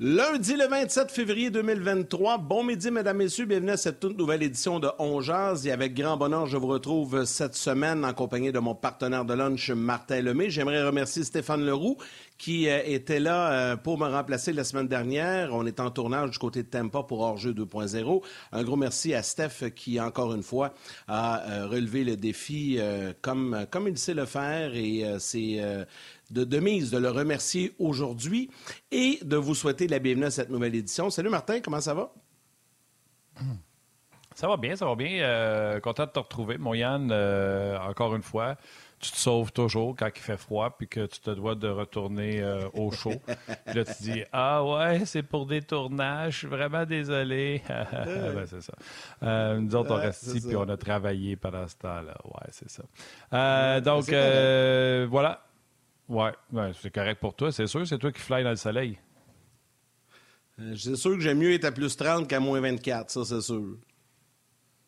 Lundi 0.00 0.54
le 0.54 0.68
27 0.68 1.10
février 1.10 1.50
2023. 1.50 2.38
Bon 2.38 2.62
midi, 2.62 2.88
mesdames, 2.88 3.16
messieurs. 3.16 3.46
Bienvenue 3.46 3.72
à 3.72 3.76
cette 3.76 3.98
toute 3.98 4.16
nouvelle 4.16 4.44
édition 4.44 4.78
de 4.78 4.88
On 5.00 5.20
Jazz. 5.20 5.66
Et 5.66 5.72
avec 5.72 5.94
grand 5.94 6.16
bonheur, 6.16 6.46
je 6.46 6.56
vous 6.56 6.68
retrouve 6.68 7.24
cette 7.24 7.56
semaine 7.56 8.04
en 8.04 8.14
compagnie 8.14 8.52
de 8.52 8.60
mon 8.60 8.76
partenaire 8.76 9.24
de 9.24 9.34
lunch, 9.34 9.70
Martin 9.70 10.20
Lemay. 10.20 10.50
J'aimerais 10.50 10.84
remercier 10.84 11.24
Stéphane 11.24 11.66
Leroux 11.66 11.96
qui 12.38 12.68
euh, 12.68 12.80
était 12.84 13.18
là 13.18 13.50
euh, 13.50 13.76
pour 13.76 13.98
me 13.98 14.06
remplacer 14.06 14.52
la 14.52 14.62
semaine 14.62 14.86
dernière. 14.86 15.52
On 15.52 15.66
est 15.66 15.80
en 15.80 15.90
tournage 15.90 16.30
du 16.30 16.38
côté 16.38 16.62
de 16.62 16.68
Tampa 16.68 17.02
pour 17.02 17.18
Hors-jeu 17.18 17.52
2.0. 17.52 18.22
Un 18.52 18.62
gros 18.62 18.76
merci 18.76 19.12
à 19.14 19.24
Steph 19.24 19.70
qui, 19.74 20.00
encore 20.00 20.32
une 20.32 20.44
fois, 20.44 20.74
a 21.08 21.42
euh, 21.42 21.66
relevé 21.66 22.04
le 22.04 22.16
défi 22.16 22.78
comme, 23.20 23.66
comme 23.72 23.88
il 23.88 23.98
sait 23.98 24.14
le 24.14 24.26
faire. 24.26 24.76
Et 24.76 25.04
c'est 25.18 25.60
de, 26.30 26.60
mise 26.60 26.90
de 26.90 26.98
le 26.98 27.10
remercier 27.10 27.74
aujourd'hui 27.78 28.50
et 28.90 29.18
de 29.22 29.36
vous 29.36 29.54
souhaiter 29.54 29.88
la 29.88 29.98
bienvenue 29.98 30.26
à 30.26 30.30
cette 30.30 30.50
nouvelle 30.50 30.74
édition. 30.74 31.10
Salut 31.10 31.30
Martin, 31.30 31.60
comment 31.60 31.80
ça 31.80 31.94
va? 31.94 32.12
Ça 34.34 34.46
va 34.46 34.56
bien, 34.56 34.76
ça 34.76 34.86
va 34.86 34.94
bien. 34.94 35.20
Euh, 35.20 35.80
content 35.80 36.06
de 36.06 36.10
te 36.10 36.18
retrouver, 36.18 36.58
mon 36.58 36.74
Yann, 36.74 37.10
euh, 37.10 37.78
encore 37.80 38.14
une 38.14 38.22
fois. 38.22 38.56
Tu 39.00 39.12
te 39.12 39.16
sauves 39.16 39.52
toujours 39.52 39.94
quand 39.96 40.08
il 40.14 40.20
fait 40.20 40.36
froid 40.36 40.76
puis 40.76 40.88
que 40.88 41.06
tu 41.06 41.20
te 41.20 41.30
dois 41.30 41.54
de 41.54 41.68
retourner 41.68 42.40
euh, 42.40 42.68
au 42.74 42.90
chaud. 42.90 43.14
puis 43.66 43.74
là, 43.76 43.84
tu 43.84 44.02
dis 44.02 44.22
Ah 44.32 44.64
ouais, 44.64 45.04
c'est 45.06 45.22
pour 45.22 45.46
des 45.46 45.62
tournages, 45.62 46.34
je 46.34 46.38
suis 46.38 46.46
vraiment 46.48 46.84
désolé. 46.84 47.62
ben, 47.68 48.44
c'est 48.46 48.60
ça. 48.60 49.54
nous 49.56 49.74
autres, 49.76 49.92
on 49.92 49.96
reste 49.96 50.24
ici 50.24 50.46
puis 50.46 50.56
on 50.56 50.68
a 50.68 50.76
travaillé 50.76 51.36
pendant 51.36 51.66
ce 51.66 51.76
temps-là. 51.76 52.16
Ouais, 52.24 52.50
c'est 52.50 52.70
ça. 52.70 53.80
donc, 53.80 54.08
voilà. 55.10 55.47
Oui, 56.08 56.30
ouais, 56.52 56.72
c'est 56.80 56.90
correct 56.90 57.20
pour 57.20 57.34
toi. 57.34 57.52
C'est 57.52 57.66
sûr, 57.66 57.86
c'est 57.86 57.98
toi 57.98 58.10
qui 58.10 58.20
fly 58.20 58.42
dans 58.42 58.50
le 58.50 58.56
soleil. 58.56 58.98
Euh, 60.60 60.74
c'est 60.76 60.96
sûr 60.96 61.12
que 61.14 61.20
j'aime 61.20 61.38
mieux 61.38 61.52
être 61.52 61.66
à 61.66 61.72
plus 61.72 61.96
30 61.96 62.26
qu'à 62.26 62.40
moins 62.40 62.60
24, 62.60 63.10
ça, 63.10 63.24
c'est 63.24 63.40
sûr. 63.40 63.76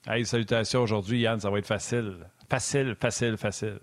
Hey, 0.07 0.25
salutations 0.25 0.83
aujourd'hui, 0.83 1.21
Yann, 1.21 1.39
ça 1.39 1.51
va 1.51 1.59
être 1.59 1.67
facile. 1.67 2.27
Facile, 2.49 2.97
facile, 2.99 3.37
facile. 3.37 3.79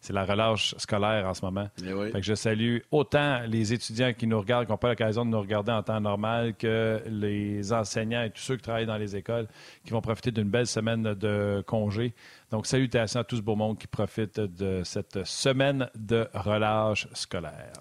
C'est 0.00 0.12
la 0.12 0.24
relâche 0.24 0.76
scolaire 0.78 1.26
en 1.26 1.34
ce 1.34 1.44
moment. 1.44 1.68
Fait 1.76 2.12
que 2.12 2.22
je 2.22 2.34
salue 2.34 2.78
autant 2.90 3.40
les 3.48 3.72
étudiants 3.72 4.12
qui 4.12 4.26
nous 4.26 4.38
regardent, 4.38 4.66
qui 4.66 4.72
n'ont 4.72 4.78
pas 4.78 4.90
l'occasion 4.90 5.24
de 5.24 5.30
nous 5.30 5.40
regarder 5.40 5.72
en 5.72 5.82
temps 5.82 6.00
normal, 6.00 6.54
que 6.54 7.02
les 7.06 7.72
enseignants 7.72 8.22
et 8.22 8.30
tous 8.30 8.42
ceux 8.42 8.56
qui 8.56 8.62
travaillent 8.62 8.86
dans 8.86 8.96
les 8.96 9.16
écoles, 9.16 9.48
qui 9.84 9.90
vont 9.90 10.00
profiter 10.00 10.30
d'une 10.30 10.50
belle 10.50 10.68
semaine 10.68 11.02
de 11.14 11.64
congé. 11.66 12.14
Donc, 12.50 12.66
salutations 12.66 13.20
à 13.20 13.24
tout 13.24 13.36
ce 13.36 13.42
beau 13.42 13.56
monde 13.56 13.78
qui 13.78 13.88
profite 13.88 14.38
de 14.38 14.82
cette 14.84 15.24
semaine 15.24 15.90
de 15.96 16.28
relâche 16.32 17.08
scolaire. 17.12 17.72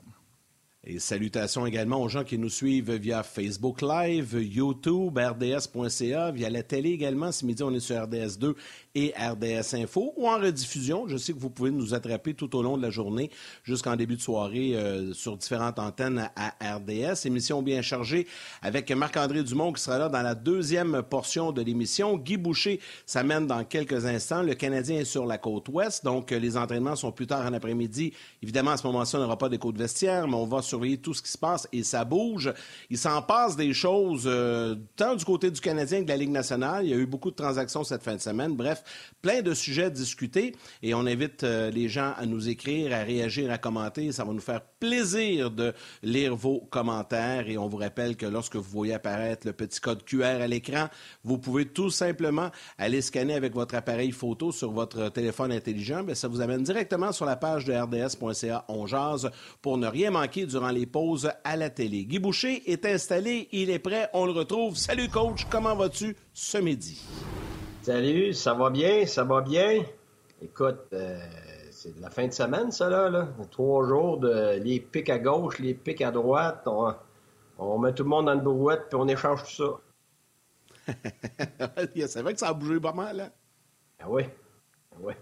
Et 0.90 1.00
salutations 1.00 1.66
également 1.66 2.02
aux 2.02 2.08
gens 2.08 2.24
qui 2.24 2.38
nous 2.38 2.48
suivent 2.48 2.94
via 2.94 3.22
Facebook 3.22 3.82
Live, 3.82 4.38
YouTube, 4.42 5.18
RDS.ca, 5.18 6.32
via 6.32 6.50
la 6.50 6.64
télé 6.64 6.92
également. 6.92 7.34
Ce 7.34 7.46
midi, 7.46 7.62
on 7.62 7.74
est 7.74 7.82
sur 7.82 8.02
RDS 8.02 8.38
2 8.40 8.56
et 8.98 9.14
RDS 9.16 9.76
Info 9.76 10.12
ou 10.18 10.28
en 10.28 10.40
rediffusion. 10.40 11.08
Je 11.08 11.18
sais 11.18 11.32
que 11.32 11.38
vous 11.38 11.52
pouvez 11.52 11.70
nous 11.70 11.94
attraper 11.94 12.34
tout 12.34 12.56
au 12.56 12.64
long 12.64 12.78
de 12.78 12.82
la 12.82 12.90
journée 12.90 13.30
jusqu'en 13.64 13.96
début 13.96 14.16
de 14.16 14.22
soirée 14.22 14.76
euh, 14.76 15.14
sur 15.14 15.38
différentes 15.38 15.78
antennes 15.78 16.28
à 16.36 16.78
RDS. 16.78 17.26
Émission 17.26 17.62
bien 17.62 17.84
chargée 17.84 18.26
avec 18.64 18.90
Marc-André 18.92 19.44
Dumont 19.44 19.72
qui 19.72 19.84
sera 19.84 20.00
là 20.00 20.10
dans 20.10 20.24
la 20.24 20.34
deuxième 20.34 21.04
portion 21.04 21.52
de 21.52 21.62
l'émission. 21.62 22.18
Guy 22.18 22.38
Boucher 22.38 22.80
s'amène 23.06 23.46
dans 23.46 23.64
quelques 23.66 24.08
instants. 24.08 24.42
Le 24.42 24.56
Canadien 24.56 25.02
est 25.02 25.06
sur 25.06 25.28
la 25.28 25.38
côte 25.38 25.70
ouest, 25.70 26.04
donc 26.04 26.32
euh, 26.32 26.40
les 26.40 26.58
entraînements 26.58 26.96
sont 26.96 27.12
plus 27.12 27.28
tard 27.28 27.46
en 27.46 27.54
après-midi. 27.54 28.14
Évidemment, 28.42 28.72
à 28.72 28.78
ce 28.78 28.88
moment-ci, 28.88 29.16
on 29.16 29.20
n'aura 29.20 29.38
pas 29.38 29.50
des 29.50 29.60
côtes 29.60 29.78
vestiaires, 29.78 30.28
mais 30.28 30.36
on 30.36 30.48
va 30.48 30.64
surveiller 30.64 30.98
tout 30.98 31.14
ce 31.14 31.22
qui 31.22 31.32
se 31.32 31.38
passe 31.38 31.68
et 31.72 31.84
ça 31.84 32.04
bouge. 32.04 32.52
Il 32.90 32.98
s'en 32.98 33.22
passe 33.22 33.56
des 33.56 33.76
choses 33.76 34.24
euh, 34.26 34.76
tant 34.96 35.14
du 35.14 35.24
côté 35.24 35.52
du 35.52 35.62
Canadien 35.62 36.00
que 36.00 36.06
de 36.06 36.10
la 36.10 36.18
Ligue 36.18 36.32
nationale. 36.32 36.84
Il 36.86 36.90
y 36.90 36.94
a 36.96 36.98
eu 36.98 37.06
beaucoup 37.06 37.30
de 37.30 37.36
transactions 37.36 37.84
cette 37.84 38.02
fin 38.02 38.16
de 38.16 38.22
semaine. 38.22 38.56
Bref, 38.56 38.82
plein 39.22 39.42
de 39.42 39.54
sujets 39.54 39.86
à 39.86 39.90
discuter 39.90 40.56
et 40.82 40.94
on 40.94 41.06
invite 41.06 41.44
euh, 41.44 41.70
les 41.70 41.90
gens 41.90 42.14
à 42.18 42.26
nous 42.26 42.50
écrire, 42.50 42.94
à 42.94 43.04
réagir, 43.04 43.52
à 43.52 43.58
commenter. 43.58 44.12
Ça 44.12 44.24
va 44.24 44.34
nous 44.34 44.40
faire 44.40 44.62
plaisir 44.80 45.52
de 45.52 45.74
lire 46.04 46.36
vos 46.36 46.62
commentaires 46.70 47.50
et 47.50 47.58
on 47.58 47.68
vous 47.68 47.78
rappelle 47.78 48.16
que 48.16 48.26
lorsque 48.26 48.56
vous 48.56 48.70
voyez 48.70 48.94
apparaître 48.94 49.48
le 49.48 49.54
petit 49.54 49.80
code 49.80 50.04
QR 50.04 50.42
à 50.42 50.48
l'écran, 50.48 50.88
vous 51.24 51.38
pouvez 51.38 51.66
tout 51.66 51.90
simplement 51.90 52.52
aller 52.78 53.02
scanner 53.02 53.34
avec 53.34 53.54
votre 53.54 53.76
appareil 53.76 54.12
photo 54.12 54.52
sur 54.52 54.72
votre 54.72 55.10
téléphone 55.10 55.52
intelligent. 55.52 56.04
Bien, 56.04 56.16
ça 56.16 56.28
vous 56.28 56.42
amène 56.42 56.64
directement 56.64 57.12
sur 57.12 57.26
la 57.26 57.36
page 57.36 57.66
de 57.66 57.74
rds.ca 57.74 58.66
On 58.68 58.86
jase 58.86 59.30
pour 59.62 59.78
ne 59.78 59.88
rien 59.88 60.12
manquer 60.12 60.46
durant 60.46 60.70
les 60.70 60.86
pauses 60.86 61.30
à 61.44 61.56
la 61.56 61.70
télé. 61.70 62.06
Guy 62.06 62.20
Boucher 62.20 62.64
est 62.72 62.86
installé, 62.86 63.48
il 63.52 63.70
est 63.70 63.80
prêt, 63.80 64.10
on 64.14 64.26
le 64.26 64.32
retrouve. 64.32 64.78
Salut 64.78 65.10
coach, 65.10 65.46
comment 65.50 65.76
vas-tu 65.76 66.16
ce 66.34 66.58
midi? 66.58 67.02
Salut, 67.88 68.34
ça 68.34 68.54
va 68.54 68.70
bien, 68.70 69.06
ça 69.06 69.24
va 69.24 69.40
bien? 69.40 69.82
Écoute, 70.42 70.88
euh, 70.92 71.18
c'est 71.72 71.98
la 72.02 72.10
fin 72.10 72.28
de 72.28 72.34
semaine, 72.34 72.70
ça, 72.70 72.90
là, 72.90 73.30
Trois 73.50 73.88
jours 73.88 74.18
de 74.18 74.60
les 74.62 74.82
pics 74.82 75.10
à 75.10 75.18
gauche, 75.18 75.60
les 75.60 75.74
pics 75.74 76.02
à 76.02 76.12
droite. 76.12 76.68
On, 77.58 77.80
met 77.80 77.94
tout 77.94 78.04
le 78.04 78.10
monde 78.10 78.26
dans 78.26 78.34
une 78.34 78.42
brouette, 78.42 78.90
puis 78.90 79.00
on 79.00 79.08
échange 79.08 79.42
tout 79.46 79.80
ça. 80.86 80.94
c'est 81.96 82.22
vrai 82.22 82.34
que 82.34 82.40
ça 82.42 82.50
a 82.50 82.54
bougé 82.54 82.78
pas 82.82 82.92
mal, 82.92 83.22
hein? 83.22 83.32
Ah 84.00 84.10
oui. 84.10 84.24
Ah 84.92 84.98
oui. 85.00 85.14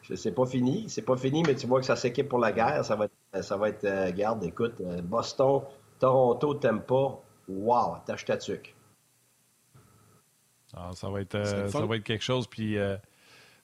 c'est 0.14 0.30
pas 0.32 0.46
fini, 0.46 0.88
c'est 0.88 1.02
pas 1.02 1.16
fini, 1.16 1.42
mais 1.44 1.56
tu 1.56 1.66
vois 1.66 1.80
que 1.80 1.86
ça 1.86 1.96
s'équipe 1.96 2.28
pour 2.28 2.38
la 2.38 2.52
guerre. 2.52 2.84
Ça 2.84 2.94
va 2.94 3.06
être, 3.06 3.44
ça 3.44 3.56
va 3.56 3.70
être 3.70 3.84
euh, 3.84 4.12
garde, 4.12 4.44
écoute, 4.44 4.76
euh, 4.80 5.02
Boston, 5.02 5.62
Toronto, 5.98 6.54
pas. 6.54 7.20
Wow, 7.48 7.96
tâche 8.06 8.26
ta 8.26 8.36
tuque. 8.36 8.73
Ça, 10.94 11.08
va 11.08 11.20
être, 11.20 11.34
euh, 11.34 11.68
ça 11.68 11.84
va 11.84 11.96
être 11.96 12.04
quelque 12.04 12.24
chose, 12.24 12.46
puis 12.46 12.78
euh, 12.78 12.96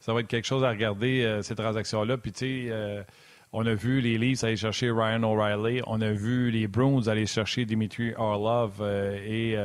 ça 0.00 0.12
va 0.12 0.20
être 0.20 0.26
quelque 0.26 0.46
chose 0.46 0.64
à 0.64 0.70
regarder, 0.70 1.24
euh, 1.24 1.42
ces 1.42 1.54
transactions-là. 1.54 2.18
Puis, 2.18 2.32
tu 2.32 2.68
sais, 2.68 3.04
on 3.52 3.66
a 3.66 3.74
vu 3.74 4.00
les 4.00 4.16
Leafs 4.16 4.44
aller 4.44 4.56
chercher 4.56 4.90
Ryan 4.90 5.22
O'Reilly, 5.24 5.82
on 5.86 6.00
a 6.00 6.12
vu 6.12 6.50
les 6.50 6.68
Bruins 6.68 7.08
aller 7.08 7.26
chercher 7.26 7.64
Dimitri 7.64 8.14
Orlov 8.16 8.80
et 8.82 9.56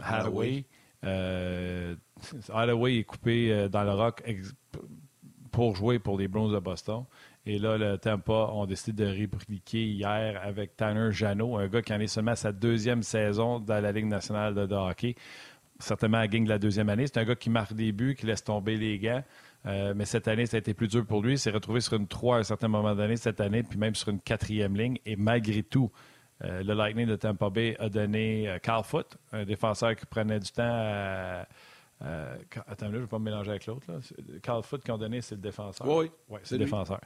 Hathaway. 0.00 0.64
Hathaway 2.52 2.96
est 2.98 3.04
coupé 3.04 3.68
dans 3.68 3.84
le 3.84 3.92
rock 3.92 4.22
pour 5.52 5.76
jouer 5.76 6.00
pour 6.00 6.18
les 6.18 6.26
Bruins 6.26 6.52
de 6.52 6.58
Boston. 6.58 7.04
Et 7.46 7.58
là, 7.58 7.76
le 7.76 7.98
Tampa 7.98 8.48
ont 8.52 8.64
décidé 8.64 9.04
de 9.04 9.10
répliquer 9.10 9.84
hier 9.84 10.40
avec 10.42 10.76
Tanner 10.76 11.12
Janot, 11.12 11.58
un 11.58 11.68
gars 11.68 11.82
qui 11.82 11.92
en 11.92 12.00
est 12.00 12.06
seulement 12.06 12.30
à 12.30 12.36
sa 12.36 12.52
deuxième 12.52 13.02
saison 13.02 13.60
dans 13.60 13.82
la 13.82 13.92
Ligue 13.92 14.06
nationale 14.06 14.54
de 14.54 14.74
hockey 14.74 15.14
certainement 15.84 16.18
à 16.18 16.26
gang 16.26 16.44
de 16.44 16.48
la 16.48 16.58
deuxième 16.58 16.88
année. 16.88 17.06
C'est 17.06 17.18
un 17.18 17.24
gars 17.24 17.36
qui 17.36 17.50
marque 17.50 17.72
des 17.74 17.92
buts, 17.92 18.14
qui 18.18 18.26
laisse 18.26 18.44
tomber 18.44 18.76
les 18.76 18.98
gants. 18.98 19.22
Euh, 19.66 19.94
mais 19.96 20.04
cette 20.04 20.28
année, 20.28 20.46
ça 20.46 20.56
a 20.56 20.60
été 20.60 20.74
plus 20.74 20.88
dur 20.88 21.06
pour 21.06 21.22
lui. 21.22 21.32
Il 21.32 21.38
s'est 21.38 21.50
retrouvé 21.50 21.80
sur 21.80 21.94
une 21.94 22.06
3 22.06 22.36
à 22.36 22.38
un 22.40 22.42
certain 22.42 22.68
moment 22.68 22.94
donné 22.94 23.16
cette 23.16 23.40
année, 23.40 23.62
puis 23.62 23.78
même 23.78 23.94
sur 23.94 24.08
une 24.08 24.20
quatrième 24.20 24.76
ligne. 24.76 24.98
Et 25.06 25.16
malgré 25.16 25.62
tout, 25.62 25.90
euh, 26.42 26.62
le 26.62 26.74
Lightning 26.74 27.06
de 27.06 27.16
Tampa 27.16 27.48
Bay 27.50 27.76
a 27.78 27.88
donné 27.88 28.48
euh, 28.48 28.58
Carl 28.58 28.84
Foot, 28.84 29.16
un 29.32 29.44
défenseur 29.44 29.94
qui 29.96 30.04
prenait 30.06 30.40
du 30.40 30.50
temps 30.50 30.62
à. 30.64 31.46
attends, 32.00 32.86
là, 32.86 32.92
je 32.92 32.96
ne 32.96 33.00
vais 33.00 33.06
pas 33.06 33.18
me 33.18 33.24
mélanger 33.24 33.50
avec 33.50 33.66
l'autre. 33.66 33.86
Carl 34.42 34.62
Foot 34.62 34.82
qui 34.82 34.90
ont 34.90 34.98
donné, 34.98 35.20
c'est 35.20 35.36
le 35.36 35.40
défenseur. 35.40 35.86
Oui, 35.88 36.10
ouais, 36.28 36.40
c'est 36.42 36.58
le 36.58 36.64
défenseur. 36.64 37.00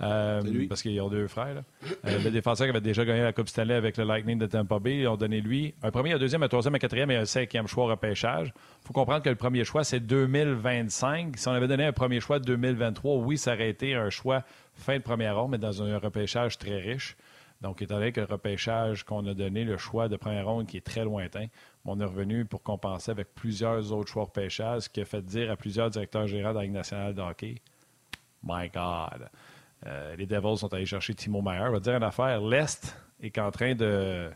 Euh, 0.00 0.66
parce 0.68 0.82
qu'ils 0.82 1.00
ont 1.00 1.08
deux 1.08 1.28
frères. 1.28 1.62
Euh, 2.06 2.18
le 2.24 2.30
défenseur 2.30 2.66
qui 2.66 2.70
avait 2.70 2.80
déjà 2.80 3.04
gagné 3.04 3.22
la 3.22 3.32
Coupe 3.32 3.48
Stanley 3.48 3.74
avec 3.74 3.96
le 3.96 4.04
Lightning 4.04 4.38
de 4.38 4.46
Tampa 4.46 4.78
Bay, 4.80 4.98
ils 4.98 5.06
ont 5.06 5.16
donné 5.16 5.40
lui 5.40 5.74
un 5.82 5.90
premier, 5.90 6.12
un 6.12 6.18
deuxième, 6.18 6.42
un 6.42 6.48
troisième, 6.48 6.74
un 6.74 6.78
quatrième 6.78 7.10
et 7.10 7.16
un 7.16 7.24
cinquième 7.24 7.68
choix 7.68 7.84
au 7.84 7.88
repêchage. 7.88 8.52
Il 8.82 8.86
faut 8.86 8.92
comprendre 8.92 9.22
que 9.22 9.28
le 9.28 9.36
premier 9.36 9.64
choix, 9.64 9.84
c'est 9.84 10.00
2025. 10.00 11.36
Si 11.36 11.46
on 11.46 11.52
avait 11.52 11.68
donné 11.68 11.84
un 11.84 11.92
premier 11.92 12.20
choix 12.20 12.40
de 12.40 12.44
2023, 12.44 13.16
oui, 13.18 13.38
ça 13.38 13.54
aurait 13.54 13.70
été 13.70 13.94
un 13.94 14.10
choix 14.10 14.42
fin 14.74 14.96
de 14.96 15.02
première 15.02 15.36
ronde, 15.38 15.52
mais 15.52 15.58
dans 15.58 15.82
un 15.82 15.98
repêchage 15.98 16.58
très 16.58 16.80
riche. 16.80 17.16
Donc, 17.60 17.80
étant 17.80 17.94
donné 17.94 18.10
que 18.10 18.20
le 18.20 18.26
repêchage 18.26 19.04
qu'on 19.04 19.24
a 19.28 19.34
donné, 19.34 19.62
le 19.62 19.76
choix 19.76 20.08
de 20.08 20.16
première 20.16 20.46
ronde 20.46 20.66
qui 20.66 20.78
est 20.78 20.84
très 20.84 21.04
lointain, 21.04 21.46
on 21.84 22.00
est 22.00 22.04
revenu 22.04 22.44
pour 22.44 22.60
compenser 22.64 23.12
avec 23.12 23.32
plusieurs 23.36 23.92
autres 23.92 24.10
choix 24.10 24.24
de 24.24 24.28
repêchage, 24.28 24.82
ce 24.82 24.88
qui 24.88 25.00
a 25.00 25.04
fait 25.04 25.22
dire 25.22 25.48
à 25.48 25.56
plusieurs 25.56 25.88
directeurs 25.90 26.26
gérants 26.26 26.50
de 26.50 26.56
la 26.56 26.62
Ligue 26.62 26.72
nationale 26.72 27.14
de 27.14 27.22
hockey, 27.22 27.54
My 28.42 28.68
God, 28.68 29.28
euh, 29.86 30.16
les 30.16 30.26
Devils 30.26 30.58
sont 30.58 30.72
allés 30.72 30.86
chercher 30.86 31.14
Timo 31.14 31.42
Meyer. 31.42 31.64
On 31.68 31.72
va 31.72 31.80
dire 31.80 31.94
une 31.94 32.02
affaire. 32.02 32.40
L'Est 32.40 32.96
est 33.20 33.38
en 33.38 33.50
train 33.50 33.74
de, 33.74 34.30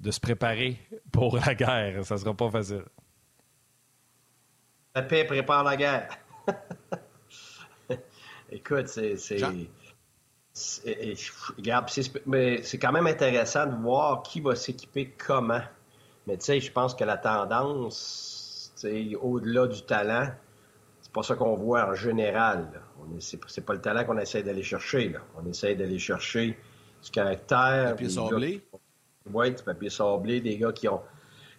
de 0.00 0.10
se 0.10 0.20
préparer 0.20 0.78
pour 1.12 1.36
la 1.36 1.54
guerre. 1.54 2.04
Ça 2.04 2.14
ne 2.14 2.20
sera 2.20 2.34
pas 2.34 2.50
facile. 2.50 2.84
La 4.94 5.02
paix 5.02 5.24
prépare 5.24 5.64
la 5.64 5.76
guerre. 5.76 6.18
Écoute, 8.50 8.88
c'est. 8.88 9.16
mais 12.26 12.62
c'est 12.62 12.78
quand 12.78 12.92
même 12.92 13.06
intéressant 13.06 13.66
de 13.66 13.76
voir 13.76 14.22
qui 14.22 14.40
va 14.40 14.56
s'équiper 14.56 15.14
comment. 15.16 15.60
Mais 16.26 16.36
tu 16.36 16.44
sais, 16.44 16.60
je 16.60 16.72
pense 16.72 16.94
que 16.94 17.04
la 17.04 17.16
tendance, 17.16 18.74
au-delà 19.20 19.68
du 19.68 19.82
talent, 19.82 20.32
c'est 21.00 21.12
pas 21.12 21.22
ça 21.22 21.36
qu'on 21.36 21.54
voit 21.54 21.88
en 21.88 21.94
général. 21.94 22.82
C'est 23.18 23.64
pas 23.64 23.74
le 23.74 23.80
talent 23.80 24.04
qu'on 24.04 24.18
essaie 24.18 24.42
d'aller 24.42 24.62
chercher. 24.62 25.08
Là. 25.08 25.20
On 25.36 25.46
essaie 25.48 25.74
d'aller 25.74 25.98
chercher 25.98 26.58
du 27.02 27.10
caractère. 27.10 27.90
Papier 27.90 28.08
sablé. 28.08 28.62
Oui, 29.32 29.50
du 29.50 29.62
papier 29.62 29.90
sablé, 29.90 30.40
des 30.40 30.56
gars 30.56 30.72
qui 30.72 30.88
ont 30.88 31.02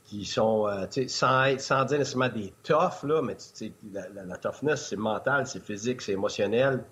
qui 0.05 0.25
sont, 0.25 0.67
euh, 0.67 0.87
sans, 1.07 1.57
sans 1.59 1.85
dire 1.85 1.99
nécessairement 1.99 2.27
des 2.27 2.53
toughs, 2.63 3.03
là, 3.03 3.21
mais 3.21 3.37
la, 3.93 4.23
la, 4.25 4.37
toughness, 4.37 4.87
c'est 4.89 4.97
mental, 4.97 5.47
c'est 5.47 5.63
physique, 5.63 6.01
c'est 6.01 6.13
émotionnel. 6.13 6.83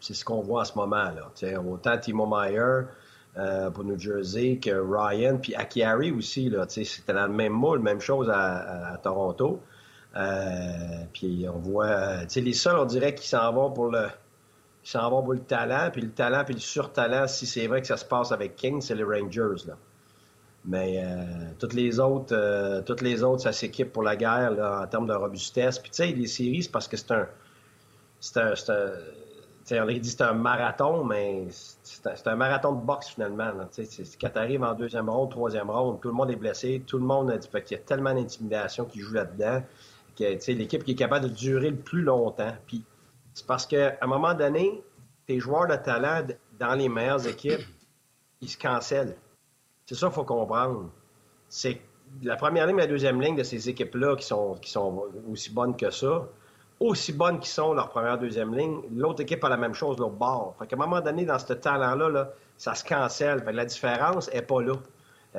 C'est 0.00 0.14
ce 0.14 0.24
qu'on 0.24 0.40
voit 0.40 0.62
en 0.62 0.64
ce 0.64 0.74
moment. 0.74 1.10
Là. 1.10 1.30
Autant 1.60 1.98
Timo 1.98 2.26
Meyer 2.26 2.86
euh, 3.36 3.70
pour 3.70 3.84
New 3.84 3.98
Jersey 3.98 4.58
que 4.62 4.70
Ryan, 4.70 5.38
puis 5.38 5.54
Akiari 5.54 6.10
aussi. 6.10 6.52
C'était 6.68 7.14
dans 7.14 7.26
le 7.26 7.32
même 7.32 7.52
moule, 7.52 7.80
même 7.80 8.00
chose 8.00 8.30
à, 8.30 8.98
Toronto. 9.02 9.60
Euh, 10.18 11.04
puis 11.12 11.46
on 11.48 11.58
voit, 11.58 12.24
les 12.34 12.52
seuls, 12.52 12.76
on 12.76 12.84
dirait 12.84 13.14
qu'ils 13.14 13.28
s'en 13.28 13.52
vont 13.52 13.70
pour 13.70 13.86
le, 13.86 14.08
s'en 14.82 15.10
vont 15.10 15.22
pour 15.22 15.34
le 15.34 15.40
talent, 15.40 15.90
puis 15.92 16.02
le 16.02 16.10
talent, 16.10 16.44
puis 16.44 16.54
le 16.54 16.60
surtalent, 16.60 17.28
si 17.28 17.46
c'est 17.46 17.66
vrai 17.66 17.80
que 17.80 17.86
ça 17.86 17.96
se 17.96 18.04
passe 18.04 18.32
avec 18.32 18.56
King, 18.56 18.80
c'est 18.80 18.96
les 18.96 19.04
Rangers. 19.04 19.66
Là. 19.66 19.74
Mais 20.64 21.02
euh, 21.04 21.24
toutes 21.58 21.74
les 21.74 22.00
autres, 22.00 22.34
euh, 22.34 22.82
toutes 22.82 23.00
les 23.00 23.22
autres, 23.22 23.42
ça 23.42 23.52
s'équipe 23.52 23.92
pour 23.92 24.02
la 24.02 24.16
guerre 24.16 24.56
en 24.58 24.86
termes 24.88 25.06
de 25.06 25.14
robustesse. 25.14 25.78
Puis 25.78 25.90
tu 25.90 25.96
sais, 25.96 26.06
les 26.08 26.26
séries, 26.26 26.64
c'est 26.64 26.72
parce 26.72 26.88
que 26.88 26.96
c'est 26.96 27.12
un, 27.12 27.28
c'est 28.18 28.38
un, 28.38 28.54
c'est 28.56 29.78
un 29.78 29.84
on 29.84 29.86
dit 29.86 30.10
c'est 30.10 30.22
un 30.22 30.32
marathon, 30.32 31.04
mais 31.04 31.46
c'est 31.50 32.26
un, 32.26 32.36
marathon 32.36 32.72
de 32.72 32.84
boxe 32.84 33.08
finalement. 33.10 33.52
quand 34.20 34.30
tu 34.34 34.58
en 34.58 34.74
deuxième 34.74 35.08
ronde, 35.08 35.30
troisième 35.30 35.70
ronde, 35.70 36.00
tout 36.00 36.08
le 36.08 36.14
monde 36.14 36.30
est 36.30 36.36
blessé, 36.36 36.82
tout 36.86 36.98
le 36.98 37.04
monde, 37.04 37.32
fait 37.52 37.62
qu'il 37.62 37.76
y 37.76 37.80
a 37.80 37.84
tellement 37.84 38.14
d'intimidation 38.14 38.86
qui 38.86 39.00
joue 39.00 39.12
là-dedans 39.12 39.62
l'équipe 40.18 40.84
qui 40.84 40.92
est 40.92 40.96
capable 40.96 41.28
de 41.28 41.34
durer 41.34 41.70
le 41.70 41.76
plus 41.76 42.02
longtemps. 42.02 42.54
C'est 43.34 43.46
parce 43.46 43.66
qu'à 43.66 43.96
un 44.00 44.06
moment 44.06 44.34
donné, 44.34 44.82
tes 45.26 45.38
joueurs 45.40 45.66
de 45.66 45.76
talent 45.76 46.26
dans 46.58 46.74
les 46.74 46.88
meilleures 46.88 47.26
équipes, 47.26 47.62
ils 48.40 48.48
se 48.48 48.58
cancellent. 48.58 49.16
C'est 49.86 49.94
ça 49.94 50.06
qu'il 50.06 50.14
faut 50.14 50.24
comprendre. 50.24 50.90
C'est 51.48 51.80
la 52.22 52.36
première 52.36 52.66
ligne 52.66 52.78
et 52.78 52.82
la 52.82 52.86
deuxième 52.86 53.20
ligne 53.20 53.36
de 53.36 53.42
ces 53.42 53.68
équipes-là 53.68 54.16
qui 54.16 54.26
sont, 54.26 54.54
qui 54.54 54.70
sont 54.70 55.04
aussi 55.30 55.50
bonnes 55.50 55.76
que 55.76 55.90
ça, 55.90 56.28
aussi 56.80 57.12
bonnes 57.12 57.38
qu'ils 57.40 57.50
sont 57.50 57.74
leur 57.74 57.88
première 57.88 58.18
deuxième 58.18 58.54
ligne, 58.54 58.80
l'autre 58.94 59.22
équipe 59.22 59.42
a 59.44 59.48
la 59.48 59.56
même 59.56 59.74
chose 59.74 59.98
l'autre 59.98 60.14
bord. 60.14 60.54
Fait 60.58 60.66
qu'à 60.66 60.76
un 60.76 60.78
moment 60.78 61.00
donné, 61.00 61.24
dans 61.24 61.38
ce 61.38 61.52
talent-là, 61.52 62.08
là, 62.08 62.30
ça 62.56 62.74
se 62.74 62.84
cancelle. 62.84 63.44
la 63.44 63.64
différence 63.64 64.32
n'est 64.32 64.42
pas 64.42 64.62
là. 64.62 64.74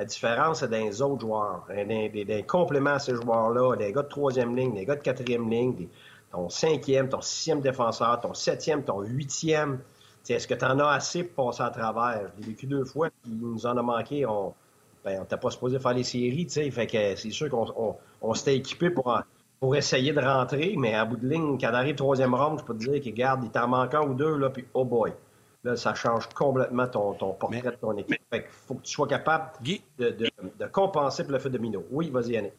La 0.00 0.06
différence, 0.06 0.60
c'est 0.60 0.68
dans 0.68 0.78
les 0.78 1.02
autres 1.02 1.20
joueurs, 1.20 1.66
des, 1.68 2.08
des, 2.08 2.42
compléments 2.42 2.94
à 2.94 2.98
ces 2.98 3.14
joueurs-là, 3.14 3.76
des 3.76 3.92
gars 3.92 4.00
de 4.00 4.08
troisième 4.08 4.56
ligne, 4.56 4.72
des 4.72 4.86
gars 4.86 4.96
de 4.96 5.02
quatrième 5.02 5.50
ligne, 5.50 5.88
ton 6.32 6.48
cinquième, 6.48 7.10
ton 7.10 7.20
sixième 7.20 7.60
défenseur, 7.60 8.18
ton 8.18 8.32
septième, 8.32 8.82
ton 8.82 9.02
huitième. 9.02 9.80
Est-ce 10.26 10.48
que 10.48 10.54
tu 10.54 10.64
en 10.64 10.78
as 10.78 10.92
assez 10.92 11.22
pour 11.22 11.48
passer 11.48 11.64
à 11.64 11.68
travers? 11.68 12.30
Je 12.34 12.40
l'ai 12.40 12.48
vécu 12.48 12.66
deux 12.66 12.86
fois, 12.86 13.10
puis 13.10 13.30
il 13.30 13.40
nous 13.40 13.66
en 13.66 13.76
a 13.76 13.82
manqué. 13.82 14.24
On 14.24 14.54
ben, 15.04 15.22
on 15.30 15.36
pas 15.36 15.50
supposé 15.50 15.78
faire 15.78 15.92
les 15.92 16.04
séries, 16.04 16.48
Fait 16.48 16.86
que 16.86 17.14
c'est 17.16 17.30
sûr 17.30 17.50
qu'on 17.50 17.94
on, 18.22 18.32
s'était 18.32 18.56
équipé 18.56 18.88
pour, 18.88 19.20
pour 19.60 19.76
essayer 19.76 20.14
de 20.14 20.20
rentrer, 20.20 20.76
mais 20.78 20.94
à 20.94 21.04
bout 21.04 21.18
de 21.18 21.28
ligne, 21.28 21.58
quand 21.60 21.74
arrive 21.74 21.96
troisième 21.96 22.34
round, 22.34 22.58
je 22.58 22.64
peux 22.64 22.72
te 22.72 22.90
dire 22.90 23.02
qu'il 23.02 23.12
garde, 23.12 23.44
il 23.44 23.50
t'en 23.50 23.68
manque 23.68 23.92
un 23.92 24.00
ou 24.00 24.14
deux, 24.14 24.38
là, 24.38 24.48
puis 24.48 24.64
oh 24.72 24.86
boy. 24.86 25.12
Là, 25.62 25.76
ça 25.76 25.94
change 25.94 26.26
complètement 26.30 26.86
ton, 26.86 27.12
ton 27.12 27.32
portrait 27.32 27.62
de 27.62 27.70
ton 27.70 27.96
équipe. 27.98 28.20
Fait 28.30 28.42
qu'il 28.42 28.50
faut 28.50 28.74
que 28.74 28.82
tu 28.82 28.92
sois 28.92 29.06
capable 29.06 29.50
de, 29.62 30.10
de, 30.10 30.30
de 30.58 30.66
compenser 30.66 31.22
pour 31.22 31.32
le 31.32 31.38
fait 31.38 31.50
de 31.50 31.58
Mino. 31.58 31.84
Oui, 31.90 32.08
vas-y, 32.10 32.32
Yannick. 32.32 32.54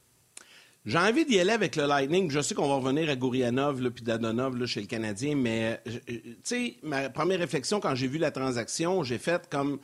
J'ai 0.84 0.98
envie 0.98 1.26
d'y 1.26 1.40
aller 1.40 1.52
avec 1.52 1.76
le 1.76 1.86
Lightning. 1.86 2.32
Je 2.32 2.42
sais 2.42 2.56
qu'on 2.56 2.68
va 2.68 2.76
revenir 2.76 3.10
à 3.10 3.16
Gourianov 3.16 3.88
puis 3.92 4.04
Dadonov 4.04 4.66
chez 4.66 4.82
le 4.82 4.88
Canadien, 4.88 5.36
mais 5.36 5.80
euh, 5.88 6.00
tu 6.08 6.38
sais, 6.44 6.76
ma 6.82 7.10
première 7.10 7.38
réflexion 7.38 7.80
quand 7.80 7.94
j'ai 7.94 8.08
vu 8.08 8.18
la 8.18 8.32
transaction, 8.32 9.04
j'ai 9.04 9.20
fait 9.20 9.48
comme 9.50 9.80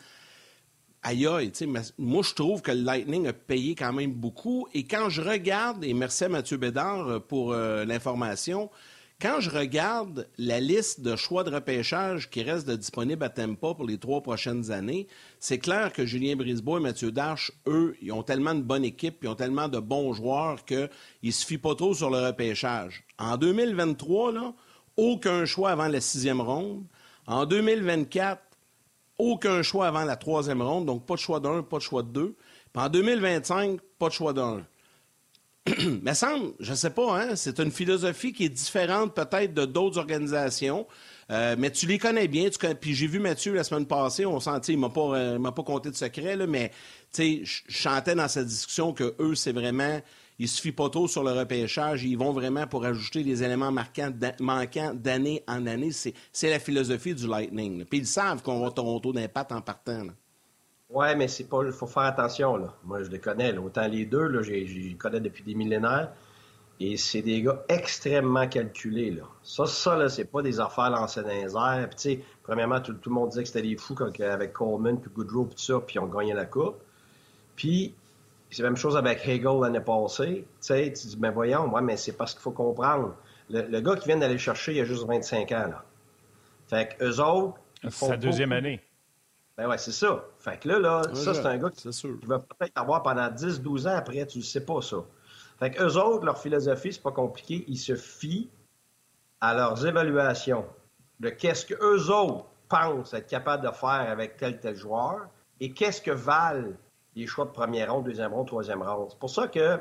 aïe 1.03 1.27
aïe, 1.27 1.51
moi 1.99 2.23
je 2.23 2.33
trouve 2.33 2.63
que 2.63 2.71
le 2.71 2.81
Lightning 2.81 3.27
a 3.27 3.33
payé 3.33 3.75
quand 3.75 3.93
même 3.93 4.11
beaucoup. 4.11 4.67
Et 4.73 4.85
quand 4.85 5.09
je 5.09 5.21
regarde, 5.21 5.83
et 5.83 5.93
merci 5.93 6.23
à 6.23 6.29
Mathieu 6.29 6.57
Bédard 6.57 7.07
euh, 7.07 7.19
pour 7.19 7.53
euh, 7.53 7.85
l'information, 7.85 8.71
quand 9.19 9.39
je 9.39 9.49
regarde 9.49 10.27
la 10.37 10.59
liste 10.59 11.01
de 11.01 11.15
choix 11.15 11.43
de 11.43 11.49
repêchage 11.49 12.29
qui 12.29 12.43
reste 12.43 12.69
disponible 12.69 13.23
à 13.23 13.29
Tempa 13.29 13.73
pour 13.73 13.85
les 13.85 13.97
trois 13.97 14.21
prochaines 14.21 14.71
années, 14.71 15.07
c'est 15.39 15.57
clair 15.57 15.91
que 15.91 16.05
Julien 16.05 16.35
Brisebois 16.35 16.79
et 16.79 16.83
Mathieu 16.83 17.11
Darche, 17.11 17.51
eux, 17.65 17.95
ils 18.01 18.11
ont 18.11 18.21
tellement 18.21 18.53
de 18.53 18.61
bonne 18.61 18.85
équipe, 18.85 19.17
ils 19.23 19.27
ont 19.27 19.35
tellement 19.35 19.69
de 19.69 19.79
bons 19.79 20.13
joueurs 20.13 20.63
qu'ils 20.65 20.89
ne 21.23 21.31
se 21.31 21.45
fient 21.45 21.57
pas 21.57 21.73
trop 21.73 21.95
sur 21.95 22.11
le 22.11 22.19
repêchage. 22.19 23.05
En 23.17 23.37
2023, 23.37 24.33
là, 24.33 24.53
aucun 24.97 25.45
choix 25.45 25.71
avant 25.71 25.87
la 25.87 25.99
sixième 25.99 26.41
ronde. 26.41 26.83
En 27.25 27.47
2024, 27.47 28.39
aucun 29.17 29.63
choix 29.63 29.87
avant 29.87 30.03
la 30.03 30.15
troisième 30.15 30.61
ronde, 30.61 30.85
donc 30.85 31.07
pas 31.07 31.15
de 31.15 31.19
choix 31.19 31.39
d'un, 31.39 31.63
pas 31.63 31.77
de 31.77 31.83
choix 31.83 32.03
de 32.03 32.09
deux. 32.09 32.35
Puis 32.71 32.83
en 32.83 32.89
2025, 32.89 33.79
pas 33.97 34.09
de 34.09 34.13
choix 34.13 34.33
d'un. 34.33 34.63
mais 36.01 36.13
semble, 36.13 36.53
je 36.59 36.71
ne 36.71 36.75
sais 36.75 36.89
pas, 36.89 37.21
hein, 37.21 37.35
c'est 37.35 37.59
une 37.59 37.71
philosophie 37.71 38.33
qui 38.33 38.45
est 38.45 38.49
différente 38.49 39.13
peut-être 39.13 39.53
de 39.53 39.65
d'autres 39.65 39.97
organisations. 39.97 40.87
Euh, 41.29 41.55
mais 41.57 41.71
tu 41.71 41.87
les 41.87 41.97
connais 41.97 42.27
bien. 42.27 42.49
Puis 42.79 42.95
j'ai 42.95 43.07
vu 43.07 43.19
Mathieu 43.19 43.53
la 43.53 43.63
semaine 43.63 43.85
passée, 43.85 44.25
on 44.25 44.39
sentit, 44.39 44.73
il 44.73 44.79
m'a 44.79 44.89
pas, 44.89 45.17
euh, 45.17 45.39
m'a 45.39 45.51
pas 45.51 45.63
compté 45.63 45.89
de 45.89 45.95
secret, 45.95 46.35
là, 46.35 46.47
mais 46.47 46.71
je 47.17 47.61
chantais 47.67 48.15
dans 48.15 48.27
cette 48.27 48.47
discussion 48.47 48.93
que 48.93 49.15
eux, 49.19 49.35
c'est 49.35 49.51
vraiment, 49.51 49.99
il 50.39 50.47
fient 50.47 50.71
pas 50.71 50.89
trop 50.89 51.07
sur 51.07 51.23
le 51.23 51.31
repêchage, 51.31 52.03
ils 52.03 52.17
vont 52.17 52.31
vraiment 52.31 52.67
pour 52.67 52.85
ajouter 52.85 53.23
les 53.23 53.43
éléments 53.43 53.71
manquants 53.71 54.93
d'année 54.93 55.43
en 55.47 55.65
année. 55.65 55.91
C'est, 55.91 56.13
la 56.49 56.59
philosophie 56.59 57.13
du 57.13 57.27
Lightning. 57.27 57.83
Puis 57.85 57.99
ils 57.99 58.07
savent 58.07 58.41
qu'on 58.41 58.61
va 58.61 58.71
Toronto 58.71 59.11
d'impact 59.11 59.51
en 59.51 59.61
partant. 59.61 60.07
Oui, 60.89 61.07
mais 61.17 61.27
c'est 61.27 61.45
pas. 61.45 61.63
Il 61.65 61.71
faut 61.71 61.87
faire 61.87 62.03
attention, 62.03 62.55
là. 62.55 62.73
Moi, 62.83 63.03
je 63.03 63.09
les 63.09 63.19
connais, 63.19 63.55
Autant 63.57 63.87
les 63.87 64.05
deux, 64.05 64.27
là, 64.27 64.41
je 64.41 64.51
les 64.51 64.95
connais 64.97 65.19
depuis 65.19 65.43
des 65.43 65.53
millénaires. 65.53 66.11
Et 66.79 66.95
c'est 66.95 67.23
des 67.23 67.41
gars 67.41 67.63
extrêmement 67.69 68.47
calculés, 68.47 69.11
là. 69.11 69.23
Ça, 69.41 69.65
ça, 69.65 69.97
là, 69.97 70.09
c'est 70.09 70.25
pas 70.25 70.41
des 70.41 70.59
affaires 70.59 70.91
lancées 70.91 71.23
dans 71.23 71.29
les 71.29 71.56
airs. 71.56 71.89
Puis, 71.89 71.95
tu 71.95 72.01
sais, 72.01 72.19
premièrement, 72.44 72.79
tout, 72.79 72.95
le 73.03 73.11
monde 73.11 73.29
disait 73.29 73.44
que 73.44 73.47
c'était 73.47 73.67
des 73.67 73.75
fous 73.75 73.95
quand, 73.95 74.11
avec 74.19 74.53
Coleman, 74.53 74.99
puis 74.99 75.09
Goodrow, 75.13 75.45
puis 75.45 75.56
tout 75.56 75.61
ça, 75.61 75.79
puis 75.79 75.95
ils 75.95 75.99
ont 75.99 76.06
gagné 76.06 76.33
la 76.33 76.45
coupe. 76.45 76.77
Puis, 77.56 77.94
c'est 78.51 78.61
la 78.61 78.69
même 78.69 78.77
chose 78.77 78.95
avec 78.95 79.27
Hegel 79.27 79.59
l'année 79.59 79.81
passée. 79.81 80.45
Tu 80.45 80.67
sais, 80.67 80.94
tu 80.94 81.07
dis, 81.07 81.17
ben 81.17 81.31
voyons, 81.31 81.67
ouais, 81.73 81.81
mais 81.81 81.97
c'est 81.97 82.13
parce 82.13 82.33
qu'il 82.33 82.41
faut 82.41 82.51
comprendre. 82.51 83.15
Le, 83.49 83.79
gars 83.79 83.95
qui 83.95 84.07
vient 84.07 84.17
d'aller 84.17 84.37
chercher, 84.37 84.75
il 84.75 84.81
a 84.81 84.85
juste 84.85 85.06
25 85.06 85.51
ans, 85.53 85.67
là. 85.67 85.83
Fait 86.67 86.95
que 86.95 87.06
eux 87.06 87.19
autres. 87.21 87.57
C'est 87.81 87.91
sa 87.91 88.17
deuxième 88.17 88.51
année. 88.51 88.81
Ben 89.57 89.68
ouais, 89.68 89.78
c'est 89.80 89.92
ça. 89.92 90.23
Fait 90.37 90.59
que 90.59 90.69
là, 90.69 90.80
là 90.80 91.02
ça, 91.16 91.33
c'est 91.33 91.45
un 91.45 91.57
gars 91.57 91.71
qui, 91.71 91.90
va 92.23 92.40
peut-être 92.40 92.78
avoir 92.78 93.02
pendant 93.02 93.28
10-12 93.28 93.87
ans 93.87 93.95
après, 93.95 94.26
tu 94.28 94.37
ne 94.37 94.44
sais 94.44 94.64
pas 94.64 94.81
ça. 94.81 94.97
Fait 95.57 95.71
que 95.71 95.83
eux 95.83 95.97
autres, 95.97 96.26
leur 96.26 96.37
philosophie, 96.37 96.94
c'est 96.94 97.02
pas 97.02 97.11
compliqué, 97.11 97.66
ils 97.68 97.78
se 97.78 97.95
fient 97.95 98.49
à 99.42 99.56
leurs 99.56 99.85
évaluations 99.85 100.66
de 101.19 101.30
qu'est-ce 101.30 101.66
que 101.66 101.73
eux 101.73 102.11
autres 102.11 102.45
pensent 102.69 103.14
être 103.14 103.28
capables 103.28 103.66
de 103.66 103.71
faire 103.71 104.06
avec 104.09 104.37
tel 104.37 104.59
tel 104.59 104.76
joueur 104.76 105.28
et 105.59 105.71
qu'est-ce 105.71 106.02
que 106.02 106.11
valent 106.11 106.73
les 107.16 107.26
choix 107.26 107.45
de 107.45 107.52
première 107.52 107.92
ronde, 107.92 108.06
deuxième 108.06 108.33
ronde, 108.33 108.45
troisième 108.45 108.83
ronde. 108.83 109.07
C'est 109.09 109.19
pour 109.19 109.31
ça 109.31 109.47
que 109.47 109.80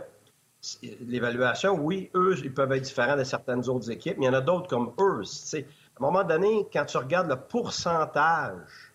l'évaluation, 1.00 1.74
oui, 1.74 2.10
eux, 2.14 2.34
ils 2.42 2.52
peuvent 2.52 2.72
être 2.72 2.82
différents 2.82 3.16
de 3.16 3.24
certaines 3.24 3.68
autres 3.68 3.90
équipes, 3.90 4.16
mais 4.16 4.24
il 4.24 4.28
y 4.28 4.30
en 4.30 4.38
a 4.38 4.40
d'autres 4.40 4.68
comme 4.68 4.94
eux. 4.98 5.22
À 5.22 5.58
un 5.58 5.62
moment 6.00 6.24
donné, 6.24 6.66
quand 6.72 6.86
tu 6.86 6.96
regardes 6.96 7.28
le 7.28 7.36
pourcentage 7.36 8.85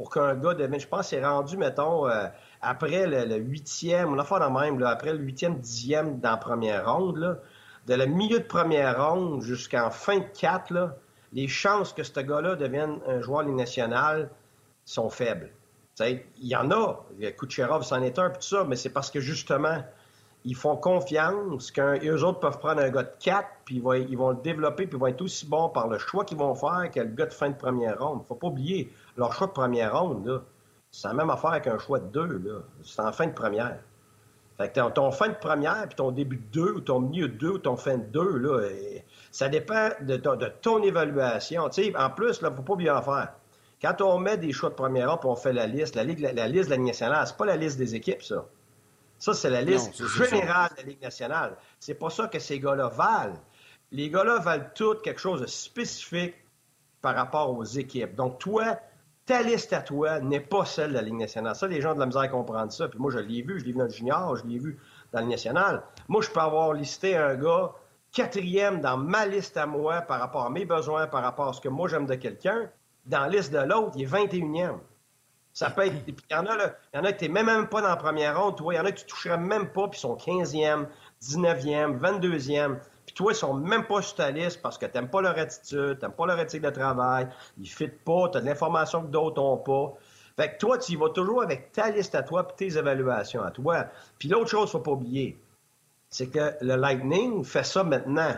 pour 0.00 0.08
qu'un 0.08 0.34
gars 0.34 0.54
devienne. 0.54 0.80
Je 0.80 0.88
pense 0.88 1.10
qu'il 1.10 1.18
est 1.18 1.26
rendu, 1.26 1.58
mettons, 1.58 2.08
euh, 2.08 2.24
après 2.62 3.06
le, 3.06 3.36
huitième, 3.36 4.14
on 4.14 4.18
a 4.18 4.24
fait 4.24 4.38
la 4.38 4.48
même, 4.48 4.82
après 4.82 5.12
le 5.12 5.18
huitième, 5.18 5.58
dixième 5.58 6.20
dans 6.20 6.30
la 6.30 6.36
première 6.38 6.90
ronde, 6.90 7.38
de 7.86 7.94
le 7.94 8.06
milieu 8.06 8.38
de 8.38 8.44
première 8.44 9.06
ronde 9.06 9.42
jusqu'en 9.42 9.90
fin 9.90 10.20
de 10.20 10.24
quatre, 10.24 10.96
les 11.34 11.48
chances 11.48 11.92
que 11.92 12.02
ce 12.02 12.18
gars-là 12.18 12.56
devienne 12.56 12.98
un 13.06 13.20
joueur 13.20 13.44
de 13.44 13.50
nationale 13.50 14.30
sont 14.86 15.10
faibles. 15.10 15.50
il 16.00 16.22
y 16.38 16.56
en 16.56 16.70
a. 16.70 17.04
Kucherov 17.38 17.82
c'en 17.82 18.00
est 18.00 18.18
un, 18.18 18.30
tout 18.30 18.40
ça, 18.40 18.64
mais 18.64 18.76
c'est 18.76 18.88
parce 18.88 19.10
que 19.10 19.20
justement, 19.20 19.84
ils 20.46 20.56
font 20.56 20.76
confiance 20.76 21.70
qu'eux 21.70 22.22
autres 22.22 22.40
peuvent 22.40 22.58
prendre 22.58 22.80
un 22.80 22.88
gars 22.88 23.02
de 23.02 23.12
4, 23.22 23.46
puis 23.66 23.76
ils 23.76 23.82
vont, 23.82 23.92
ils 23.92 24.16
vont 24.16 24.30
le 24.30 24.40
développer, 24.42 24.86
puis 24.86 24.96
ils 24.96 25.00
vont 25.00 25.08
être 25.08 25.20
aussi 25.20 25.44
bons 25.44 25.68
par 25.68 25.88
le 25.88 25.98
choix 25.98 26.24
qu'ils 26.24 26.38
vont 26.38 26.54
faire 26.54 26.90
que 26.90 27.00
le 27.00 27.14
gars 27.14 27.26
de 27.26 27.34
fin 27.34 27.50
de 27.50 27.54
première 27.54 27.98
ronde. 27.98 28.22
faut 28.26 28.34
pas 28.34 28.46
oublier, 28.46 28.90
leur 29.20 29.32
choix 29.34 29.46
de 29.46 29.52
première 29.52 30.00
ronde, 30.00 30.42
c'est 30.90 31.06
la 31.08 31.14
même 31.14 31.30
affaire 31.30 31.60
qu'un 31.60 31.78
choix 31.78 32.00
de 32.00 32.06
deux. 32.06 32.64
C'est 32.82 33.00
en 33.00 33.12
fin 33.12 33.26
de 33.26 33.32
première. 33.32 33.78
Fait 34.56 34.72
que 34.72 34.90
ton, 34.90 35.10
fin 35.10 35.28
de 35.28 35.34
première, 35.34 35.86
puis 35.86 35.94
ton 35.96 36.10
début 36.10 36.36
de 36.36 36.50
deux, 36.52 36.72
ou 36.72 36.80
ton 36.80 37.00
milieu 37.00 37.28
de 37.28 37.34
deux, 37.34 37.50
ou 37.50 37.58
ton 37.58 37.76
fin 37.76 37.96
de 37.96 38.04
deux, 38.04 38.38
là, 38.38 38.66
ça 39.30 39.48
dépend 39.48 39.90
de 40.00 40.16
ton, 40.16 40.82
évaluation. 40.82 41.64
en 41.64 42.10
plus, 42.10 42.38
il 42.40 42.44
ne 42.44 42.50
faut 42.50 42.62
pas 42.62 42.76
bien 42.76 43.00
faire. 43.02 43.32
Quand 43.80 44.00
on 44.02 44.18
met 44.18 44.36
des 44.36 44.52
choix 44.52 44.70
de 44.70 44.74
première 44.74 45.10
ronde, 45.10 45.20
puis 45.20 45.28
on 45.28 45.36
fait 45.36 45.52
la 45.52 45.66
liste, 45.66 45.94
la, 45.94 46.04
liste 46.04 46.20
de 46.20 46.36
la 46.36 46.48
Ligue 46.48 46.80
nationale, 46.80 47.26
c'est 47.26 47.36
pas 47.36 47.46
la 47.46 47.56
liste 47.56 47.78
des 47.78 47.94
équipes, 47.94 48.22
ça. 48.22 48.44
Ça, 49.18 49.34
c'est 49.34 49.50
la 49.50 49.60
liste 49.60 49.94
générale 50.16 50.70
de 50.72 50.76
la 50.78 50.88
Ligue 50.88 51.02
nationale. 51.02 51.56
C'est 51.78 51.94
pas 51.94 52.10
ça 52.10 52.26
que 52.28 52.38
ces 52.38 52.58
gars-là 52.58 52.88
valent. 52.88 53.40
Les 53.92 54.08
gars-là 54.08 54.38
valent 54.38 54.70
tout 54.74 54.94
quelque 55.02 55.20
chose 55.20 55.42
de 55.42 55.46
spécifique 55.46 56.34
par 57.00 57.14
rapport 57.14 57.56
aux 57.56 57.64
équipes. 57.64 58.14
Donc, 58.14 58.38
toi, 58.38 58.78
ta 59.26 59.42
liste 59.42 59.72
à 59.72 59.80
toi 59.80 60.20
n'est 60.20 60.40
pas 60.40 60.64
celle 60.64 60.90
de 60.90 60.94
la 60.94 61.02
Ligue 61.02 61.14
nationale. 61.14 61.54
Ça, 61.54 61.66
les 61.68 61.80
gens 61.80 61.94
de 61.94 62.00
la 62.00 62.06
misère 62.06 62.30
comprennent 62.30 62.70
ça. 62.70 62.88
Puis 62.88 62.98
moi, 62.98 63.10
je 63.10 63.18
l'ai 63.18 63.42
vu, 63.42 63.60
je 63.60 63.64
l'ai 63.64 63.72
vu 63.72 63.78
dans 63.78 63.84
le 63.84 63.90
junior, 63.90 64.36
je 64.36 64.46
l'ai 64.46 64.58
vu 64.58 64.78
dans 65.12 65.20
le 65.20 65.26
national. 65.26 65.82
Moi, 66.08 66.22
je 66.22 66.30
peux 66.30 66.40
avoir 66.40 66.72
listé 66.72 67.16
un 67.16 67.36
gars 67.36 67.72
quatrième 68.12 68.80
dans 68.80 68.96
ma 68.96 69.26
liste 69.26 69.56
à 69.56 69.66
moi 69.66 70.00
par 70.00 70.20
rapport 70.20 70.44
à 70.44 70.50
mes 70.50 70.64
besoins, 70.64 71.06
par 71.06 71.22
rapport 71.22 71.48
à 71.48 71.52
ce 71.52 71.60
que 71.60 71.68
moi 71.68 71.88
j'aime 71.88 72.06
de 72.06 72.14
quelqu'un. 72.14 72.68
Dans 73.06 73.20
la 73.20 73.28
liste 73.28 73.52
de 73.52 73.58
l'autre, 73.58 73.92
il 73.96 74.02
est 74.02 74.06
21e. 74.06 74.78
Ça 75.52 75.70
peut 75.70 75.86
être. 75.86 75.94
Il 76.06 76.14
y 76.30 76.34
en 76.34 76.46
a, 76.46 76.56
là, 76.56 76.74
il 76.92 76.96
y 76.96 77.00
en 77.00 77.04
a 77.04 77.12
qui 77.12 77.28
n'es 77.28 77.42
même 77.42 77.68
pas 77.68 77.80
dans 77.80 77.88
la 77.88 77.96
première 77.96 78.40
ronde, 78.40 78.56
toi. 78.56 78.74
Il 78.74 78.76
y 78.76 78.80
en 78.80 78.84
a 78.84 78.92
qui 78.92 79.04
tu 79.04 79.10
toucherais 79.10 79.38
même 79.38 79.70
pas, 79.70 79.88
puis 79.88 79.98
ils 79.98 80.00
sont 80.00 80.16
15e, 80.16 80.86
19e, 81.22 81.98
22e. 81.98 82.76
Puis 83.10 83.16
toi, 83.16 83.32
ils 83.32 83.36
sont 83.36 83.54
même 83.54 83.88
pas 83.88 84.02
sur 84.02 84.14
ta 84.14 84.30
liste 84.30 84.62
parce 84.62 84.78
que 84.78 84.86
tu 84.86 84.92
n'aimes 84.94 85.08
pas 85.08 85.20
leur 85.20 85.36
attitude, 85.36 85.98
tu 85.98 86.04
n'aimes 86.04 86.14
pas 86.14 86.26
leur 86.26 86.38
éthique 86.38 86.62
de 86.62 86.70
travail, 86.70 87.26
ils 87.58 87.66
fitent 87.66 88.04
pas, 88.04 88.28
tu 88.28 88.38
as 88.38 88.40
de 88.40 88.46
l'information 88.46 89.02
que 89.02 89.08
d'autres 89.08 89.42
n'ont 89.42 89.56
pas. 89.56 89.94
Fait 90.36 90.52
que 90.52 90.58
toi, 90.58 90.78
tu 90.78 90.92
y 90.92 90.96
vas 90.96 91.08
toujours 91.08 91.42
avec 91.42 91.72
ta 91.72 91.90
liste 91.90 92.14
à 92.14 92.22
toi 92.22 92.46
puis 92.46 92.68
tes 92.68 92.78
évaluations 92.78 93.42
à 93.42 93.50
toi. 93.50 93.86
Puis 94.20 94.28
l'autre 94.28 94.48
chose, 94.48 94.70
faut 94.70 94.78
pas 94.78 94.92
oublier, 94.92 95.36
c'est 96.08 96.28
que 96.28 96.54
le 96.60 96.76
Lightning 96.76 97.42
fait 97.42 97.64
ça 97.64 97.82
maintenant. 97.82 98.36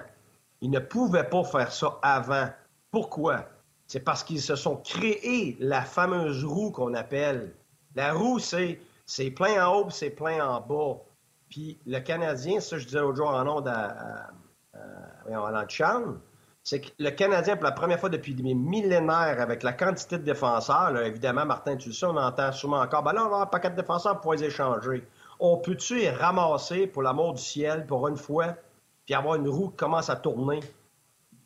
Il 0.62 0.70
ne 0.70 0.78
pouvait 0.78 1.28
pas 1.28 1.44
faire 1.44 1.70
ça 1.70 1.98
avant. 2.00 2.48
Pourquoi? 2.90 3.44
C'est 3.88 4.00
parce 4.00 4.24
qu'ils 4.24 4.40
se 4.40 4.56
sont 4.56 4.76
créés 4.76 5.58
la 5.60 5.82
fameuse 5.82 6.46
roue 6.46 6.70
qu'on 6.70 6.94
appelle. 6.94 7.52
La 7.94 8.14
roue, 8.14 8.38
c'est, 8.38 8.80
c'est 9.04 9.30
plein 9.32 9.68
en 9.68 9.80
haut 9.80 9.90
c'est 9.90 10.08
plein 10.08 10.42
en 10.48 10.62
bas. 10.62 10.96
Puis 11.50 11.78
le 11.84 11.98
Canadien, 11.98 12.58
ça 12.60 12.78
je 12.78 12.86
disais 12.86 13.00
l'autre 13.00 13.18
jour 13.18 13.28
en 13.28 13.46
ondes 13.46 13.68
à, 13.68 14.30
en 14.74 15.68
chambre, 15.68 16.18
c'est 16.64 16.80
que 16.80 16.90
le 16.98 17.10
Canadien, 17.10 17.56
pour 17.56 17.64
la 17.64 17.72
première 17.72 17.98
fois 17.98 18.08
depuis 18.08 18.34
des 18.34 18.54
millénaires, 18.54 19.40
avec 19.40 19.62
la 19.62 19.72
quantité 19.72 20.18
de 20.18 20.22
défenseurs, 20.22 20.96
évidemment, 20.98 21.44
Martin, 21.44 21.76
tu 21.76 21.88
le 21.88 21.94
sais, 21.94 22.06
on 22.06 22.16
entend 22.16 22.52
souvent 22.52 22.80
encore, 22.80 23.02
ben 23.02 23.12
là, 23.12 23.26
on 23.26 23.34
a 23.34 23.42
un 23.42 23.46
paquet 23.46 23.70
de 23.70 23.76
défenseurs 23.76 24.20
pour 24.20 24.34
les 24.34 24.44
échanger. 24.44 25.06
On 25.40 25.56
peut-tu 25.56 25.96
les 25.96 26.10
ramasser, 26.10 26.86
pour 26.86 27.02
l'amour 27.02 27.34
du 27.34 27.42
ciel, 27.42 27.84
pour 27.86 28.06
une 28.06 28.16
fois, 28.16 28.54
puis 29.04 29.14
avoir 29.14 29.34
une 29.34 29.48
roue 29.48 29.70
qui 29.70 29.76
commence 29.76 30.08
à 30.08 30.16
tourner? 30.16 30.60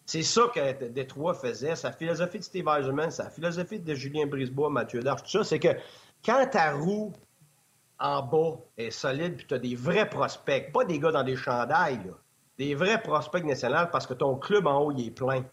C'est 0.04 0.22
ça 0.22 0.42
que 0.54 0.84
Détroit 0.88 1.34
faisait, 1.34 1.74
sa 1.74 1.92
philosophie 1.92 2.38
de 2.38 2.44
Steve 2.44 2.68
Eisenman, 2.68 3.10
sa 3.10 3.30
philosophie 3.30 3.80
de 3.80 3.94
Julien 3.94 4.26
Brisebois, 4.26 4.68
Mathieu 4.68 5.00
Darche, 5.00 5.22
tout 5.22 5.30
ça, 5.30 5.44
c'est 5.44 5.58
que 5.58 5.68
quand 6.24 6.46
ta 6.50 6.72
roue 6.72 7.12
en 7.98 8.22
bas 8.22 8.58
est 8.76 8.90
solide, 8.90 9.36
puis 9.36 9.46
tu 9.46 9.54
as 9.54 9.58
des 9.58 9.74
vrais 9.74 10.08
prospects, 10.08 10.70
pas 10.72 10.84
des 10.84 10.98
gars 10.98 11.10
dans 11.10 11.24
des 11.24 11.36
chandails, 11.36 12.00
là, 12.04 12.12
des 12.58 12.74
vrais 12.74 13.00
prospects 13.00 13.44
nationaux 13.44 13.86
parce 13.92 14.06
que 14.06 14.14
ton 14.14 14.36
club 14.36 14.66
en 14.66 14.80
haut, 14.80 14.92
il 14.92 15.08
est 15.08 15.10
plein. 15.10 15.44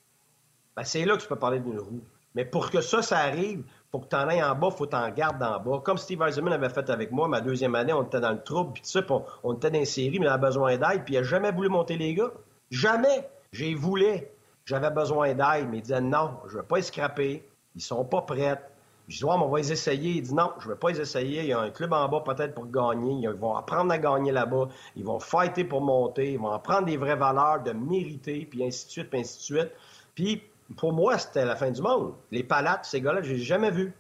Ben, 0.76 0.84
c'est 0.84 1.06
là 1.06 1.16
que 1.18 1.22
tu 1.22 1.28
peux 1.28 1.36
parler 1.36 1.60
d'une 1.60 1.80
roue. 1.80 2.02
Mais 2.36 2.46
pour 2.46 2.72
que 2.72 2.82
ça, 2.82 3.02
ça 3.02 3.20
arrive, 3.20 3.64
pour 3.92 4.02
que 4.02 4.08
tu 4.08 4.16
en 4.16 4.28
ailles 4.28 4.44
en 4.44 4.56
bas, 4.56 4.70
il 4.72 4.76
faut 4.76 4.86
que 4.86 4.90
tu 4.90 4.96
en 4.96 5.10
gardes 5.12 5.44
en 5.44 5.60
bas. 5.60 5.82
Comme 5.84 5.98
Steve 5.98 6.22
Eisenman 6.24 6.54
avait 6.54 6.70
fait 6.70 6.90
avec 6.90 7.12
moi, 7.12 7.28
ma 7.28 7.42
deuxième 7.42 7.76
année, 7.76 7.94
on 7.94 8.04
était 8.04 8.20
dans 8.20 8.32
le 8.32 8.42
trouble, 8.42 8.74
puis 8.74 8.82
tout 8.82 8.90
ça, 8.90 9.02
on, 9.44 9.54
était 9.54 9.70
dans 9.70 9.80
une 9.80 9.86
série, 9.86 10.20
mais 10.20 10.26
il 10.26 10.30
avait 10.30 10.42
besoin 10.42 10.78
d'aide, 10.78 11.04
puis 11.06 11.14
il 11.14 11.18
n'a 11.18 11.24
jamais 11.24 11.52
voulu 11.52 11.70
monter 11.70 11.96
les 11.96 12.16
gars. 12.16 12.32
Jamais. 12.72 13.30
J'ai 13.52 13.76
voulu. 13.76 14.24
J'avais 14.66 14.90
besoin 14.90 15.36
d'aide, 15.36 15.70
mais 15.70 15.78
il 15.78 15.82
disait 15.82 16.02
non, 16.02 16.32
je 16.48 16.56
ne 16.56 16.62
vais 16.62 16.68
pas 16.68 16.78
les 16.78 16.82
scraper. 16.82 17.48
Ils 17.76 17.82
sont 17.82 18.04
pas 18.04 18.22
prêts. 18.24 18.60
Je 19.08 19.18
dis, 19.18 19.24
ouais, 19.26 19.38
mais 19.38 19.44
on 19.44 19.50
va 19.50 19.58
les 19.58 19.72
essayer. 19.72 20.12
Il 20.12 20.22
dit, 20.22 20.34
non, 20.34 20.52
je 20.60 20.68
ne 20.68 20.74
vais 20.74 20.80
pas 20.80 20.90
les 20.90 21.02
essayer. 21.02 21.42
Il 21.42 21.48
y 21.48 21.54
a 21.54 21.60
un 21.60 21.72
club 21.72 21.92
en 21.94 22.08
bas 22.08 22.22
peut-être 22.22 22.54
pour 22.54 22.68
gagner. 22.68 23.14
Ils 23.22 23.30
vont 23.30 23.56
apprendre 23.56 23.92
à 23.92 23.98
gagner 23.98 24.32
là-bas. 24.32 24.70
Ils 24.96 25.04
vont 25.04 25.20
fighter 25.20 25.64
pour 25.66 25.82
monter. 25.82 26.34
Ils 26.34 26.40
vont 26.40 26.52
apprendre 26.52 26.86
des 26.86 26.98
vraies 26.98 27.16
valeurs, 27.16 27.62
de 27.62 27.72
mériter, 27.72 28.48
puis 28.50 28.64
ainsi 28.64 28.86
de 28.86 28.92
suite, 28.92 29.10
puis 29.10 29.20
ainsi 29.20 29.38
de 29.38 29.44
suite. 29.44 29.72
Puis, 30.16 30.42
pour 30.78 30.94
moi, 30.94 31.18
c'était 31.18 31.46
la 31.46 31.56
fin 31.56 31.70
du 31.70 31.82
monde. 31.82 32.14
Les 32.32 32.44
palates, 32.44 32.86
ces 32.86 33.02
gars-là, 33.02 33.22
je 33.22 33.34
les 33.34 33.42
ai 33.42 33.44
jamais 33.44 33.72
vus. 33.72 33.94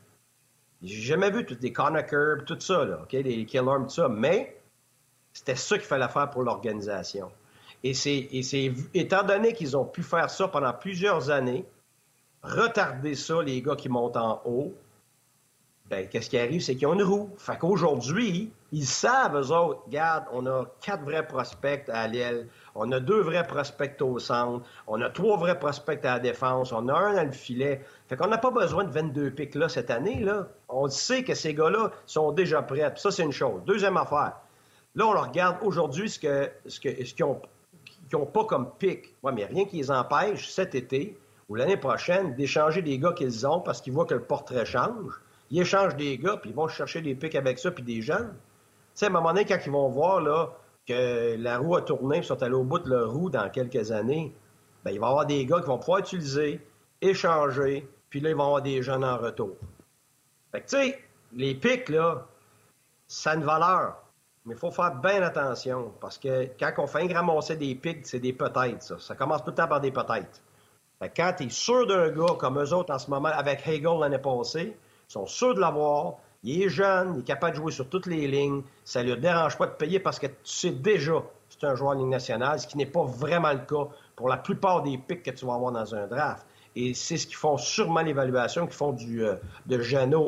J'ai 0.81 1.01
jamais 1.01 1.31
vu 1.31 1.45
tous 1.45 1.55
des 1.55 1.71
Curb, 1.71 2.45
tout 2.45 2.59
ça, 2.59 2.83
là, 2.85 2.99
OK? 3.03 3.13
Les 3.13 3.45
Killarm, 3.45 3.83
tout 3.87 3.93
ça. 3.93 4.09
Mais 4.09 4.61
c'était 5.33 5.55
ça 5.55 5.77
qu'il 5.77 5.87
fallait 5.87 6.07
faire 6.09 6.29
pour 6.29 6.43
l'organisation. 6.43 7.31
Et 7.83 7.93
c'est, 7.93 8.29
étant 8.93 9.23
donné 9.23 9.53
qu'ils 9.53 9.75
ont 9.75 9.85
pu 9.85 10.03
faire 10.03 10.29
ça 10.29 10.47
pendant 10.47 10.73
plusieurs 10.73 11.29
années, 11.29 11.65
retarder 12.41 13.15
ça, 13.15 13.41
les 13.41 13.61
gars 13.61 13.75
qui 13.75 13.89
montent 13.89 14.15
en 14.15 14.41
haut, 14.45 14.73
ben, 15.89 16.07
qu'est-ce 16.07 16.29
qui 16.29 16.37
arrive, 16.37 16.61
c'est 16.61 16.75
qu'ils 16.75 16.87
ont 16.87 16.93
une 16.93 17.03
roue. 17.03 17.29
Fait 17.37 17.57
qu'aujourd'hui, 17.57 18.51
ils 18.71 18.85
savent, 18.85 19.35
eux 19.35 19.51
autres, 19.51 19.83
regarde, 19.85 20.25
on 20.31 20.45
a 20.45 20.65
quatre 20.81 21.03
vrais 21.03 21.27
prospects 21.27 21.87
à 21.89 22.07
l'aile, 22.07 22.47
on 22.73 22.91
a 22.93 22.99
deux 22.99 23.21
vrais 23.21 23.45
prospects 23.45 24.01
au 24.01 24.17
centre, 24.17 24.65
on 24.87 25.01
a 25.01 25.09
trois 25.09 25.37
vrais 25.37 25.59
prospects 25.59 26.03
à 26.05 26.13
la 26.13 26.19
défense, 26.19 26.71
on 26.71 26.87
a 26.87 26.93
un 26.93 27.13
dans 27.13 27.25
le 27.25 27.31
filet. 27.31 27.81
Fait 28.07 28.15
qu'on 28.15 28.27
n'a 28.27 28.37
pas 28.37 28.49
besoin 28.49 28.85
de 28.85 28.91
22 28.91 29.31
pics 29.31 29.55
là 29.55 29.67
cette 29.67 29.91
année, 29.91 30.21
là. 30.21 30.47
On 30.69 30.87
sait 30.87 31.23
que 31.23 31.35
ces 31.35 31.53
gars-là 31.53 31.91
sont 32.05 32.31
déjà 32.31 32.61
prêts. 32.61 32.91
ça, 32.95 33.11
c'est 33.11 33.23
une 33.23 33.31
chose. 33.31 33.61
Deuxième 33.65 33.97
affaire. 33.97 34.37
Là, 34.95 35.07
on 35.07 35.21
regarde 35.21 35.57
aujourd'hui 35.63 36.09
ce 36.09 36.19
que 36.19 36.49
ce 36.65 36.79
que 36.79 37.05
ce 37.05 37.13
qu'ils 37.13 37.25
ont, 37.25 37.41
ont 38.13 38.25
pas 38.25 38.45
comme 38.45 38.71
pic. 38.79 39.13
Ouais, 39.21 39.33
mais 39.33 39.45
rien 39.45 39.65
qui 39.65 39.77
les 39.77 39.91
empêche 39.91 40.49
cet 40.49 40.75
été 40.75 41.17
ou 41.49 41.55
l'année 41.55 41.77
prochaine 41.77 42.35
d'échanger 42.35 42.81
des 42.81 42.97
gars 42.97 43.11
qu'ils 43.11 43.45
ont 43.45 43.59
parce 43.59 43.81
qu'ils 43.81 43.93
voient 43.93 44.05
que 44.05 44.13
le 44.13 44.23
portrait 44.23 44.65
change 44.65 45.19
ils 45.49 45.61
échangent 45.61 45.95
des 45.95 46.17
gars, 46.17 46.37
puis 46.37 46.49
ils 46.49 46.55
vont 46.55 46.67
chercher 46.67 47.01
des 47.01 47.15
pics 47.15 47.35
avec 47.35 47.59
ça, 47.59 47.71
puis 47.71 47.83
des 47.83 48.01
jeunes. 48.01 48.33
Tu 48.33 48.99
sais, 48.99 49.05
à 49.05 49.09
un 49.09 49.11
moment 49.11 49.33
donné, 49.33 49.45
quand 49.45 49.59
ils 49.65 49.71
vont 49.71 49.89
voir 49.89 50.23
que 50.87 51.35
la 51.37 51.57
roue 51.57 51.75
a 51.75 51.81
tourné, 51.81 52.19
puis 52.19 52.27
sont 52.27 52.41
allés 52.41 52.53
au 52.53 52.63
bout 52.63 52.79
de 52.79 52.89
leur 52.89 53.11
roue 53.11 53.29
dans 53.29 53.49
quelques 53.49 53.91
années, 53.91 54.33
bien, 54.83 54.93
il 54.93 54.99
va 54.99 55.07
y 55.07 55.09
avoir 55.09 55.25
des 55.25 55.45
gars 55.45 55.59
qui 55.59 55.67
vont 55.67 55.79
pouvoir 55.79 55.99
utiliser, 55.99 56.59
échanger, 57.01 57.87
puis 58.09 58.19
là, 58.19 58.29
ils 58.29 58.35
vont 58.35 58.45
avoir 58.45 58.61
des 58.61 58.81
jeunes 58.81 59.03
en 59.03 59.17
retour. 59.17 59.55
Fait 60.51 60.61
que, 60.61 60.67
tu 60.67 60.77
sais, 60.77 60.99
les 61.33 61.55
pics, 61.55 61.89
là, 61.89 62.25
ça 63.07 63.31
a 63.31 63.35
une 63.35 63.43
valeur. 63.43 63.95
Mais 64.45 64.55
il 64.55 64.59
faut 64.59 64.71
faire 64.71 64.95
bien 64.95 65.21
attention, 65.23 65.93
parce 66.01 66.17
que 66.17 66.49
quand 66.59 66.71
on 66.77 66.87
fait 66.87 67.11
ramasser 67.13 67.55
des 67.55 67.75
pics, 67.75 68.05
c'est 68.05 68.19
des 68.19 68.33
peut-être, 68.33 68.83
ça. 68.83 68.99
Ça 68.99 69.15
commence 69.15 69.43
tout 69.43 69.51
le 69.51 69.55
temps 69.55 69.67
par 69.67 69.79
des 69.79 69.91
peut-être. 69.91 70.41
Fait 70.99 71.11
quand 71.15 71.33
tu 71.37 71.45
es 71.45 71.49
sûr 71.49 71.87
d'un 71.87 72.09
gars 72.09 72.35
comme 72.37 72.61
eux 72.61 72.73
autres 72.73 72.93
en 72.93 72.99
ce 72.99 73.09
moment, 73.09 73.29
avec 73.29 73.65
Hegel 73.65 73.99
l'année 73.99 74.19
passée, 74.19 74.75
sont 75.07 75.25
sûrs 75.25 75.55
de 75.55 75.59
l'avoir. 75.59 76.15
Il 76.43 76.61
est 76.61 76.69
jeune, 76.69 77.15
il 77.15 77.19
est 77.21 77.23
capable 77.23 77.53
de 77.53 77.61
jouer 77.61 77.71
sur 77.71 77.87
toutes 77.87 78.05
les 78.05 78.27
lignes. 78.27 78.63
Ça 78.83 79.03
ne 79.03 79.13
lui 79.13 79.21
dérange 79.21 79.57
pas 79.57 79.67
de 79.67 79.71
payer 79.71 79.99
parce 79.99 80.19
que 80.19 80.27
tu 80.27 80.33
sais 80.43 80.71
déjà 80.71 81.23
c'est 81.59 81.67
un 81.67 81.75
joueur 81.75 81.93
de 81.95 81.99
Ligue 81.99 82.09
nationale, 82.09 82.59
ce 82.59 82.67
qui 82.67 82.77
n'est 82.77 82.85
pas 82.85 83.03
vraiment 83.03 83.51
le 83.51 83.59
cas 83.59 83.87
pour 84.15 84.27
la 84.27 84.37
plupart 84.37 84.81
des 84.81 84.97
pics 84.97 85.23
que 85.23 85.31
tu 85.31 85.45
vas 85.45 85.53
avoir 85.53 85.71
dans 85.71 85.95
un 85.95 86.07
draft. 86.07 86.45
Et 86.75 86.93
c'est 86.93 87.17
ce 87.17 87.27
qu'ils 87.27 87.35
font 87.35 87.57
sûrement 87.57 88.01
l'évaluation 88.01 88.65
qu'ils 88.65 88.75
font 88.75 88.93
du, 88.93 89.23
euh, 89.23 89.35
de 89.67 89.79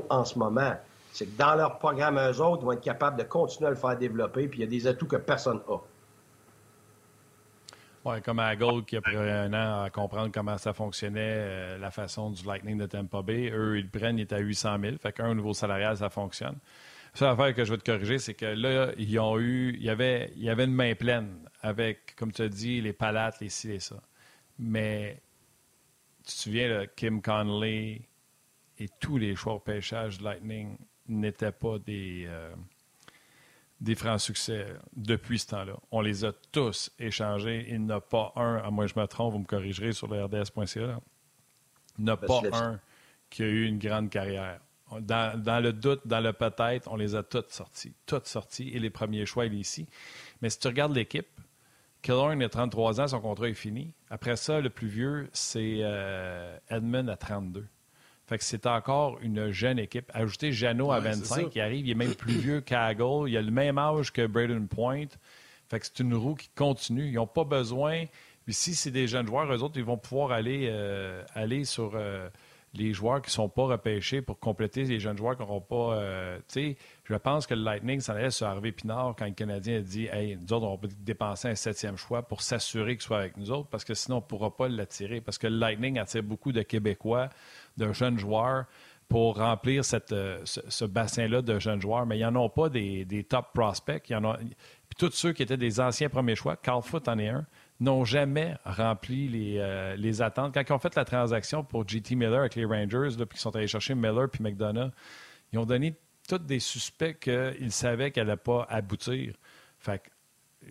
en 0.09 0.25
ce 0.25 0.37
moment. 0.37 0.73
C'est 1.11 1.25
que 1.25 1.37
dans 1.37 1.55
leur 1.55 1.79
programme, 1.79 2.19
eux 2.19 2.41
autres, 2.41 2.61
ils 2.61 2.65
vont 2.65 2.71
être 2.73 2.81
capables 2.81 3.17
de 3.17 3.23
continuer 3.23 3.67
à 3.67 3.69
le 3.71 3.75
faire 3.75 3.97
développer, 3.97 4.47
puis 4.47 4.59
il 4.59 4.61
y 4.61 4.67
a 4.67 4.69
des 4.69 4.85
atouts 4.85 5.07
que 5.07 5.15
personne 5.15 5.61
n'a. 5.67 5.75
Oui, 8.05 8.21
comme 8.21 8.37
à 8.37 8.55
Gold 8.55 8.85
qui 8.85 8.97
a 8.97 9.01
pris 9.01 9.15
un 9.17 9.51
an 9.53 9.81
à 9.81 9.89
comprendre 9.89 10.31
comment 10.31 10.59
ça 10.59 10.73
fonctionnait, 10.73 11.21
euh, 11.21 11.77
la 11.79 11.89
façon 11.89 12.29
du 12.29 12.45
Lightning 12.45 12.77
de 12.77 12.85
Tampa 12.85 13.23
Bay. 13.23 13.49
Eux, 13.51 13.79
ils 13.79 13.89
prennent, 13.89 14.19
ils 14.19 14.21
étaient 14.21 14.35
à 14.35 14.39
800 14.39 14.77
000. 14.79 14.97
Fait 14.99 15.11
qu'un, 15.11 15.31
au 15.31 15.33
niveau 15.33 15.53
salarial, 15.53 15.97
ça 15.97 16.11
fonctionne. 16.11 16.55
La 17.19 17.35
seule 17.35 17.55
que 17.55 17.65
je 17.65 17.71
veux 17.71 17.79
te 17.79 17.91
corriger, 17.91 18.19
c'est 18.19 18.35
que 18.35 18.45
là, 18.45 18.91
ils 18.99 19.17
ont 19.17 19.39
eu, 19.39 19.73
il 19.73 19.83
y 19.83 19.89
avait, 19.89 20.31
il 20.35 20.43
y 20.43 20.51
avait 20.51 20.65
une 20.65 20.73
main 20.75 20.93
pleine 20.93 21.49
avec, 21.63 22.15
comme 22.15 22.31
tu 22.31 22.43
as 22.43 22.49
dit, 22.49 22.79
les 22.79 22.93
palates, 22.93 23.39
les 23.39 23.49
ci, 23.49 23.69
les 23.69 23.79
ça. 23.79 23.95
Mais 24.59 25.19
tu 26.19 26.33
te 26.33 26.39
souviens, 26.39 26.85
Kim 26.95 27.23
Conley 27.23 28.01
et 28.77 28.89
tous 28.99 29.17
les 29.17 29.35
choix 29.35 29.53
au 29.53 29.59
pêchage 29.59 30.19
de 30.19 30.25
Lightning 30.25 30.77
n'étaient 31.07 31.51
pas 31.51 31.79
des. 31.79 32.25
Euh, 32.27 32.53
des 33.81 33.95
francs 33.95 34.19
succès 34.19 34.67
depuis 34.95 35.39
ce 35.39 35.47
temps-là. 35.47 35.77
On 35.91 36.01
les 36.01 36.25
a 36.25 36.31
tous 36.51 36.91
échangés. 36.99 37.65
Il 37.69 37.81
n'y 37.81 37.91
en 37.91 37.97
a 37.97 38.01
pas 38.01 38.31
un, 38.35 38.57
à 38.57 38.71
moins 38.71 38.85
que 38.85 38.93
je 38.93 38.99
me 38.99 39.05
trompe, 39.05 39.33
vous 39.33 39.39
me 39.39 39.45
corrigerez 39.45 39.91
sur 39.91 40.07
le 40.07 40.23
RDS.ca. 40.23 40.99
Il 41.97 42.05
n'y 42.05 42.11
en 42.11 42.13
a 42.13 42.17
pas 42.17 42.41
un 42.53 42.79
qui 43.29 43.43
a 43.43 43.47
eu 43.47 43.65
une 43.65 43.79
grande 43.79 44.09
carrière. 44.09 44.59
Dans, 44.99 45.63
le 45.63 45.73
doute, 45.73 46.01
dans 46.05 46.21
le 46.21 46.31
peut-être, 46.31 46.89
on 46.91 46.95
les 46.95 47.15
a 47.15 47.23
toutes 47.23 47.51
sortis. 47.51 47.93
Toutes 48.05 48.27
sortis. 48.27 48.69
Et 48.69 48.79
les 48.79 48.89
premiers 48.89 49.25
choix, 49.25 49.45
il 49.45 49.53
est 49.55 49.59
ici. 49.59 49.87
Mais 50.41 50.49
si 50.49 50.59
tu 50.59 50.67
regardes 50.67 50.95
l'équipe, 50.95 51.27
Killorn 52.01 52.41
a 52.41 52.49
33 52.49 53.01
ans, 53.01 53.07
son 53.07 53.19
contrat 53.19 53.49
est 53.49 53.55
fini. 53.55 53.93
Après 54.09 54.35
ça, 54.35 54.61
le 54.61 54.69
plus 54.69 54.87
vieux, 54.87 55.29
c'est 55.33 55.79
euh, 55.81 56.57
Edmund 56.69 57.09
à 57.09 57.17
32. 57.17 57.65
Fait 58.27 58.39
que 58.39 58.43
c'est 58.43 58.65
encore 58.65 59.19
une 59.21 59.51
jeune 59.51 59.77
équipe. 59.77 60.11
Ajouter 60.13 60.51
Jano 60.51 60.91
à 60.91 60.99
25, 60.99 61.49
qui 61.49 61.59
arrive, 61.59 61.85
il 61.85 61.91
est 61.91 61.95
même 61.95 62.15
plus 62.15 62.33
vieux 62.33 62.61
qu'Aggle. 62.61 63.29
Il 63.29 63.37
a 63.37 63.41
le 63.41 63.51
même 63.51 63.77
âge 63.77 64.11
que 64.11 64.25
Braden 64.25 64.67
Point. 64.67 65.07
Fait 65.69 65.79
que 65.79 65.85
c'est 65.85 65.99
une 65.99 66.15
roue 66.15 66.35
qui 66.35 66.49
continue. 66.55 67.07
Ils 67.07 67.15
n'ont 67.15 67.27
pas 67.27 67.43
besoin. 67.43 68.05
si 68.47 68.73
c'est 68.73 68.91
des 68.91 69.07
jeunes 69.07 69.27
joueurs, 69.27 69.51
eux 69.51 69.61
autres, 69.61 69.77
ils 69.77 69.83
vont 69.83 69.97
pouvoir 69.97 70.31
aller, 70.31 70.67
euh, 70.71 71.23
aller 71.35 71.65
sur 71.65 71.91
euh, 71.93 72.27
les 72.73 72.93
joueurs 72.93 73.21
qui 73.21 73.29
ne 73.29 73.33
sont 73.33 73.49
pas 73.49 73.65
repêchés 73.65 74.21
pour 74.21 74.39
compléter 74.39 74.83
les 74.83 74.99
jeunes 74.99 75.17
joueurs 75.17 75.35
qui 75.35 75.41
n'auront 75.41 75.61
pas. 75.61 75.95
Euh, 75.95 76.39
je 76.55 77.15
pense 77.15 77.47
que 77.47 77.53
le 77.53 77.61
Lightning 77.61 77.99
s'en 77.99 78.13
allait 78.13 78.31
sur 78.31 78.47
Harvey 78.47 78.71
Pinard 78.71 79.15
quand 79.17 79.25
le 79.25 79.31
Canadien 79.31 79.77
a 79.77 79.81
dit 79.81 80.07
Hey, 80.07 80.37
nous 80.37 80.53
autres, 80.53 80.65
on 80.65 80.75
va 80.75 80.87
dépenser 80.99 81.47
un 81.47 81.55
septième 81.55 81.97
choix 81.97 82.23
pour 82.23 82.41
s'assurer 82.41 82.95
qu'il 82.95 83.03
soit 83.03 83.19
avec 83.19 83.37
nous 83.37 83.51
autres 83.51 83.69
parce 83.69 83.83
que 83.83 83.93
sinon, 83.93 84.17
on 84.17 84.21
ne 84.21 84.25
pourra 84.25 84.55
pas 84.55 84.67
l'attirer. 84.67 85.21
Parce 85.21 85.37
que 85.37 85.47
le 85.47 85.57
Lightning 85.57 85.99
attire 85.99 86.23
beaucoup 86.23 86.51
de 86.51 86.61
Québécois, 86.61 87.29
de 87.77 87.91
jeunes 87.93 88.19
joueurs 88.19 88.65
pour 89.07 89.37
remplir 89.37 89.83
euh, 90.11 90.41
ce, 90.45 90.85
bassin-là 90.85 91.41
de 91.41 91.59
jeunes 91.59 91.81
joueurs, 91.81 92.05
mais 92.05 92.15
il 92.15 92.19
n'y 92.19 92.25
en 92.25 92.35
a 92.35 92.49
pas 92.49 92.69
des, 92.69 93.25
top 93.29 93.53
prospects. 93.53 94.09
Il 94.09 94.17
puis 94.17 94.95
tous 94.97 95.11
ceux 95.11 95.33
qui 95.33 95.43
étaient 95.43 95.57
des 95.57 95.79
anciens 95.79 96.09
premiers 96.09 96.35
choix, 96.35 96.55
Carl 96.55 96.81
Foot 96.81 97.07
en 97.07 97.19
est 97.19 97.29
un, 97.29 97.45
n'ont 97.79 98.05
jamais 98.05 98.55
rempli 98.65 99.27
les, 99.27 99.57
euh, 99.59 100.21
attentes. 100.21 100.53
Quand 100.53 100.63
ils 100.67 100.73
ont 100.73 100.79
fait 100.79 100.95
la 100.95 101.05
transaction 101.05 101.63
pour 101.63 101.87
JT 101.87 102.15
Miller 102.15 102.39
avec 102.39 102.55
les 102.55 102.65
Rangers, 102.65 103.15
puis 103.15 103.27
qu'ils 103.29 103.39
sont 103.39 103.55
allés 103.55 103.67
chercher 103.67 103.95
Miller 103.95 104.29
puis 104.29 104.43
McDonough, 104.43 104.91
ils 105.51 105.59
ont 105.59 105.65
donné 105.65 105.95
tous 106.27 106.39
des 106.39 106.59
suspects 106.59 107.19
qu'ils 107.19 107.71
savaient 107.71 108.11
qu'elle 108.11 108.27
n'allait 108.27 108.37
pas 108.37 108.65
aboutir. 108.69 109.35
Fait 109.77 110.01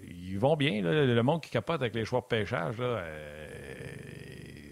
ils 0.03 0.39
vont 0.39 0.57
bien. 0.57 0.83
le 0.83 1.23
monde 1.23 1.41
qui 1.41 1.51
capote 1.51 1.81
avec 1.81 1.95
les 1.95 2.05
choix 2.05 2.21
de 2.21 2.27
pêchage, 2.27 2.77
euh, 2.81 3.01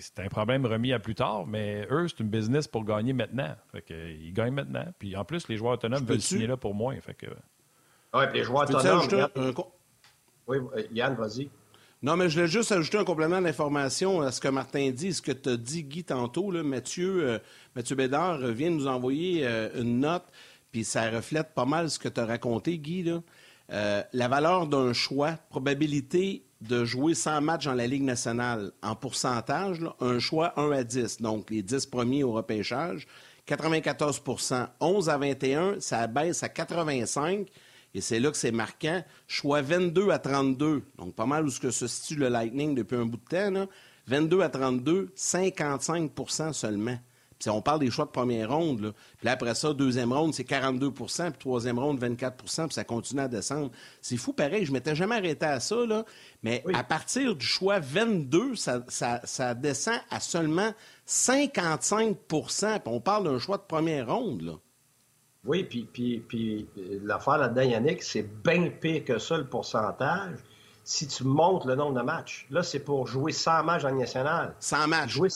c'est 0.02 0.20
un 0.20 0.28
problème 0.28 0.66
remis 0.66 0.92
à 0.92 0.98
plus 0.98 1.14
tard, 1.14 1.46
mais 1.46 1.86
eux, 1.90 2.06
c'est 2.08 2.20
une 2.20 2.28
business 2.28 2.66
pour 2.66 2.84
gagner 2.84 3.12
maintenant. 3.12 3.54
Fait 3.70 3.84
ils 3.90 4.32
gagnent 4.32 4.54
maintenant. 4.54 4.84
Puis 4.98 5.16
en 5.16 5.24
plus, 5.24 5.48
les 5.48 5.56
joueurs 5.56 5.74
autonomes 5.74 6.04
veulent 6.04 6.20
signer 6.20 6.46
là 6.46 6.56
pour 6.56 6.74
moins. 6.74 7.00
Fait 7.00 7.14
que... 7.14 7.26
Oui, 8.14 8.24
puis 8.30 8.38
les 8.40 8.44
joueurs 8.44 8.68
autonomes. 8.68 9.64
Oui, 10.48 10.58
Yann, 10.92 11.14
vas-y. 11.14 11.48
Non, 12.02 12.16
mais 12.16 12.28
je 12.28 12.34
voulais 12.34 12.48
juste 12.48 12.72
ajouter 12.72 12.98
un 12.98 13.04
complément 13.04 13.40
d'information 13.40 14.22
à 14.22 14.32
ce 14.32 14.40
que 14.40 14.48
Martin 14.48 14.90
dit, 14.90 15.14
ce 15.14 15.22
que 15.22 15.30
tu 15.30 15.50
as 15.50 15.56
dit, 15.56 15.84
Guy, 15.84 16.02
tantôt. 16.02 16.50
Là, 16.50 16.64
Mathieu, 16.64 17.28
euh, 17.28 17.38
Mathieu 17.76 17.94
Bédard 17.94 18.38
vient 18.38 18.70
de 18.70 18.74
nous 18.74 18.88
envoyer 18.88 19.46
euh, 19.46 19.68
une 19.80 20.00
note, 20.00 20.24
puis 20.72 20.82
ça 20.82 21.08
reflète 21.10 21.54
pas 21.54 21.64
mal 21.64 21.90
ce 21.90 22.00
que 22.00 22.08
tu 22.08 22.20
as 22.20 22.26
raconté, 22.26 22.76
Guy. 22.78 23.08
Euh, 23.70 24.02
la 24.12 24.28
valeur 24.28 24.66
d'un 24.66 24.92
choix, 24.92 25.38
probabilité 25.48 26.44
de 26.60 26.84
jouer 26.84 27.14
100 27.14 27.40
matchs 27.40 27.64
dans 27.64 27.74
la 27.74 27.86
Ligue 27.86 28.02
nationale 28.02 28.72
en 28.82 28.94
pourcentage, 28.94 29.78
un 30.00 30.18
choix 30.18 30.58
1 30.58 30.70
à 30.72 30.84
10, 30.84 31.20
donc 31.20 31.50
les 31.50 31.62
10 31.62 31.86
premiers 31.86 32.24
au 32.24 32.32
repêchage, 32.32 33.06
94% 33.48 34.68
11 34.80 35.08
à 35.08 35.18
21, 35.18 35.80
ça 35.80 36.06
baisse 36.06 36.42
à 36.42 36.48
85 36.48 37.48
et 37.94 38.00
c'est 38.00 38.20
là 38.20 38.30
que 38.30 38.36
c'est 38.36 38.52
marquant. 38.52 39.04
Choix 39.26 39.60
22 39.60 40.10
à 40.10 40.18
32. 40.18 40.82
Donc, 40.98 41.14
pas 41.14 41.26
mal 41.26 41.44
où 41.44 41.50
se 41.50 41.86
situe 41.86 42.16
le 42.16 42.28
Lightning 42.28 42.74
depuis 42.74 42.96
un 42.96 43.04
bout 43.04 43.18
de 43.18 43.50
temps. 43.50 43.68
22 44.06 44.40
à 44.40 44.48
32, 44.48 45.12
55% 45.16 46.52
seulement. 46.52 46.98
Puis 47.42 47.50
on 47.50 47.60
parle 47.60 47.80
des 47.80 47.90
choix 47.90 48.04
de 48.04 48.10
première 48.10 48.50
ronde. 48.50 48.94
Puis 49.18 49.28
après 49.28 49.54
ça, 49.56 49.72
deuxième 49.74 50.12
ronde, 50.12 50.32
c'est 50.32 50.48
42% 50.48 51.30
puis 51.30 51.38
troisième 51.40 51.78
ronde, 51.78 52.00
24% 52.00 52.66
puis 52.66 52.74
ça 52.74 52.84
continue 52.84 53.20
à 53.20 53.28
descendre. 53.28 53.72
C'est 54.00 54.16
fou 54.16 54.32
pareil. 54.32 54.64
Je 54.64 54.70
ne 54.70 54.74
m'étais 54.74 54.94
jamais 54.94 55.16
arrêté 55.16 55.44
à 55.44 55.58
ça. 55.58 55.84
Là. 55.84 56.04
Mais 56.44 56.62
à 56.72 56.84
partir 56.84 57.34
du 57.34 57.44
choix 57.44 57.80
22, 57.80 58.54
ça, 58.54 58.84
ça 58.88 59.54
descend 59.54 59.98
à 60.10 60.20
seulement 60.20 60.72
55% 61.06 62.14
puis 62.80 62.80
on 62.86 63.00
parle 63.00 63.24
d'un 63.24 63.38
choix 63.40 63.56
de 63.56 63.64
première 63.66 64.06
ronde. 64.14 64.42
Là. 64.42 64.52
Oui, 65.44 65.64
puis, 65.64 65.88
puis, 65.92 66.20
puis 66.20 66.68
l'affaire 67.02 67.38
là-dedans, 67.38 67.62
Yannick, 67.62 68.02
c'est 68.02 68.22
bien 68.44 68.70
pire 68.70 69.04
que 69.04 69.18
ça, 69.18 69.36
le 69.36 69.48
pourcentage. 69.48 70.38
Si 70.84 71.08
tu 71.08 71.24
montes 71.24 71.64
le 71.64 71.74
nombre 71.74 71.94
de 71.94 72.02
matchs, 72.02 72.46
là, 72.50 72.62
c'est 72.62 72.80
pour 72.80 73.06
jouer 73.08 73.32
100 73.32 73.64
matchs 73.64 73.84
en 73.84 73.92
national. 73.92 74.54
100 74.60 74.88
matchs, 74.88 75.10
jouer 75.10 75.28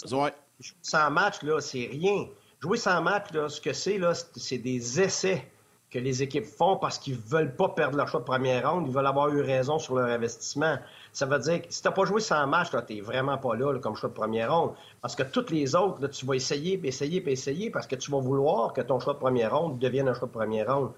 100 0.83 1.11
matchs, 1.11 1.43
là, 1.43 1.61
c'est 1.61 1.89
rien. 1.91 2.27
Jouer 2.61 2.79
100 2.79 3.03
matchs, 3.03 3.33
là, 3.33 3.49
ce 3.49 3.61
que 3.61 3.73
c'est, 3.73 3.99
là, 3.99 4.13
c'est 4.15 4.59
des 4.59 5.01
essais 5.01 5.47
que 5.91 5.99
les 5.99 6.23
équipes 6.23 6.45
font 6.45 6.77
parce 6.77 6.99
qu'ils 6.99 7.17
veulent 7.17 7.55
pas 7.55 7.69
perdre 7.69 7.97
leur 7.97 8.09
choix 8.09 8.21
de 8.21 8.25
première 8.25 8.71
ronde, 8.71 8.87
ils 8.89 8.93
veulent 8.93 9.07
avoir 9.07 9.29
eu 9.29 9.41
raison 9.41 9.79
sur 9.79 9.95
leur 9.95 10.09
investissement. 10.09 10.79
Ça 11.13 11.27
veut 11.27 11.39
dire 11.39 11.63
que 11.63 11.69
si 11.71 11.81
tu 11.81 11.89
n'as 11.89 11.95
pas 11.95 12.05
joué 12.05 12.21
100 12.21 12.47
matchs, 12.49 12.71
tu 12.87 12.95
n'es 12.95 13.01
vraiment 13.01 13.39
pas 13.39 13.55
là, 13.55 13.79
comme 13.79 13.95
choix 13.95 14.09
de 14.09 14.15
première 14.15 14.53
ronde. 14.53 14.75
Parce 15.01 15.15
que 15.15 15.23
toutes 15.23 15.51
les 15.51 15.77
autres, 15.77 16.07
tu 16.09 16.27
vas 16.27 16.35
essayer, 16.35 16.77
puis 16.77 16.89
essayer, 16.89 17.31
essayer, 17.31 17.71
parce 17.71 17.87
que 17.87 17.95
tu 17.95 18.11
vas 18.11 18.19
vouloir 18.19 18.73
que 18.73 18.81
ton 18.81 18.99
choix 18.99 19.15
de 19.15 19.19
première 19.19 19.57
ronde 19.57 19.79
devienne 19.79 20.09
un 20.09 20.15
choix 20.15 20.29
de 20.29 20.33
première 20.33 20.75
ronde. 20.75 20.93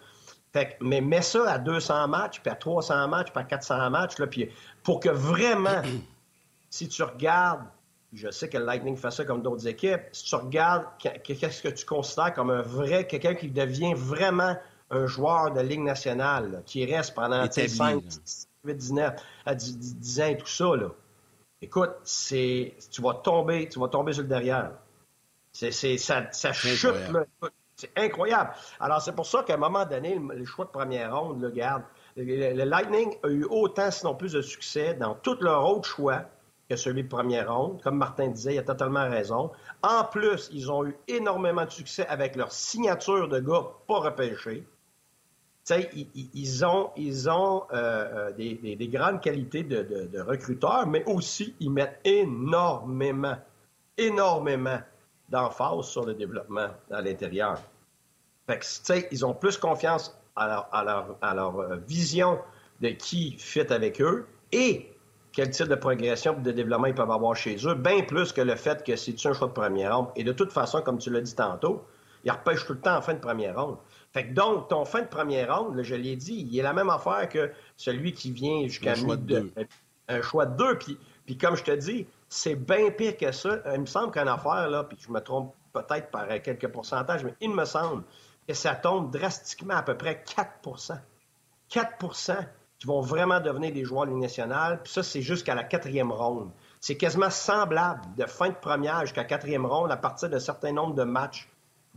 Fait 0.53 0.79
mais 0.81 1.03
mets 1.03 1.21
ça 1.21 1.51
à 1.51 1.59
200 1.59 2.09
matchs, 2.09 2.41
puis 2.41 2.51
à 2.51 2.55
300 2.55 3.09
matchs, 3.09 3.31
puis 3.31 3.41
à 3.41 3.45
400 3.45 3.91
matchs, 3.91 4.19
là, 4.19 4.27
puis 4.27 4.51
pour 4.83 5.01
que 5.01 5.11
vraiment, 5.11 5.83
si 6.71 6.89
tu 6.89 7.03
regardes, 7.03 7.65
je 8.13 8.31
sais 8.31 8.49
que 8.49 8.57
le 8.57 8.65
Lightning 8.65 8.97
fait 8.97 9.11
ça 9.11 9.25
comme 9.25 9.43
d'autres 9.43 9.67
équipes, 9.67 10.01
si 10.13 10.25
tu 10.25 10.35
regardes 10.35 10.87
qu'est-ce 10.99 11.63
que 11.63 11.69
tu 11.69 11.85
considères 11.85 12.33
comme 12.33 12.51
un 12.51 12.63
vrai, 12.63 13.07
quelqu'un 13.07 13.35
qui 13.35 13.49
devient 13.49 13.95
vraiment 13.95 14.57
un 14.91 15.07
joueur 15.07 15.53
de 15.53 15.61
Ligue 15.61 15.83
nationale, 15.83 16.63
qui 16.65 16.85
reste 16.87 17.15
pendant 17.15 17.51
5, 17.51 18.03
19, 18.65 19.15
à 19.45 19.55
10, 19.55 20.21
ans 20.21 20.27
et 20.27 20.37
tout 20.37 20.47
ça, 20.47 20.77
là. 20.77 20.89
Écoute, 21.61 21.91
c'est, 22.05 22.75
tu 22.91 23.03
vas 23.03 23.15
tomber, 23.15 23.69
tu 23.69 23.81
vas 23.81 23.89
tomber 23.89 24.13
sur 24.13 24.23
le 24.23 24.29
derrière. 24.29 24.71
C'est, 25.53 25.73
ça, 25.99 26.29
ça 26.31 26.53
chute, 26.53 26.95
C'est 27.75 27.91
incroyable. 27.97 28.53
Alors, 28.79 29.03
c'est 29.03 29.13
pour 29.13 29.27
ça 29.27 29.43
qu'à 29.43 29.55
un 29.55 29.59
moment 29.59 29.85
donné, 29.85 30.19
le, 30.19 30.45
choix 30.45 30.67
de 30.67 30.71
première 30.71 31.19
ronde, 31.19 31.43
le 31.43 31.51
garde, 31.51 31.83
le, 32.17 32.65
Lightning 32.65 33.17
a 33.25 33.29
eu 33.29 33.45
autant, 33.45 33.91
sinon 33.91 34.15
plus 34.15 34.33
de 34.33 34.43
succès 34.43 34.95
dans 34.95 35.15
tous 35.15 35.41
leurs 35.41 35.69
autres 35.69 35.89
choix 35.89 36.25
que 36.69 36.77
celui 36.77 37.05
de 37.05 37.09
première 37.09 37.55
ronde. 37.55 37.81
Comme 37.83 37.97
Martin 37.97 38.29
disait, 38.29 38.55
il 38.55 38.59
a 38.59 38.63
totalement 38.63 39.09
raison. 39.09 39.51
En 39.83 40.05
plus, 40.05 40.51
ils 40.53 40.71
ont 40.71 40.85
eu 40.87 40.97
énormément 41.09 41.65
de 41.65 41.71
succès 41.71 42.07
avec 42.07 42.37
leur 42.37 42.53
signature 42.53 43.29
de 43.29 43.41
gars 43.41 43.67
pas 43.87 44.01
repêchés 44.01 44.67
ils, 46.35 46.65
ont, 46.65 46.91
ils 46.97 47.29
ont 47.29 47.65
euh, 47.73 48.31
euh, 48.31 48.33
des, 48.33 48.89
grandes 48.89 49.21
qualités 49.21 49.63
de, 49.63 50.21
recruteurs, 50.21 50.87
mais 50.87 51.05
aussi 51.07 51.55
ils 51.61 51.71
mettent 51.71 52.01
énormément, 52.05 53.37
énormément 53.97 54.81
d'emphase 55.29 55.87
sur 55.87 56.05
le 56.07 56.15
développement 56.15 56.69
à 56.91 57.03
l'intérieur. 57.03 57.61
ils 59.11 59.27
ont 59.27 59.35
plus 59.35 59.57
confiance 59.59 60.17
à 60.37 60.69
leur, 61.35 61.61
euh, 61.61 61.77
vision 61.87 62.39
de 62.81 62.91
qui 62.91 63.33
fit 63.39 63.73
avec 63.73 64.01
eux 64.01 64.27
et 64.53 64.89
quel 65.39 65.51
type 65.51 65.69
de 65.69 65.77
progression 65.77 66.37
et 66.37 66.43
de 66.43 66.51
développement 66.51 66.89
ils 66.89 66.97
peuvent 66.97 67.13
avoir 67.13 67.37
chez 67.37 67.57
eux, 67.65 67.77
bien 67.77 68.03
plus 68.03 68.33
que 68.33 68.41
le 68.41 68.57
fait 68.57 68.83
que 68.83 68.97
c'est 68.97 69.15
un 69.25 69.33
choix 69.33 69.47
de 69.47 69.53
première 69.53 69.97
ronde. 69.97 70.09
Et 70.17 70.25
de 70.25 70.33
toute 70.33 70.51
façon, 70.51 70.83
comme 70.83 70.99
tu 70.99 71.11
l'as 71.11 71.21
dit 71.21 71.37
tantôt, 71.37 71.85
ils 72.25 72.33
repêchent 72.33 72.67
tout 72.67 72.73
le 72.73 72.81
temps 72.81 72.97
en 72.97 73.03
fin 73.03 73.15
de 73.15 73.21
première 73.21 73.57
ronde. 73.57 73.77
Fait 74.13 74.27
que 74.27 74.35
donc, 74.35 74.67
ton 74.67 74.85
fin 74.85 75.03
de 75.03 75.07
première 75.07 75.57
ronde, 75.57 75.81
je 75.81 75.95
l'ai 75.95 76.17
dit, 76.17 76.45
il 76.51 76.59
est 76.59 76.63
la 76.63 76.73
même 76.73 76.91
affaire 76.91 77.29
que 77.29 77.53
celui 77.77 78.15
qui 78.15 78.33
vient 78.33 78.67
jusqu'à 78.67 78.95
un, 78.95 78.95
un 80.09 80.23
choix 80.23 80.45
de 80.45 80.57
deux. 80.57 80.77
Puis, 80.77 80.99
puis 81.25 81.39
comme 81.39 81.55
je 81.55 81.63
te 81.63 81.71
dis, 81.71 82.09
c'est 82.29 82.57
bien 82.57 82.91
pire 82.91 83.17
que 83.17 83.31
ça. 83.31 83.61
Il 83.73 83.83
me 83.83 83.87
semble 83.87 84.11
qu'en 84.11 84.27
affaire, 84.27 84.69
là, 84.69 84.83
puis 84.83 84.99
je 85.01 85.13
me 85.13 85.21
trompe 85.21 85.55
peut-être 85.73 86.11
par 86.11 86.27
quelques 86.43 86.67
pourcentages, 86.67 87.23
mais 87.23 87.37
il 87.41 87.55
me 87.55 87.65
semble 87.65 88.03
que 88.49 88.55
ça 88.55 88.75
tombe 88.75 89.13
drastiquement 89.13 89.77
à 89.77 89.83
peu 89.85 89.97
près 89.97 90.21
4% 90.65 90.99
4 91.69 92.58
qui 92.79 92.87
vont 92.87 93.01
vraiment 93.01 93.41
devenir 93.41 93.73
des 93.73 93.85
joueurs 93.85 94.07
de 94.07 94.13
nationale. 94.13 94.81
Puis 94.83 94.93
ça, 94.93 95.03
c'est 95.03 95.23
jusqu'à 95.23 95.55
la 95.55 95.65
quatrième 95.65 96.13
ronde. 96.13 96.51
C'est 96.81 96.97
quasiment 96.97 97.31
semblable 97.31 98.03
de 98.17 98.25
fin 98.25 98.51
de 98.51 98.55
première 98.55 99.01
jusqu'à 99.01 99.25
quatrième 99.25 99.67
ronde 99.67 99.91
à 99.91 99.97
partir 99.97 100.29
d'un 100.29 100.39
certain 100.39 100.73
nombre 100.73 100.95
de 100.95 101.03
matchs 101.03 101.49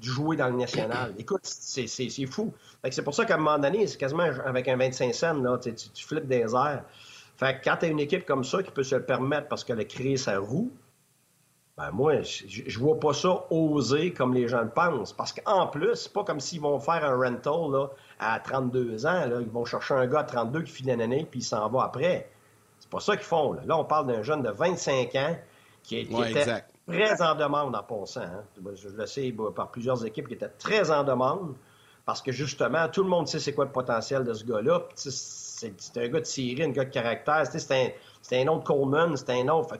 jouer 0.01 0.35
dans 0.35 0.47
le 0.47 0.55
national. 0.55 1.13
Écoute, 1.19 1.41
c'est 1.43 2.25
fou. 2.25 2.53
C'est 2.89 3.03
pour 3.03 3.13
ça 3.13 3.25
qu'à 3.25 3.35
un 3.35 3.37
moment 3.37 3.59
donné, 3.59 3.85
c'est 3.85 3.97
quasiment 3.97 4.23
avec 4.23 4.67
un 4.67 4.77
25 4.77 5.13
cents, 5.13 5.33
là, 5.35 5.57
tu, 5.59 5.73
tu, 5.73 6.05
flippes 6.05 6.27
des 6.27 6.55
airs. 6.55 6.83
Fait 7.37 7.59
que 7.59 7.63
quand 7.63 7.77
tu 7.77 7.85
as 7.85 7.89
une 7.89 7.99
équipe 7.99 8.25
comme 8.25 8.43
ça 8.43 8.63
qui 8.63 8.71
peut 8.71 8.83
se 8.83 8.95
le 8.95 9.03
permettre 9.03 9.47
parce 9.47 9.63
qu'elle 9.63 9.79
a 9.79 9.85
créé 9.85 10.17
sa 10.17 10.39
roue, 10.39 10.71
ben 11.81 11.91
moi, 11.91 12.21
je, 12.21 12.79
vois 12.79 12.99
pas 12.99 13.13
ça 13.13 13.45
oser 13.49 14.13
comme 14.13 14.35
les 14.35 14.47
gens 14.47 14.61
le 14.61 14.69
pensent. 14.69 15.13
Parce 15.13 15.33
qu'en 15.33 15.65
plus, 15.65 15.95
c'est 15.95 16.13
pas 16.13 16.23
comme 16.23 16.39
s'ils 16.39 16.61
vont 16.61 16.79
faire 16.79 17.03
un 17.03 17.15
rental 17.15 17.71
là, 17.71 17.87
à 18.19 18.39
32 18.39 19.05
ans. 19.07 19.25
Là. 19.25 19.41
Ils 19.41 19.49
vont 19.49 19.65
chercher 19.65 19.95
un 19.95 20.05
gars 20.05 20.19
à 20.19 20.23
32 20.23 20.61
qui 20.61 20.71
finit 20.71 20.95
l'année 20.95 21.27
puis 21.29 21.39
il 21.39 21.43
s'en 21.43 21.67
va 21.69 21.85
après. 21.85 22.29
C'est 22.79 22.89
pas 22.89 22.99
ça 22.99 23.15
qu'ils 23.15 23.25
font. 23.25 23.53
Là, 23.53 23.61
là 23.65 23.77
on 23.77 23.85
parle 23.85 24.07
d'un 24.07 24.21
jeune 24.21 24.43
de 24.43 24.51
25 24.51 25.15
ans 25.15 25.35
qui, 25.81 26.05
qui 26.05 26.21
était 26.21 26.63
très 26.87 27.21
en 27.21 27.33
demande 27.33 27.75
en 27.75 27.83
passant. 27.83 28.21
Hein. 28.21 28.43
Je 28.75 28.89
le 28.89 29.05
sais 29.07 29.33
par 29.55 29.71
plusieurs 29.71 30.05
équipes 30.05 30.27
qui 30.27 30.35
étaient 30.35 30.49
très 30.49 30.91
en 30.91 31.03
demande 31.03 31.55
parce 32.05 32.21
que 32.21 32.31
justement, 32.31 32.87
tout 32.89 33.03
le 33.03 33.09
monde 33.09 33.27
sait 33.27 33.39
c'est 33.39 33.53
quoi 33.53 33.65
le 33.65 33.71
potentiel 33.71 34.23
de 34.23 34.33
ce 34.33 34.43
gars-là. 34.43 34.83
C'est 34.95 35.97
un 35.97 36.07
gars 36.09 36.19
de 36.19 36.25
série, 36.25 36.61
un 36.63 36.69
gars 36.69 36.85
de 36.85 36.91
caractère. 36.91 37.43
C'est 37.47 37.95
un, 38.31 38.37
un 38.37 38.47
autre 38.49 38.65
Coleman, 38.65 39.15
c'est 39.15 39.31
un 39.31 39.47
autre. 39.47 39.75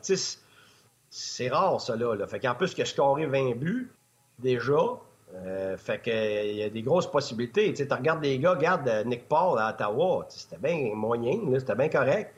C'est 1.12 1.50
rare, 1.50 1.80
ça, 1.82 1.96
là. 1.96 2.26
Fait 2.26 2.40
qu'en 2.40 2.56
plus, 2.56 2.74
qu'il 2.74 2.84
a 2.84 2.86
scoré 2.86 3.26
20 3.26 3.56
buts, 3.56 3.92
déjà. 4.40 4.74
Euh, 5.34 5.78
fait 5.78 6.00
que 6.00 6.50
il 6.50 6.58
y 6.58 6.64
a 6.64 6.70
des 6.70 6.82
grosses 6.82 7.10
possibilités. 7.10 7.74
Tu 7.74 7.84
regardes 7.90 8.24
les 8.24 8.40
gars, 8.40 8.52
regarde 8.52 8.88
euh, 8.88 9.04
Nick 9.04 9.28
Paul 9.28 9.60
à 9.60 9.70
Ottawa, 9.70 10.26
c'était 10.30 10.58
bien 10.58 10.94
moyen, 10.94 11.38
c'était 11.58 11.76
bien 11.76 11.90
correct. 11.90 12.34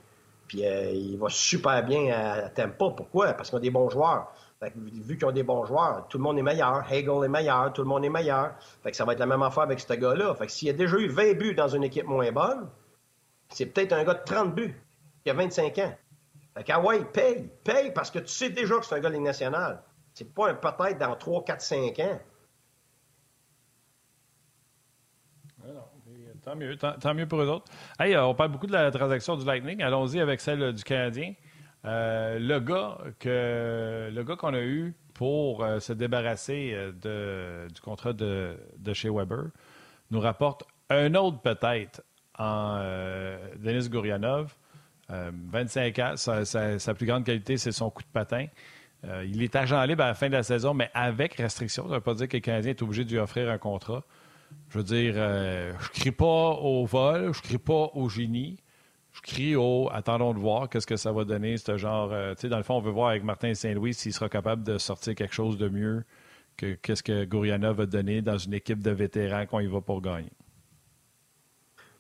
Puis 0.47 0.65
euh, 0.65 0.91
il 0.91 1.17
va 1.17 1.27
super 1.29 1.83
bien 1.83 2.13
à, 2.13 2.49
Tampa. 2.49 2.89
Pourquoi? 2.95 3.33
Parce 3.33 3.49
qu'ils 3.49 3.57
ont 3.57 3.62
des 3.62 3.71
bons 3.71 3.89
joueurs. 3.89 4.31
Fait 4.59 4.71
que, 4.71 4.77
vu 4.77 5.17
qu'ils 5.17 5.25
ont 5.25 5.31
des 5.31 5.43
bons 5.43 5.65
joueurs, 5.65 6.05
tout 6.07 6.17
le 6.17 6.23
monde 6.23 6.38
est 6.38 6.43
meilleur. 6.43 6.83
Hagel 6.88 7.23
est 7.23 7.29
meilleur, 7.29 7.73
tout 7.73 7.81
le 7.81 7.88
monde 7.88 8.05
est 8.05 8.09
meilleur. 8.09 8.53
Fait 8.83 8.91
que 8.91 8.97
ça 8.97 9.05
va 9.05 9.13
être 9.13 9.19
la 9.19 9.25
même 9.25 9.41
affaire 9.41 9.63
avec 9.63 9.79
ce 9.79 9.93
gars-là. 9.93 10.36
Fait 10.36 10.45
que 10.45 10.51
s'il 10.51 10.69
a 10.69 10.73
déjà 10.73 10.97
eu 10.97 11.07
20 11.07 11.33
buts 11.33 11.55
dans 11.55 11.69
une 11.69 11.83
équipe 11.83 12.05
moins 12.05 12.31
bonne, 12.31 12.69
c'est 13.49 13.65
peut-être 13.67 13.93
un 13.93 14.03
gars 14.03 14.13
de 14.13 14.23
30 14.23 14.53
buts 14.53 14.79
qui 15.23 15.31
a 15.31 15.33
25 15.33 15.77
ans. 15.79 15.93
Fait 16.56 16.66
paye, 17.12 17.50
paye, 17.63 17.92
parce 17.94 18.12
que 18.12 18.20
tu 18.20 18.28
sais 18.28 18.50
déjà 18.50 18.78
que 18.78 18.86
c'est 18.86 18.96
un 18.96 19.00
gars 19.00 19.10
de 19.10 19.16
Ligue 19.16 19.24
nationale. 19.24 19.82
C'est 20.13 20.34
pas 20.34 20.54
peut-être 20.54 21.00
dans 21.00 21.16
3, 21.16 21.44
4, 21.44 21.62
5 21.62 22.00
ans. 22.00 22.20
Tant 26.44 26.56
mieux, 26.58 26.76
tant, 26.76 27.13
mieux 27.13 27.26
pour 27.26 27.42
eux 27.42 27.48
autres. 27.48 27.72
Hey, 27.98 28.13
euh, 28.16 28.26
on 28.26 28.36
parle 28.36 28.52
beaucoup 28.52 28.68
de 28.68 28.74
la 28.74 28.92
transaction 28.92 29.38
du 29.38 29.46
Lightning. 29.46 29.82
Allons-y 29.82 30.20
avec 30.20 30.42
celle 30.42 30.74
du 30.74 30.84
Canadien. 30.84 31.34
Euh, 31.86 32.38
le 32.38 32.60
gars 32.60 34.36
qu'on 34.36 34.54
a 34.54 34.62
eu 34.62 34.94
pour 35.13 35.63
euh, 35.63 35.80
se 35.80 35.94
débarrasser 35.94 36.76
du 37.02 37.82
contrat 37.82 38.12
de, 38.12 38.58
de, 38.78 38.94
chez 38.94 39.10
Weber 39.10 39.46
nous 40.12 40.20
rapporte 40.20 40.63
un 40.89 41.16
autre 41.16 41.39
peut-être 41.39 42.04
en 42.38 42.78
Denis 43.58 43.88
Gourianov. 43.88 44.54
25 45.52 45.99
ans, 45.99 46.13
sa, 46.15 46.93
plus 46.93 47.06
grande 47.06 47.26
qualité, 47.26 47.58
c'est 47.58 47.71
son 47.71 47.89
coup 47.89 48.04
de 48.04 48.08
patin. 48.13 48.47
il 49.26 49.43
est 49.43 49.56
agent 49.56 49.84
libre 49.86 50.04
à 50.04 50.08
la 50.08 50.13
fin 50.13 50.28
de 50.28 50.34
la 50.34 50.43
saison, 50.43 50.73
mais 50.73 50.89
avec 50.93 51.36
restriction. 51.36 51.84
Ça 51.84 51.89
ne 51.89 51.95
veut 51.95 52.02
pas 52.02 52.13
dire 52.13 52.28
que 52.28 52.38
le 52.38 52.41
Canadien 52.41 52.71
est 52.71 52.82
obligé 52.82 53.06
de 53.06 53.12
lui 53.12 53.19
offrir 53.19 53.49
un 53.49 53.58
contrat. 53.58 54.04
Je 54.69 54.78
veux 54.80 54.84
dire, 54.84 55.13
euh, 55.17 55.73
je 55.80 55.89
crie 55.89 56.12
pas 56.12 56.26
au 56.26 56.86
vol, 56.86 57.34
je 57.34 57.41
crie 57.41 57.58
pas 57.58 57.91
au 57.93 58.10
génie. 58.10 58.58
Je 59.12 59.21
crie 59.21 59.56
au 59.56 59.89
attendons 59.91 60.34
de 60.34 60.39
voir 60.39 60.69
qu'est-ce 60.69 60.88
que 60.88 60.95
ça 60.95 61.12
va 61.12 61.23
donner, 61.23 61.58
ce 61.58 61.78
genre. 61.78 62.12
Euh, 62.12 62.34
tu 62.34 62.41
sais, 62.41 62.49
dans 62.49 62.58
le 62.58 62.63
fond, 62.63 62.76
on 62.76 62.82
veut 62.82 62.91
voir 62.91 63.10
avec 63.10 63.23
Martin 63.23 63.54
Saint-Louis 63.54 63.93
s'il 63.93 64.13
sera 64.13 64.28
capable 64.28 64.63
de 64.63 64.80
sortir 64.80 65.13
quelque 65.13 65.36
chose 65.36 65.58
de 65.58 65.69
mieux 65.69 66.04
que 66.58 66.73
qu'est-ce 66.73 67.04
que 67.04 67.26
Gouriana 67.26 67.71
va 67.73 67.86
donner 67.86 68.21
dans 68.21 68.38
une 68.38 68.54
équipe 68.54 68.82
de 68.82 68.91
vétérans 68.91 69.45
qu'on 69.45 69.60
y 69.60 69.67
va 69.67 69.82
pour 69.82 70.02
gagner. 70.02 70.32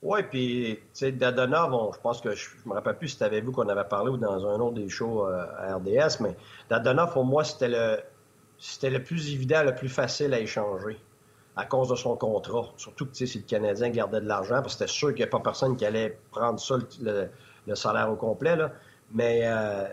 Oui, 0.03 0.21
puis, 0.29 0.75
tu 0.75 0.81
sais, 0.91 1.11
Dadonov, 1.13 1.93
je 1.95 1.99
pense 2.01 2.19
que 2.19 2.35
je, 2.35 2.49
me 2.65 2.73
rappelle 2.73 2.97
plus 2.97 3.07
si 3.07 3.13
c'était 3.13 3.25
avec 3.25 3.45
vous 3.45 3.53
qu'on 3.53 3.69
avait 3.69 3.85
parlé 3.85 4.11
ou 4.11 4.17
dans 4.17 4.45
un 4.45 4.59
autre 4.59 4.75
des 4.75 4.89
shows 4.89 5.25
euh, 5.25 5.45
à 5.57 5.75
RDS, 5.77 6.19
mais 6.19 6.35
Dadonov, 6.69 7.13
pour 7.13 7.23
moi, 7.23 7.45
c'était 7.45 7.69
le, 7.69 7.99
c'était 8.57 8.89
le 8.89 9.01
plus 9.01 9.33
évident, 9.33 9.63
le 9.63 9.73
plus 9.73 9.87
facile 9.87 10.33
à 10.33 10.39
échanger 10.41 10.99
à 11.55 11.65
cause 11.65 11.87
de 11.89 11.95
son 11.95 12.17
contrat. 12.17 12.65
Surtout 12.75 13.05
que 13.05 13.15
si 13.15 13.37
le 13.37 13.45
Canadien 13.45 13.89
gardait 13.89 14.19
de 14.19 14.27
l'argent, 14.27 14.55
parce 14.55 14.75
que 14.75 14.79
c'était 14.79 14.91
sûr 14.91 15.09
qu'il 15.09 15.17
n'y 15.17 15.23
a 15.23 15.27
pas 15.27 15.39
personne 15.39 15.77
qui 15.77 15.85
allait 15.85 16.17
prendre 16.31 16.59
ça, 16.59 16.75
le, 17.01 17.75
salaire 17.75 18.11
au 18.11 18.15
complet. 18.15 18.57
Là. 18.57 18.71
Mais 19.11 19.41
euh, 19.43 19.85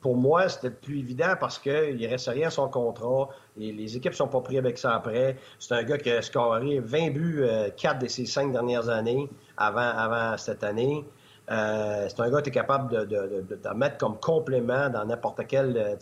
pour 0.00 0.16
moi, 0.16 0.48
c'était 0.48 0.70
plus 0.70 0.98
évident 0.98 1.34
parce 1.38 1.58
qu'il 1.58 1.96
ne 1.96 2.08
reste 2.08 2.28
rien 2.28 2.48
à 2.48 2.50
son 2.50 2.68
contrat. 2.68 3.28
Les 3.56 3.96
équipes 3.96 4.12
ne 4.12 4.16
sont 4.16 4.28
pas 4.28 4.40
prises 4.40 4.58
avec 4.58 4.78
ça 4.78 4.94
après. 4.94 5.36
C'est 5.58 5.74
un 5.74 5.82
gars 5.82 5.98
qui 5.98 6.10
a 6.10 6.22
scoré 6.22 6.80
20 6.80 7.10
buts, 7.10 7.40
euh, 7.42 7.68
4 7.76 7.98
de 8.00 8.08
ses 8.08 8.26
5 8.26 8.52
dernières 8.52 8.88
années, 8.88 9.28
avant, 9.56 9.80
avant 9.80 10.36
cette 10.38 10.64
année. 10.64 11.04
Euh, 11.50 12.06
c'est 12.08 12.20
un 12.20 12.30
gars 12.30 12.40
qui 12.40 12.50
est 12.50 12.52
capable 12.52 12.90
de, 12.92 13.04
de, 13.04 13.42
de, 13.48 13.56
de, 13.56 13.74
mettre 13.74 13.98
comme 13.98 14.18
complément 14.18 14.88
dans 14.88 15.04
n'importe 15.04 15.46
quel. 15.46 15.76
Euh, 15.76 15.96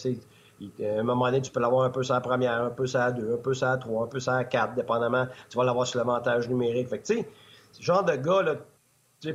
à 0.96 1.00
un 1.00 1.02
moment 1.02 1.26
donné, 1.26 1.40
tu 1.40 1.50
peux 1.50 1.60
l'avoir 1.60 1.84
un 1.84 1.90
peu 1.90 2.02
sur 2.02 2.14
la 2.14 2.20
première, 2.20 2.62
un 2.62 2.70
peu 2.70 2.86
sur 2.86 3.00
la 3.00 3.12
deux, 3.12 3.34
un 3.34 3.38
peu 3.38 3.54
sur 3.54 3.66
la 3.66 3.76
trois, 3.78 4.04
un 4.04 4.08
peu 4.08 4.20
sur 4.20 4.32
la 4.32 4.44
quatre, 4.44 4.74
dépendamment. 4.74 5.26
Tu 5.48 5.56
vas 5.56 5.64
l'avoir 5.64 5.86
sur 5.86 5.98
l'avantage 5.98 6.48
numérique. 6.48 6.88
Fait 6.88 6.98
que, 6.98 7.06
tu 7.06 7.14
sais, 7.14 7.28
ce 7.72 7.82
genre 7.82 8.04
de 8.04 8.14
gars, 8.16 8.42
là, 8.42 8.54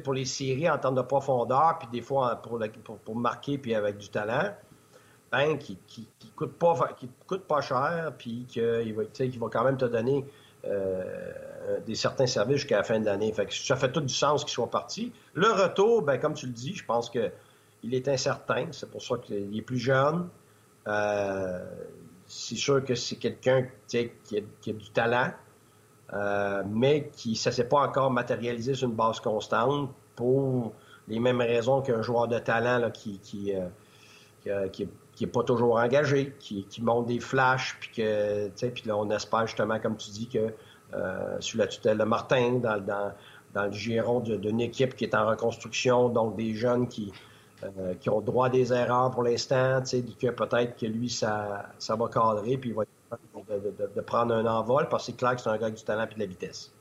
pour 0.04 0.14
les 0.14 0.26
séries 0.26 0.70
en 0.70 0.78
termes 0.78 0.96
de 0.96 1.02
profondeur, 1.02 1.78
puis 1.80 1.88
des 1.92 2.02
fois 2.02 2.36
pour, 2.38 2.60
pour, 3.00 3.16
marquer, 3.16 3.58
puis 3.58 3.76
avec 3.76 3.98
du 3.98 4.10
talent, 4.10 4.54
ben, 5.32 5.58
qui, 5.58 5.78
qui, 5.88 6.08
coûte 6.36 6.54
pas, 6.54 6.90
qui 6.98 7.10
coûte 7.28 7.44
pas 7.44 7.62
cher, 7.62 8.14
puis 8.18 8.46
qu'il 8.48 8.94
va, 8.94 9.04
va 9.04 9.50
quand 9.52 9.64
même 9.64 9.78
te 9.78 9.86
donner 9.86 10.26
euh, 10.66 11.80
des 11.86 11.96
certains 11.96 12.28
services 12.28 12.58
jusqu'à 12.58 12.78
la 12.78 12.84
fin 12.84 13.00
de 13.00 13.06
l'année. 13.06 13.32
Fait 13.34 13.46
que 13.46 13.54
ça 13.54 13.76
fait 13.76 13.92
tout 13.92 14.02
du 14.02 14.14
sens 14.14 14.44
qu'il 14.44 14.54
soit 14.54 14.70
parti. 14.70 15.12
Le 15.34 15.52
retour, 15.52 16.02
ben, 16.02 16.18
comme 16.18 16.34
tu 16.34 16.46
le 16.46 16.52
dis, 16.52 16.74
je 16.74 16.86
pense 16.86 17.10
que 17.10 17.32
il 17.84 17.94
est 17.94 18.08
incertain. 18.08 18.68
C'est 18.72 18.90
pour 18.90 19.02
ça 19.02 19.18
qu'il 19.18 19.58
est 19.58 19.62
plus 19.62 19.78
jeune. 19.78 20.30
Euh, 20.88 21.66
c'est 22.28 22.56
sûr 22.56 22.84
que 22.84 22.96
c'est 22.96 23.18
quelqu'un 23.18 23.68
qui 23.88 24.10
qui, 24.24 24.38
a, 24.38 24.74
du 24.74 24.90
talent, 24.92 25.32
euh, 26.14 26.64
mais 26.70 27.10
qui 27.16 27.32
ne 27.32 27.52
s'est 27.52 27.64
pas 27.68 27.82
encore 27.82 28.12
matérialisé 28.12 28.76
sur 28.76 28.88
une 28.88 28.96
base 28.96 29.20
constante 29.20 29.90
pour 30.16 30.74
les 31.08 31.20
mêmes 31.20 31.42
raisons 31.42 31.82
qu'un 31.82 32.02
joueur 32.02 32.28
de 32.28 32.40
talent 32.40 32.90
qui, 32.92 33.20
qui, 33.20 33.54
euh, 34.48 34.68
qui, 34.70 34.88
qui 35.16 35.24
est 35.26 35.28
pas 35.28 35.44
toujours 35.44 35.78
engagé, 35.78 36.34
qui, 36.40 36.66
monte 36.82 37.08
des 37.08 37.20
flashs, 37.20 37.78
puis 37.80 37.92
que, 37.96 38.50
puis 38.50 38.84
là, 38.86 38.98
on 38.98 39.10
espère 39.10 39.48
justement, 39.48 39.80
comme 39.80 39.96
tu 39.96 40.10
dis, 40.12 40.28
que 40.28 40.54
euh, 40.94 41.38
sous 41.40 41.58
la 41.58 41.68
tutelle 41.68 41.98
de 41.98 42.04
Martin, 42.04 42.54
dans, 42.54 42.80
dans, 42.80 43.14
dans 43.54 43.66
le 43.66 43.72
giron 43.72 44.20
d'une 44.20 44.60
équipe 44.60 44.96
qui 44.96 45.06
est 45.06 45.16
en 45.16 45.28
reconstruction, 45.28 46.10
donc 46.10 46.36
des 46.36 46.56
jeunes 46.56 46.88
qui, 46.88 47.12
euh, 47.64 47.94
qui 48.00 48.10
ont 48.10 48.22
droit 48.22 48.48
à 48.48 48.50
des 48.50 48.74
erreurs 48.74 49.12
pour 49.12 49.24
l'instant, 49.24 49.82
que 49.82 50.30
peut-être 50.30 50.76
que 50.76 50.86
lui, 50.88 51.10
ça, 51.10 51.70
ça 51.78 51.96
va 51.96 52.08
cadrer, 52.08 52.58
puis 52.58 52.72
il 52.72 52.76
va 52.76 52.84
de, 53.64 54.02
prendre 54.02 54.34
un 54.34 54.46
envol, 54.46 54.88
parce 54.90 55.06
que 55.06 55.12
c'est 55.12 55.18
clair 55.18 55.36
que 55.36 55.42
c'est 55.42 55.50
un 55.50 55.58
gars 55.58 55.70
du 55.70 55.84
talent 55.84 56.08
et 56.10 56.14
de 56.14 56.20
la 56.20 56.26
vitesse. 56.26 56.72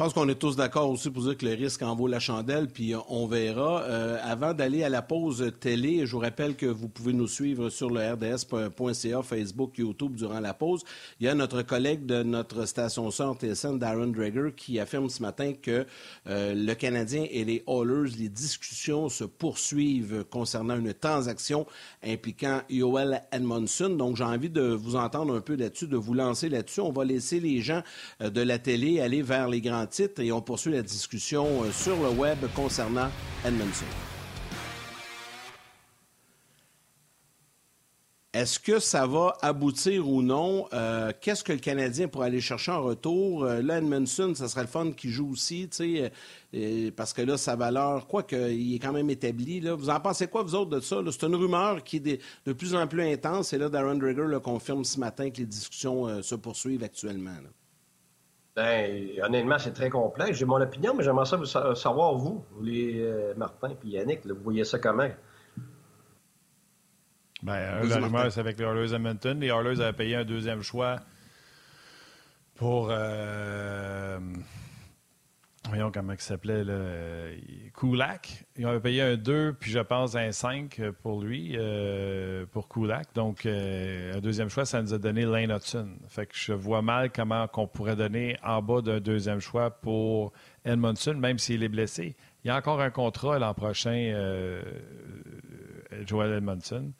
Je 0.00 0.04
pense 0.06 0.14
qu'on 0.14 0.30
est 0.30 0.36
tous 0.36 0.56
d'accord 0.56 0.88
aussi 0.88 1.10
pour 1.10 1.24
dire 1.24 1.36
que 1.36 1.44
le 1.44 1.52
risque 1.52 1.82
en 1.82 1.94
vaut 1.94 2.06
la 2.06 2.20
chandelle, 2.20 2.68
puis 2.68 2.94
on 3.10 3.26
verra. 3.26 3.82
Euh, 3.82 4.16
avant 4.24 4.54
d'aller 4.54 4.82
à 4.82 4.88
la 4.88 5.02
pause 5.02 5.52
télé, 5.60 6.06
je 6.06 6.12
vous 6.12 6.20
rappelle 6.20 6.56
que 6.56 6.64
vous 6.64 6.88
pouvez 6.88 7.12
nous 7.12 7.28
suivre 7.28 7.68
sur 7.68 7.90
le 7.90 8.14
rds.ca, 8.14 9.22
Facebook, 9.22 9.76
YouTube 9.76 10.14
durant 10.14 10.40
la 10.40 10.54
pause. 10.54 10.84
Il 11.20 11.26
y 11.26 11.28
a 11.28 11.34
notre 11.34 11.60
collègue 11.60 12.06
de 12.06 12.22
notre 12.22 12.64
station 12.64 13.10
sœur 13.10 13.36
TSN, 13.36 13.78
Darren 13.78 14.06
Drager, 14.06 14.54
qui 14.56 14.80
affirme 14.80 15.10
ce 15.10 15.20
matin 15.20 15.52
que 15.52 15.84
euh, 16.26 16.54
le 16.54 16.72
Canadien 16.72 17.26
et 17.30 17.44
les 17.44 17.62
Oilers, 17.68 18.10
les 18.18 18.30
discussions 18.30 19.10
se 19.10 19.24
poursuivent 19.24 20.24
concernant 20.30 20.78
une 20.78 20.94
transaction 20.94 21.66
impliquant 22.02 22.62
Yoel 22.70 23.20
Edmondson. 23.32 23.90
Donc, 23.90 24.16
j'ai 24.16 24.24
envie 24.24 24.48
de 24.48 24.62
vous 24.62 24.96
entendre 24.96 25.36
un 25.36 25.42
peu 25.42 25.56
là-dessus, 25.56 25.88
de 25.88 25.98
vous 25.98 26.14
lancer 26.14 26.48
là-dessus. 26.48 26.80
On 26.80 26.90
va 26.90 27.04
laisser 27.04 27.38
les 27.38 27.60
gens 27.60 27.82
euh, 28.22 28.30
de 28.30 28.40
la 28.40 28.58
télé 28.58 29.02
aller 29.02 29.20
vers 29.20 29.46
les 29.46 29.60
grands 29.60 29.89
titre 29.90 30.22
et 30.22 30.32
on 30.32 30.40
poursuit 30.40 30.72
la 30.72 30.82
discussion 30.82 31.64
euh, 31.64 31.72
sur 31.72 31.96
le 31.96 32.08
web 32.10 32.38
concernant 32.54 33.10
Edmondson. 33.44 33.84
Est-ce 38.32 38.60
que 38.60 38.78
ça 38.78 39.08
va 39.08 39.36
aboutir 39.42 40.08
ou 40.08 40.22
non? 40.22 40.68
Euh, 40.72 41.10
qu'est-ce 41.20 41.42
que 41.42 41.52
le 41.52 41.58
Canadien 41.58 42.06
pourrait 42.06 42.28
aller 42.28 42.40
chercher 42.40 42.70
en 42.70 42.80
retour? 42.80 43.42
Euh, 43.42 43.60
là, 43.60 43.78
Edmondson, 43.78 44.34
ça 44.36 44.46
serait 44.46 44.60
le 44.60 44.68
fun 44.68 44.92
qui 44.92 45.10
joue 45.10 45.32
aussi, 45.32 45.68
parce 46.96 47.12
que 47.12 47.22
là, 47.22 47.36
sa 47.36 47.56
valeur, 47.56 48.06
quoi 48.06 48.22
qu'il 48.22 48.72
est 48.74 48.78
quand 48.78 48.92
même 48.92 49.10
établi. 49.10 49.60
Là. 49.60 49.74
Vous 49.74 49.90
en 49.90 49.98
pensez 49.98 50.28
quoi, 50.28 50.44
vous 50.44 50.54
autres, 50.54 50.70
de 50.70 50.80
ça? 50.80 51.02
C'est 51.10 51.26
une 51.26 51.34
rumeur 51.34 51.82
qui 51.82 51.96
est 51.96 52.20
de, 52.46 52.52
plus 52.52 52.76
en 52.76 52.86
plus 52.86 53.02
intense, 53.02 53.52
et 53.52 53.58
là, 53.58 53.68
Darren 53.68 53.96
Drager 53.96 54.26
le 54.28 54.38
confirme 54.38 54.84
ce 54.84 55.00
matin 55.00 55.28
que 55.30 55.38
les 55.38 55.46
discussions 55.46 56.22
se 56.22 56.36
poursuivent 56.36 56.84
actuellement. 56.84 57.34
Ben, 58.56 59.10
honnêtement, 59.22 59.58
c'est 59.58 59.72
très 59.72 59.90
complexe. 59.90 60.38
J'ai 60.38 60.44
mon 60.44 60.60
opinion, 60.60 60.94
mais 60.94 61.04
j'aimerais 61.04 61.24
ça 61.24 61.74
savoir, 61.74 62.14
vous, 62.14 62.44
les 62.60 63.00
euh, 63.00 63.32
Martin 63.36 63.70
et 63.70 63.88
Yannick, 63.88 64.26
vous 64.26 64.42
voyez 64.42 64.64
ça 64.64 64.78
comment? 64.78 65.08
Ben, 67.42 67.82
la 67.86 67.96
rumeur, 67.96 68.30
c'est 68.30 68.40
avec 68.40 68.58
les 68.58 68.64
Oilers 68.64 68.94
Edmonton. 68.94 69.38
Les 69.40 69.48
Oilers 69.48 69.80
avaient 69.80 69.96
payé 69.96 70.16
un 70.16 70.24
deuxième 70.24 70.62
choix 70.62 70.96
pour. 72.56 72.88
Euh, 72.90 74.18
voyons 75.68 75.90
comment 75.92 76.12
il 76.12 76.20
s'appelait, 76.20 76.64
le 76.64 77.36
Kulak. 77.76 78.44
Ils 78.56 78.66
avaient 78.66 78.80
payé 78.80 79.02
un 79.02 79.16
2, 79.16 79.54
puis 79.58 79.70
je 79.70 79.78
pense 79.78 80.16
un 80.16 80.32
5 80.32 80.80
pour 81.02 81.22
lui, 81.22 81.54
euh, 81.56 82.46
pour 82.46 82.68
Kulak. 82.68 83.14
Donc, 83.14 83.46
euh, 83.46 84.14
un 84.16 84.20
deuxième 84.20 84.48
choix, 84.48 84.64
ça 84.64 84.82
nous 84.82 84.94
a 84.94 84.98
donné 84.98 85.24
Lane 85.24 85.50
Hudson. 85.50 85.88
Fait 86.08 86.26
que 86.26 86.34
je 86.34 86.52
vois 86.52 86.82
mal 86.82 87.10
comment 87.12 87.46
qu'on 87.48 87.66
pourrait 87.66 87.96
donner 87.96 88.36
en 88.42 88.62
bas 88.62 88.80
d'un 88.80 89.00
deuxième 89.00 89.40
choix 89.40 89.70
pour 89.70 90.32
Edmondson, 90.64 91.14
même 91.14 91.38
s'il 91.38 91.62
est 91.62 91.68
blessé. 91.68 92.16
Il 92.44 92.48
y 92.48 92.50
a 92.50 92.56
encore 92.56 92.80
un 92.80 92.90
contrat 92.90 93.38
l'an 93.38 93.54
prochain, 93.54 94.12
euh, 94.14 94.62
Joel 96.06 96.32
Edmondson 96.32 96.92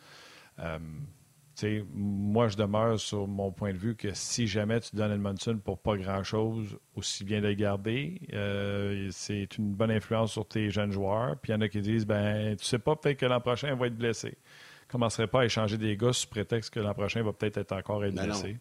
moi, 1.95 2.49
je 2.49 2.57
demeure 2.57 2.99
sur 2.99 3.27
mon 3.27 3.51
point 3.51 3.73
de 3.73 3.79
vue 3.79 3.95
que 3.95 4.13
si 4.15 4.47
jamais 4.47 4.81
tu 4.81 4.97
donnes 4.97 5.13
Edmondson 5.13 5.59
pour 5.63 5.79
pas 5.79 5.97
grand-chose, 5.97 6.79
aussi 6.95 7.25
bien 7.25 7.41
de 7.41 7.49
le 7.49 7.55
garder. 7.55 8.21
Euh, 8.33 9.09
c'est 9.11 9.57
une 9.59 9.73
bonne 9.73 9.91
influence 9.91 10.33
sur 10.33 10.47
tes 10.47 10.71
jeunes 10.71 10.93
joueurs. 10.93 11.37
Puis 11.41 11.53
il 11.53 11.55
y 11.55 11.59
en 11.59 11.61
a 11.61 11.69
qui 11.69 11.81
disent 11.81 12.07
ben 12.07 12.57
tu 12.57 12.65
sais 12.65 12.79
pas, 12.79 12.97
peut-être 12.97 13.19
que 13.19 13.27
l'an 13.27 13.41
prochain, 13.41 13.69
il 13.69 13.79
va 13.79 13.87
être 13.87 13.97
blessé. 13.97 14.37
commencerait 14.89 15.27
pas 15.27 15.43
à 15.43 15.45
échanger 15.45 15.79
des 15.79 15.97
gars 15.97 16.13
sous 16.13 16.29
prétexte 16.29 16.73
que 16.73 16.81
l'an 16.81 16.95
prochain 16.95 17.23
va 17.23 17.33
peut-être 17.33 17.59
être 17.59 17.73
encore 17.73 18.05
être 18.05 18.15
blessé. 18.15 18.59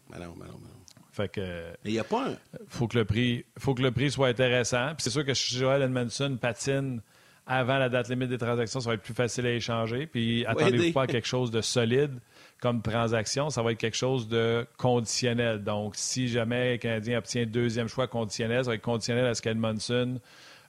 Fait 1.12 1.28
que. 1.28 1.72
Il 1.84 1.98
a 1.98 2.04
pas 2.04 2.28
Faut 2.68 2.86
que 2.86 2.98
le 2.98 3.04
prix, 3.04 3.44
faut 3.58 3.74
que 3.74 3.82
le 3.82 3.90
prix 3.90 4.10
soit 4.10 4.28
intéressant. 4.28 4.88
Puis 4.88 5.00
c'est 5.00 5.10
sûr 5.10 5.24
que 5.24 5.34
Joel 5.34 5.82
Edmondson 5.82 6.38
patine 6.40 7.00
avant 7.46 7.78
la 7.78 7.88
date 7.88 8.08
limite 8.08 8.28
des 8.28 8.38
transactions, 8.38 8.78
ça 8.78 8.90
va 8.90 8.94
être 8.94 9.02
plus 9.02 9.14
facile 9.14 9.44
à 9.46 9.52
échanger. 9.52 10.06
Puis 10.06 10.46
attendez-vous 10.46 10.92
pas 10.92 11.02
à 11.02 11.06
quelque 11.08 11.26
chose 11.26 11.50
de 11.50 11.60
solide 11.60 12.20
comme 12.60 12.82
transaction, 12.82 13.50
ça 13.50 13.62
va 13.62 13.72
être 13.72 13.78
quelque 13.78 13.96
chose 13.96 14.28
de 14.28 14.66
conditionnel. 14.76 15.64
Donc, 15.64 15.94
si 15.96 16.28
jamais 16.28 16.72
le 16.72 16.78
Canadien 16.78 17.18
obtient 17.18 17.46
deuxième 17.46 17.88
choix 17.88 18.06
conditionnel, 18.06 18.64
ça 18.64 18.70
va 18.70 18.74
être 18.74 18.82
conditionnel 18.82 19.26
à 19.26 19.34
ce 19.34 19.42
qu'Edmondson 19.42 20.20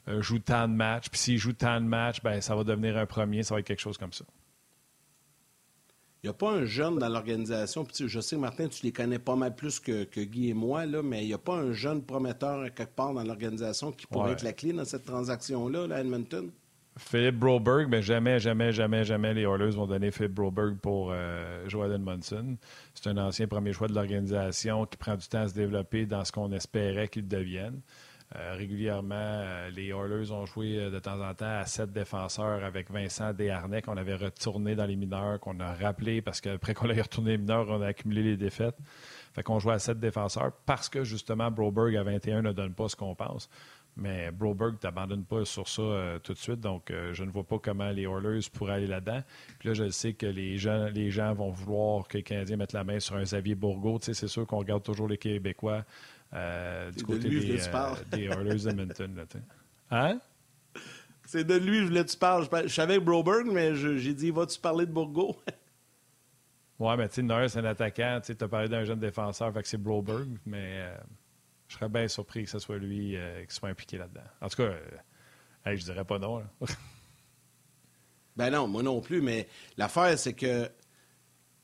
euh, 0.07 0.21
joue 0.21 0.39
tant 0.39 0.67
de 0.67 0.73
matchs. 0.73 1.09
Puis 1.09 1.19
s'il 1.19 1.37
joue 1.37 1.53
tant 1.53 1.81
de 1.81 1.85
matchs, 1.85 2.21
ben, 2.23 2.41
ça 2.41 2.55
va 2.55 2.63
devenir 2.63 2.97
un 2.97 3.05
premier, 3.05 3.43
ça 3.43 3.55
va 3.55 3.59
être 3.59 3.67
quelque 3.67 3.81
chose 3.81 3.97
comme 3.97 4.13
ça. 4.13 4.25
Il 6.23 6.27
n'y 6.27 6.29
a 6.29 6.33
pas 6.33 6.51
un 6.51 6.65
jeune 6.65 6.99
dans 6.99 7.09
l'organisation. 7.09 7.85
Je 7.93 8.19
sais, 8.19 8.37
Martin, 8.37 8.67
tu 8.67 8.85
les 8.85 8.91
connais 8.91 9.17
pas 9.17 9.35
mal 9.35 9.55
plus 9.55 9.79
que, 9.79 10.05
Guy 10.23 10.49
et 10.49 10.53
moi, 10.53 10.85
là, 10.85 11.01
mais 11.01 11.23
il 11.23 11.27
n'y 11.27 11.33
a 11.33 11.39
pas 11.39 11.55
un 11.55 11.73
jeune 11.73 12.03
prometteur 12.03 12.63
quelque 12.75 12.95
part 12.95 13.13
dans 13.13 13.23
l'organisation 13.23 13.91
qui 13.91 14.05
pourrait 14.05 14.33
être 14.33 14.43
la 14.43 14.53
clé 14.53 14.71
dans 14.71 14.85
cette 14.85 15.05
transaction-là, 15.05 15.87
là, 15.87 15.99
Edmonton? 15.99 16.51
Philippe 17.01 17.39
Broberg, 17.39 17.87
mais 17.89 18.01
jamais, 18.01 18.39
jamais, 18.39 18.71
jamais, 18.71 19.03
jamais 19.03 19.33
les 19.33 19.41
Oilers 19.41 19.71
vont 19.71 19.87
donner 19.87 20.11
Philippe 20.11 20.33
Broberg 20.33 20.77
pour 20.77 21.09
euh, 21.11 21.67
Joel 21.67 21.91
Edmondson. 21.91 22.55
C'est 22.93 23.09
un 23.09 23.17
ancien 23.17 23.47
premier 23.47 23.73
choix 23.73 23.87
de 23.87 23.93
l'organisation 23.93 24.85
qui 24.85 24.97
prend 24.97 25.15
du 25.15 25.27
temps 25.27 25.41
à 25.41 25.47
se 25.47 25.53
développer 25.53 26.05
dans 26.05 26.23
ce 26.23 26.31
qu'on 26.31 26.51
espérait 26.53 27.09
qu'il 27.09 27.27
devienne. 27.27 27.81
Euh, 28.37 28.53
régulièrement, 28.53 29.15
euh, 29.15 29.69
les 29.71 29.89
Oilers 29.89 30.31
ont 30.31 30.45
joué 30.45 30.89
de 30.89 30.99
temps 30.99 31.19
en 31.19 31.33
temps 31.33 31.59
à 31.59 31.65
sept 31.65 31.91
défenseurs 31.91 32.63
avec 32.63 32.89
Vincent 32.89 33.33
Desharnais 33.33 33.81
qu'on 33.81 33.97
avait 33.97 34.15
retourné 34.15 34.75
dans 34.75 34.85
les 34.85 34.95
mineurs, 34.95 35.39
qu'on 35.41 35.59
a 35.59 35.73
rappelé 35.73 36.21
parce 36.21 36.39
qu'après 36.39 36.73
qu'on 36.73 36.87
l'ait 36.87 37.01
retourné 37.01 37.31
les 37.31 37.37
mineurs, 37.39 37.65
on 37.67 37.81
a 37.81 37.87
accumulé 37.87 38.23
les 38.23 38.37
défaites. 38.37 38.77
Fait 39.33 39.43
qu'on 39.43 39.59
jouait 39.59 39.73
à 39.73 39.79
sept 39.79 39.99
défenseurs 39.99 40.53
parce 40.65 40.87
que 40.87 41.03
justement 41.03 41.51
Broberg 41.51 41.95
à 41.97 42.03
21 42.03 42.41
ne 42.41 42.53
donne 42.53 42.73
pas 42.73 42.87
ce 42.87 42.95
qu'on 42.95 43.15
pense. 43.15 43.49
Mais 43.97 44.31
Broberg 44.31 44.79
t'abandonne 44.79 45.25
pas 45.25 45.43
sur 45.43 45.67
ça 45.67 45.81
euh, 45.81 46.19
tout 46.19 46.33
de 46.33 46.37
suite, 46.37 46.61
donc 46.61 46.89
euh, 46.89 47.13
je 47.13 47.23
ne 47.23 47.29
vois 47.29 47.43
pas 47.43 47.59
comment 47.59 47.89
les 47.91 48.03
Oilers 48.03 48.39
pourraient 48.51 48.75
aller 48.75 48.87
là-dedans. 48.87 49.21
Puis 49.59 49.69
là, 49.69 49.73
je 49.73 49.89
sais 49.89 50.13
que 50.13 50.25
les 50.25 50.57
gens, 50.57 50.85
les 50.85 51.11
gens 51.11 51.33
vont 51.33 51.51
vouloir 51.51 52.07
que 52.07 52.17
les 52.17 52.23
Canadiens 52.23 52.55
mettent 52.55 52.73
la 52.73 52.85
main 52.85 52.99
sur 52.99 53.15
un 53.15 53.23
Xavier 53.23 53.55
Bourgault. 53.55 53.99
Tu 53.99 54.05
sais, 54.05 54.13
c'est 54.13 54.27
sûr 54.27 54.47
qu'on 54.47 54.59
regarde 54.59 54.83
toujours 54.83 55.09
les 55.09 55.17
Québécois 55.17 55.83
euh, 56.33 56.91
du 56.91 57.03
côté 57.03 57.29
des, 57.29 57.39
des, 58.11 58.23
Oilers 58.23 58.67
Edmonton. 58.67 59.15
Là, 59.15 59.23
hein? 59.91 60.19
C'est 61.25 61.43
de 61.43 61.55
lui 61.55 61.79
que 61.79 61.83
je 61.83 61.87
voulais 61.87 62.05
que 62.05 62.11
tu 62.11 62.17
parles. 62.17 62.47
Je, 62.63 62.67
savais 62.69 62.99
Broberg, 62.99 63.47
mais 63.51 63.75
j'ai 63.75 64.13
dit, 64.13 64.31
vas-tu 64.31 64.57
parler 64.59 64.85
de 64.85 64.91
Bourgault? 64.91 65.35
ouais, 66.79 66.95
mais 66.95 67.09
tu 67.09 67.27
sais, 67.27 67.47
c'est 67.49 67.59
un 67.59 67.65
attaquant. 67.65 68.21
Tu 68.23 68.31
as 68.39 68.47
parlé 68.47 68.69
d'un 68.69 68.85
jeune 68.85 68.99
défenseur, 68.99 69.53
fait 69.53 69.61
que 69.61 69.67
c'est 69.67 69.77
Broberg, 69.77 70.29
mais 70.45 70.87
je 71.71 71.77
serais 71.77 71.89
bien 71.89 72.07
surpris 72.09 72.43
que 72.43 72.49
ce 72.49 72.59
soit 72.59 72.77
lui 72.77 73.15
euh, 73.15 73.45
qui 73.45 73.55
soit 73.55 73.69
impliqué 73.69 73.97
là-dedans. 73.97 74.25
En 74.41 74.49
tout 74.49 74.57
cas, 74.57 74.63
euh, 74.63 75.75
je 75.77 75.83
dirais 75.85 76.03
pas 76.03 76.19
non. 76.19 76.43
ben 78.35 78.49
non, 78.49 78.67
moi 78.67 78.83
non 78.83 78.99
plus, 78.99 79.21
mais 79.21 79.47
l'affaire, 79.77 80.19
c'est 80.19 80.33
que, 80.33 80.65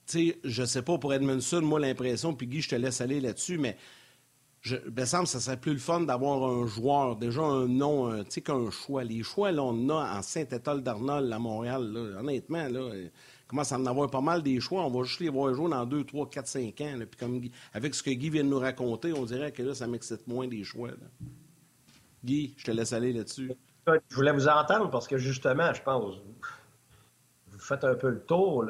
tu 0.06 0.30
sais, 0.30 0.39
je 0.46 0.63
sais 0.63 0.82
pas 0.82 0.98
pour 0.98 1.13
Edmondson, 1.13 1.62
moi, 1.62 1.82
l'impression, 1.82 2.34
puis 2.34 2.48
Guy, 2.48 2.62
je 2.62 2.70
te 2.70 2.76
laisse 2.76 3.02
aller 3.02 3.20
là-dessus, 3.20 3.58
mais 3.58 3.76
je, 4.62 4.78
me 4.78 5.04
semble 5.04 5.28
ça 5.28 5.41
serait 5.41 5.60
plus 5.60 5.74
le 5.74 5.80
fun 5.80 6.00
d'avoir 6.00 6.41
un 6.50 6.65
joueur, 6.67 7.17
déjà 7.17 7.41
un 7.41 7.67
nom, 7.67 8.24
tu 8.24 8.32
sais, 8.32 8.41
qu'un 8.41 8.72
choix. 8.72 9.04
Les 9.04 9.24
choix, 9.24 9.52
là, 9.52 9.62
on 9.63 9.89
a 9.89 10.20
en 10.20 10.22
Saint-Étoile 10.22 10.84
d'Arnold 10.84 11.32
à 11.34 11.39
Montréal, 11.39 11.84
là, 11.84 12.22
honnêtement, 12.22 12.70
là 12.70 12.91
commence 13.47 13.71
à 13.71 13.77
en 13.77 13.86
avoir 13.86 14.10
pas 14.10 14.21
mal 14.21 14.43
des 14.43 14.60
choix. 14.60 14.83
On 14.83 14.89
va 14.89 15.03
juste 15.03 15.19
les 15.19 15.29
voir 15.29 15.53
jouer 15.53 15.69
dans 15.69 15.86
2, 15.86 16.03
3, 16.03 16.29
4, 16.29 16.47
5 16.47 16.81
ans. 16.81 16.93
Puis 16.99 17.19
comme, 17.19 17.41
avec 17.73 17.95
ce 17.95 18.03
que 18.03 18.12
Guy 18.12 18.29
vient 18.29 18.43
de 18.43 18.49
nous 18.49 18.60
raconter, 18.60 19.13
on 19.13 19.25
dirait 19.25 19.51
que 19.51 19.63
là, 19.63 19.73
ça 19.73 19.88
m'excite 19.88 20.27
moins 20.27 20.47
des 20.47 20.63
choix. 20.63 20.89
Guy, 22.23 22.53
je 22.57 22.65
te 22.65 22.71
laisse 22.71 22.93
aller 22.93 23.13
là-dessus. 23.13 23.51
Je 23.88 24.15
voulais 24.15 24.33
vous 24.33 24.47
entendre 24.47 24.89
parce 24.89 25.07
que 25.07 25.17
justement, 25.17 25.73
je 25.73 25.81
pense, 25.81 26.15
vous 27.51 27.60
faites 27.60 27.83
un 27.83 27.95
peu 27.95 28.10
le 28.10 28.19
tour. 28.19 28.65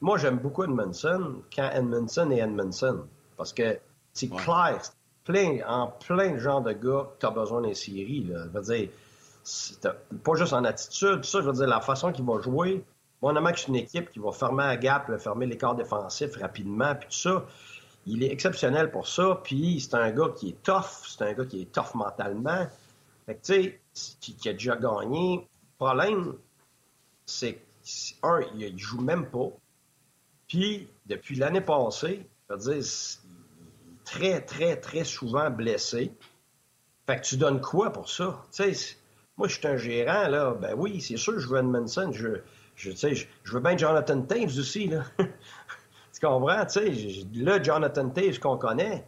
Moi, 0.00 0.18
j'aime 0.18 0.38
beaucoup 0.38 0.64
Edmondson 0.64 1.42
quand 1.54 1.70
Edmondson 1.72 2.30
est 2.30 2.38
Edmondson. 2.38 3.04
Parce 3.36 3.52
que 3.52 3.78
c'est 4.12 4.28
clair, 4.28 4.80
plein, 5.24 5.58
en 5.66 5.88
plein 5.88 6.38
genre 6.38 6.62
de 6.62 6.72
gars 6.72 7.08
que 7.14 7.20
tu 7.20 7.26
as 7.26 7.30
besoin 7.30 7.74
série. 7.74 8.24
Là. 8.24 8.44
Je 8.44 8.58
veux 8.58 8.62
dire, 8.62 8.88
pas 10.22 10.34
juste 10.34 10.52
en 10.52 10.64
attitude, 10.64 11.24
ça, 11.24 11.40
je 11.40 11.46
veux 11.46 11.52
dire, 11.52 11.66
la 11.66 11.80
façon 11.80 12.12
qu'il 12.12 12.24
va 12.24 12.40
jouer, 12.40 12.84
Bon, 13.22 13.32
que 13.32 13.60
c'est 13.60 13.68
une 13.68 13.76
équipe 13.76 14.10
qui 14.10 14.18
va 14.18 14.32
fermer 14.32 14.64
la 14.64 14.76
gap, 14.76 15.16
fermer 15.20 15.46
l'écart 15.46 15.76
défensif 15.76 16.36
rapidement, 16.38 16.96
puis 16.96 17.08
tout 17.08 17.14
ça. 17.14 17.46
Il 18.04 18.24
est 18.24 18.32
exceptionnel 18.32 18.90
pour 18.90 19.06
ça, 19.06 19.40
puis 19.44 19.80
c'est 19.80 19.94
un 19.94 20.10
gars 20.10 20.30
qui 20.36 20.48
est 20.48 20.62
tough, 20.64 21.06
c'est 21.06 21.22
un 21.22 21.32
gars 21.32 21.44
qui 21.44 21.62
est 21.62 21.72
tough 21.72 21.94
mentalement. 21.94 22.66
Fait 23.26 23.36
que, 23.36 23.40
tu 23.46 23.78
sais, 23.92 24.16
qui, 24.20 24.48
a 24.48 24.52
déjà 24.54 24.74
gagné. 24.74 25.36
Le 25.36 25.86
problème, 25.86 26.34
c'est 27.24 27.62
un, 28.24 28.40
il, 28.56 28.76
joue 28.76 29.00
même 29.00 29.30
pas. 29.30 29.50
Puis, 30.48 30.88
depuis 31.06 31.36
l'année 31.36 31.60
passée, 31.60 32.26
je 32.50 32.54
veux 32.54 32.60
dire, 32.60 32.72
il 32.74 32.80
est 32.80 34.04
très, 34.04 34.40
très, 34.40 34.76
très 34.80 35.04
souvent 35.04 35.48
blessé. 35.48 36.12
Fait 37.06 37.20
que 37.20 37.24
tu 37.24 37.36
donnes 37.36 37.60
quoi 37.60 37.92
pour 37.92 38.10
ça? 38.10 38.42
Tu 38.50 38.74
moi, 39.36 39.46
je 39.46 39.58
suis 39.58 39.66
un 39.66 39.76
gérant, 39.76 40.28
là. 40.28 40.54
Ben 40.54 40.74
oui, 40.76 41.00
c'est 41.00 41.16
sûr, 41.16 41.38
je 41.38 41.48
veux 41.48 41.58
Edmondson. 41.58 42.10
Je, 42.12 42.42
je, 42.76 42.90
je 42.90 43.52
veux 43.52 43.60
bien 43.60 43.76
Jonathan 43.76 44.22
Taves 44.22 44.58
aussi, 44.58 44.88
là. 44.88 45.04
tu 45.18 46.20
comprends? 46.20 46.64
Tu 46.66 46.94
sais, 46.94 47.26
le 47.34 47.62
Jonathan 47.62 48.08
Taves 48.08 48.38
qu'on 48.38 48.56
connaît, 48.56 49.06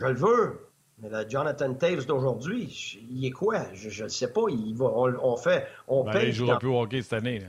je 0.00 0.06
le 0.06 0.14
veux. 0.14 0.68
Mais 0.98 1.08
le 1.08 1.28
Jonathan 1.28 1.74
Taves 1.74 2.06
d'aujourd'hui, 2.06 3.00
il 3.10 3.26
est 3.26 3.30
quoi? 3.30 3.62
Je 3.72 4.04
ne 4.04 4.08
sais 4.08 4.32
pas. 4.32 4.42
Il 4.48 4.74
va, 4.76 4.86
on, 4.86 5.36
fait. 5.36 5.66
On 5.88 6.04
ben, 6.04 6.12
paye. 6.12 6.28
Il 6.28 6.32
jouera 6.32 6.58
plus 6.58 6.68
au 6.68 6.80
hockey 6.80 7.02
cette 7.02 7.14
année. 7.14 7.42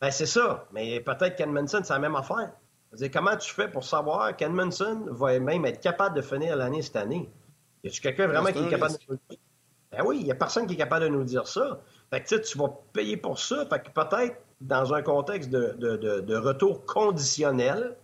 Ben, 0.00 0.10
c'est 0.10 0.26
ça. 0.26 0.66
Mais 0.72 1.00
peut-être 1.00 1.36
qu'Edmondson, 1.36 1.80
c'est 1.84 1.92
la 1.92 1.98
même 1.98 2.16
affaire. 2.16 2.52
comment 3.12 3.36
tu 3.36 3.52
fais 3.52 3.68
pour 3.68 3.84
savoir 3.84 4.34
qu'Edmondson 4.34 5.06
va 5.10 5.38
même 5.38 5.66
être 5.66 5.80
capable 5.80 6.16
de 6.16 6.22
finir 6.22 6.56
l'année 6.56 6.80
cette 6.80 6.96
année? 6.96 7.28
Y 7.84 7.88
a-tu 7.88 8.00
quelqu'un 8.00 8.26
vraiment 8.28 8.50
qui 8.50 8.58
est 8.58 8.68
capable 8.68 8.94
de 8.94 8.98
nous 9.08 9.18
dire? 9.28 9.38
Ben 9.92 10.02
oui, 10.06 10.18
il 10.20 10.24
n'y 10.24 10.30
a 10.30 10.36
personne 10.36 10.66
qui 10.66 10.74
est 10.74 10.78
capable 10.78 11.04
de 11.04 11.10
nous 11.10 11.24
dire 11.24 11.46
ça. 11.46 11.80
Fait 12.10 12.22
que 12.22 12.36
tu 12.36 12.58
vas 12.58 12.68
payer 12.92 13.16
pour 13.16 13.38
ça. 13.38 13.66
Fait 13.66 13.80
que 13.82 13.90
peut-être 13.90 14.36
dans 14.60 14.92
un 14.92 15.02
contexte 15.02 15.50
de, 15.50 16.36
retour 16.36 16.84
conditionnel, 16.84 17.96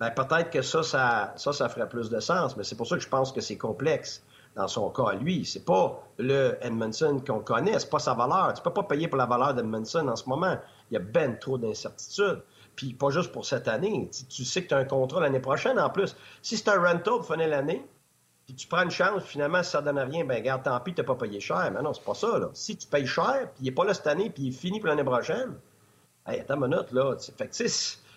ben 0.00 0.10
peut-être 0.10 0.50
que 0.50 0.62
ça 0.62 0.82
ça, 0.82 1.34
ça, 1.36 1.68
ferait 1.68 1.88
plus 1.88 2.10
de 2.10 2.20
sens. 2.20 2.56
Mais 2.56 2.64
c'est 2.64 2.76
pour 2.76 2.86
ça 2.86 2.96
que 2.96 3.02
je 3.02 3.08
pense 3.08 3.32
que 3.32 3.40
c'est 3.40 3.56
complexe 3.56 4.22
dans 4.56 4.68
son 4.68 4.90
cas 4.90 5.10
à 5.10 5.14
lui. 5.14 5.44
C'est 5.44 5.64
pas 5.64 6.02
le 6.18 6.56
Edmondson 6.60 7.20
qu'on 7.26 7.40
connaît, 7.40 7.78
c'est 7.78 7.90
pas 7.90 7.98
sa 7.98 8.14
valeur. 8.14 8.52
Tu 8.54 8.62
peux 8.62 8.72
pas 8.72 8.82
payer 8.82 9.08
pour 9.08 9.18
la 9.18 9.26
valeur 9.26 9.54
d'Edmondson 9.54 10.06
en 10.08 10.16
ce 10.16 10.28
moment. 10.28 10.56
Il 10.90 10.94
y 10.94 10.96
a 10.96 11.00
ben 11.00 11.38
trop 11.38 11.58
d'incertitudes. 11.58 12.42
Puis 12.76 12.92
pas 12.92 13.10
juste 13.10 13.32
pour 13.32 13.46
cette 13.46 13.68
année. 13.68 14.10
Tu, 14.28 14.44
sais 14.44 14.64
que 14.64 14.68
tu 14.68 14.74
as 14.74 14.78
un 14.78 14.84
contrat 14.84 15.20
l'année 15.20 15.40
prochaine 15.40 15.78
en 15.78 15.90
plus. 15.90 16.16
Si 16.42 16.56
c'est 16.56 16.68
un 16.68 16.82
rental 16.82 17.22
finir 17.22 17.48
l'année, 17.48 17.86
puis 18.46 18.54
tu 18.54 18.66
prends 18.66 18.82
une 18.82 18.90
chance, 18.90 19.22
finalement, 19.24 19.62
si 19.62 19.70
ça 19.70 19.80
donne 19.80 19.98
rien, 19.98 20.24
ben 20.24 20.36
regarde, 20.36 20.62
tant 20.62 20.78
pis, 20.80 20.92
tu 20.92 21.00
n'as 21.00 21.06
pas 21.06 21.14
payé 21.14 21.40
cher. 21.40 21.70
Mais 21.72 21.80
non, 21.80 21.94
c'est 21.94 22.04
pas 22.04 22.14
ça, 22.14 22.38
là. 22.38 22.50
Si 22.52 22.76
tu 22.76 22.86
payes 22.86 23.06
cher, 23.06 23.48
puis 23.54 23.62
il 23.62 23.64
n'est 23.64 23.70
pas 23.72 23.84
là 23.84 23.94
cette 23.94 24.06
année, 24.06 24.28
puis 24.28 24.44
il 24.44 24.52
finit 24.52 24.80
pour 24.80 24.88
l'année 24.88 25.04
prochaine, 25.04 25.54
hey, 26.26 26.40
attends 26.40 26.56
une 26.56 26.68
minute, 26.68 26.92
là. 26.92 27.16
Fait 27.38 27.48
que, 27.48 27.68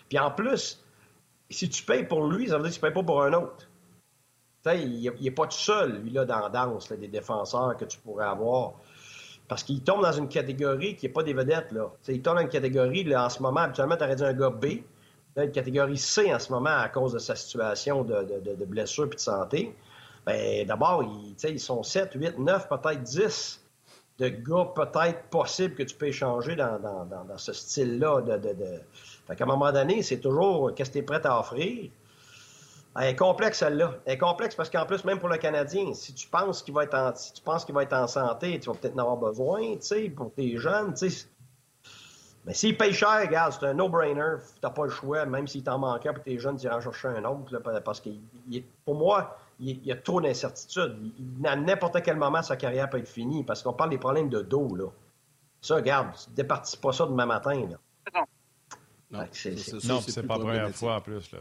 puis 0.08 0.18
en 0.18 0.30
plus, 0.30 0.84
si 1.48 1.68
tu 1.70 1.82
payes 1.82 2.04
pour 2.04 2.26
lui, 2.26 2.48
ça 2.48 2.58
veut 2.58 2.64
dire 2.64 2.70
que 2.70 2.74
tu 2.74 2.80
payes 2.80 2.92
pas 2.92 3.02
pour 3.02 3.22
un 3.22 3.32
autre. 3.32 3.56
Tu 4.64 4.70
sais, 4.70 4.82
il 4.82 5.12
n'est 5.22 5.30
pas 5.30 5.46
tout 5.46 5.56
seul, 5.56 6.02
lui, 6.02 6.10
là, 6.10 6.26
dans 6.26 6.40
la 6.40 6.48
danse, 6.50 6.92
des 6.92 7.08
défenseurs 7.08 7.76
que 7.78 7.86
tu 7.86 7.98
pourrais 7.98 8.26
avoir. 8.26 8.74
Parce 9.46 9.62
qu'il 9.62 9.82
tombe 9.82 10.02
dans 10.02 10.12
une 10.12 10.28
catégorie 10.28 10.94
qui 10.94 11.06
n'est 11.06 11.12
pas 11.12 11.22
des 11.22 11.32
vedettes, 11.32 11.72
là. 11.72 11.90
il 12.06 12.20
tombe 12.20 12.34
dans 12.34 12.42
une 12.42 12.50
catégorie, 12.50 13.04
là, 13.04 13.24
en 13.24 13.30
ce 13.30 13.42
moment, 13.42 13.60
habituellement, 13.60 13.96
tu 13.96 14.04
aurais 14.04 14.16
dit 14.16 14.24
un 14.24 14.34
gars 14.34 14.50
B. 14.50 14.64
Là, 15.36 15.44
une 15.44 15.52
catégorie 15.52 15.96
C 15.96 16.34
en 16.34 16.38
ce 16.38 16.52
moment 16.52 16.76
à 16.76 16.88
cause 16.90 17.14
de 17.14 17.18
sa 17.18 17.34
situation 17.34 18.02
de, 18.02 18.24
de 18.24 18.64
blessure 18.66 19.06
et 19.06 19.14
de 19.14 19.18
santé. 19.18 19.74
Ben, 20.28 20.66
d'abord, 20.66 21.02
ils, 21.02 21.34
ils 21.48 21.58
sont 21.58 21.82
7, 21.82 22.12
8, 22.14 22.38
9, 22.38 22.68
peut-être 22.68 23.02
10 23.02 23.64
de 24.18 24.28
gars 24.28 24.70
peut-être 24.74 25.22
possibles 25.30 25.74
que 25.74 25.84
tu 25.84 25.96
peux 25.96 26.08
échanger 26.08 26.54
dans, 26.54 26.78
ce 27.38 27.54
style-là. 27.54 28.20
De, 28.20 28.54
Fait 29.26 29.36
qu'à 29.36 29.44
un 29.44 29.46
moment 29.46 29.72
donné, 29.72 30.02
c'est 30.02 30.18
toujours 30.18 30.74
qu'est-ce 30.74 30.90
que 30.90 30.94
tu 30.94 30.98
es 30.98 31.02
prêt 31.02 31.24
à 31.24 31.40
offrir? 31.40 31.90
Elle 33.00 33.08
est 33.08 33.16
complexe, 33.16 33.60
celle-là. 33.60 33.94
Elle 34.04 34.14
est 34.14 34.18
complexe 34.18 34.54
parce 34.54 34.68
qu'en 34.68 34.84
plus, 34.84 35.02
même 35.06 35.18
pour 35.18 35.30
le 35.30 35.38
Canadien, 35.38 35.94
si 35.94 36.12
tu 36.12 36.28
penses 36.28 36.62
qu'il 36.62 36.74
va 36.74 36.84
être 36.84 36.94
en, 36.94 37.12
tu 37.12 37.40
penses 37.42 37.64
qu'il 37.64 37.74
va 37.74 37.84
être 37.84 37.94
en 37.94 38.06
santé, 38.06 38.60
tu 38.60 38.68
vas 38.68 38.76
peut-être 38.76 38.96
en 38.96 38.98
avoir 38.98 39.16
besoin, 39.16 39.76
tu 39.76 39.82
sais, 39.82 40.10
pour 40.10 40.30
tes 40.34 40.58
jeunes, 40.58 40.92
tu 40.92 41.08
sais. 41.08 41.26
Mais 42.44 42.52
s'il 42.52 42.76
paye 42.76 42.92
cher, 42.92 43.20
regarde, 43.20 43.54
c'est 43.58 43.66
un 43.66 43.74
no-brainer. 43.74 44.36
T'as 44.60 44.70
pas 44.70 44.84
le 44.84 44.90
choix, 44.90 45.24
même 45.24 45.46
s'il 45.46 45.62
t'en 45.62 45.78
manque 45.78 46.04
un, 46.04 46.12
pour 46.12 46.24
tes 46.24 46.38
jeunes, 46.38 46.58
tu 46.58 46.68
en 46.68 46.80
chercher 46.82 47.08
un 47.08 47.24
autre, 47.24 47.58
parce 47.84 48.00
que 48.00 48.10
pour 48.84 48.94
moi, 48.94 49.38
il, 49.60 49.84
y 49.84 49.92
a 49.92 49.96
trop 49.96 50.20
d'incertitudes. 50.20 50.96
À 51.44 51.56
n'importe 51.56 52.02
quel 52.02 52.16
moment, 52.16 52.42
sa 52.42 52.56
carrière 52.56 52.88
peut 52.88 52.98
être 52.98 53.08
finie 53.08 53.44
parce 53.44 53.62
qu'on 53.62 53.72
parle 53.72 53.90
des 53.90 53.98
problèmes 53.98 54.28
de 54.28 54.40
dos. 54.40 54.74
Là. 54.74 54.86
Ça, 55.60 55.76
regarde, 55.76 56.08
ne 56.30 56.34
départis 56.34 56.76
pas 56.76 56.92
ça 56.92 57.06
demain 57.06 57.26
matin. 57.26 57.68
Là. 57.68 58.24
Non, 59.10 59.24
c'est 59.32 60.26
pas 60.26 60.36
la 60.36 60.44
première 60.44 60.70
fois 60.70 60.96
en 60.96 61.00
plus. 61.00 61.32
Là. 61.32 61.38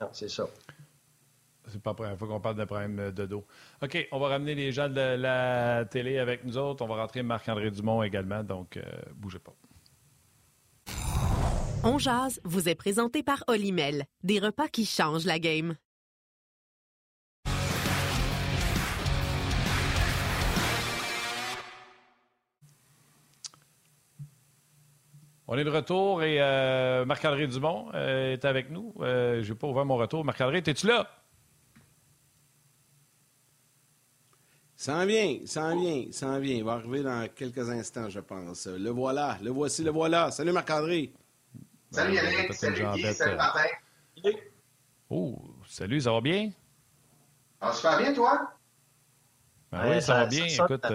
Non, 0.00 0.08
c'est 0.12 0.28
ça. 0.28 0.46
C'est 1.66 1.82
pas 1.82 1.90
la 1.90 1.94
première 1.94 2.18
fois 2.18 2.28
qu'on 2.28 2.40
parle 2.40 2.56
de 2.56 2.64
problème 2.64 3.10
de 3.12 3.26
dos. 3.26 3.44
OK, 3.82 4.08
on 4.10 4.18
va 4.18 4.28
ramener 4.28 4.54
les 4.54 4.72
gens 4.72 4.88
de 4.88 5.16
la 5.16 5.84
télé 5.84 6.18
avec 6.18 6.44
nous 6.44 6.56
autres. 6.56 6.82
On 6.82 6.88
va 6.88 6.96
rentrer 6.96 7.22
Marc-André 7.22 7.70
Dumont 7.70 8.02
également, 8.02 8.42
donc 8.42 8.76
euh, 8.76 8.82
bougez 9.14 9.38
pas. 9.38 9.54
On 11.84 11.98
jase 11.98 12.40
vous 12.44 12.68
est 12.68 12.74
présenté 12.74 13.22
par 13.22 13.44
Olimel, 13.48 14.04
des 14.22 14.40
repas 14.40 14.68
qui 14.68 14.84
changent 14.84 15.26
la 15.26 15.38
game. 15.38 15.76
On 25.50 25.56
est 25.56 25.64
de 25.64 25.70
retour 25.70 26.22
et 26.22 26.42
euh, 26.42 27.06
Marc-André 27.06 27.46
Dumont 27.46 27.88
euh, 27.94 28.34
est 28.34 28.44
avec 28.44 28.70
nous. 28.70 28.92
Euh, 29.00 29.42
je 29.42 29.50
n'ai 29.50 29.58
pas 29.58 29.66
ouvert 29.66 29.86
mon 29.86 29.96
retour. 29.96 30.22
Marc-André, 30.22 30.58
es-tu 30.58 30.86
là? 30.86 31.08
Ça 34.76 34.94
en 34.96 35.06
vient, 35.06 35.38
ça 35.46 35.64
en 35.64 35.80
vient, 35.80 36.04
ça 36.12 36.28
en 36.28 36.38
vient. 36.38 36.54
Il 36.54 36.64
va 36.64 36.72
arriver 36.72 37.02
dans 37.02 37.26
quelques 37.34 37.70
instants, 37.70 38.10
je 38.10 38.20
pense. 38.20 38.66
Le 38.66 38.90
voilà, 38.90 39.38
le 39.42 39.50
voici, 39.50 39.82
le 39.82 39.90
voilà. 39.90 40.30
Salut 40.30 40.52
Marc-André. 40.52 41.14
Salut 41.90 42.14
Yannick, 42.14 42.52
salut 42.52 42.84
Guy, 42.94 43.14
salut 43.14 43.36
Martin. 43.36 43.68
Oh, 45.08 45.42
salut, 45.66 46.02
ça 46.02 46.12
va 46.12 46.20
bien? 46.20 46.50
Ça 47.58 47.68
va 47.68 47.72
super 47.72 47.98
bien, 47.98 48.12
toi? 48.12 48.52
Ben 49.72 49.90
oui, 49.90 50.02
ça, 50.02 50.14
va 50.14 50.26
bien. 50.26 50.44
Écoute. 50.44 50.86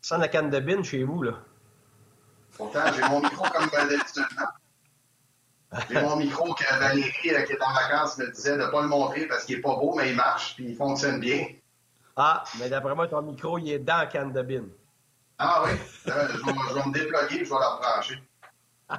Sans 0.00 0.16
la 0.16 0.28
canne 0.28 0.48
de 0.48 0.58
bine 0.58 0.82
chez 0.82 1.04
vous, 1.04 1.22
là. 1.22 1.44
Pourtant, 2.58 2.92
j'ai 2.92 3.08
mon 3.08 3.20
micro 3.20 3.44
comme 3.50 3.70
d'habitude. 3.70 4.24
J'ai 5.88 6.02
mon 6.02 6.16
micro 6.16 6.54
que 6.54 6.78
Valérie, 6.78 7.12
qui 7.22 7.28
est 7.28 7.62
en 7.62 7.72
vacances, 7.72 8.18
me 8.18 8.30
disait 8.32 8.56
de 8.56 8.64
ne 8.64 8.66
pas 8.66 8.82
le 8.82 8.88
montrer 8.88 9.26
parce 9.26 9.44
qu'il 9.44 9.56
n'est 9.56 9.62
pas 9.62 9.76
beau, 9.76 9.94
mais 9.96 10.10
il 10.10 10.16
marche 10.16 10.56
puis 10.56 10.70
il 10.70 10.76
fonctionne 10.76 11.20
bien. 11.20 11.46
Ah, 12.16 12.42
mais 12.58 12.68
d'après 12.68 12.96
moi, 12.96 13.06
ton 13.06 13.22
micro, 13.22 13.58
il 13.58 13.70
est 13.70 13.78
dans 13.78 13.98
la 13.98 14.06
canne 14.06 14.32
de 14.32 14.42
bine. 14.42 14.68
Ah 15.38 15.62
oui, 15.64 15.70
euh, 16.08 16.28
je, 16.32 16.44
vais, 16.74 16.84
me 16.84 16.92
déploguer 16.92 17.36
et 17.36 17.44
je 17.44 17.50
vais 17.50 17.60
la 17.60 17.68
rebrancher. 17.68 18.22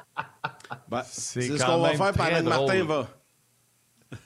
Ben, 0.88 1.04
c'est 1.04 1.42
ce 1.42 1.66
qu'on 1.66 1.82
va 1.82 1.90
faire 1.90 2.14
pendant 2.14 2.38
que 2.38 2.44
Martin 2.44 2.86
va. 2.86 3.08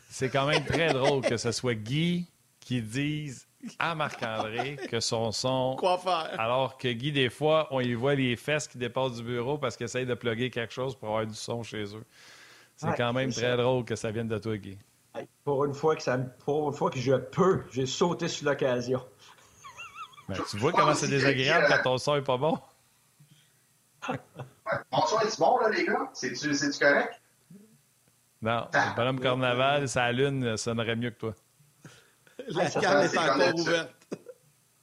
C'est 0.10 0.30
quand 0.30 0.46
même 0.46 0.64
très 0.66 0.94
drôle 0.94 1.22
que 1.22 1.38
ce 1.38 1.52
soit 1.52 1.74
Guy 1.74 2.28
qui 2.60 2.82
dise 2.82 3.48
à 3.80 3.96
Marc-André 3.96 4.78
que 4.90 5.00
son 5.00 5.32
son. 5.32 5.76
Quoi 5.78 5.98
faire? 5.98 6.36
Alors 6.40 6.78
que 6.78 6.88
Guy, 6.88 7.12
des 7.12 7.30
fois, 7.30 7.68
on 7.72 7.80
y 7.80 7.94
voit 7.94 8.16
les 8.16 8.36
fesses 8.36 8.68
qui 8.68 8.78
dépassent 8.78 9.16
du 9.16 9.24
bureau 9.24 9.58
parce 9.58 9.78
qu'il 9.78 9.86
essaye 9.86 10.06
de 10.06 10.14
plugger 10.14 10.50
quelque 10.50 10.74
chose 10.74 10.96
pour 10.96 11.10
avoir 11.10 11.26
du 11.26 11.36
son 11.36 11.64
chez 11.64 11.84
eux. 11.96 12.06
C'est 12.76 12.96
quand 12.96 13.14
même 13.14 13.32
très 13.32 13.56
drôle 13.56 13.86
que 13.86 13.96
ça 13.96 14.12
vienne 14.12 14.28
de 14.28 14.38
toi, 14.38 14.58
Guy. 14.58 14.78
Pour 15.44 15.64
une 15.66 15.74
fois 15.74 15.96
que, 15.96 16.02
ça, 16.02 16.18
pour 16.18 16.70
une 16.70 16.76
fois 16.76 16.90
que 16.90 17.00
je 17.00 17.14
peux, 17.14 17.64
j'ai 17.72 17.86
sauté 17.86 18.28
sur 18.28 18.50
l'occasion. 18.50 19.02
Ben, 20.30 20.38
tu 20.50 20.56
vois 20.56 20.72
comment 20.72 20.96
c'est 20.96 21.10
désagréable 21.10 21.66
quand 21.68 21.84
ton 21.84 21.98
son 21.98 22.16
est 22.16 22.22
pas 22.22 22.38
bon? 22.38 22.58
Mon 24.90 25.06
son 25.06 25.20
est 25.20 25.38
bon, 25.38 25.58
là, 25.58 25.70
les 25.70 25.84
gars? 25.84 26.10
C'est-tu 26.14 26.80
correct? 26.80 27.22
Non, 28.42 28.68
le 28.74 28.96
bonhomme 28.96 29.20
carnaval, 29.20 29.88
sa 29.90 30.14
lune 30.14 30.56
sonnerait 30.56 30.96
mieux 30.96 31.12
que 31.12 31.20
toi. 31.20 31.34
La 32.50 32.70
canne 32.70 33.04
est 33.04 33.18
encore 33.18 33.56
ouverte. 33.60 33.94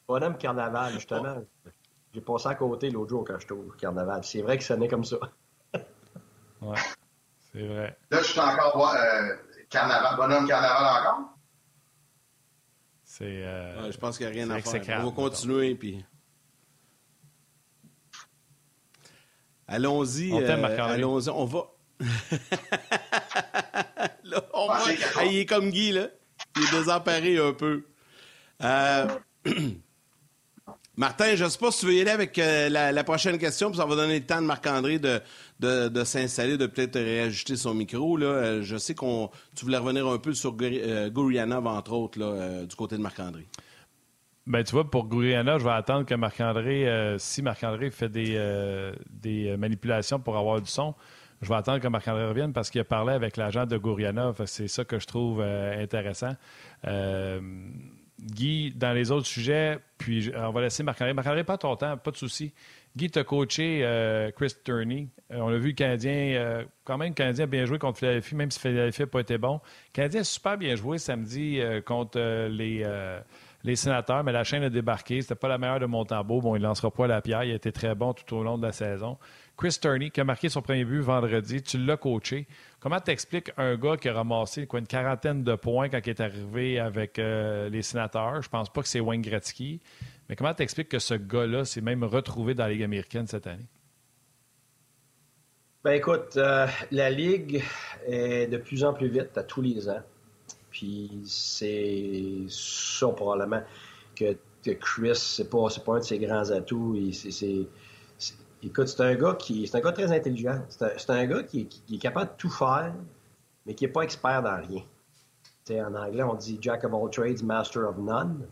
Bonhomme 0.07 0.37
carnaval, 0.37 0.93
justement. 0.95 1.37
J'ai 2.13 2.21
passé 2.21 2.49
à 2.49 2.55
côté 2.57 2.91
l'autre 2.91 3.11
jour 3.11 3.25
quand 3.25 3.39
j'étais 3.39 3.53
au 3.53 3.73
carnaval. 3.79 4.25
C'est 4.25 4.43
vrai 4.43 4.59
que 4.59 4.65
ça 4.65 4.77
n'est 4.77 4.89
comme 4.89 5.05
ça. 5.05 5.19
ouais, 6.63 6.77
c'est 7.53 7.67
vrai. 7.67 7.97
Là, 8.11 8.19
je 8.19 8.25
suis 8.25 8.41
encore 8.41 8.93
euh, 8.93 9.37
carnaval, 9.69 10.17
bonhomme 10.17 10.49
carnaval 10.49 11.01
encore? 11.01 11.21
C'est. 13.05 13.25
Euh, 13.25 13.93
je 13.93 13.99
pense 13.99 14.19
qu'il 14.19 14.27
n'y 14.27 14.33
a 14.33 14.35
rien 14.35 14.51
à 14.51 14.61
faire. 14.61 15.01
On 15.03 15.11
va 15.11 15.13
continuer, 15.13 15.75
puis. 15.77 16.05
Allons-y. 19.69 20.33
On 20.33 20.41
euh, 20.41 20.79
Allons-y. 20.79 21.31
On 21.31 21.45
va. 21.45 21.71
là, 24.25 24.43
on 24.53 24.67
va... 24.67 24.81
il 25.27 25.39
est 25.39 25.47
comme 25.47 25.71
Guy, 25.71 25.93
là. 25.93 26.09
Il 26.61 26.79
désemparé 26.79 27.39
un 27.39 27.53
peu. 27.53 27.85
Euh, 28.63 29.07
Martin, 30.97 31.35
je 31.35 31.45
ne 31.45 31.49
sais 31.49 31.59
pas 31.59 31.71
si 31.71 31.81
tu 31.81 31.87
veux 31.87 31.95
y 31.95 32.01
aller 32.03 32.11
avec 32.11 32.39
euh, 32.39 32.69
la, 32.69 33.05
prochaine 33.05 33.39
question, 33.39 33.71
puis 33.71 33.79
ça 33.79 33.87
va 33.87 33.97
donner 33.97 34.19
le 34.19 34.27
temps 34.27 34.43
de 34.43 34.47
Marc-André 34.47 34.99
de, 34.99 35.21
de, 35.61 36.05
s'installer, 36.05 36.59
de 36.59 36.67
peut-être 36.67 36.97
réajuster 36.97 37.57
son 37.57 37.73
micro. 37.73 38.19
Là. 38.19 38.27
Euh, 38.27 38.63
je 38.63 38.77
sais 38.77 38.95
qu'on 38.95 39.31
tu 39.57 39.65
voulais 39.65 39.79
revenir 39.79 40.07
un 40.07 40.19
peu 40.19 40.35
sur 40.35 40.55
Gurianov, 40.55 41.67
entre 41.67 41.93
autres, 41.93 42.19
là, 42.19 42.67
du 42.67 42.77
côté 42.77 42.97
de 42.99 43.03
Marc-André. 43.03 43.47
Ben, 44.47 44.63
tu 44.63 44.73
vois, 44.73 44.91
pour 44.91 45.07
Gurianov, 45.07 45.61
je 45.61 45.65
vais 45.65 45.71
attendre 45.71 46.05
que 46.05 46.15
Marc-André, 46.15 47.17
si 47.19 47.41
Marc-André 47.41 47.91
fait 47.91 48.11
des, 48.11 48.93
des 49.09 49.57
manipulations 49.57 50.19
pour 50.19 50.37
avoir 50.37 50.61
du 50.61 50.71
son, 50.71 50.95
je 51.43 51.49
vais 51.49 51.55
attendre 51.55 51.81
que 51.81 51.89
Marc-André 51.89 52.27
revienne 52.27 52.53
parce 52.53 52.71
qu'il 52.71 52.81
a 52.81 52.85
parlé 52.85 53.15
avec 53.15 53.37
l'agent 53.37 53.65
de 53.65 53.79
Gourianov. 53.79 54.43
C'est 54.45 54.69
ça 54.69 54.85
que 54.85 54.99
je 54.99 55.07
trouve 55.07 55.41
euh, 55.41 55.83
intéressant. 55.83 56.37
Euh, 56.87 57.41
Guy, 58.21 58.73
dans 58.77 58.93
les 58.93 59.11
autres 59.11 59.27
sujets, 59.27 59.79
puis 59.97 60.31
on 60.37 60.51
va 60.51 60.61
laisser 60.61 60.83
Marc-André. 60.83 61.15
Marc-André, 61.15 61.45
pas 61.45 61.57
ton 61.57 61.75
temps, 61.77 61.97
pas 61.97 62.11
de 62.11 62.17
souci. 62.17 62.53
Guy, 62.95 63.11
tu 63.11 63.25
coaché 63.25 63.81
euh, 63.83 64.31
Chris 64.33 64.53
Turney. 64.63 65.09
on 65.31 65.49
a 65.49 65.57
vu 65.57 65.69
le 65.69 65.75
Canadien, 65.75 66.65
quand 66.85 66.99
même, 66.99 67.11
le 67.11 67.15
Canadien 67.15 67.45
a 67.45 67.47
bien 67.47 67.65
joué 67.65 67.79
contre 67.79 67.99
Philadelphie, 68.01 68.35
même 68.35 68.51
si 68.51 68.61
Philadelphie 68.61 69.03
n'a 69.03 69.07
pas 69.07 69.21
été 69.21 69.39
bon. 69.39 69.55
Le 69.55 69.93
Canadien 69.95 70.21
a 70.21 70.25
super 70.25 70.59
bien 70.59 70.77
joué 70.77 70.99
samedi 70.99 71.61
contre 71.87 72.49
les, 72.49 72.85
les 73.63 73.77
sénateurs, 73.77 74.25
mais 74.25 74.33
la 74.33 74.45
chaîne 74.45 74.65
a 74.65 74.71
débarqué. 74.71 75.23
C'était 75.23 75.35
pas 75.35 75.49
la 75.49 75.57
meilleure 75.57 75.81
de 75.81 75.87
Montembeau. 75.87 76.41
Bon, 76.41 76.57
il 76.57 76.63
lancera 76.63 76.91
pas 76.91 77.07
la 77.07 77.23
pierre. 77.23 77.45
Il 77.45 77.53
a 77.53 77.55
été 77.55 77.73
très 77.73 77.95
bon 77.95 78.13
tout 78.13 78.37
au 78.37 78.43
long 78.43 78.59
de 78.59 78.67
la 78.67 78.73
saison. 78.73 79.17
Chris 79.61 79.77
Turney, 79.79 80.11
qui 80.11 80.23
a 80.23 80.25
marqué 80.25 80.49
son 80.49 80.63
premier 80.63 80.87
but 80.87 81.01
vendredi, 81.01 81.63
tu 81.63 81.77
l'as 81.77 81.99
coaché. 81.99 82.47
Comment 82.81 82.99
t'expliques 82.99 83.53
un 83.59 83.77
gars 83.77 83.99
qui 83.99 84.09
a 84.09 84.15
ramassé 84.15 84.67
quoi, 84.67 84.81
une 84.81 84.87
quarantaine 84.87 85.45
de 85.45 85.55
points 85.55 85.91
quand 85.91 86.01
il 86.03 86.09
est 86.09 86.21
arrivé 86.21 86.79
avec 86.79 87.19
euh, 87.19 87.69
les 87.69 87.83
sénateurs? 87.83 88.41
Je 88.41 88.49
pense 88.49 88.71
pas 88.71 88.81
que 88.81 88.89
c'est 88.89 89.01
Wayne 89.01 89.21
Gretzky. 89.21 89.83
Mais 90.31 90.35
comment 90.35 90.55
t'expliques 90.55 90.89
que 90.89 90.99
ce 90.99 91.13
gars-là 91.13 91.67
s'est 91.67 91.83
même 91.83 92.05
retrouvé 92.05 92.55
dans 92.55 92.65
la 92.65 92.71
Ligue 92.71 92.85
américaine 92.85 93.27
cette 93.27 93.47
année? 93.47 93.67
Ben 95.85 95.93
écoute, 95.93 96.39
euh, 96.39 96.67
la 96.91 97.11
Ligue 97.11 97.63
est 98.07 98.47
de 98.47 98.57
plus 98.57 98.83
en 98.83 98.95
plus 98.95 99.09
vite 99.09 99.37
à 99.37 99.43
tous 99.43 99.61
les 99.61 99.91
ans. 99.91 100.03
Puis 100.71 101.21
c'est 101.27 102.47
ça 102.49 103.09
probablement 103.09 103.63
que, 104.17 104.35
Chris, 104.81 105.17
c'est 105.17 105.51
pas, 105.51 105.69
pas 105.85 105.97
un 105.97 105.99
de 105.99 106.05
ses 106.05 106.19
grands 106.19 106.51
atouts. 106.51 106.97
Écoute, 108.63 108.89
c'est 108.89 109.03
un 109.03 109.15
gars 109.15 109.35
qui 109.35 109.67
c'est 109.67 109.79
un 109.79 109.81
gars 109.81 109.93
très 109.93 110.13
intelligent. 110.13 110.61
C'est 110.69 111.11
un, 111.11 111.27
gars 111.27 111.43
qui, 111.43 111.69
est 111.91 111.99
capable 111.99 112.33
de 112.33 112.37
tout 112.37 112.51
faire, 112.51 112.93
mais 113.67 113.75
qui 113.75 113.85
n'est 113.85 113.93
pas 113.93 114.03
expert 114.03 114.43
dans 114.43 114.57
rien. 114.57 114.83
en 115.87 115.95
anglais, 115.95 116.23
on 116.23 116.35
dit 116.35 116.59
Jack 116.61 116.85
of 116.85 116.93
all 116.93 117.11
trades, 117.11 117.43
master 117.43 117.89
of 117.89 117.97
none. 117.97 118.47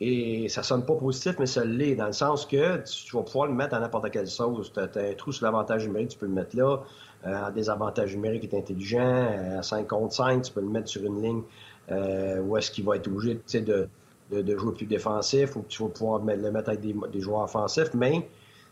Et 0.00 0.48
ça 0.48 0.62
sonne 0.62 0.84
pas 0.84 0.94
positif, 0.94 1.36
mais 1.40 1.46
ça 1.46 1.64
l'est, 1.64 1.96
dans 1.96 2.06
le 2.06 2.12
sens 2.12 2.46
que 2.46 2.76
tu, 2.84 3.16
vas 3.16 3.22
pouvoir 3.22 3.48
le 3.48 3.54
mettre 3.54 3.74
à 3.74 3.80
n'importe 3.80 4.10
quelle 4.10 4.28
sauce. 4.28 4.72
Tu 4.72 4.78
as, 4.78 4.84
un 4.84 5.14
trou 5.14 5.32
sur 5.32 5.44
l'avantage 5.44 5.86
numérique, 5.86 6.10
tu 6.10 6.18
peux 6.18 6.26
le 6.26 6.32
mettre 6.32 6.56
là. 6.56 6.78
Euh, 7.26 7.50
des 7.50 7.68
avantages 7.68 8.14
numériques 8.14 8.44
est 8.44 8.56
intelligent. 8.56 9.00
Euh, 9.00 9.58
à 9.58 9.62
5 9.62 9.88
contre 9.88 10.14
5, 10.14 10.42
tu 10.42 10.52
peux 10.52 10.60
le 10.60 10.68
mettre 10.68 10.88
sur 10.88 11.02
une 11.02 11.20
ligne 11.20 11.42
euh, 11.90 12.40
où 12.42 12.56
est-ce 12.56 12.70
qu'il 12.70 12.84
va 12.84 12.94
être 12.94 13.08
obligé 13.08 13.40
de, 13.54 13.88
de, 14.30 14.56
jouer 14.56 14.72
plus 14.72 14.86
défensif 14.86 15.56
ou 15.56 15.64
tu 15.68 15.82
vas 15.82 15.88
pouvoir 15.88 16.20
le 16.24 16.50
mettre 16.52 16.68
avec 16.68 16.80
des, 16.80 16.94
des 17.10 17.20
joueurs 17.20 17.42
offensifs. 17.42 17.92
Mais 17.94 18.28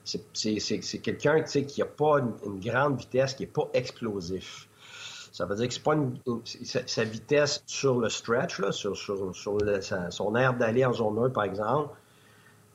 c'est 0.07 0.99
quelqu'un 1.03 1.43
qui 1.43 1.81
n'a 1.81 1.87
pas 1.87 2.21
une, 2.45 2.61
grande 2.61 2.99
vitesse, 2.99 3.35
qui 3.35 3.43
n'est 3.43 3.49
pas 3.49 3.69
explosif. 3.75 4.69
Ça 5.33 5.45
veut 5.45 5.57
dire 5.57 5.69
que 5.69 5.75
c'est 5.75 5.83
pas 5.83 5.95
une, 5.95 6.17
sa, 6.65 7.05
vitesse 7.05 7.63
sur 7.67 7.99
le 7.99 8.09
stretch, 8.09 8.59
là, 8.59 8.73
sur, 8.73 8.97
sur, 8.97 9.35
son 9.35 10.37
aire 10.37 10.55
d'aller 10.55 10.85
en 10.85 10.93
zone 10.93 11.19
1, 11.27 11.31
par 11.31 11.45
exemple, 11.45 11.95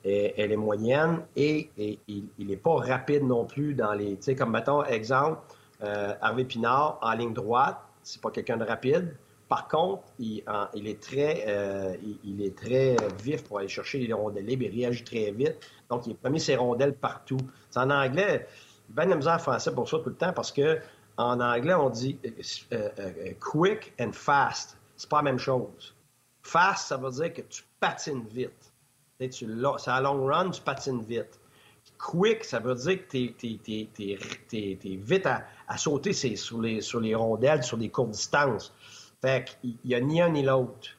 elle 0.04 0.52
est 0.52 0.56
moyenne 0.56 1.22
et, 1.36 1.70
il 1.76 2.46
n'est 2.46 2.56
pas 2.56 2.76
rapide 2.76 3.24
non 3.24 3.44
plus 3.44 3.74
dans 3.74 3.92
les. 3.92 4.16
Tu 4.16 4.22
sais, 4.22 4.34
comme 4.34 4.50
mettons, 4.50 4.84
exemple, 4.84 5.40
euh, 5.82 6.14
Harvey 6.20 6.44
Pinard 6.44 6.98
en 7.02 7.12
ligne 7.12 7.32
droite, 7.32 7.78
c'est 8.02 8.20
pas 8.20 8.30
quelqu'un 8.30 8.56
de 8.56 8.64
rapide. 8.64 9.16
Par 9.52 9.68
contre, 9.68 10.04
il, 10.18 10.38
est 10.86 10.98
très, 11.02 11.44
euh, 11.46 11.94
il, 12.24 12.40
est 12.40 12.56
très 12.56 12.96
vif 13.22 13.44
pour 13.44 13.58
aller 13.58 13.68
chercher 13.68 13.98
les 13.98 14.10
rondelles 14.10 14.46
libres. 14.46 14.64
Il 14.64 14.80
réagit 14.80 15.04
très 15.04 15.30
vite. 15.30 15.58
Donc, 15.90 16.06
il 16.06 16.16
a 16.24 16.30
mis 16.30 16.40
ses 16.40 16.56
rondelles 16.56 16.94
partout. 16.94 17.36
en 17.76 17.90
anglais, 17.90 18.48
de 18.88 18.96
la 18.96 19.14
misère 19.14 19.34
en 19.34 19.38
français 19.38 19.70
pour 19.74 19.86
ça 19.86 19.98
tout 19.98 20.08
le 20.08 20.14
temps 20.14 20.32
parce 20.32 20.50
que 20.52 20.78
en 21.18 21.38
anglais, 21.38 21.74
on 21.74 21.90
dit 21.90 22.18
euh, 22.72 22.88
euh, 22.98 23.32
quick 23.40 23.92
and 24.00 24.12
fast. 24.12 24.78
C'est 24.96 25.10
pas 25.10 25.18
la 25.18 25.24
même 25.24 25.38
chose. 25.38 25.94
Fast, 26.42 26.88
ça 26.88 26.96
veut 26.96 27.10
dire 27.10 27.34
que 27.34 27.42
tu 27.42 27.62
patines 27.78 28.24
vite. 28.32 28.72
C'est 29.20 29.90
à 29.90 30.00
long 30.00 30.24
run, 30.24 30.48
tu 30.48 30.62
patines 30.62 31.02
vite. 31.02 31.38
quick, 31.98 32.42
ça 32.42 32.58
veut 32.58 32.74
dire 32.74 33.06
que 33.06 33.12
tu 33.12 33.60
es, 34.50 34.96
vite 34.96 35.26
à, 35.26 35.76
sauter 35.76 36.14
sur, 36.14 36.62
les, 36.62 36.80
sur 36.80 37.00
les 37.00 37.14
rondelles, 37.14 37.62
sur 37.62 37.76
des 37.76 37.90
courtes 37.90 38.12
distances. 38.12 38.72
Fait 39.22 39.44
qu'il 39.60 39.76
n'y 39.84 39.94
a 39.94 40.00
ni 40.00 40.20
un 40.20 40.30
ni 40.30 40.42
l'autre. 40.42 40.90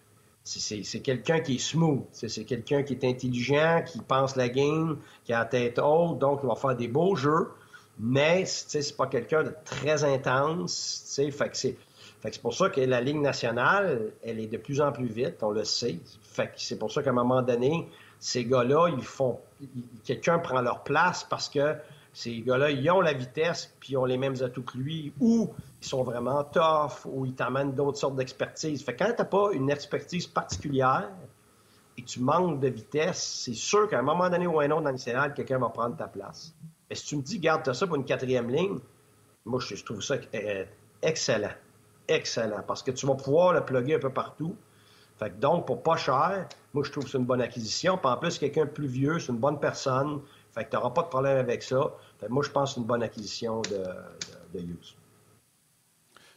C'est 0.46 1.00
quelqu'un 1.00 1.40
qui 1.40 1.56
est 1.56 1.60
smooth, 1.60 2.04
c'est 2.12 2.44
quelqu'un 2.44 2.84
qui 2.84 2.94
est 2.94 3.06
intelligent, 3.06 3.82
qui 3.86 4.00
pense 4.00 4.36
la 4.36 4.50
game, 4.50 4.98
qui 5.24 5.32
a 5.32 5.40
la 5.40 5.46
tête 5.46 5.80
haute, 5.80 6.20
donc 6.20 6.42
il 6.44 6.48
va 6.48 6.56
faire 6.56 6.76
des 6.76 6.90
beaux 6.90 7.16
jeux, 7.16 7.52
mais 7.98 8.44
c'est 8.46 8.98
pas 8.98 9.08
quelqu'un 9.08 9.44
de 9.44 9.56
très 9.64 10.04
intense. 10.04 11.18
Fait 11.32 11.50
que 11.50 11.56
c'est 11.56 11.78
pour 12.42 12.54
ça 12.54 12.70
que 12.70 12.82
la 12.82 13.00
Ligue 13.00 13.22
nationale, 13.22 14.12
elle 14.22 14.40
est 14.42 14.48
de 14.48 14.58
plus 14.58 14.82
en 14.82 14.92
plus 14.92 15.08
vite, 15.08 15.38
on 15.44 15.52
le 15.52 15.64
sait. 15.64 16.00
Fait 16.24 16.48
que 16.48 16.54
c'est 16.58 16.78
pour 16.78 16.92
ça 16.92 17.04
qu'à 17.04 17.12
un 17.12 17.14
moment 17.14 17.42
donné, 17.42 17.88
ces 18.20 18.44
gars-là, 18.44 18.90
ils 18.90 19.04
font. 19.04 19.40
Quelqu'un 20.04 20.40
prend 20.40 20.60
leur 20.62 20.84
place 20.84 21.26
parce 21.30 21.48
que 21.48 21.76
ces 22.14 22.42
gars-là, 22.42 22.70
ils 22.70 22.90
ont 22.92 23.02
la 23.02 23.14
vitesse, 23.14 23.74
puis 23.80 23.94
ils 23.94 23.98
ont 23.98 24.06
les 24.06 24.18
mêmes 24.18 24.36
atouts 24.42 24.62
que 24.62 24.78
lui, 24.78 25.12
ou 25.20 25.52
ils 25.82 25.88
sont 25.88 26.04
vraiment 26.04 26.44
tough, 26.44 27.06
ou 27.06 27.26
ils 27.26 27.34
t'amènent 27.34 27.74
d'autres 27.74 27.98
sortes 27.98 28.16
d'expertise. 28.16 28.84
Fait 28.84 28.96
que 28.96 29.04
quand 29.04 29.12
tu 29.12 29.18
n'as 29.18 29.26
pas 29.26 29.50
une 29.52 29.72
expertise 29.72 30.28
particulière 30.28 31.10
et 31.98 32.04
tu 32.04 32.20
manques 32.20 32.60
de 32.60 32.68
vitesse, 32.68 33.42
c'est 33.44 33.56
sûr 33.56 33.90
qu'à 33.90 34.00
un 34.00 34.04
moment 34.04 34.30
donné 34.30 34.46
ou 34.46 34.60
un 34.60 34.70
autre 34.70 34.82
dans 34.82 34.90
le 34.90 34.94
national, 34.94 35.34
quelqu'un 35.34 35.58
va 35.58 35.70
prendre 35.70 35.98
ta 35.98 36.08
place. 36.08 36.54
Et 36.90 36.96
si 36.96 37.08
tu 37.08 37.18
me 37.18 37.22
dis, 37.24 37.40
garde 37.40 37.74
ça 37.74 37.88
pour 37.88 37.96
une 37.96 38.06
quatrième 38.06 38.50
ligne, 38.50 38.78
moi, 39.46 39.60
je, 39.60 39.84
trouve 39.84 40.02
ça 40.02 40.16
euh, 40.36 40.66
excellent. 41.02 41.52
Excellent. 42.08 42.62
Parce 42.68 42.84
que 42.84 42.92
tu 42.92 43.08
vas 43.08 43.16
pouvoir 43.16 43.54
le 43.54 43.62
plugger 43.66 43.96
un 43.96 44.00
peu 44.00 44.12
partout. 44.12 44.56
Fait 45.18 45.30
que 45.30 45.40
donc, 45.40 45.66
pour 45.66 45.84
pas 45.84 45.98
cher, 45.98 46.48
moi, 46.74 46.84
je 46.84 46.92
trouve 46.92 47.06
que 47.06 47.10
c'est 47.10 47.18
une 47.18 47.26
bonne 47.26 47.42
acquisition. 47.42 47.98
Puis 47.98 48.08
en 48.08 48.18
plus, 48.18 48.38
quelqu'un 48.38 48.68
plus 48.68 48.88
vieux, 48.88 49.20
c'est 49.20 49.32
une 49.32 49.40
bonne 49.40 49.60
personne. 49.60 50.22
Fait 50.54 50.66
que 50.66 50.70
tu 50.70 50.76
n'auras 50.76 50.92
pas 50.92 51.04
de 51.04 51.08
problème 51.08 51.38
avec 51.38 51.64
ça. 51.64 51.92
moi, 52.30 52.44
je 52.44 52.52
pense 52.52 52.70
que 52.70 52.76
c'est 52.76 52.82
une 52.82 52.88
bonne 52.88 53.04
acquisition 53.04 53.62
de, 53.62 53.84
de 54.54 54.66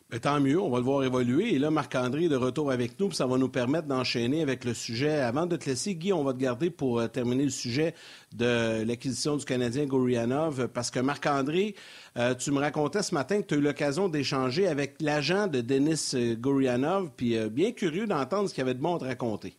ben, 0.08 0.20
tant 0.20 0.38
mieux, 0.38 0.60
on 0.60 0.70
va 0.70 0.78
le 0.78 0.84
voir 0.84 1.02
évoluer. 1.02 1.54
Et 1.54 1.58
là, 1.58 1.72
Marc-André 1.72 2.26
est 2.26 2.28
de 2.28 2.36
retour 2.36 2.70
avec 2.70 3.00
nous, 3.00 3.08
puis 3.08 3.16
ça 3.16 3.26
va 3.26 3.38
nous 3.38 3.48
permettre 3.48 3.88
d'enchaîner 3.88 4.40
avec 4.40 4.64
le 4.64 4.72
sujet. 4.72 5.18
Avant 5.18 5.46
de 5.46 5.56
te 5.56 5.68
laisser, 5.68 5.96
Guy, 5.96 6.12
on 6.12 6.22
va 6.22 6.32
te 6.32 6.38
garder 6.38 6.70
pour 6.70 7.00
euh, 7.00 7.08
terminer 7.08 7.42
le 7.42 7.50
sujet 7.50 7.92
de 8.32 8.84
l'acquisition 8.84 9.36
du 9.36 9.44
Canadien 9.44 9.84
Gorianov, 9.86 10.68
parce 10.68 10.92
que 10.92 11.00
Marc-André, 11.00 11.74
euh, 12.16 12.36
tu 12.36 12.52
me 12.52 12.60
racontais 12.60 13.02
ce 13.02 13.14
matin 13.14 13.42
que 13.42 13.48
tu 13.48 13.54
as 13.54 13.56
eu 13.56 13.62
l'occasion 13.62 14.08
d'échanger 14.08 14.68
avec 14.68 14.94
l'agent 15.02 15.48
de 15.48 15.60
Denis 15.60 16.12
euh, 16.14 16.36
Gorianov, 16.36 17.10
puis 17.16 17.36
bien 17.50 17.72
curieux 17.72 18.06
d'entendre 18.06 18.48
ce 18.48 18.54
qu'il 18.54 18.62
y 18.62 18.64
avait 18.64 18.74
de 18.74 18.80
bon 18.80 18.94
à 18.94 18.98
te 19.00 19.04
raconter. 19.06 19.56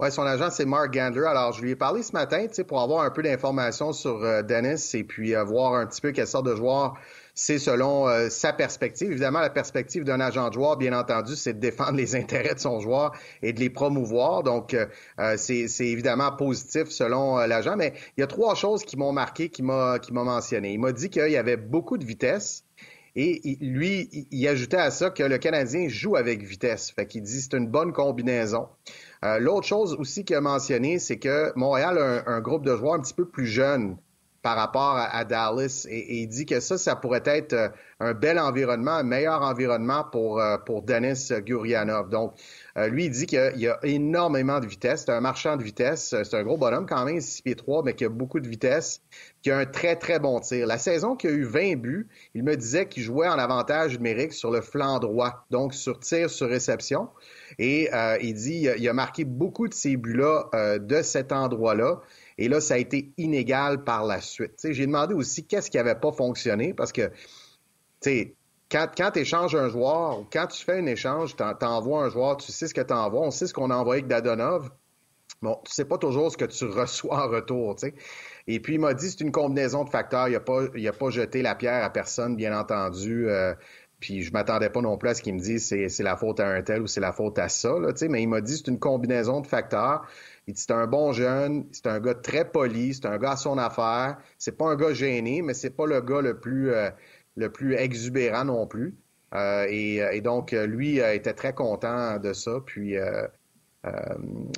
Oui, 0.00 0.12
son 0.12 0.22
agent, 0.22 0.50
c'est 0.50 0.64
Mark 0.64 0.92
Gander. 0.92 1.24
Alors, 1.26 1.52
je 1.52 1.62
lui 1.62 1.72
ai 1.72 1.76
parlé 1.76 2.02
ce 2.02 2.12
matin, 2.12 2.46
pour 2.66 2.80
avoir 2.80 3.04
un 3.04 3.10
peu 3.10 3.22
d'informations 3.22 3.92
sur 3.92 4.20
Dennis 4.44 4.94
et 4.94 5.02
puis 5.02 5.34
voir 5.34 5.74
un 5.74 5.86
petit 5.86 6.00
peu 6.00 6.12
quelle 6.12 6.26
sorte 6.26 6.46
de 6.46 6.54
joueur 6.54 6.94
c'est 7.38 7.60
selon 7.60 8.08
euh, 8.08 8.28
sa 8.30 8.52
perspective. 8.52 9.12
Évidemment, 9.12 9.38
la 9.38 9.48
perspective 9.48 10.02
d'un 10.02 10.18
agent 10.18 10.48
de 10.48 10.54
joueur, 10.54 10.76
bien 10.76 10.92
entendu, 10.92 11.36
c'est 11.36 11.52
de 11.54 11.60
défendre 11.60 11.92
les 11.92 12.16
intérêts 12.16 12.54
de 12.54 12.58
son 12.58 12.80
joueur 12.80 13.12
et 13.42 13.52
de 13.52 13.60
les 13.60 13.70
promouvoir. 13.70 14.42
Donc, 14.42 14.74
euh, 14.74 14.86
euh, 15.20 15.36
c'est 15.36 15.86
évidemment 15.86 16.32
positif 16.32 16.88
selon 16.88 17.36
l'agent. 17.38 17.76
Mais 17.76 17.94
il 18.16 18.20
y 18.20 18.24
a 18.24 18.26
trois 18.26 18.56
choses 18.56 18.82
qui 18.82 18.96
m'ont 18.96 19.12
marqué, 19.12 19.50
qui 19.50 19.62
m'a 19.62 20.00
qui 20.00 20.12
m'a 20.12 20.24
mentionné. 20.24 20.72
Il 20.72 20.80
m'a 20.80 20.90
dit 20.90 21.10
qu'il 21.10 21.30
y 21.30 21.36
avait 21.36 21.56
beaucoup 21.56 21.96
de 21.96 22.04
vitesse. 22.04 22.64
Et 23.14 23.58
lui, 23.60 24.26
il 24.30 24.48
ajoutait 24.48 24.76
à 24.76 24.90
ça 24.90 25.10
que 25.10 25.22
le 25.22 25.38
Canadien 25.38 25.88
joue 25.88 26.16
avec 26.16 26.42
vitesse. 26.42 26.90
Fait 26.90 27.06
qu'il 27.06 27.22
dit 27.22 27.40
c'est 27.40 27.54
une 27.54 27.66
bonne 27.68 27.92
combinaison. 27.92 28.68
L'autre 29.22 29.66
chose 29.66 29.94
aussi 29.94 30.24
qu'il 30.24 30.36
a 30.36 30.40
mentionné, 30.40 30.98
c'est 30.98 31.18
que 31.18 31.52
Montréal 31.56 31.98
a 31.98 32.30
un, 32.30 32.40
groupe 32.40 32.64
de 32.64 32.76
joueurs 32.76 32.94
un 32.94 33.00
petit 33.00 33.14
peu 33.14 33.26
plus 33.26 33.46
jeunes 33.46 33.96
par 34.48 34.56
rapport 34.56 34.96
à, 34.96 35.24
Dallas 35.26 35.86
et, 35.90 36.22
il 36.22 36.26
dit 36.26 36.46
que 36.46 36.58
ça, 36.58 36.78
ça 36.78 36.96
pourrait 36.96 37.22
être 37.26 37.52
euh, 37.52 37.68
un 38.00 38.14
bel 38.14 38.38
environnement, 38.38 38.92
un 38.92 39.02
meilleur 39.02 39.42
environnement 39.42 40.04
pour, 40.10 40.40
euh, 40.40 40.56
pour 40.56 40.80
Denis 40.80 41.28
Gurianov. 41.44 42.08
Donc, 42.08 42.32
euh, 42.78 42.88
lui, 42.88 43.04
il 43.04 43.10
dit 43.10 43.26
qu'il 43.26 43.52
y, 43.56 43.68
a 43.68 43.78
énormément 43.82 44.58
de 44.58 44.66
vitesse. 44.66 45.04
C'est 45.04 45.12
un 45.12 45.20
marchand 45.20 45.58
de 45.58 45.62
vitesse. 45.62 46.14
C'est 46.22 46.34
un 46.34 46.44
gros 46.44 46.56
bonhomme 46.56 46.86
quand 46.86 47.04
même, 47.04 47.20
6 47.20 47.42
pieds 47.42 47.56
3, 47.56 47.82
mais 47.82 47.92
qui 47.92 48.06
a 48.06 48.08
beaucoup 48.08 48.40
de 48.40 48.48
vitesse, 48.48 49.02
qui 49.42 49.50
a 49.50 49.58
un 49.58 49.66
très, 49.66 49.96
très 49.96 50.18
bon 50.18 50.40
tir. 50.40 50.66
La 50.66 50.78
saison 50.78 51.14
qui 51.14 51.26
a 51.26 51.30
eu 51.30 51.44
20 51.44 51.76
buts, 51.76 52.08
il 52.34 52.42
me 52.42 52.56
disait 52.56 52.88
qu'il 52.88 53.02
jouait 53.02 53.28
en 53.28 53.38
avantage 53.38 53.98
numérique 53.98 54.32
sur 54.32 54.50
le 54.50 54.62
flanc 54.62 54.98
droit, 54.98 55.44
donc 55.50 55.74
sur 55.74 56.00
tir, 56.00 56.30
sur 56.30 56.48
réception. 56.48 57.10
Et 57.58 57.90
il 58.22 58.32
dit 58.32 58.66
il 58.78 58.88
a 58.88 58.92
marqué 58.94 59.24
beaucoup 59.24 59.68
de 59.68 59.74
ces 59.74 59.98
buts-là 59.98 60.78
de 60.78 61.02
cet 61.02 61.32
endroit-là. 61.32 62.00
Et 62.38 62.48
là, 62.48 62.60
ça 62.60 62.74
a 62.74 62.78
été 62.78 63.12
inégal 63.18 63.82
par 63.84 64.06
la 64.06 64.20
suite. 64.20 64.54
J'ai 64.64 64.86
demandé 64.86 65.14
aussi 65.14 65.44
qu'est-ce 65.44 65.70
qui 65.70 65.76
n'avait 65.76 65.96
pas 65.96 66.12
fonctionné 66.12 66.72
parce 66.72 66.92
que, 66.92 67.10
quand, 68.70 68.86
quand 68.96 69.10
tu 69.12 69.20
échanges 69.20 69.56
un 69.56 69.68
joueur 69.68 70.20
ou 70.20 70.26
quand 70.32 70.46
tu 70.46 70.64
fais 70.64 70.78
un 70.78 70.86
échange, 70.86 71.34
tu 71.36 71.42
envoies 71.42 72.04
un 72.04 72.10
joueur, 72.10 72.36
tu 72.36 72.52
sais 72.52 72.68
ce 72.68 72.74
que 72.74 72.80
tu 72.80 72.94
envoies. 72.94 73.20
On 73.20 73.32
sait 73.32 73.48
ce 73.48 73.54
qu'on 73.54 73.70
a 73.70 73.76
envoyé 73.76 74.02
avec 74.02 74.08
Dadonov. 74.08 74.70
Bon, 75.42 75.58
tu 75.64 75.72
sais 75.72 75.84
pas 75.84 75.98
toujours 75.98 76.32
ce 76.32 76.36
que 76.36 76.44
tu 76.44 76.64
reçois 76.64 77.24
en 77.24 77.28
retour, 77.28 77.76
tu 77.76 77.88
sais. 77.88 77.94
Et 78.46 78.60
puis, 78.60 78.74
il 78.74 78.80
m'a 78.80 78.94
dit 78.94 79.10
c'est 79.10 79.20
une 79.20 79.32
combinaison 79.32 79.84
de 79.84 79.90
facteurs. 79.90 80.28
Il 80.28 80.32
n'a 80.32 80.92
pas, 80.92 81.10
jeté 81.10 81.42
la 81.42 81.54
pierre 81.54 81.84
à 81.84 81.90
personne, 81.90 82.36
bien 82.36 82.58
entendu. 82.58 83.28
Euh, 83.28 83.54
puis 84.00 84.22
je 84.22 84.32
m'attendais 84.32 84.70
pas 84.70 84.80
non 84.80 84.96
plus 84.96 85.08
à 85.08 85.14
ce 85.14 85.22
qu'il 85.22 85.34
me 85.34 85.40
dise 85.40 85.66
c'est, 85.66 85.88
c'est 85.88 86.04
la 86.04 86.16
faute 86.16 86.38
à 86.40 86.48
un 86.48 86.62
tel 86.62 86.82
ou 86.82 86.86
c'est 86.86 87.00
la 87.00 87.12
faute 87.12 87.38
à 87.38 87.48
ça, 87.48 87.78
là, 87.80 87.92
mais 88.08 88.22
il 88.22 88.28
m'a 88.28 88.40
dit 88.40 88.56
c'est 88.56 88.68
une 88.68 88.78
combinaison 88.78 89.40
de 89.40 89.46
facteurs. 89.46 90.06
Il 90.48 90.54
dit 90.54 90.62
c'est 90.62 90.72
un 90.72 90.86
bon 90.86 91.12
jeune, 91.12 91.66
c'est 91.72 91.86
un 91.88 92.00
gars 92.00 92.14
très 92.14 92.50
poli, 92.50 92.94
c'est 92.94 93.04
un 93.04 93.18
gars 93.18 93.32
à 93.32 93.36
son 93.36 93.58
affaire. 93.58 94.16
C'est 94.38 94.56
pas 94.56 94.64
un 94.64 94.76
gars 94.76 94.94
gêné, 94.94 95.42
mais 95.42 95.52
c'est 95.52 95.76
pas 95.76 95.84
le 95.84 96.00
gars 96.00 96.22
le 96.22 96.40
plus 96.40 96.72
euh, 96.72 96.88
le 97.36 97.52
plus 97.52 97.74
exubérant 97.74 98.46
non 98.46 98.66
plus. 98.66 98.96
Euh, 99.34 99.66
et, 99.68 100.22
donc 100.22 100.52
lui 100.52 101.00
était 101.00 101.34
très 101.34 101.52
content 101.52 102.18
de 102.18 102.32
ça. 102.32 102.60
Puis 102.64 102.96
euh, 102.96 103.26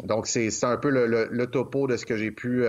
donc 0.04 0.28
c'est, 0.28 0.52
un 0.62 0.76
peu 0.76 0.90
le, 0.90 1.46
topo 1.46 1.88
de 1.88 1.96
ce 1.96 2.06
que 2.06 2.16
j'ai 2.16 2.30
pu 2.30 2.64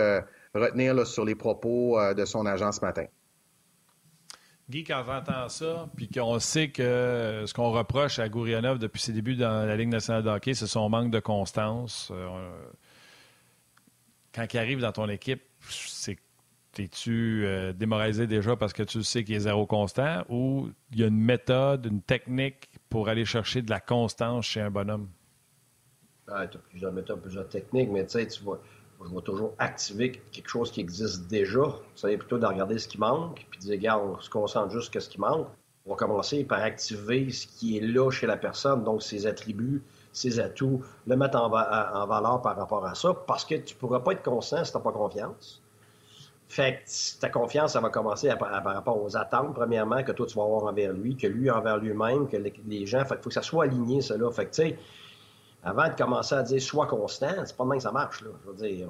retenir 0.52 1.06
sur 1.06 1.24
les 1.24 1.36
propos 1.36 1.96
de 2.14 2.24
son 2.24 2.44
agent 2.44 2.72
ce 2.72 2.80
matin. 2.80 3.04
Guy, 4.68 4.82
quand 4.82 5.04
j'entends 5.06 5.48
ça, 5.48 5.88
puis 5.96 6.08
qu'on 6.08 6.40
sait 6.40 6.70
que 6.70 7.44
ce 7.46 7.54
qu'on 7.54 7.70
reproche 7.70 8.18
à 8.18 8.28
Gourianov 8.28 8.80
depuis 8.80 9.00
ses 9.00 9.12
débuts 9.12 9.36
dans 9.36 9.64
la 9.64 9.76
Ligue 9.76 9.90
nationale 9.90 10.24
de 10.24 10.28
hockey, 10.28 10.54
c'est 10.54 10.66
son 10.66 10.88
manque 10.88 11.12
de 11.12 11.20
constance 11.20 12.12
quand 14.34 14.52
il 14.52 14.58
arrive 14.58 14.80
dans 14.80 14.92
ton 14.92 15.08
équipe, 15.08 15.42
c'est 15.68 16.18
es-tu 16.78 17.44
euh, 17.44 17.72
démoralisé 17.72 18.26
déjà 18.26 18.56
parce 18.56 18.72
que 18.72 18.82
tu 18.82 19.02
sais 19.02 19.24
qu'il 19.24 19.34
est 19.34 19.40
zéro 19.40 19.66
constant 19.66 20.24
ou 20.28 20.70
il 20.92 21.00
y 21.00 21.04
a 21.04 21.08
une 21.08 21.20
méthode, 21.20 21.86
une 21.86 22.00
technique 22.00 22.70
pour 22.88 23.08
aller 23.08 23.24
chercher 23.24 23.60
de 23.60 23.70
la 23.70 23.80
constance 23.80 24.46
chez 24.46 24.60
un 24.60 24.70
bonhomme? 24.70 25.08
Ah, 26.28 26.46
tu 26.46 26.56
as 26.56 26.60
plusieurs 26.60 26.92
méthodes, 26.92 27.20
plusieurs 27.20 27.48
techniques, 27.48 27.90
mais 27.90 28.06
tu 28.06 28.12
sais, 28.12 28.26
tu 28.26 28.42
vois, 28.42 28.62
je 29.04 29.14
vais 29.14 29.20
toujours 29.20 29.54
activer 29.58 30.12
quelque 30.30 30.48
chose 30.48 30.70
qui 30.70 30.80
existe 30.80 31.26
déjà. 31.28 31.60
Veut 32.02 32.16
plutôt 32.16 32.38
de 32.38 32.46
regarder 32.46 32.78
ce 32.78 32.88
qui 32.88 32.98
manque, 32.98 33.46
puis 33.50 33.58
de 33.58 33.64
dire, 33.64 33.72
regarde, 33.74 34.02
on 34.04 34.20
se 34.20 34.30
concentre 34.30 34.72
juste 34.72 34.92
sur 34.92 35.02
ce 35.02 35.08
qui 35.08 35.20
manque. 35.20 35.48
On 35.84 35.90
va 35.90 35.96
commencer 35.96 36.44
par 36.44 36.62
activer 36.62 37.28
ce 37.30 37.46
qui 37.46 37.76
est 37.76 37.80
là 37.80 38.10
chez 38.10 38.26
la 38.26 38.36
personne, 38.36 38.84
donc 38.84 39.02
ses 39.02 39.26
attributs, 39.26 39.82
ses 40.12 40.40
atouts, 40.40 40.82
le 41.06 41.16
mettre 41.16 41.40
en, 41.40 41.48
valeur 41.48 42.42
par 42.42 42.56
rapport 42.56 42.84
à 42.86 42.94
ça, 42.94 43.14
parce 43.26 43.44
que 43.44 43.54
tu 43.56 43.74
ne 43.74 43.78
pourras 43.78 44.00
pas 44.00 44.12
être 44.12 44.22
constant 44.22 44.64
si 44.64 44.70
tu 44.70 44.76
n'as 44.76 44.84
pas 44.84 44.92
confiance. 44.92 45.62
Fait 46.48 46.82
que 46.84 47.20
ta 47.20 47.30
confiance, 47.30 47.72
ça 47.72 47.80
va 47.80 47.88
commencer 47.88 48.28
par 48.38 48.50
rapport 48.50 49.02
aux 49.02 49.16
attentes, 49.16 49.54
premièrement, 49.54 50.02
que 50.02 50.12
toi, 50.12 50.26
tu 50.26 50.36
vas 50.36 50.44
avoir 50.44 50.64
envers 50.64 50.92
lui, 50.92 51.16
que 51.16 51.26
lui 51.26 51.50
envers 51.50 51.78
lui-même, 51.78 52.28
que 52.28 52.36
les, 52.36 52.86
gens. 52.86 53.04
Fait 53.06 53.16
faut 53.22 53.30
que 53.30 53.34
ça 53.34 53.40
soit 53.40 53.64
aligné, 53.64 54.02
cela. 54.02 54.30
Fait 54.30 54.44
que, 54.44 54.50
tu 54.50 54.62
sais, 54.62 54.78
avant 55.64 55.88
de 55.88 55.94
commencer 55.94 56.34
à 56.34 56.42
dire 56.42 56.60
sois 56.60 56.86
constant, 56.86 57.30
c'est 57.46 57.56
pas 57.56 57.64
de 57.64 57.70
même 57.70 57.78
que 57.78 57.84
ça 57.84 57.92
marche. 57.92 58.20
Là. 58.20 58.28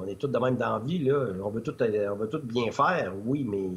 On 0.01 0.07
est 0.09 0.17
tous 0.17 0.27
de 0.27 0.39
même 0.39 0.57
dans 0.57 0.73
la 0.73 0.79
vie. 0.81 0.99
Là. 0.99 1.27
On, 1.45 1.51
veut 1.51 1.63
tout, 1.63 1.77
on 1.81 2.17
veut 2.17 2.31
bien 2.43 2.73
faire, 2.73 3.13
oui, 3.25 3.47
mais 3.49 3.71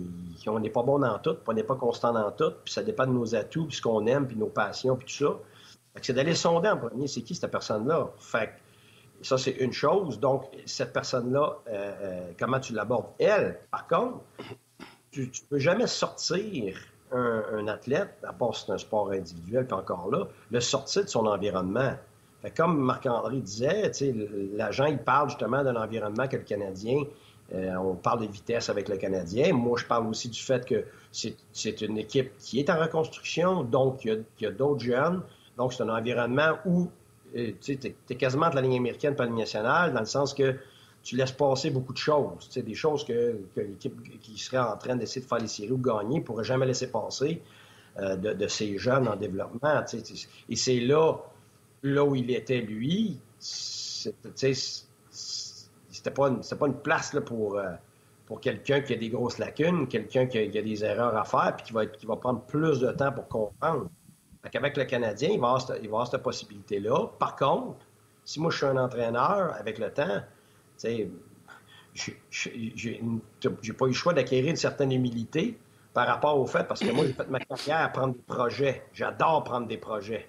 on 0.47 0.59
n'est 0.59 0.71
pas 0.71 0.81
bon 0.81 0.97
dans 0.97 1.19
tout, 1.19 1.33
puis 1.33 1.43
on 1.45 1.53
n'est 1.53 1.63
pas 1.63 1.75
constant 1.75 2.11
dans 2.11 2.31
tout, 2.31 2.53
puis 2.63 2.73
ça 2.73 2.81
dépend 2.81 3.05
de 3.05 3.11
nos 3.11 3.35
atouts, 3.35 3.67
puis 3.67 3.77
ce 3.77 3.83
qu'on 3.83 4.07
aime, 4.07 4.25
puis 4.25 4.35
nos 4.35 4.47
passions, 4.47 4.95
puis 4.95 5.05
tout 5.05 5.25
ça 5.27 5.37
c'est 6.01 6.13
d'aller 6.13 6.35
sonder 6.35 6.69
en 6.69 6.77
premier, 6.77 7.07
c'est 7.07 7.21
qui 7.21 7.35
cette 7.35 7.51
personne-là? 7.51 8.09
Fait 8.19 8.51
ça, 9.21 9.37
c'est 9.37 9.51
une 9.51 9.73
chose. 9.73 10.19
Donc, 10.19 10.45
cette 10.65 10.93
personne-là, 10.93 11.57
euh, 11.67 11.93
euh, 12.01 12.31
comment 12.37 12.59
tu 12.59 12.73
l'abordes? 12.73 13.07
Elle, 13.17 13.59
par 13.71 13.87
contre, 13.87 14.19
tu 15.11 15.21
ne 15.21 15.49
peux 15.49 15.59
jamais 15.59 15.87
sortir 15.87 16.77
un, 17.11 17.67
athlète, 17.67 18.17
à 18.23 18.33
part 18.33 18.55
si 18.55 18.65
c'est 18.65 18.73
un 18.73 18.77
sport 18.77 19.11
individuel, 19.11 19.65
puis 19.65 19.75
encore 19.75 20.09
là, 20.11 20.27
le 20.51 20.59
sortir 20.59 21.05
de 21.05 21.09
son 21.09 21.25
environnement. 21.27 21.93
Fait 22.41 22.51
comme 22.51 22.77
Marc-André 22.77 23.37
disait, 23.37 23.91
l'agent, 24.53 24.85
il 24.85 24.97
parle 24.97 25.29
justement 25.29 25.63
d'un 25.63 25.77
environnement 25.77 26.27
que 26.27 26.35
le 26.35 26.43
Canadien, 26.43 27.03
euh, 27.53 27.75
on 27.75 27.95
parle 27.95 28.27
de 28.27 28.31
vitesse 28.31 28.69
avec 28.69 28.89
le 28.89 28.97
Canadien. 28.97 29.53
Moi, 29.53 29.79
je 29.79 29.85
parle 29.85 30.07
aussi 30.07 30.29
du 30.29 30.41
fait 30.41 30.65
que 30.65 30.83
c'est 31.11 31.81
une 31.81 31.97
équipe 31.97 32.35
qui 32.37 32.59
est 32.59 32.69
en 32.69 32.79
reconstruction, 32.79 33.63
donc 33.63 34.03
il 34.03 34.25
y 34.41 34.45
a 34.45 34.51
d'autres 34.51 34.83
jeunes. 34.83 35.21
Donc, 35.57 35.73
c'est 35.73 35.83
un 35.83 35.89
environnement 35.89 36.57
où 36.65 36.89
euh, 37.35 37.51
tu 37.61 37.73
es, 37.73 38.15
quasiment 38.15 38.49
de 38.49 38.55
la 38.55 38.61
ligne 38.61 38.77
américaine, 38.77 39.15
pas 39.15 39.23
la 39.23 39.29
ligne 39.29 39.39
nationale, 39.39 39.93
dans 39.93 39.99
le 39.99 40.05
sens 40.05 40.33
que 40.33 40.55
tu 41.03 41.15
laisses 41.15 41.31
passer 41.31 41.69
beaucoup 41.69 41.93
de 41.93 41.97
choses. 41.97 42.49
des 42.55 42.73
choses 42.73 43.05
que, 43.05 43.37
l'équipe 43.55 44.19
qui 44.21 44.37
serait 44.37 44.57
en 44.57 44.75
train 44.75 44.95
d'essayer 44.95 45.21
de 45.21 45.27
faire 45.27 45.37
les 45.39 45.47
séries 45.47 45.71
ou 45.71 45.77
gagner 45.77 46.19
ne 46.19 46.23
pourrait 46.23 46.43
jamais 46.43 46.65
laisser 46.65 46.89
passer 46.89 47.41
euh, 47.99 48.15
de, 48.15 48.47
ces 48.47 48.77
jeunes 48.77 49.07
en 49.07 49.15
développement. 49.15 49.83
Et 50.49 50.55
c'est 50.55 50.79
là, 50.79 51.17
là 51.83 52.03
où 52.03 52.15
il 52.15 52.31
était, 52.31 52.61
lui, 52.61 53.19
c'était 53.39 54.11
pas, 56.11 56.29
une, 56.29 56.41
pas 56.41 56.67
une 56.67 56.81
place 56.81 57.13
là, 57.13 57.21
pour, 57.21 57.59
euh, 57.59 57.69
pour 58.25 58.39
quelqu'un 58.39 58.81
qui 58.81 58.93
a 58.93 58.97
des 58.97 59.09
grosses 59.09 59.37
lacunes, 59.37 59.87
quelqu'un 59.87 60.25
qui, 60.25 60.39
a 60.39 60.47
des 60.47 60.83
erreurs 60.83 61.15
à 61.15 61.23
faire 61.23 61.55
puis 61.55 61.67
qui 61.67 61.73
va, 61.73 61.85
qui 61.85 62.05
va 62.05 62.15
prendre 62.15 62.41
plus 62.41 62.79
de 62.79 62.91
temps 62.91 63.11
pour 63.11 63.27
comprendre. 63.27 63.89
Avec 64.53 64.77
le 64.77 64.85
Canadien, 64.85 65.29
il 65.31 65.39
va 65.39 65.57
avoir 65.57 66.07
cette, 66.07 66.21
possibilité-là. 66.21 67.07
Par 67.19 67.35
contre, 67.35 67.85
si 68.23 68.39
moi 68.39 68.51
je 68.51 68.57
suis 68.57 68.65
un 68.65 68.77
entraîneur, 68.77 69.53
avec 69.55 69.79
le 69.79 69.91
temps, 69.91 70.21
j'ai 70.83 71.09
pas 73.73 73.85
eu 73.85 73.89
le 73.89 73.93
choix 73.93 74.13
d'acquérir 74.13 74.49
une 74.49 74.55
certaine 74.55 74.91
humilité 74.91 75.57
par 75.95 76.07
rapport 76.07 76.37
au 76.37 76.45
fait, 76.45 76.67
parce 76.67 76.81
que 76.81 76.91
moi, 76.91 77.05
j'ai 77.05 77.13
fait 77.13 77.29
ma 77.29 77.39
carrière 77.39 77.79
à 77.79 77.87
prendre 77.87 78.13
des 78.13 78.21
projets. 78.27 78.83
J'adore 78.93 79.45
prendre 79.45 79.65
des 79.65 79.77
projets. 79.77 80.27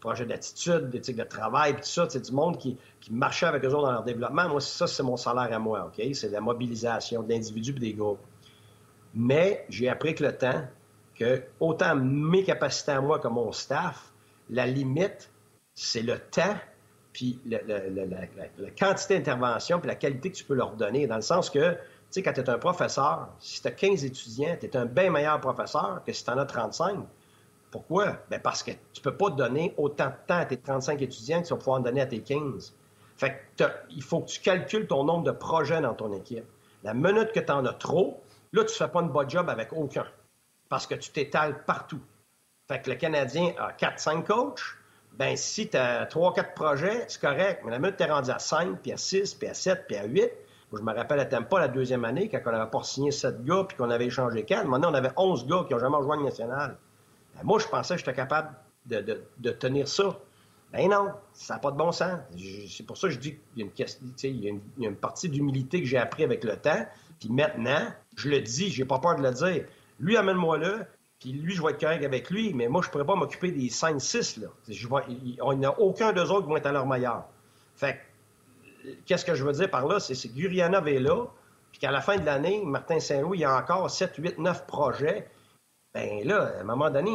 Projets 0.00 0.26
d'attitude, 0.26 0.90
d'éthique 0.90 1.16
de 1.16 1.22
travail, 1.22 1.76
tout 1.76 1.84
ça. 1.84 2.06
C'est 2.08 2.24
du 2.24 2.32
monde 2.32 2.58
qui, 2.58 2.76
marchait 3.10 3.46
avec 3.46 3.64
eux 3.64 3.68
autres 3.68 3.86
dans 3.86 3.92
leur 3.92 4.02
développement. 4.02 4.48
Moi, 4.48 4.60
ça, 4.60 4.88
c'est 4.88 5.04
mon 5.04 5.16
salaire 5.16 5.52
à 5.52 5.58
moi, 5.60 5.86
OK? 5.86 6.04
C'est 6.12 6.28
la 6.30 6.40
mobilisation 6.40 7.22
de 7.22 7.32
et 7.32 7.72
des 7.72 7.92
groupes. 7.92 8.18
Mais 9.14 9.64
j'ai 9.68 9.88
appris 9.88 10.14
que 10.14 10.24
le 10.24 10.36
temps, 10.36 10.62
que 11.18 11.42
autant 11.60 11.96
mes 11.96 12.44
capacités 12.44 12.92
à 12.92 13.00
moi 13.00 13.18
que 13.18 13.28
mon 13.28 13.52
staff, 13.52 14.12
la 14.50 14.66
limite, 14.66 15.30
c'est 15.74 16.02
le 16.02 16.18
temps 16.18 16.56
puis 17.16 17.40
la, 17.46 17.60
quantité 18.78 19.18
d'intervention, 19.18 19.80
puis 19.80 19.88
la 19.88 19.94
qualité 19.94 20.30
que 20.30 20.36
tu 20.36 20.44
peux 20.44 20.54
leur 20.54 20.72
donner, 20.72 21.06
dans 21.06 21.16
le 21.16 21.22
sens 21.22 21.48
que, 21.48 21.72
tu 21.72 21.78
sais, 22.10 22.22
quand 22.22 22.34
tu 22.34 22.40
es 22.42 22.50
un 22.50 22.58
professeur, 22.58 23.30
si 23.38 23.62
tu 23.62 23.68
as 23.68 23.70
15 23.70 24.04
étudiants, 24.04 24.54
tu 24.60 24.66
es 24.66 24.76
un 24.76 24.84
bien 24.84 25.10
meilleur 25.10 25.40
professeur 25.40 26.02
que 26.04 26.12
si 26.12 26.22
tu 26.22 26.30
en 26.30 26.36
as 26.36 26.44
35. 26.44 26.98
Pourquoi? 27.70 28.18
Bien 28.28 28.38
parce 28.38 28.62
que 28.62 28.72
tu 28.92 29.00
peux 29.00 29.16
pas 29.16 29.30
donner 29.30 29.72
autant 29.78 30.08
de 30.08 30.14
temps 30.26 30.36
à 30.36 30.44
tes 30.44 30.58
35 30.58 31.00
étudiants 31.00 31.40
que 31.40 31.46
tu 31.46 31.54
vas 31.54 31.58
pouvoir 31.58 31.78
en 31.78 31.82
donner 31.82 32.02
à 32.02 32.06
tes 32.06 32.20
15. 32.20 32.74
Fait 33.16 33.40
que 33.56 33.64
il 33.88 34.02
faut 34.02 34.20
que 34.20 34.28
tu 34.28 34.40
calcules 34.40 34.86
ton 34.86 35.02
nombre 35.04 35.24
de 35.24 35.30
projets 35.30 35.80
dans 35.80 35.94
ton 35.94 36.12
équipe. 36.12 36.44
La 36.84 36.92
minute 36.92 37.32
que 37.32 37.40
tu 37.40 37.50
en 37.50 37.64
as 37.64 37.72
trop, 37.72 38.22
là, 38.52 38.62
tu 38.62 38.74
fais 38.74 38.88
pas 38.88 39.00
une 39.00 39.08
bonne 39.08 39.30
job 39.30 39.48
avec 39.48 39.72
aucun. 39.72 40.04
Parce 40.68 40.86
que 40.86 40.94
tu 40.94 41.10
t'étales 41.10 41.64
partout. 41.64 42.00
Fait 42.68 42.82
que 42.82 42.90
le 42.90 42.96
Canadien 42.96 43.52
a 43.58 43.72
4-5 43.72 44.24
coachs, 44.24 44.60
ben 45.12 45.36
si 45.36 45.68
tu 45.68 45.76
as 45.76 46.06
3-4 46.06 46.54
projets, 46.54 47.04
c'est 47.08 47.20
correct. 47.20 47.62
Mais 47.64 47.70
la 47.70 47.78
minute 47.78 47.96
tu 47.96 48.02
es 48.02 48.10
rendu 48.10 48.30
à 48.30 48.38
5, 48.38 48.80
puis 48.80 48.92
à 48.92 48.96
6, 48.96 49.34
puis 49.34 49.48
à 49.48 49.54
7, 49.54 49.86
puis 49.86 49.96
à 49.96 50.04
8, 50.04 50.30
je 50.72 50.82
me 50.82 50.92
rappelle 50.92 51.20
à 51.20 51.42
pas 51.42 51.60
la 51.60 51.68
deuxième 51.68 52.04
année, 52.04 52.28
quand 52.28 52.40
on 52.46 52.50
n'avait 52.50 52.70
pas 52.70 52.82
signé 52.82 53.10
7 53.10 53.44
gars, 53.44 53.64
puis 53.68 53.76
qu'on 53.76 53.90
avait 53.90 54.06
échangé 54.06 54.44
4. 54.44 54.66
Maintenant, 54.66 54.90
on 54.90 54.94
avait 54.94 55.12
11 55.16 55.46
gars 55.46 55.64
qui 55.66 55.74
n'ont 55.74 55.80
jamais 55.80 55.96
rejoint 55.96 56.16
le 56.16 56.24
national. 56.24 56.76
Ben, 57.34 57.42
moi, 57.44 57.58
je 57.58 57.66
pensais 57.66 57.94
que 57.94 58.00
j'étais 58.00 58.14
capable 58.14 58.50
de, 58.86 59.50
tenir 59.50 59.88
ça. 59.88 60.18
Ben 60.72 60.88
non, 60.90 61.12
ça 61.32 61.54
n'a 61.54 61.60
pas 61.60 61.70
de 61.70 61.76
bon 61.76 61.92
sens. 61.92 62.18
C'est 62.68 62.84
pour 62.84 62.96
ça 62.96 63.06
que 63.08 63.14
je 63.14 63.18
dis 63.18 63.36
qu'il 63.54 63.58
y 63.58 63.62
a 63.62 63.66
une, 63.66 63.72
il 64.24 64.44
y 64.44 64.46
a 64.46 64.50
une, 64.50 64.60
y 64.78 64.86
a 64.86 64.88
une 64.88 64.96
partie 64.96 65.28
d'humilité 65.28 65.80
que 65.80 65.86
j'ai 65.86 65.98
appris 65.98 66.24
avec 66.24 66.42
le 66.44 66.56
temps. 66.56 66.84
Puis 67.20 67.30
maintenant, 67.30 67.92
je 68.16 68.28
le 68.28 68.40
dis, 68.40 68.68
j'ai 68.70 68.84
pas 68.84 68.98
peur 68.98 69.16
de 69.16 69.22
le 69.22 69.30
dire. 69.30 69.64
Lui, 69.98 70.16
amène-moi 70.16 70.58
là, 70.58 70.86
puis 71.18 71.32
lui, 71.32 71.54
je 71.54 71.62
vais 71.62 71.70
être 71.70 71.80
correct 71.80 72.04
avec 72.04 72.30
lui, 72.30 72.52
mais 72.52 72.68
moi, 72.68 72.82
je 72.82 72.88
ne 72.88 72.92
pourrais 72.92 73.06
pas 73.06 73.16
m'occuper 73.16 73.50
des 73.50 73.68
5-6. 73.68 74.40
Là. 74.40 74.48
Je 74.68 74.86
il 75.08 75.58
n'y 75.58 75.66
a 75.66 75.80
aucun 75.80 76.12
d'eux 76.12 76.30
autres 76.30 76.42
qui 76.42 76.48
vont 76.48 76.56
être 76.56 76.66
à 76.66 76.72
leur 76.72 76.86
meilleur. 76.86 77.24
Fait 77.74 78.00
qu'est-ce 79.06 79.24
que 79.24 79.34
je 79.34 79.44
veux 79.44 79.52
dire 79.52 79.70
par 79.70 79.86
là? 79.86 79.98
C'est 79.98 80.14
que 80.14 80.34
Gurianov 80.34 80.88
est 80.88 81.00
là, 81.00 81.26
puis 81.70 81.80
qu'à 81.80 81.90
la 81.90 82.00
fin 82.00 82.16
de 82.16 82.24
l'année, 82.24 82.62
Martin 82.64 83.00
Saint-Louis, 83.00 83.38
il 83.38 83.40
y 83.40 83.44
a 83.44 83.56
encore 83.56 83.90
7, 83.90 84.14
8, 84.16 84.38
9 84.38 84.66
projets. 84.66 85.28
Ben 85.94 86.26
là, 86.26 86.52
à 86.58 86.60
un 86.60 86.64
moment 86.64 86.90
donné, 86.90 87.10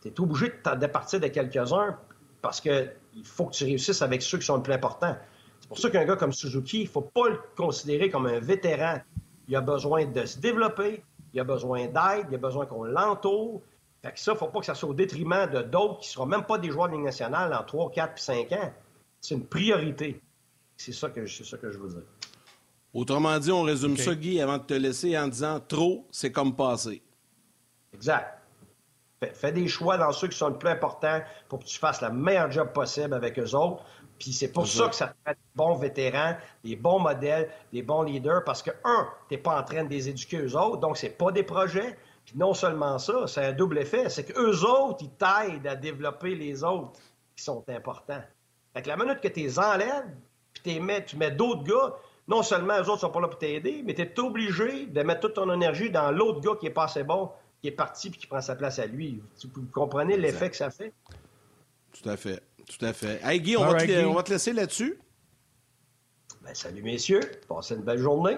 tu 0.00 0.08
es 0.08 0.20
obligé 0.20 0.48
de 0.48 0.86
partir 0.86 1.18
de 1.18 1.26
quelques-uns 1.26 1.98
parce 2.40 2.60
qu'il 2.60 2.92
faut 3.24 3.46
que 3.46 3.54
tu 3.54 3.64
réussisses 3.64 4.02
avec 4.02 4.22
ceux 4.22 4.38
qui 4.38 4.46
sont 4.46 4.56
le 4.56 4.62
plus 4.62 4.72
importants. 4.72 5.16
C'est 5.60 5.68
pour 5.68 5.78
ça 5.78 5.90
qu'un 5.90 6.04
gars 6.04 6.16
comme 6.16 6.32
Suzuki, 6.32 6.82
il 6.82 6.84
ne 6.84 6.90
faut 6.90 7.00
pas 7.00 7.28
le 7.28 7.40
considérer 7.56 8.10
comme 8.10 8.26
un 8.26 8.38
vétéran. 8.38 9.00
Il 9.48 9.56
a 9.56 9.60
besoin 9.60 10.04
de 10.04 10.24
se 10.24 10.38
développer, 10.38 11.02
il 11.34 11.40
a 11.40 11.44
besoin 11.44 11.86
d'aide, 11.86 12.26
il 12.30 12.34
a 12.34 12.38
besoin 12.38 12.64
qu'on 12.64 12.84
l'entoure. 12.84 13.60
Fait 14.02 14.12
que 14.12 14.20
ça, 14.20 14.32
il 14.32 14.34
ne 14.34 14.38
faut 14.38 14.48
pas 14.48 14.60
que 14.60 14.66
ça 14.66 14.74
soit 14.74 14.88
au 14.88 14.94
détriment 14.94 15.46
de 15.50 15.62
d'autres 15.62 15.98
qui 16.00 16.08
ne 16.08 16.12
seront 16.12 16.26
même 16.26 16.44
pas 16.44 16.58
des 16.58 16.70
joueurs 16.70 16.88
de 16.88 16.94
Ligue 16.94 17.04
nationale 17.04 17.52
en 17.52 17.64
3, 17.64 17.90
4 17.90 18.14
puis 18.14 18.22
5 18.22 18.52
ans. 18.52 18.72
C'est 19.20 19.34
une 19.34 19.46
priorité. 19.46 20.20
C'est 20.76 20.92
ça, 20.92 21.10
que, 21.10 21.26
ça 21.26 21.58
que 21.58 21.72
je 21.72 21.78
veux 21.78 21.88
dire. 21.88 22.02
Autrement 22.92 23.38
dit, 23.38 23.50
on 23.50 23.62
résume 23.62 23.96
ça, 23.96 24.14
Guy, 24.14 24.40
avant 24.40 24.58
de 24.58 24.62
te 24.62 24.74
laisser 24.74 25.18
en 25.18 25.26
disant 25.26 25.58
trop, 25.58 26.06
c'est 26.12 26.30
comme 26.30 26.54
passer. 26.54 27.02
Exact. 27.92 28.40
Fais, 29.32 29.52
des 29.52 29.66
choix 29.68 29.96
dans 29.96 30.12
ceux 30.12 30.28
qui 30.28 30.36
sont 30.36 30.48
le 30.48 30.58
plus 30.58 30.68
importants 30.68 31.20
pour 31.48 31.60
que 31.60 31.64
tu 31.64 31.78
fasses 31.78 32.02
le 32.02 32.10
meilleur 32.10 32.50
job 32.50 32.72
possible 32.72 33.14
avec 33.14 33.38
eux 33.38 33.54
autres. 33.54 33.82
Puis 34.18 34.32
c'est 34.32 34.52
pour 34.52 34.66
ça 34.66 34.88
que 34.88 34.94
ça 34.94 35.08
te 35.08 35.14
fait 35.24 35.34
des 35.34 35.56
bons 35.56 35.74
vétérans, 35.74 36.36
des 36.62 36.76
bons 36.76 36.98
modèles, 36.98 37.50
des 37.72 37.82
bons 37.82 38.02
leaders, 38.02 38.44
parce 38.44 38.62
que, 38.62 38.70
un, 38.84 39.08
tu 39.28 39.34
n'es 39.34 39.40
pas 39.40 39.58
en 39.58 39.62
train 39.62 39.84
de 39.84 39.90
les 39.90 40.08
éduquer 40.08 40.38
eux 40.38 40.56
autres, 40.56 40.78
donc 40.78 40.96
c'est 40.96 41.10
pas 41.10 41.32
des 41.32 41.42
projets. 41.42 41.96
Puis 42.24 42.34
non 42.36 42.54
seulement 42.54 42.98
ça, 42.98 43.26
c'est 43.26 43.44
un 43.44 43.52
double 43.52 43.78
effet, 43.78 44.08
c'est 44.08 44.24
qu'eux 44.24 44.60
autres, 44.62 45.02
ils 45.02 45.10
t'aident 45.10 45.66
à 45.66 45.76
développer 45.76 46.34
les 46.34 46.64
autres 46.64 46.92
qui 47.36 47.44
sont 47.44 47.64
importants. 47.68 48.22
Fait 48.72 48.82
que 48.82 48.88
la 48.88 48.96
minute 48.96 49.20
que 49.20 49.28
tu 49.28 49.40
les 49.40 49.58
enlèves, 49.58 50.06
puis 50.62 50.80
mets, 50.80 51.04
tu 51.04 51.16
mets 51.16 51.30
d'autres 51.30 51.64
gars, 51.64 51.94
non 52.26 52.42
seulement 52.42 52.80
eux 52.80 52.88
autres 52.88 53.00
sont 53.00 53.10
pas 53.10 53.20
là 53.20 53.28
pour 53.28 53.38
t'aider, 53.38 53.82
mais 53.84 53.94
tu 53.94 54.02
es 54.02 54.20
obligé 54.20 54.86
de 54.86 55.02
mettre 55.02 55.20
toute 55.20 55.34
ton 55.34 55.52
énergie 55.52 55.90
dans 55.90 56.10
l'autre 56.10 56.40
gars 56.40 56.56
qui 56.58 56.66
est 56.66 56.70
pas 56.70 56.84
assez 56.84 57.04
bon, 57.04 57.30
qui 57.60 57.68
est 57.68 57.72
parti 57.72 58.10
puis 58.10 58.18
qui 58.18 58.26
prend 58.26 58.40
sa 58.40 58.56
place 58.56 58.78
à 58.78 58.86
lui. 58.86 59.22
Vous 59.42 59.66
comprenez 59.72 60.16
l'effet 60.16 60.48
que 60.50 60.56
ça 60.56 60.70
fait? 60.70 60.92
Tout 61.92 62.08
à 62.08 62.16
fait. 62.16 62.42
Tout 62.66 62.84
à 62.84 62.92
fait. 62.92 63.20
Hey 63.22 63.40
Guy, 63.40 63.56
on, 63.56 63.66
va, 63.66 64.22
te, 64.22 64.30
laisser 64.30 64.52
là-dessus. 64.52 64.98
Ben, 66.42 66.54
salut 66.54 66.82
messieurs. 66.82 67.20
Passez 67.48 67.74
une 67.74 67.82
belle 67.82 67.98
journée. 67.98 68.36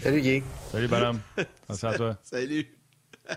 Salut 0.00 0.20
Guy. 0.20 0.42
Salut 0.70 0.88
bonhomme. 0.88 1.20
Merci 1.68 1.86
à 1.86 1.94
toi. 1.94 2.18
Salut. 2.22 2.66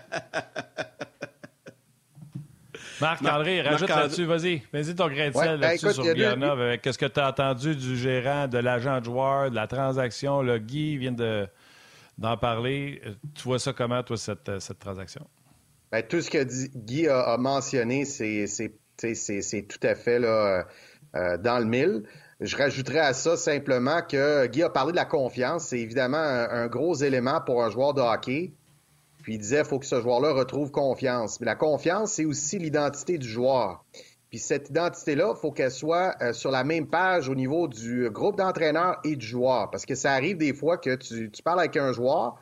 Marc-André, 3.00 3.62
rajoute 3.62 3.88
là-dessus, 3.88 4.24
vas-y. 4.24 4.62
Vas-y 4.72 4.94
ton 4.94 5.08
grain 5.08 5.28
de 5.28 5.34
sel 5.34 5.60
ben, 5.60 5.68
là-dessus 5.68 5.92
sur 5.92 6.02
Guyana. 6.02 6.78
Qu'est-ce 6.78 6.98
que 6.98 7.06
tu 7.06 7.20
as 7.20 7.28
entendu 7.28 7.76
du 7.76 7.96
gérant, 7.96 8.48
de 8.48 8.58
l'agent 8.58 9.00
de 9.00 9.04
joueur, 9.04 9.50
de 9.50 9.54
la 9.54 9.66
transaction? 9.66 10.42
Le 10.42 10.58
Guy 10.58 10.96
vient 10.96 11.12
de, 11.12 11.46
d'en 12.18 12.36
parler. 12.36 13.02
Tu 13.34 13.42
vois 13.42 13.58
ça 13.58 13.72
comment, 13.72 14.02
toi, 14.02 14.16
cette, 14.16 14.58
cette 14.60 14.78
transaction? 14.78 15.26
Ben, 15.92 16.02
tout 16.02 16.20
ce 16.20 16.30
que 16.30 16.42
Guy 16.76 17.08
a, 17.08 17.36
mentionné, 17.36 18.04
c'est 18.04 18.72
c'est 18.98 19.66
tout 19.68 19.80
à 19.82 19.94
fait 19.94 20.18
là, 20.18 20.66
euh, 21.14 21.36
dans 21.38 21.58
le 21.58 21.64
mille. 21.64 22.02
Je 22.40 22.56
rajouterais 22.56 23.00
à 23.00 23.14
ça 23.14 23.36
simplement 23.36 24.02
que 24.02 24.46
Guy 24.46 24.62
a 24.62 24.68
parlé 24.68 24.92
de 24.92 24.96
la 24.96 25.06
confiance. 25.06 25.68
C'est 25.68 25.80
évidemment 25.80 26.18
un, 26.18 26.66
gros 26.66 26.94
élément 26.94 27.40
pour 27.40 27.64
un 27.64 27.70
joueur 27.70 27.94
de 27.94 28.02
hockey. 28.02 28.52
Puis 29.22 29.34
il 29.34 29.38
disait 29.38 29.58
qu'il 29.58 29.66
faut 29.66 29.78
que 29.78 29.86
ce 29.86 30.00
joueur-là 30.00 30.32
retrouve 30.32 30.70
confiance. 30.70 31.40
Mais 31.40 31.46
la 31.46 31.54
confiance, 31.54 32.12
c'est 32.12 32.26
aussi 32.26 32.58
l'identité 32.58 33.16
du 33.16 33.26
joueur. 33.26 33.84
Puis 34.28 34.38
cette 34.38 34.68
identité-là, 34.68 35.32
il 35.34 35.40
faut 35.40 35.52
qu'elle 35.52 35.70
soit 35.70 36.14
euh, 36.20 36.32
sur 36.34 36.50
la 36.50 36.62
même 36.62 36.88
page 36.88 37.28
au 37.28 37.34
niveau 37.34 37.68
du 37.68 38.10
groupe 38.10 38.36
d'entraîneurs 38.36 38.98
et 39.04 39.16
du 39.16 39.26
joueur. 39.26 39.70
Parce 39.70 39.86
que 39.86 39.94
ça 39.94 40.12
arrive 40.12 40.36
des 40.36 40.52
fois 40.52 40.76
que 40.76 40.94
tu 40.96 41.30
parles 41.42 41.60
avec 41.60 41.76
un 41.76 41.92
joueur, 41.92 42.36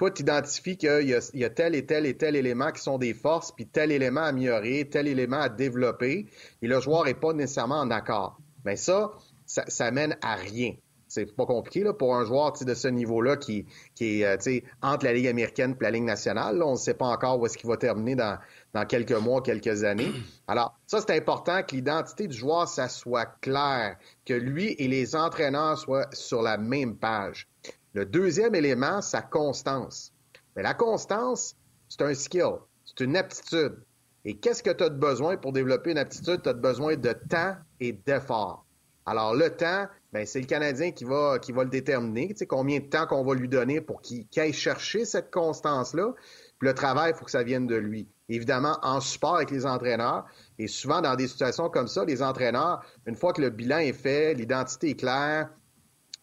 toi, 0.00 0.10
tu 0.10 0.22
identifies 0.22 0.78
qu'il 0.78 1.20
y, 1.34 1.44
a 1.44 1.50
tel 1.50 1.74
et 1.74 1.84
tel 1.84 2.06
et 2.06 2.16
tel 2.16 2.34
élément 2.34 2.72
qui 2.72 2.80
sont 2.80 2.96
des 2.96 3.12
forces, 3.12 3.52
puis 3.52 3.66
tel 3.66 3.92
élément 3.92 4.22
à 4.22 4.28
améliorer, 4.28 4.88
tel 4.88 5.06
élément 5.06 5.40
à 5.40 5.50
développer, 5.50 6.26
et 6.62 6.66
le 6.66 6.80
joueur 6.80 7.04
n'est 7.04 7.12
pas 7.12 7.34
nécessairement 7.34 7.80
en 7.80 7.90
accord. 7.90 8.40
Mais 8.64 8.76
ça, 8.76 9.10
ça, 9.44 9.90
mène 9.90 10.16
à 10.22 10.36
rien. 10.36 10.72
C'est 11.06 11.36
pas 11.36 11.44
compliqué 11.44 11.84
là, 11.84 11.92
pour 11.92 12.16
un 12.16 12.24
joueur 12.24 12.54
de 12.58 12.72
ce 12.72 12.88
niveau-là 12.88 13.36
qui, 13.36 13.66
qui 13.94 14.22
est 14.22 14.24
euh, 14.24 14.60
entre 14.80 15.04
la 15.04 15.12
Ligue 15.12 15.26
américaine 15.26 15.76
et 15.78 15.84
la 15.84 15.90
Ligue 15.90 16.04
nationale. 16.04 16.62
on 16.62 16.72
ne 16.72 16.76
sait 16.76 16.94
pas 16.94 17.08
encore 17.08 17.38
où 17.38 17.44
est-ce 17.44 17.58
qu'il 17.58 17.68
va 17.68 17.76
terminer 17.76 18.14
dans, 18.14 18.38
dans 18.72 18.86
quelques 18.86 19.12
mois, 19.12 19.42
quelques 19.42 19.84
années. 19.84 20.12
Alors, 20.48 20.80
ça, 20.86 21.02
c'est 21.06 21.14
important 21.14 21.62
que 21.62 21.74
l'identité 21.74 22.26
du 22.26 22.34
joueur, 22.38 22.66
ça 22.68 22.88
soit 22.88 23.26
clair, 23.42 23.98
que 24.24 24.32
lui 24.32 24.74
et 24.78 24.88
les 24.88 25.14
entraîneurs 25.14 25.76
soient 25.76 26.08
sur 26.14 26.40
la 26.40 26.56
même 26.56 26.96
page. 26.96 27.48
Le 27.92 28.06
deuxième 28.06 28.54
élément, 28.54 29.02
sa 29.02 29.22
constance. 29.22 30.12
Mais 30.54 30.62
la 30.62 30.74
constance, 30.74 31.56
c'est 31.88 32.02
un 32.02 32.14
skill, 32.14 32.58
c'est 32.84 33.04
une 33.04 33.16
aptitude. 33.16 33.82
Et 34.24 34.36
qu'est-ce 34.36 34.62
que 34.62 34.70
tu 34.70 34.84
as 34.84 34.90
de 34.90 34.98
besoin 34.98 35.36
pour 35.36 35.52
développer 35.52 35.90
une 35.90 35.98
aptitude? 35.98 36.42
Tu 36.42 36.48
as 36.48 36.52
besoin 36.52 36.96
de 36.96 37.12
temps 37.12 37.56
et 37.80 37.92
d'effort. 37.92 38.64
Alors, 39.06 39.34
le 39.34 39.50
temps, 39.50 39.86
ben, 40.12 40.26
c'est 40.26 40.40
le 40.40 40.46
Canadien 40.46 40.92
qui 40.92 41.04
va, 41.04 41.38
qui 41.40 41.52
va 41.52 41.64
le 41.64 41.70
déterminer. 41.70 42.28
Tu 42.28 42.36
sais, 42.36 42.46
combien 42.46 42.78
de 42.78 42.84
temps 42.84 43.06
qu'on 43.06 43.24
va 43.24 43.34
lui 43.34 43.48
donner 43.48 43.80
pour 43.80 44.02
qu'il 44.02 44.26
aille 44.36 44.52
chercher 44.52 45.04
cette 45.04 45.30
constance-là. 45.32 46.12
Puis 46.58 46.68
le 46.68 46.74
travail, 46.74 47.12
il 47.12 47.18
faut 47.18 47.24
que 47.24 47.30
ça 47.30 47.42
vienne 47.42 47.66
de 47.66 47.76
lui. 47.76 48.08
Évidemment, 48.28 48.78
en 48.82 49.00
support 49.00 49.36
avec 49.36 49.50
les 49.50 49.66
entraîneurs. 49.66 50.26
Et 50.58 50.68
souvent, 50.68 51.00
dans 51.00 51.16
des 51.16 51.26
situations 51.26 51.70
comme 51.70 51.88
ça, 51.88 52.04
les 52.04 52.22
entraîneurs, 52.22 52.84
une 53.06 53.16
fois 53.16 53.32
que 53.32 53.40
le 53.40 53.50
bilan 53.50 53.78
est 53.78 53.94
fait, 53.94 54.34
l'identité 54.34 54.90
est 54.90 54.94
claire, 54.94 55.50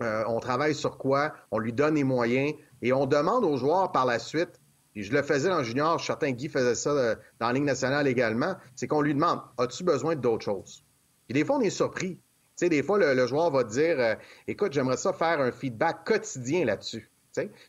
euh, 0.01 0.23
on 0.27 0.39
travaille 0.39 0.75
sur 0.75 0.97
quoi, 0.97 1.33
on 1.51 1.59
lui 1.59 1.73
donne 1.73 1.95
les 1.95 2.03
moyens 2.03 2.53
et 2.81 2.93
on 2.93 3.05
demande 3.05 3.43
aux 3.43 3.57
joueurs 3.57 3.91
par 3.91 4.05
la 4.05 4.19
suite, 4.19 4.61
et 4.95 5.03
je 5.03 5.13
le 5.13 5.21
faisais 5.21 5.49
dans 5.49 5.63
junior, 5.63 5.99
certains 5.99 6.31
Guy 6.31 6.49
faisait 6.49 6.75
ça 6.75 6.89
euh, 6.89 7.15
dans 7.39 7.47
la 7.47 7.53
Ligue 7.53 7.63
nationale 7.63 8.07
également, 8.07 8.55
c'est 8.75 8.87
qu'on 8.87 9.01
lui 9.01 9.13
demande, 9.13 9.41
as-tu 9.57 9.83
besoin 9.83 10.15
d'autres 10.15 10.45
choses? 10.45 10.83
Et 11.29 11.33
des 11.33 11.45
fois, 11.45 11.57
on 11.57 11.61
est 11.61 11.69
surpris. 11.69 12.15
Tu 12.15 12.65
sais, 12.65 12.69
des 12.69 12.81
fois, 12.81 12.97
le, 12.97 13.27
joueur 13.27 13.51
va 13.51 13.63
dire, 13.63 13.99
euh, 13.99 14.15
écoute, 14.47 14.73
j'aimerais 14.73 14.97
ça 14.97 15.13
faire 15.13 15.39
un 15.39 15.51
feedback 15.51 16.03
quotidien 16.05 16.65
là-dessus. 16.65 17.11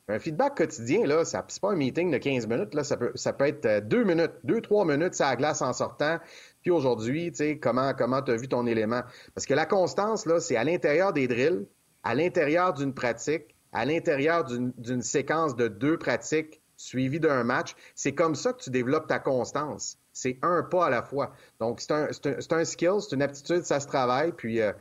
Un 0.08 0.18
feedback 0.18 0.56
quotidien, 0.56 1.06
là, 1.06 1.26
ça, 1.26 1.44
c'est 1.48 1.60
pas 1.60 1.72
un 1.72 1.76
meeting 1.76 2.10
de 2.10 2.16
15 2.16 2.46
minutes, 2.46 2.72
là, 2.72 2.84
ça 2.84 2.96
peut, 2.96 3.46
être 3.46 3.86
deux 3.86 4.04
minutes, 4.04 4.32
deux, 4.44 4.62
trois 4.62 4.86
minutes, 4.86 5.14
ça 5.14 5.36
glace 5.36 5.60
en 5.60 5.74
sortant. 5.74 6.18
Puis 6.62 6.70
aujourd'hui, 6.70 7.30
tu 7.30 7.36
sais, 7.36 7.58
comment, 7.58 7.92
comment 7.92 8.20
as 8.20 8.36
vu 8.36 8.48
ton 8.48 8.66
élément? 8.66 9.02
Parce 9.34 9.46
que 9.46 9.52
la 9.52 9.66
constance, 9.66 10.24
là, 10.24 10.40
c'est 10.40 10.56
à 10.56 10.64
l'intérieur 10.64 11.12
des 11.12 11.28
drills, 11.28 11.66
à 12.02 12.14
l'intérieur 12.14 12.74
d'une 12.74 12.94
pratique, 12.94 13.54
à 13.72 13.84
l'intérieur 13.84 14.44
d'une 14.44 15.02
séquence 15.02 15.56
de 15.56 15.68
deux 15.68 15.98
pratiques 15.98 16.60
suivies 16.78 17.20
d'un 17.20 17.44
match. 17.44 17.74
C'est 17.94 18.14
comme 18.14 18.34
ça 18.34 18.54
que 18.54 18.62
tu 18.62 18.70
développes 18.70 19.08
ta 19.08 19.18
constance. 19.18 19.98
C'est 20.12 20.38
un 20.42 20.62
pas 20.62 20.86
à 20.86 20.90
la 20.90 21.02
fois. 21.02 21.32
Donc, 21.60 21.80
c'est 21.80 21.92
un, 21.92 22.08
un, 22.08 22.56
un, 22.58 22.64
skill, 22.64 22.94
c'est 23.00 23.14
une 23.14 23.22
aptitude, 23.22 23.64
ça 23.64 23.78
se 23.78 23.86
travaille. 23.86 24.32
Puis, 24.32 24.60
euh, 24.60 24.72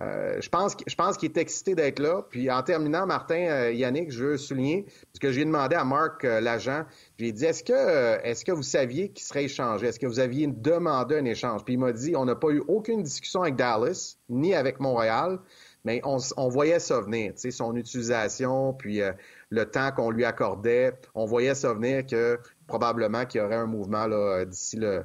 euh, 0.00 0.40
je 0.40 0.48
pense, 0.48 0.76
je 0.86 0.94
pense 0.94 1.16
qu'il 1.16 1.28
est 1.28 1.36
excité 1.36 1.74
d'être 1.74 1.98
là. 1.98 2.22
Puis 2.30 2.50
en 2.50 2.62
terminant, 2.62 3.06
Martin, 3.06 3.46
euh, 3.48 3.72
Yannick, 3.72 4.10
je 4.10 4.24
veux 4.24 4.36
souligner, 4.38 4.84
parce 4.84 5.18
que 5.20 5.30
j'ai 5.30 5.44
demandé 5.44 5.76
à 5.76 5.84
Marc, 5.84 6.22
l'agent, 6.22 6.86
j'ai 7.18 7.32
dit, 7.32 7.44
est-ce 7.44 7.62
que, 7.62 8.24
est-ce 8.24 8.44
que 8.44 8.52
vous 8.52 8.62
saviez 8.62 9.10
qu'il 9.10 9.24
serait 9.24 9.44
échangé? 9.44 9.86
Est-ce 9.86 10.00
que 10.00 10.06
vous 10.06 10.20
aviez 10.20 10.46
demandé 10.46 11.18
un 11.18 11.24
échange? 11.24 11.64
Puis 11.64 11.74
il 11.74 11.78
m'a 11.78 11.92
dit, 11.92 12.16
on 12.16 12.24
n'a 12.24 12.34
pas 12.34 12.48
eu 12.48 12.62
aucune 12.66 13.02
discussion 13.02 13.42
avec 13.42 13.56
Dallas, 13.56 14.16
ni 14.28 14.54
avec 14.54 14.80
Montréal 14.80 15.38
mais 15.84 16.00
on, 16.04 16.48
voyait 16.48 16.78
ça 16.78 17.00
venir, 17.00 17.32
tu 17.32 17.40
sais, 17.40 17.50
son 17.50 17.74
utilisation, 17.76 18.74
puis 18.74 19.00
euh, 19.00 19.12
le 19.48 19.64
temps 19.70 19.92
qu'on 19.92 20.10
lui 20.10 20.24
accordait, 20.24 20.92
on 21.14 21.24
voyait 21.24 21.54
ça 21.54 21.72
venir 21.72 22.06
que 22.06 22.38
probablement 22.66 23.24
qu'il 23.24 23.40
y 23.40 23.44
aurait 23.44 23.56
un 23.56 23.66
mouvement 23.66 24.06
là, 24.06 24.44
d'ici 24.44 24.78
euh, 24.82 25.02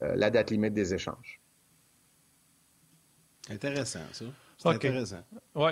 la 0.00 0.30
date 0.30 0.50
limite 0.50 0.74
des 0.74 0.94
échanges. 0.94 1.40
Intéressant, 3.50 4.00
ça. 4.12 4.24
C'est 4.58 4.68
intéressant. 4.70 5.22
Oui, 5.54 5.70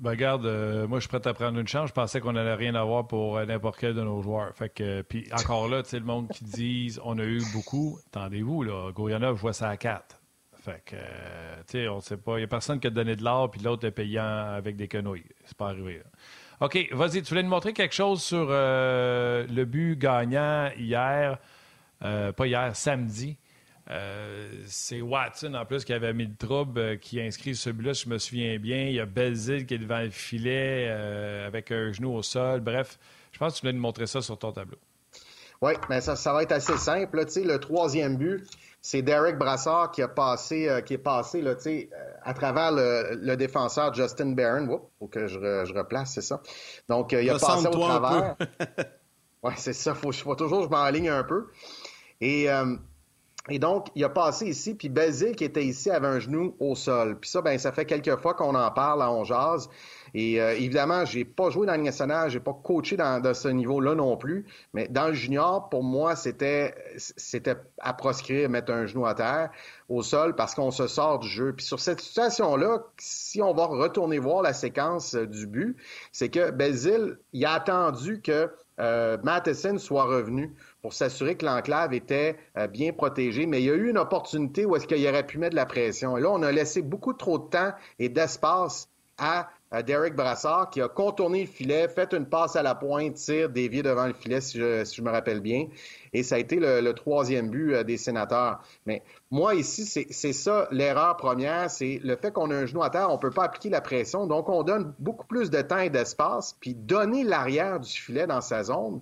ben 0.00 0.10
regarde, 0.10 0.44
euh, 0.44 0.88
moi 0.88 0.98
je 0.98 1.02
suis 1.02 1.08
prêt 1.08 1.26
à 1.28 1.32
prendre 1.34 1.56
une 1.56 1.68
chance. 1.68 1.88
Je 1.90 1.94
pensais 1.94 2.20
qu'on 2.20 2.32
n'allait 2.32 2.54
rien 2.54 2.74
avoir 2.74 3.06
pour 3.06 3.38
n'importe 3.38 3.78
quel 3.78 3.94
de 3.94 4.02
nos 4.02 4.20
joueurs. 4.22 4.52
Fait 4.56 4.68
que, 4.68 5.02
puis 5.02 5.28
encore 5.32 5.68
là, 5.68 5.84
tu 5.84 5.90
sais, 5.90 5.98
le 6.00 6.04
monde 6.04 6.28
qui 6.28 6.42
dit 6.44 6.98
on 7.04 7.16
a 7.20 7.24
eu 7.24 7.40
beaucoup, 7.52 8.00
attendez-vous, 8.08 8.64
là, 8.64 8.90
Gourianov, 8.92 9.36
je 9.36 9.40
vois 9.40 9.52
ça 9.52 9.68
à 9.68 9.76
quatre. 9.76 10.20
Fait 10.64 10.82
que, 10.86 10.96
euh, 10.96 11.56
tu 11.66 11.72
sais, 11.72 11.88
on 11.88 12.00
sait 12.00 12.16
pas. 12.16 12.36
Il 12.36 12.38
n'y 12.38 12.44
a 12.44 12.46
personne 12.46 12.80
qui 12.80 12.86
a 12.86 12.90
donné 12.90 13.16
de 13.16 13.22
l'or, 13.22 13.50
puis 13.50 13.60
l'autre 13.60 13.86
est 13.86 13.90
payant 13.90 14.24
avec 14.24 14.76
des 14.76 14.88
quenouilles. 14.88 15.26
C'est 15.44 15.56
pas 15.58 15.68
arrivé. 15.68 16.00
OK, 16.60 16.88
vas-y, 16.92 17.20
tu 17.20 17.28
voulais 17.28 17.42
nous 17.42 17.50
montrer 17.50 17.74
quelque 17.74 17.94
chose 17.94 18.22
sur 18.22 18.46
euh, 18.48 19.46
le 19.46 19.64
but 19.66 19.98
gagnant 19.98 20.70
hier, 20.78 21.38
euh, 22.02 22.32
pas 22.32 22.46
hier, 22.46 22.74
samedi. 22.74 23.36
c'est 24.64 25.02
Watson, 25.02 25.52
en 25.52 25.66
plus, 25.66 25.84
qui 25.84 25.92
avait 25.92 26.14
mis 26.14 26.24
le 26.24 26.36
trouble, 26.36 26.98
qui 26.98 27.20
inscrit 27.20 27.54
ce 27.54 27.68
but-là, 27.68 27.92
je 27.92 28.08
me 28.08 28.16
souviens 28.16 28.58
bien. 28.58 28.84
Il 28.84 28.94
y 28.94 29.00
a 29.00 29.06
Belzil 29.06 29.66
qui 29.66 29.74
est 29.74 29.78
devant 29.78 30.00
le 30.00 30.10
filet 30.10 30.88
avec 30.88 31.72
un 31.72 31.92
genou 31.92 32.14
au 32.14 32.22
sol. 32.22 32.60
Bref, 32.60 32.98
je 33.32 33.38
pense 33.38 33.52
que 33.52 33.58
tu 33.58 33.66
voulais 33.66 33.74
nous 33.74 33.82
montrer 33.82 34.06
ça 34.06 34.22
sur 34.22 34.38
ton 34.38 34.52
tableau. 34.52 34.78
Oui, 35.64 35.72
mais 35.88 36.02
ça, 36.02 36.14
ça 36.14 36.34
va 36.34 36.42
être 36.42 36.52
assez 36.52 36.76
simple. 36.76 37.24
Le 37.24 37.56
troisième 37.56 38.18
but, 38.18 38.46
c'est 38.82 39.00
Derek 39.00 39.38
Brassard 39.38 39.92
qui 39.92 40.02
a 40.02 40.08
passé, 40.08 40.68
euh, 40.68 40.82
qui 40.82 40.92
est 40.92 40.98
passé 40.98 41.40
là, 41.40 41.54
euh, 41.66 41.82
à 42.22 42.34
travers 42.34 42.70
le, 42.70 43.34
défenseur 43.36 43.94
Justin 43.94 44.32
Barron. 44.32 44.66
Il 44.66 44.98
faut 44.98 45.06
que 45.06 45.26
je, 45.26 45.72
replace, 45.72 46.12
c'est 46.12 46.20
ça. 46.20 46.42
Donc, 46.86 47.14
euh, 47.14 47.22
il 47.22 47.30
a 47.30 47.38
passé 47.38 47.66
au 47.66 47.70
travers. 47.70 48.36
oui, 49.42 49.52
c'est 49.56 49.72
ça. 49.72 49.94
Faut, 49.94 50.12
faut 50.12 50.34
toujours 50.34 50.58
que 50.58 50.64
je 50.64 50.70
m'enligne 50.70 51.08
un 51.08 51.24
peu. 51.24 51.46
Et, 52.20 52.46
et 53.48 53.58
donc, 53.58 53.88
il 53.94 54.04
a 54.04 54.10
passé 54.10 54.46
ici, 54.46 54.74
puis 54.74 54.90
Basile 54.90 55.34
qui 55.34 55.44
était 55.44 55.64
ici 55.64 55.90
avait 55.90 56.08
un 56.08 56.18
genou 56.18 56.54
au 56.60 56.74
sol. 56.74 57.18
Puis 57.18 57.30
ça, 57.30 57.40
ben, 57.40 57.58
ça 57.58 57.72
fait 57.72 57.86
quelques 57.86 58.16
fois 58.20 58.34
qu'on 58.34 58.54
en 58.54 58.70
parle 58.70 59.02
à 59.02 59.10
On 59.10 59.24
Jazz. 59.24 59.70
Et 60.14 60.40
euh, 60.40 60.54
évidemment, 60.54 61.04
j'ai 61.04 61.24
pas 61.24 61.50
joué 61.50 61.66
dans 61.66 61.74
le 61.74 61.82
nationale, 61.82 62.30
j'ai 62.30 62.40
pas 62.40 62.56
coaché 62.62 62.96
dans, 62.96 63.34
ce 63.34 63.48
niveau-là 63.48 63.94
non 63.94 64.16
plus. 64.16 64.46
Mais 64.72 64.88
dans 64.88 65.08
le 65.08 65.14
junior, 65.14 65.68
pour 65.68 65.82
moi, 65.82 66.16
c'était 66.16 66.74
c'était 66.96 67.56
à 67.80 67.92
proscrire 67.92 68.48
mettre 68.48 68.72
un 68.72 68.86
genou 68.86 69.06
à 69.06 69.14
terre 69.14 69.50
au 69.88 70.02
sol 70.02 70.34
parce 70.34 70.54
qu'on 70.54 70.70
se 70.70 70.86
sort 70.86 71.18
du 71.18 71.28
jeu. 71.28 71.52
Puis 71.52 71.66
sur 71.66 71.80
cette 71.80 72.00
situation-là, 72.00 72.84
si 72.98 73.42
on 73.42 73.52
va 73.52 73.66
retourner 73.66 74.18
voir 74.18 74.42
la 74.42 74.52
séquence 74.52 75.14
euh, 75.14 75.26
du 75.26 75.46
but, 75.46 75.76
c'est 76.12 76.28
que 76.28 76.50
Belzil, 76.50 77.18
il 77.32 77.44
a 77.44 77.52
attendu 77.52 78.20
que 78.20 78.50
euh, 78.80 79.16
Matheson 79.22 79.78
soit 79.78 80.04
revenu 80.04 80.52
pour 80.82 80.92
s'assurer 80.92 81.36
que 81.36 81.46
l'enclave 81.46 81.94
était 81.94 82.36
euh, 82.56 82.66
bien 82.66 82.92
protégée, 82.92 83.46
mais 83.46 83.62
il 83.62 83.66
y 83.66 83.70
a 83.70 83.74
eu 83.74 83.90
une 83.90 83.98
opportunité 83.98 84.66
où 84.66 84.74
est-ce 84.74 84.86
qu'il 84.86 85.06
aurait 85.06 85.26
pu 85.26 85.38
mettre 85.38 85.52
de 85.52 85.56
la 85.56 85.66
pression. 85.66 86.16
Et 86.16 86.20
là, 86.20 86.30
on 86.30 86.42
a 86.42 86.50
laissé 86.50 86.82
beaucoup 86.82 87.12
trop 87.12 87.38
de 87.38 87.48
temps 87.48 87.72
et 87.98 88.08
d'espace 88.08 88.88
à 89.16 89.48
Derek 89.82 90.14
Brassard 90.14 90.70
qui 90.70 90.80
a 90.80 90.88
contourné 90.88 91.42
le 91.42 91.46
filet, 91.46 91.88
fait 91.88 92.12
une 92.12 92.26
passe 92.26 92.56
à 92.56 92.62
la 92.62 92.74
pointe, 92.74 93.14
tir 93.14 93.48
dévié 93.48 93.82
devant 93.82 94.06
le 94.06 94.12
filet, 94.12 94.40
si 94.40 94.58
je, 94.58 95.02
me 95.02 95.10
rappelle 95.10 95.40
bien. 95.40 95.68
Et 96.12 96.22
ça 96.22 96.36
a 96.36 96.38
été 96.38 96.56
le, 96.56 96.92
troisième 96.92 97.50
but 97.50 97.74
euh, 97.74 97.82
des 97.82 97.96
sénateurs. 97.96 98.60
Mais 98.86 99.02
moi, 99.30 99.54
ici, 99.54 99.84
c'est 99.84 100.32
ça 100.32 100.68
l'erreur 100.70 101.16
première, 101.16 101.70
c'est 101.70 102.00
le 102.02 102.16
fait 102.16 102.32
qu'on 102.32 102.50
a 102.50 102.54
un 102.54 102.66
genou 102.66 102.82
à 102.82 102.90
terre, 102.90 103.08
on 103.10 103.14
ne 103.14 103.18
peut 103.18 103.30
pas 103.30 103.44
appliquer 103.44 103.70
la 103.70 103.80
pression. 103.80 104.26
Donc, 104.26 104.48
on 104.48 104.62
donne 104.62 104.94
beaucoup 104.98 105.26
plus 105.26 105.50
de 105.50 105.60
temps 105.60 105.78
et 105.78 105.90
d'espace. 105.90 106.56
Puis 106.60 106.74
donner 106.74 107.24
l'arrière 107.24 107.80
du 107.80 107.90
filet 107.90 108.26
dans 108.26 108.40
sa 108.40 108.64
zone, 108.64 109.00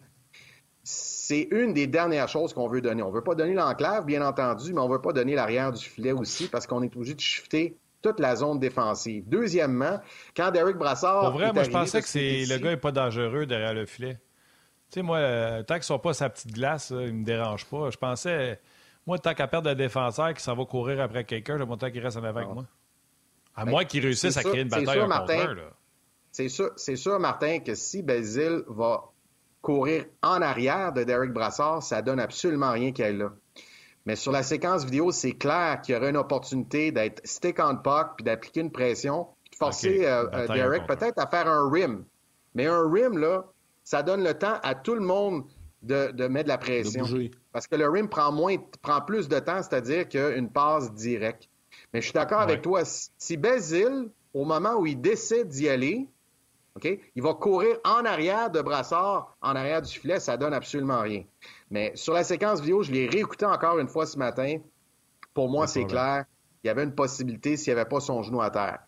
c'est 0.85 1.49
une 1.51 1.73
des 1.75 1.87
dernières 1.87 2.29
choses 2.29 2.53
qu'on 2.53 2.69
veut 2.69 2.81
donner. 2.81 3.03
On 3.03 3.11
ne 3.11 3.15
veut 3.15 3.23
pas 3.23 3.35
donner 3.35 3.55
l'enclave, 3.55 4.05
bien 4.05 4.27
entendu, 4.27 4.73
mais 4.73 4.81
on 4.81 4.89
ne 4.89 4.93
veut 4.95 5.01
pas 5.01 5.13
donner 5.13 5.35
l'arrière 5.35 5.73
du 5.73 5.85
filet 5.85 6.13
aussi 6.13 6.49
parce 6.49 6.67
qu'on 6.67 6.83
est 6.83 6.95
obligé 6.97 7.15
de 7.15 7.21
shifter 7.21 7.79
toute 8.03 8.21
la 8.21 8.37
zone 8.37 8.59
défensive. 8.59 9.25
Deuxièmement, 9.27 10.01
quand 10.37 10.51
Derek 10.51 10.77
Brassard. 10.77 11.23
Pour 11.23 11.39
vrai, 11.39 11.53
moi, 11.53 11.63
je 11.63 11.71
pensais 11.71 12.03
que 12.03 12.09
c'est 12.09 12.45
le 12.45 12.59
gars 12.59 12.71
n'est 12.71 12.77
pas 12.77 12.93
dangereux 12.93 13.47
derrière 13.47 13.75
le 13.75 13.87
filet. 13.87 14.19
Tu 14.91 14.99
sais, 14.99 15.03
moi, 15.03 15.19
euh, 15.19 15.63
tant 15.63 15.75
qu'il 15.75 15.81
ne 15.81 15.85
soit 15.85 16.03
pas 16.03 16.13
sa 16.13 16.29
petite 16.29 16.53
glace, 16.53 16.91
il 16.91 17.07
ne 17.07 17.13
me 17.13 17.25
dérange 17.25 17.65
pas. 17.65 17.89
Je 17.91 17.97
pensais, 17.97 18.61
moi, 19.07 19.19
tant 19.19 19.33
qu'à 19.33 19.49
perdre 19.49 19.71
un 19.71 19.75
défenseur 19.75 20.35
qui 20.35 20.43
s'en 20.43 20.55
va 20.55 20.65
courir 20.65 21.01
après 21.01 21.25
quelqu'un, 21.25 21.57
j'ai 21.57 21.67
tant 21.79 21.91
qu'il 21.91 22.03
reste 22.03 22.19
en 22.19 22.25
avant 22.25 22.41
avec 22.41 22.53
moi. 22.53 22.67
À 23.55 23.65
ben, 23.65 23.71
moins 23.71 23.85
qu'il 23.85 24.03
réussisse 24.03 24.37
à 24.37 24.43
créer 24.43 24.63
une 24.63 24.69
bataille 24.69 24.99
sûr, 24.99 25.09
Martin, 25.09 25.55
C'est 26.31 26.49
sûr, 26.49 26.73
sûr, 26.77 27.19
Martin, 27.19 27.61
que 27.61 27.75
si 27.75 28.03
Basile 28.03 28.63
va 28.69 29.05
courir 29.61 30.07
en 30.23 30.43
arrière 30.43 30.93
de 30.93 31.05
Derek 31.05 31.33
Brassard, 31.33 31.83
ça 31.83 32.03
donne 32.03 32.21
absolument 32.21 32.73
rien 32.73 32.93
qu'il 32.93 33.19
là. 33.19 33.33
Mais 34.05 34.17
sur 34.17 34.33
la 34.33 34.43
séquence 34.43 34.85
vidéo, 34.85 35.13
c'est 35.13 35.33
clair 35.33 35.81
qu'il 35.81 35.95
y 35.95 35.99
aurait 35.99 36.11
une 36.11 36.17
opportunité 36.17 36.91
d'être 36.91 37.25
stick 37.25 37.59
on 37.61 37.77
puck 37.77 38.17
puis 38.17 38.25
d'appliquer 38.25 38.61
une 38.61 38.73
pression, 38.73 39.29
puis 39.45 39.53
de 39.53 39.57
forcer 39.57 40.07
euh, 40.07 40.27
euh, 40.33 40.47
Derek 40.49 40.87
peut-être 40.87 41.19
à 41.19 41.27
faire 41.27 41.47
un 41.47 41.71
rim. 41.71 42.05
Mais 42.55 42.67
un 42.67 42.91
rim, 42.91 43.19
là, 43.19 43.45
ça 43.85 44.03
donne 44.03 44.25
le 44.25 44.35
temps 44.35 44.59
à 44.63 44.75
tout 44.75 44.95
le 44.95 45.01
monde 45.01 45.45
de, 45.83 46.29
mettre 46.29 46.45
de 46.45 46.49
la 46.49 46.59
pression. 46.59 47.05
Parce 47.53 47.67
que 47.67 47.77
le 47.77 47.89
rim 47.89 48.09
prend 48.09 48.33
moins, 48.33 48.57
prend 48.83 49.01
plus 49.01 49.29
de 49.29 49.39
temps, 49.39 49.63
c'est-à-dire 49.63 50.09
qu'une 50.09 50.51
passe 50.51 50.93
directe. 50.95 51.49
Mais 51.93 52.01
je 52.01 52.07
suis 52.07 52.15
d'accord 52.15 52.41
avec 52.41 52.63
toi. 52.63 52.83
Si 52.85 53.37
Bézil, 53.37 54.11
au 54.35 54.45
moment 54.45 54.75
où 54.77 54.87
il 54.87 55.01
décide 55.01 55.49
d'y 55.49 55.69
aller, 55.69 56.09
OK, 56.75 56.89
il 57.15 57.23
va 57.23 57.35
courir 57.35 57.77
en 57.85 58.05
arrière 58.05 58.51
de 58.51 58.63
Brassard, 58.63 59.37
en 59.43 59.55
arrière 59.55 59.83
du 59.83 59.93
filet, 59.93 60.21
ça 60.21 60.37
donne 60.37 60.55
absolument 60.55 61.01
rien. 61.01 61.25
Mais 61.71 61.93
sur 61.95 62.15
la 62.15 62.25
séquence 62.25 62.61
vidéo, 62.61 62.83
je 62.83 62.93
l'ai 62.93 63.09
réécouté 63.09 63.45
encore 63.45 63.79
une 63.79 63.89
fois 63.89 64.07
ce 64.07 64.19
matin. 64.19 64.59
Pour 65.35 65.51
moi, 65.51 65.67
c'est 65.67 65.85
clair. 65.85 66.25
Il 66.65 66.69
y 66.69 66.71
avait 66.71 66.85
une 66.85 66.95
possibilité 66.95 67.57
s'il 67.57 67.75
n'y 67.75 67.81
avait 67.81 67.89
pas 67.89 68.01
son 68.01 68.23
genou 68.23 68.41
à 68.41 68.51
terre. 68.51 68.81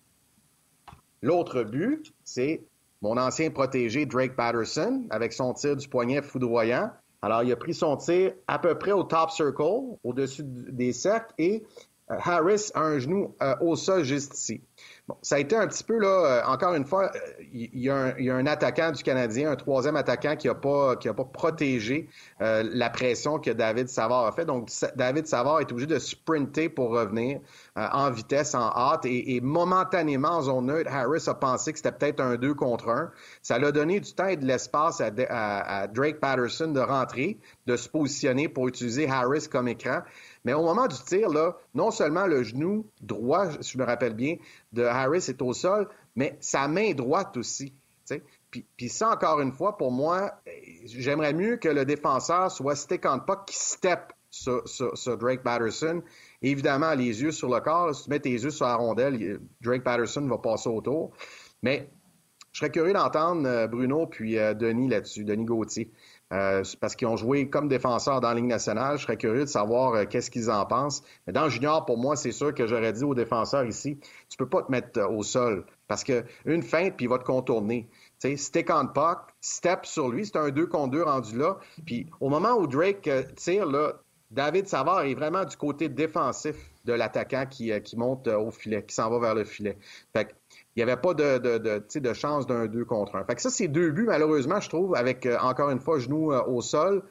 L'autre 1.21 1.63
but, 1.63 2.13
c'est 2.23 2.65
mon 3.03 3.19
ancien 3.19 3.51
protégé 3.51 4.07
Drake 4.07 4.37
Patterson 4.37 5.05
avec 5.11 5.33
son 5.33 5.53
tir 5.53 5.77
du 5.77 5.89
poignet 5.89 6.23
foudroyant. 6.23 6.91
Alors, 7.21 7.43
il 7.43 7.53
a 7.53 7.57
pris 7.57 7.75
son 7.75 7.97
tir 7.97 8.33
à 8.47 8.59
peu 8.59 8.79
près 8.79 8.93
au 8.93 9.03
top 9.05 9.31
circle, 9.31 9.97
au-dessus 10.05 10.43
des 10.45 10.93
cercles, 10.93 11.33
et 11.39 11.65
euh, 12.11 12.17
Harris 12.23 12.71
a 12.75 12.81
un 12.81 12.99
genou 12.99 13.35
euh, 13.43 13.55
au 13.61 13.77
sol 13.77 14.05
juste 14.05 14.35
ici. 14.35 14.63
Bon, 15.07 15.19
ça 15.21 15.35
a 15.35 15.39
été 15.39 15.55
un 15.55 15.67
petit 15.69 15.85
peu, 15.85 15.99
là, 15.99 16.09
euh, 16.09 16.51
encore 16.51 16.75
une 16.75 16.87
fois, 16.87 17.13
il 17.53 17.79
y, 17.79 17.91
a 17.91 17.95
un, 17.95 18.47
attaquant 18.47 18.91
du 18.91 19.03
Canadien, 19.03 19.51
un 19.51 19.57
troisième 19.57 19.97
attaquant 19.97 20.35
qui 20.35 20.47
n'a 20.47 20.55
pas, 20.55 20.93
a 20.93 21.13
pas 21.13 21.25
protégé 21.25 22.09
euh, 22.41 22.63
la 22.73 22.89
pression 22.89 23.39
que 23.39 23.51
David 23.51 23.89
Savard 23.89 24.25
a 24.25 24.33
fait. 24.33 24.47
Donc, 24.47 24.71
David 24.97 25.27
Savard 25.27 25.61
est 25.61 25.71
obligé 25.71 25.87
de 25.87 25.99
sprinter 25.99 26.71
pour 26.71 26.89
revenir 26.89 27.41
euh, 27.77 27.89
en 27.93 28.11
vitesse, 28.11 28.55
en 28.55 28.71
hâte. 28.71 29.05
Et, 29.05 29.41
momentanément, 29.41 30.29
en 30.29 30.43
zone 30.43 30.67
neutre, 30.67 30.93
Harris 30.93 31.25
a 31.27 31.35
pensé 31.35 31.73
que 31.73 31.79
c'était 31.79 31.91
peut-être 31.91 32.21
un 32.21 32.37
2 32.37 32.55
contre 32.55 32.89
1. 32.89 33.11
Ça 33.43 33.59
l'a 33.59 33.73
donné 33.73 33.99
du 33.99 34.13
temps 34.13 34.29
et 34.29 34.37
de 34.37 34.47
l'espace 34.47 35.01
à, 35.01 35.87
Drake 35.89 36.21
Patterson 36.21 36.69
de 36.69 36.79
rentrer, 36.79 37.39
de 37.67 37.77
se 37.77 37.89
positionner 37.89 38.49
pour 38.49 38.69
utiliser 38.69 39.09
Harris 39.09 39.49
comme 39.51 39.67
écran. 39.67 40.03
Mais 40.45 40.53
au 40.53 40.63
moment 40.63 40.87
du 40.87 40.97
tir, 41.05 41.29
là, 41.31 41.57
non 41.75 41.91
seulement 41.91 42.27
le 42.27 42.45
genou 42.45 42.87
droit, 43.01 43.51
si 43.61 43.73
je 43.73 43.79
me 43.79 43.85
rappelle 43.85 44.15
bien, 44.15 44.37
de 44.73 44.85
Harris 44.85 45.27
est 45.29 45.43
au 45.43 45.53
sol, 45.53 45.89
mais 46.15 46.37
sa 46.41 46.69
main 46.69 46.93
droite 46.93 47.37
aussi. 47.37 47.73
Puis, 48.51 48.65
puis, 48.77 48.89
ça, 48.89 49.11
encore 49.11 49.41
une 49.41 49.53
fois, 49.53 49.77
pour 49.77 49.91
moi, 49.91 50.33
j'aimerais 50.85 51.33
mieux 51.33 51.57
que 51.57 51.69
le 51.69 51.85
défenseur 51.85 52.53
soit 52.53 52.77
stick 52.77 53.05
on 53.05 53.19
puck 53.19 53.47
qui 53.47 53.57
step 53.57 54.13
sur, 54.35 55.19
Drake 55.19 55.43
Patterson. 55.43 56.03
Évidemment, 56.43 56.95
les 56.95 57.23
yeux 57.23 57.33
sur 57.33 57.49
le 57.49 57.61
corps, 57.61 57.95
si 57.95 58.05
tu 58.05 58.11
mets 58.11 58.21
tes 58.21 58.31
yeux 58.31 58.51
sur 58.51 58.67
la 58.67 58.77
rondelle, 58.77 59.41
Drake 59.61 59.85
Patterson 59.85 60.27
va 60.27 60.39
passer 60.39 60.69
autour. 60.69 61.13
Mais 61.63 61.89
je 62.55 62.61
serais 62.61 62.71
curieux 62.71 62.93
d'entendre 62.93 63.49
euh, 63.49 63.67
Bruno 63.67 64.07
puis 64.07 64.39
euh, 64.39 64.55
Denis 64.55 64.89
là-dessus, 64.89 65.25
Denis 65.25 65.45
Gauthier. 65.45 65.91
Euh, 66.33 66.63
parce 66.81 66.95
qu'ils 66.95 67.09
ont 67.09 67.17
joué 67.17 67.51
comme 67.51 67.69
défenseurs 67.69 68.21
dans 68.21 68.29
la 68.29 68.35
Ligue 68.35 68.47
nationale. 68.47 68.97
Je 68.97 69.03
serais 69.03 69.17
curieux 69.17 69.41
de 69.41 69.49
savoir 69.49 70.09
qu'est-ce 70.09 70.31
qu'ils 70.31 70.51
en 70.51 70.65
pensent. 70.65 71.03
Mais 71.27 71.33
dans 71.33 71.49
junior, 71.49 71.85
pour 71.85 71.99
moi, 71.99 72.15
c'est 72.15 72.33
sûr 72.33 72.55
que 72.55 72.67
j'aurais 72.67 72.93
dit 72.93 73.05
aux 73.05 73.15
défenseurs 73.15 73.65
ici, 73.65 73.99
tu 74.29 74.37
peux 74.37 74.49
pas 74.49 74.63
te 74.63 74.71
mettre 74.71 75.01
au 75.11 75.23
sol 75.23 75.67
parce 75.89 76.03
que 76.03 76.25
une 76.45 76.63
feinte 76.63 76.97
puis 76.97 77.07
il 77.07 77.09
va 77.09 77.19
te 77.19 77.25
contourner. 77.25 77.89
sais, 78.19 78.37
stick 78.37 78.71
on 78.71 78.87
puck, 78.87 79.19
step 79.41 79.85
sur 79.85 80.09
lui, 80.09 80.25
c'est 80.25 80.37
un 80.37 80.51
2 80.51 80.67
contre 80.67 80.93
2 80.93 81.03
rendu 81.03 81.37
là. 81.37 81.59
Puis 81.85 82.07
au 82.21 82.31
moment 82.31 82.55
où 82.55 82.67
Drake 82.67 83.09
tire, 83.37 83.67
là, 83.67 83.95
David 84.31 84.67
Savard 84.67 85.03
est 85.03 85.15
vraiment 85.15 85.45
du 85.45 85.57
côté 85.57 85.89
défensif 85.89 86.57
de 86.85 86.93
l'attaquant 86.93 87.47
qui, 87.47 87.71
qui 87.83 87.97
monte 87.97 88.27
au 88.29 88.51
filet, 88.51 88.85
qui 88.85 88.95
s'en 88.95 89.11
va 89.11 89.19
vers 89.19 89.35
le 89.35 89.45
filet. 89.45 89.79
Fait 90.13 90.35
il 90.77 90.85
n'y 90.85 90.91
avait 90.91 91.01
pas 91.01 91.15
de, 91.15 92.15
chance 92.15 92.47
d'un 92.47 92.67
2 92.67 92.85
contre 92.85 93.17
1. 93.17 93.25
Fait 93.25 93.37
que 93.37 93.43
ça, 93.43 93.51
c'est 93.51 93.69
deux 93.69 93.91
buts, 93.93 94.07
malheureusement, 94.07 94.61
je 94.61 94.69
trouve, 94.69 94.97
avec, 94.97 95.25
euh, 95.25 95.39
encore 95.41 95.71
une 95.71 95.79
fois, 95.79 96.01
genou 96.01 96.33
euh, 96.33 96.43
au 96.47 96.61
sol. 96.63 97.05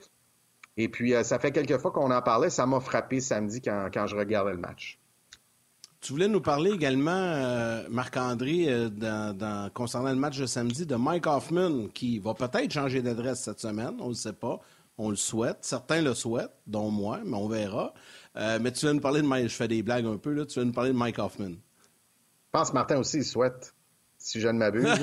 Et 0.75 0.89
puis, 0.89 1.13
euh, 1.13 1.23
ça 1.23 1.39
fait 1.39 1.51
quelques 1.51 1.77
fois 1.77 1.91
qu'on 1.91 2.11
en 2.11 2.21
parlait. 2.21 2.49
Ça 2.49 2.65
m'a 2.65 2.81
frappé 2.81 3.21
samedi 3.21 3.61
quand, 3.61 4.07
je 4.07 4.15
regardais 4.15 4.51
le 4.51 4.57
match. 4.57 4.99
Tu 6.01 6.11
voulais 6.11 6.27
nous 6.27 6.41
parler 6.41 6.71
également, 6.71 7.81
Marc-André, 7.89 8.89
dans, 8.91 9.71
concernant 9.73 10.09
le 10.09 10.17
match 10.17 10.37
de 10.37 10.45
samedi, 10.45 10.85
de 10.85 10.97
Mike 10.97 11.25
Hoffman, 11.25 11.87
qui 11.93 12.19
va 12.19 12.33
peut-être 12.33 12.73
changer 12.73 13.01
d'adresse 13.01 13.43
cette 13.43 13.61
semaine. 13.61 13.95
On 14.01 14.09
ne 14.09 14.13
sait 14.13 14.33
pas. 14.33 14.59
On 14.97 15.09
le 15.09 15.15
souhaite. 15.15 15.57
Certains 15.61 16.01
le 16.01 16.13
souhaitent, 16.13 16.55
dont 16.67 16.91
moi, 16.91 17.19
mais 17.25 17.35
on 17.35 17.47
verra. 17.47 17.93
mais 18.35 18.71
tu 18.71 18.85
viens 18.85 18.93
nous 18.93 19.01
parler 19.01 19.21
de 19.21 19.27
Mike. 19.27 19.49
Je 19.49 19.55
fais 19.55 19.67
des 19.67 19.83
blagues 19.83 20.05
un 20.05 20.17
peu, 20.17 20.33
là. 20.33 20.45
Tu 20.45 20.55
viens 20.55 20.65
nous 20.65 20.73
parler 20.73 20.91
de 20.91 20.97
Mike 20.97 21.19
Hoffman. 21.19 21.51
Je 22.53 22.59
pense 22.59 22.69
que 22.69 22.75
Martin 22.75 22.99
aussi, 22.99 23.17
il 23.17 23.25
souhaite, 23.25 23.73
si 24.19 24.39
je 24.39 24.47
ne 24.47 24.59
m'abuse. 24.59 24.85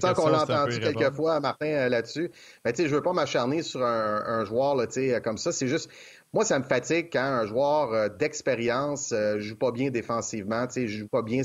Tant 0.00 0.14
qu'on 0.14 0.28
l'a 0.28 0.42
entendu 0.42 0.80
quelques 0.80 1.14
fois, 1.14 1.40
Martin, 1.40 1.66
euh, 1.66 1.88
là-dessus. 1.88 2.30
Mais 2.64 2.72
tu 2.72 2.82
sais, 2.82 2.88
je 2.88 2.94
veux 2.94 3.02
pas 3.02 3.12
m'acharner 3.12 3.62
sur 3.62 3.84
un, 3.84 4.22
un 4.26 4.44
joueur 4.44 4.76
là, 4.76 4.86
comme 5.20 5.38
ça. 5.38 5.52
C'est 5.52 5.68
juste, 5.68 5.90
moi, 6.34 6.44
ça 6.44 6.58
me 6.58 6.64
fatigue 6.64 7.08
quand 7.10 7.22
un 7.22 7.46
joueur 7.46 7.92
euh, 7.94 8.08
d'expérience 8.10 9.12
euh, 9.12 9.38
joue 9.38 9.56
pas 9.56 9.72
bien 9.72 9.90
défensivement, 9.90 10.68
sais, 10.68 10.86
joue 10.86 11.08
pas 11.08 11.22
bien 11.22 11.40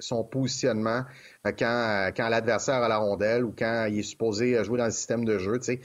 son 0.00 0.24
positionnement 0.24 1.02
euh, 1.46 1.52
quand, 1.58 2.10
quand 2.16 2.30
l'adversaire 2.30 2.76
a 2.76 2.88
la 2.88 2.96
rondelle 2.96 3.44
ou 3.44 3.54
quand 3.56 3.86
il 3.90 3.98
est 3.98 4.02
supposé 4.02 4.64
jouer 4.64 4.78
dans 4.78 4.86
le 4.86 4.90
système 4.90 5.26
de 5.26 5.36
jeu. 5.38 5.60
Sais. 5.60 5.80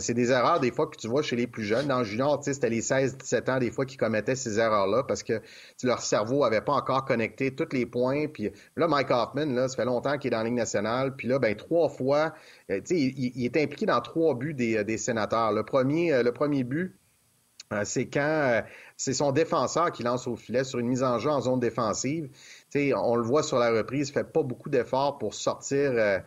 c'est 0.00 0.14
des 0.14 0.32
erreurs 0.32 0.58
des 0.58 0.72
fois 0.72 0.88
que 0.88 0.96
tu 0.96 1.06
vois 1.06 1.22
chez 1.22 1.36
les 1.36 1.46
plus 1.46 1.62
jeunes. 1.62 1.86
Dans 1.86 1.98
le 1.98 2.04
junior, 2.04 2.42
c'était 2.42 2.68
les 2.68 2.82
16-17 2.82 3.50
ans 3.50 3.58
des 3.60 3.70
fois 3.70 3.86
qui 3.86 3.96
commettaient 3.96 4.34
ces 4.34 4.58
erreurs-là 4.58 5.04
parce 5.04 5.22
que 5.22 5.40
leur 5.84 6.00
cerveau 6.00 6.42
avait 6.44 6.62
pas 6.62 6.72
encore 6.72 7.04
connecté 7.04 7.54
tous 7.54 7.68
les 7.72 7.86
points. 7.86 8.26
Puis 8.26 8.50
là, 8.76 8.88
Mike 8.88 9.10
Hoffman, 9.10 9.46
là, 9.46 9.68
ça 9.68 9.76
fait 9.76 9.84
longtemps 9.84 10.18
qu'il 10.18 10.28
est 10.28 10.30
dans 10.32 10.38
la 10.38 10.44
Ligue 10.44 10.54
nationale. 10.54 11.14
Puis 11.14 11.28
là, 11.28 11.38
ben 11.38 11.54
trois 11.54 11.88
fois, 11.88 12.34
il, 12.68 12.82
il, 12.90 13.44
est 13.44 13.56
impliqué 13.56 13.86
dans 13.86 14.00
trois 14.00 14.34
buts 14.34 14.54
des, 14.54 14.82
des 14.84 14.98
sénateurs. 14.98 15.52
Le 15.52 15.62
premier, 15.62 16.22
le 16.22 16.32
premier 16.32 16.64
but, 16.64 16.96
euh, 17.03 17.03
c'est 17.84 18.06
quand 18.06 18.20
euh, 18.20 18.62
c'est 18.96 19.14
son 19.14 19.32
défenseur 19.32 19.90
qui 19.92 20.02
lance 20.02 20.26
au 20.26 20.36
filet 20.36 20.64
sur 20.64 20.78
une 20.78 20.88
mise 20.88 21.02
en 21.02 21.18
jeu 21.18 21.30
en 21.30 21.40
zone 21.40 21.60
défensive. 21.60 22.28
on 22.74 23.16
le 23.16 23.22
voit 23.22 23.42
sur 23.42 23.58
la 23.58 23.70
reprise, 23.70 24.10
il 24.10 24.12
fait 24.12 24.32
pas 24.32 24.42
beaucoup 24.42 24.70
d'efforts 24.70 25.18
pour 25.18 25.34
sortir, 25.34 25.92
euh, 25.92 26.18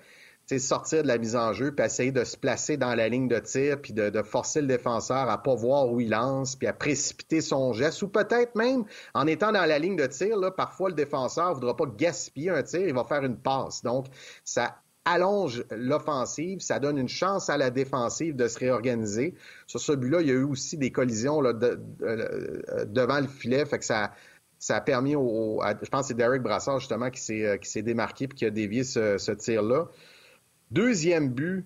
sortir 0.57 1.03
de 1.03 1.07
la 1.07 1.17
mise 1.17 1.35
en 1.35 1.53
jeu, 1.53 1.73
puis 1.73 1.85
essayer 1.85 2.11
de 2.11 2.23
se 2.23 2.38
placer 2.38 2.77
dans 2.77 2.95
la 2.95 3.07
ligne 3.09 3.27
de 3.27 3.39
tir, 3.39 3.81
puis 3.81 3.93
de, 3.93 4.21
forcer 4.23 4.61
le 4.61 4.67
défenseur 4.67 5.29
à 5.29 5.41
pas 5.41 5.55
voir 5.55 5.91
où 5.91 5.99
il 5.99 6.09
lance, 6.09 6.55
puis 6.55 6.67
à 6.67 6.73
précipiter 6.73 7.41
son 7.41 7.73
geste, 7.73 8.01
ou 8.01 8.07
peut-être 8.07 8.55
même 8.55 8.85
en 9.13 9.27
étant 9.27 9.51
dans 9.51 9.65
la 9.65 9.79
ligne 9.79 9.95
de 9.95 10.07
tir, 10.07 10.38
là, 10.38 10.51
parfois 10.51 10.89
le 10.89 10.95
défenseur 10.95 11.53
voudra 11.53 11.75
pas 11.75 11.85
gaspiller 11.85 12.49
un 12.49 12.63
tir, 12.63 12.81
il 12.81 12.93
va 12.93 13.03
faire 13.03 13.23
une 13.23 13.38
passe. 13.38 13.83
Donc, 13.83 14.07
ça 14.43 14.77
allonge 15.08 15.64
l'offensive, 15.72 16.60
ça 16.60 16.80
donne 16.80 16.97
une 16.97 17.08
chance 17.08 17.49
à 17.49 17.58
la 17.58 17.70
défensive 17.70 18.36
de 18.36 18.47
se 18.49 18.60
réorganiser. 18.60 19.36
Sur 19.66 19.80
ce 19.80 19.93
but-là, 19.93 20.20
il 20.22 20.28
y 20.28 20.32
a 20.32 20.34
eu 20.34 20.43
aussi 20.43 20.78
des 20.78 20.91
collisions 20.91 21.41
euh, 21.43 22.86
devant 22.86 23.22
le 23.22 23.28
filet, 23.28 23.66
fait 23.66 23.80
que 23.80 23.86
ça, 23.86 24.12
a 24.70 24.82
permis 24.82 25.16
au, 25.16 25.62
je 25.82 25.89
pense 25.89 26.01
que 26.01 26.08
c'est 26.08 26.14
Derek 26.14 26.41
Brassard 26.41 26.80
justement 26.80 27.10
qui 27.10 27.22
s'est 27.22 27.45
euh, 27.45 27.58
qui 27.58 27.70
s'est 27.70 27.84
démarqué 27.84 28.26
et 28.26 28.28
qui 28.28 28.45
a 28.45 28.49
dévié 28.49 28.84
ce, 28.84 29.32
tir-là. 29.32 29.88
Deuxième 30.72 31.30
but, 31.30 31.66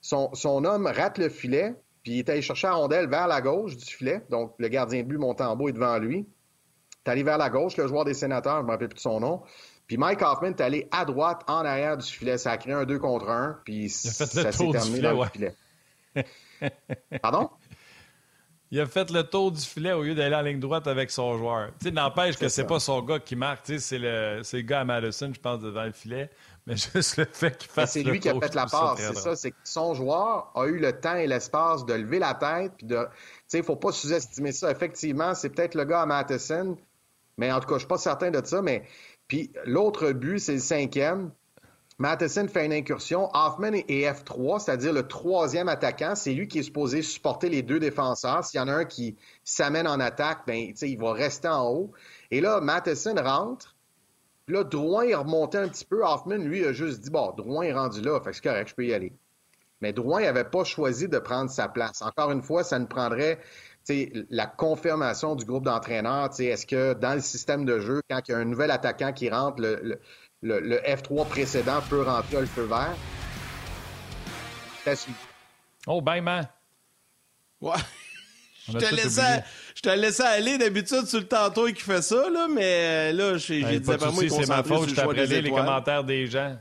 son, 0.00 0.30
homme 0.64 0.86
rate 0.86 1.18
le 1.18 1.28
filet, 1.28 1.74
puis 2.02 2.12
il 2.12 2.18
est 2.20 2.30
allé 2.30 2.40
chercher 2.40 2.68
la 2.68 2.74
rondelle 2.74 3.06
vers 3.06 3.26
la 3.26 3.42
gauche 3.42 3.76
du 3.76 3.84
filet, 3.84 4.24
donc 4.30 4.54
le 4.58 4.68
gardien 4.68 5.02
de 5.02 5.08
but 5.08 5.18
monte 5.18 5.42
en 5.42 5.54
bas 5.56 5.68
est 5.68 5.72
devant 5.72 5.98
lui. 5.98 6.20
Il 7.04 7.08
est 7.08 7.10
allé 7.10 7.22
vers 7.22 7.36
la 7.36 7.50
gauche, 7.50 7.76
le 7.76 7.86
joueur 7.86 8.06
des 8.06 8.14
sénateurs, 8.14 8.56
je 8.56 8.62
ne 8.62 8.66
me 8.66 8.70
rappelle 8.70 8.88
plus 8.88 8.96
de 8.96 9.00
son 9.00 9.20
nom. 9.20 9.42
Puis 9.86 9.96
Mike 9.96 10.22
Hoffman 10.22 10.48
est 10.48 10.60
allé 10.60 10.88
à 10.90 11.04
droite, 11.04 11.42
en 11.48 11.64
arrière 11.64 11.96
du 11.96 12.06
filet. 12.06 12.38
Ça 12.38 12.52
a 12.52 12.56
créé 12.56 12.72
un 12.72 12.84
2 12.84 12.98
contre 12.98 13.28
1, 13.28 13.60
puis 13.64 13.88
ça 13.88 14.26
s'est 14.26 14.50
terminé 14.50 15.00
dans 15.00 15.22
le 15.22 15.28
filet. 15.28 15.54
Pardon? 17.22 17.50
Il 18.72 18.80
a 18.80 18.86
fait 18.86 19.10
le 19.10 19.22
tour 19.22 19.52
du 19.52 19.60
filet 19.60 19.92
au 19.92 20.02
lieu 20.02 20.14
d'aller 20.14 20.34
en 20.34 20.40
ligne 20.40 20.58
droite 20.58 20.86
avec 20.86 21.10
son 21.10 21.36
joueur. 21.36 21.72
Tu 21.78 21.88
sais, 21.88 21.90
n'empêche 21.90 22.38
que 22.38 22.48
c'est 22.48 22.66
pas 22.66 22.80
son 22.80 23.02
gars 23.02 23.18
qui 23.18 23.36
marque, 23.36 23.66
c'est 23.66 23.98
le, 23.98 24.40
le 24.40 24.60
gars 24.62 24.80
à 24.80 24.84
Madison, 24.84 25.30
je 25.34 25.38
pense, 25.38 25.60
devant 25.60 25.84
le 25.84 25.92
filet. 25.92 26.30
Mais 26.66 26.76
juste 26.94 27.18
le 27.18 27.26
fait 27.30 27.58
qu'il 27.58 27.70
fasse 27.70 27.92
C'est 27.92 28.02
lui 28.02 28.18
qui 28.18 28.30
a 28.30 28.40
fait 28.40 28.54
la 28.54 28.64
passe, 28.64 28.98
c'est 28.98 29.16
ça. 29.16 29.36
C'est 29.36 29.50
que 29.50 29.56
son 29.64 29.92
joueur 29.92 30.52
a 30.54 30.64
eu 30.66 30.78
le 30.78 30.98
temps 30.98 31.16
et 31.16 31.26
l'espace 31.26 31.84
de 31.84 31.92
lever 31.92 32.18
la 32.18 32.32
tête. 32.32 32.72
Puis 32.78 32.86
de, 32.86 32.96
tu 32.96 33.10
sais, 33.46 33.58
il 33.58 33.64
faut 33.64 33.76
pas 33.76 33.92
sous-estimer 33.92 34.52
ça. 34.52 34.70
Effectivement, 34.70 35.34
c'est 35.34 35.50
peut-être 35.50 35.74
le 35.74 35.84
gars 35.84 36.00
à 36.00 36.06
Madison, 36.06 36.78
mais 37.36 37.52
en 37.52 37.60
tout 37.60 37.68
cas, 37.68 37.74
je 37.74 37.80
suis 37.80 37.88
pas 37.88 37.98
certain 37.98 38.30
de 38.30 38.40
ça. 38.42 38.62
Mais 38.62 38.86
puis 39.32 39.50
l'autre 39.64 40.12
but, 40.12 40.38
c'est 40.38 40.52
le 40.52 40.58
cinquième. 40.58 41.30
Matheson 41.96 42.48
fait 42.48 42.66
une 42.66 42.72
incursion. 42.74 43.30
Hoffman 43.32 43.72
est 43.72 44.04
F3, 44.12 44.58
c'est-à-dire 44.58 44.92
le 44.92 45.08
troisième 45.08 45.70
attaquant. 45.70 46.14
C'est 46.14 46.34
lui 46.34 46.48
qui 46.48 46.58
est 46.58 46.64
supposé 46.64 47.00
supporter 47.00 47.48
les 47.48 47.62
deux 47.62 47.80
défenseurs. 47.80 48.44
S'il 48.44 48.60
y 48.60 48.62
en 48.62 48.68
a 48.68 48.74
un 48.74 48.84
qui 48.84 49.16
s'amène 49.42 49.88
en 49.88 50.00
attaque, 50.00 50.40
ben, 50.46 50.74
il 50.78 50.98
va 50.98 51.14
rester 51.14 51.48
en 51.48 51.66
haut. 51.66 51.92
Et 52.30 52.42
là, 52.42 52.60
Matheson 52.60 53.14
rentre. 53.14 53.74
Puis 54.44 54.54
là, 54.54 54.64
Drouin 54.64 55.04
est 55.04 55.14
remonté 55.14 55.56
un 55.56 55.68
petit 55.68 55.86
peu. 55.86 56.04
Hoffman, 56.04 56.36
lui, 56.36 56.62
a 56.66 56.74
juste 56.74 57.00
dit, 57.00 57.08
bon, 57.08 57.32
Drouin 57.34 57.62
est 57.62 57.72
rendu 57.72 58.02
là, 58.02 58.20
fait 58.20 58.32
que 58.32 58.36
c'est 58.36 58.44
correct, 58.44 58.68
je 58.68 58.74
peux 58.74 58.84
y 58.84 58.92
aller. 58.92 59.14
Mais 59.80 59.94
Drouin 59.94 60.20
n'avait 60.20 60.44
pas 60.44 60.64
choisi 60.64 61.08
de 61.08 61.18
prendre 61.18 61.50
sa 61.50 61.68
place. 61.68 62.02
Encore 62.02 62.32
une 62.32 62.42
fois, 62.42 62.64
ça 62.64 62.78
ne 62.78 62.84
prendrait 62.84 63.40
la 64.30 64.46
confirmation 64.46 65.34
du 65.34 65.44
groupe 65.44 65.64
d'entraîneurs, 65.64 66.30
est-ce 66.38 66.66
que 66.66 66.94
dans 66.94 67.14
le 67.14 67.20
système 67.20 67.64
de 67.64 67.80
jeu, 67.80 68.00
quand 68.08 68.20
il 68.28 68.32
y 68.32 68.34
a 68.34 68.38
un 68.38 68.44
nouvel 68.44 68.70
attaquant 68.70 69.12
qui 69.12 69.28
rentre, 69.28 69.60
le, 69.60 70.00
F3 70.42 71.26
précédent 71.28 71.80
peut 71.88 72.02
rentrer 72.02 72.40
le 72.40 72.46
feu 72.46 72.64
vert? 72.64 72.96
Oh, 75.86 76.00
ben, 76.00 76.20
man! 76.20 76.48
Ouais. 77.60 77.74
Je 78.68 78.78
te, 78.78 78.94
laissais, 78.94 79.42
je 79.74 79.80
te 79.80 79.88
laissais 79.88 80.22
aller 80.22 80.56
d'habitude 80.56 81.06
sur 81.06 81.18
le 81.18 81.26
tantôt 81.26 81.66
qui 81.66 81.82
fait 81.82 82.02
ça, 82.02 82.30
là, 82.30 82.46
mais 82.48 83.10
euh, 83.10 83.12
là, 83.12 83.36
j'ai 83.36 83.62
dit 83.62 83.80
pas 83.80 84.10
moi 84.10 84.22
C'est 84.28 84.48
ma 84.48 84.62
faute, 84.62 84.88
je 84.88 84.94
t'ai 84.94 85.42
les 85.42 85.50
commentaires 85.50 86.04
des 86.04 86.26
gens. 86.26 86.56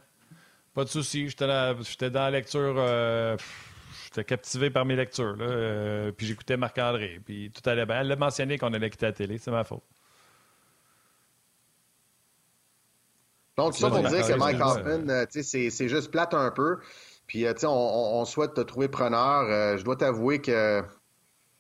Pas 0.74 0.84
de 0.84 0.90
souci, 0.90 1.30
j'étais 1.30 2.10
dans 2.10 2.20
la 2.22 2.32
lecture. 2.32 2.76
Euh, 2.78 3.38
J'étais 4.12 4.26
captivé 4.26 4.70
par 4.70 4.84
mes 4.84 4.98
lectures. 4.98 5.38
Là, 5.38 5.46
euh, 5.46 6.12
puis 6.12 6.26
j'écoutais 6.26 6.58
Marc-André. 6.58 7.22
Puis 7.26 7.50
tout 7.52 7.68
allait 7.70 7.86
bien. 7.86 8.02
Elle 8.02 8.10
l'a 8.10 8.18
mentionné 8.18 8.58
qu'on 8.58 8.74
allait 8.74 8.90
quitter 8.90 9.06
la 9.06 9.14
télé. 9.14 9.38
C'est 9.38 9.52
ma 9.52 9.64
faute. 9.64 9.84
Donc, 13.56 13.76
ça 13.76 13.90
pour 13.90 14.00
dire 14.00 14.28
que 14.28 14.34
Mike 14.34 14.60
Hoffman, 14.60 15.08
euh, 15.10 15.26
c'est 15.30 15.88
juste 15.88 16.12
plate 16.12 16.34
un 16.34 16.52
peu. 16.52 16.80
Puis, 17.26 17.46
euh, 17.46 17.54
on, 17.64 18.20
on, 18.20 18.26
souhaite 18.26 18.54
te 18.54 18.62
trouver 18.62 18.90
preneur. 18.90 19.78
je 19.78 19.84
dois 19.84 19.96
t'avouer 19.96 20.42
que 20.42 20.84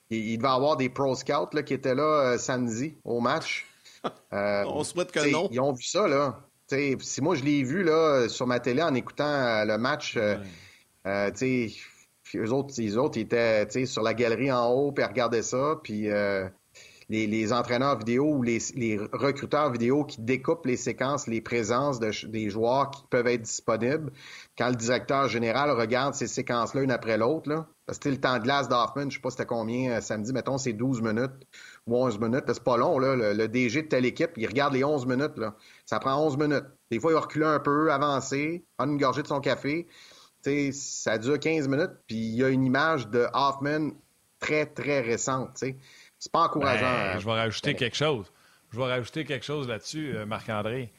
il, 0.10 0.38
devait 0.38 0.50
y 0.50 0.52
avoir 0.52 0.76
des 0.76 0.90
pro 0.90 1.16
scouts 1.16 1.54
là, 1.54 1.64
qui 1.64 1.74
étaient 1.74 1.96
là 1.96 2.38
samedi 2.38 2.98
au 3.06 3.22
match. 3.22 3.66
on 4.32 4.84
souhaite 4.84 5.14
que 5.14 5.32
non. 5.32 5.48
Ils 5.52 5.62
ont 5.62 5.72
vu 5.72 5.84
ça, 5.84 6.06
là. 6.06 6.38
si 6.68 7.22
moi, 7.22 7.36
je 7.36 7.44
l'ai 7.46 7.64
vu 7.64 7.84
là, 7.84 8.28
sur 8.28 8.46
ma 8.46 8.60
télé 8.60 8.82
en 8.82 8.94
écoutant 8.94 9.64
le 9.64 9.78
match, 9.78 10.18
sais 12.32 12.38
eux 12.40 12.52
autres, 12.52 12.74
les 12.78 12.98
autres 12.98 13.20
étaient 13.20 13.86
sur 13.86 14.04
la 14.04 14.14
galerie 14.14 14.52
en 14.52 14.70
haut, 14.72 14.92
puis 14.92 15.04
regardaient 15.04 15.44
ça. 15.44 15.80
Puis 15.84 16.10
euh, 16.10 16.48
les, 17.10 17.54
entraîneurs 17.54 17.98
vidéo 17.98 18.26
ou 18.26 18.44
les, 18.44 19.00
recruteurs 19.12 19.72
vidéo 19.72 20.06
qui 20.06 20.22
découpent 20.22 20.66
les 20.66 20.78
séquences, 20.78 21.28
les 21.28 21.42
présences 21.42 22.00
des 22.00 22.50
joueurs 22.50 22.92
qui 22.92 23.04
peuvent 23.10 23.28
être 23.28 23.42
disponibles. 23.42 24.12
Quand 24.58 24.70
le 24.70 24.76
directeur 24.76 25.28
général 25.28 25.72
regarde 25.72 26.14
ces 26.14 26.28
séquences-là 26.28 26.82
une 26.84 26.92
après 26.92 27.18
l'autre, 27.18 27.66
parce 27.86 28.00
que 28.00 28.10
le 28.10 28.18
temps 28.18 28.38
de 28.38 28.44
glace 28.44 28.70
d'Hoffman, 28.70 29.10
je 29.10 29.16
sais 29.16 29.22
pas 29.22 29.32
c'était 29.32 29.46
combien 29.46 29.92
euh, 29.92 30.02
samedi, 30.02 30.32
mettons, 30.32 30.58
c'est 30.58 30.74
12 30.74 31.02
minutes 31.02 31.46
ou 31.88 31.98
11 31.98 32.20
minutes. 32.20 32.46
C'est 32.48 32.64
pas 32.64 32.78
long. 32.78 32.98
Le, 32.98 33.48
DG 33.48 33.82
de 33.82 33.88
telle 33.88 34.06
équipe, 34.06 34.32
il 34.38 34.48
regarde 34.48 34.74
les 34.74 34.84
11 34.84 35.06
minutes. 35.06 35.34
Ça 35.86 36.00
prend 36.00 36.26
11 36.26 36.38
minutes. 36.38 36.66
Des 36.90 37.00
fois, 37.00 37.12
il 37.12 37.16
va 37.16 37.22
reculer 37.22 37.46
un 37.46 37.60
peu, 37.60 37.92
avancer, 37.92 38.64
prendre 38.78 38.94
une 38.94 39.00
gorgée 39.00 39.24
de 39.24 39.28
son 39.28 39.42
café. 39.42 39.88
Ça 40.72 41.18
dure 41.18 41.40
15 41.40 41.68
minutes, 41.68 41.92
puis 42.08 42.18
il 42.18 42.36
y 42.36 42.44
a 42.44 42.50
une 42.50 42.66
image 42.66 43.08
de 43.08 43.28
Hoffman 43.34 43.92
très, 44.40 44.66
très 44.66 45.02
récente. 45.02 45.58
sais. 45.58 45.78
C'est 46.20 46.32
pas 46.32 46.44
encourageant. 46.44 46.82
Ben, 46.82 47.16
hein. 47.16 47.20
je 47.20 47.26
vais 47.26 47.32
rajouter 47.32 47.76
quelque 47.76 47.98
chose. 47.98 48.32
Je 48.72 48.78
vais 48.78 48.86
rajouter 48.86 49.26
quelque 49.26 49.46
chose 49.46 49.68
là-dessus, 49.68 50.16
euh, 50.16 50.26
Marc-André. 50.26 50.92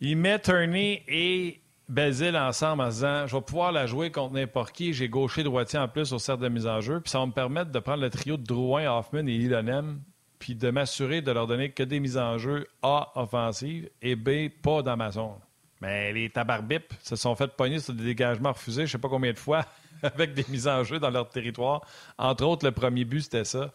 Il 0.00 0.16
met 0.16 0.38
Turney 0.38 1.02
et 1.06 1.60
Basile 1.88 2.36
ensemble 2.36 2.82
en 2.82 2.88
disant 2.88 3.26
Je 3.26 3.36
vais 3.36 3.42
pouvoir 3.42 3.70
la 3.70 3.86
jouer 3.86 4.10
contre 4.10 4.34
n'importe 4.34 4.72
qui. 4.72 4.94
J'ai 4.94 5.08
gaucher 5.08 5.42
droitier 5.42 5.78
en 5.78 5.88
plus 5.88 6.12
au 6.12 6.18
cercle 6.18 6.42
de 6.42 6.48
mise 6.48 6.66
en 6.66 6.80
jeu. 6.80 7.00
Puis 7.00 7.10
ça 7.10 7.18
va 7.18 7.26
me 7.26 7.32
permettre 7.32 7.70
de 7.70 7.78
prendre 7.78 8.02
le 8.02 8.08
trio 8.08 8.36
de 8.36 8.44
Drouin, 8.44 8.90
Hoffman 8.90 9.26
et 9.26 9.34
Ilonem, 9.34 10.00
puis 10.38 10.54
de 10.54 10.70
m'assurer 10.70 11.20
de 11.20 11.30
leur 11.30 11.46
donner 11.46 11.70
que 11.70 11.82
des 11.82 12.00
mises 12.00 12.16
en 12.16 12.38
jeu 12.38 12.66
A 12.82 13.12
offensives 13.14 13.90
et 14.00 14.16
B 14.16 14.48
pas 14.48 14.82
dans 14.82 14.96
ma 14.96 15.10
zone. 15.10 15.38
Mais 15.82 16.12
les 16.12 16.30
tabarbip 16.30 16.94
se 17.02 17.16
sont 17.16 17.34
fait 17.34 17.48
pogner 17.56 17.80
sur 17.80 17.92
des 17.92 18.04
dégagements 18.04 18.52
refusés, 18.52 18.82
je 18.82 18.82
ne 18.82 18.92
sais 18.92 18.98
pas 18.98 19.08
combien 19.08 19.32
de 19.32 19.38
fois, 19.38 19.66
avec 20.04 20.32
des 20.32 20.44
mises 20.48 20.68
en 20.68 20.84
jeu 20.84 21.00
dans 21.00 21.10
leur 21.10 21.28
territoire. 21.28 21.80
Entre 22.16 22.44
autres, 22.44 22.64
le 22.64 22.70
premier 22.70 23.04
but, 23.04 23.22
c'était 23.22 23.44
ça. 23.44 23.72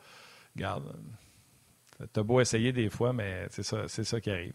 Regarde, 0.55 0.95
t'as 2.13 2.23
beau 2.23 2.39
essayer 2.39 2.71
des 2.71 2.89
fois, 2.89 3.11
mais 3.11 3.47
c'est 3.49 3.63
ça, 3.63 3.89
ça 3.89 4.21
qui 4.21 4.31
arrive. 4.31 4.53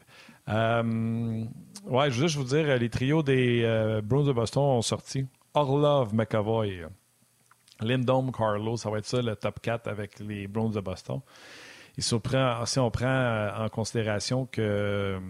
Euh, 0.49 1.45
ouais, 1.85 2.11
je 2.11 2.23
veux 2.23 2.27
juste 2.27 2.37
vous 2.37 2.45
dire, 2.45 2.75
les 2.79 2.89
trios 2.89 3.23
des 3.23 3.61
euh, 3.65 4.01
Bruins 4.01 4.25
de 4.25 4.33
Boston 4.33 4.63
ont 4.63 4.83
sorti 4.83 5.27
Orlov, 5.53 6.15
McAvoy, 6.15 6.87
Lindom, 7.83 8.33
Carlo. 8.33 8.79
Ça 8.79 8.89
va 8.89 8.97
être 8.97 9.05
ça, 9.05 9.21
le 9.21 9.37
top 9.37 9.61
4 9.61 9.89
avec 9.89 10.21
les 10.21 10.49
Bruins 10.49 10.71
de 10.71 10.81
Boston. 10.81 11.21
Si 11.99 12.15
on 12.15 12.21
prend 12.91 13.51
en 13.59 13.69
considération 13.69 14.47
que 14.47 15.21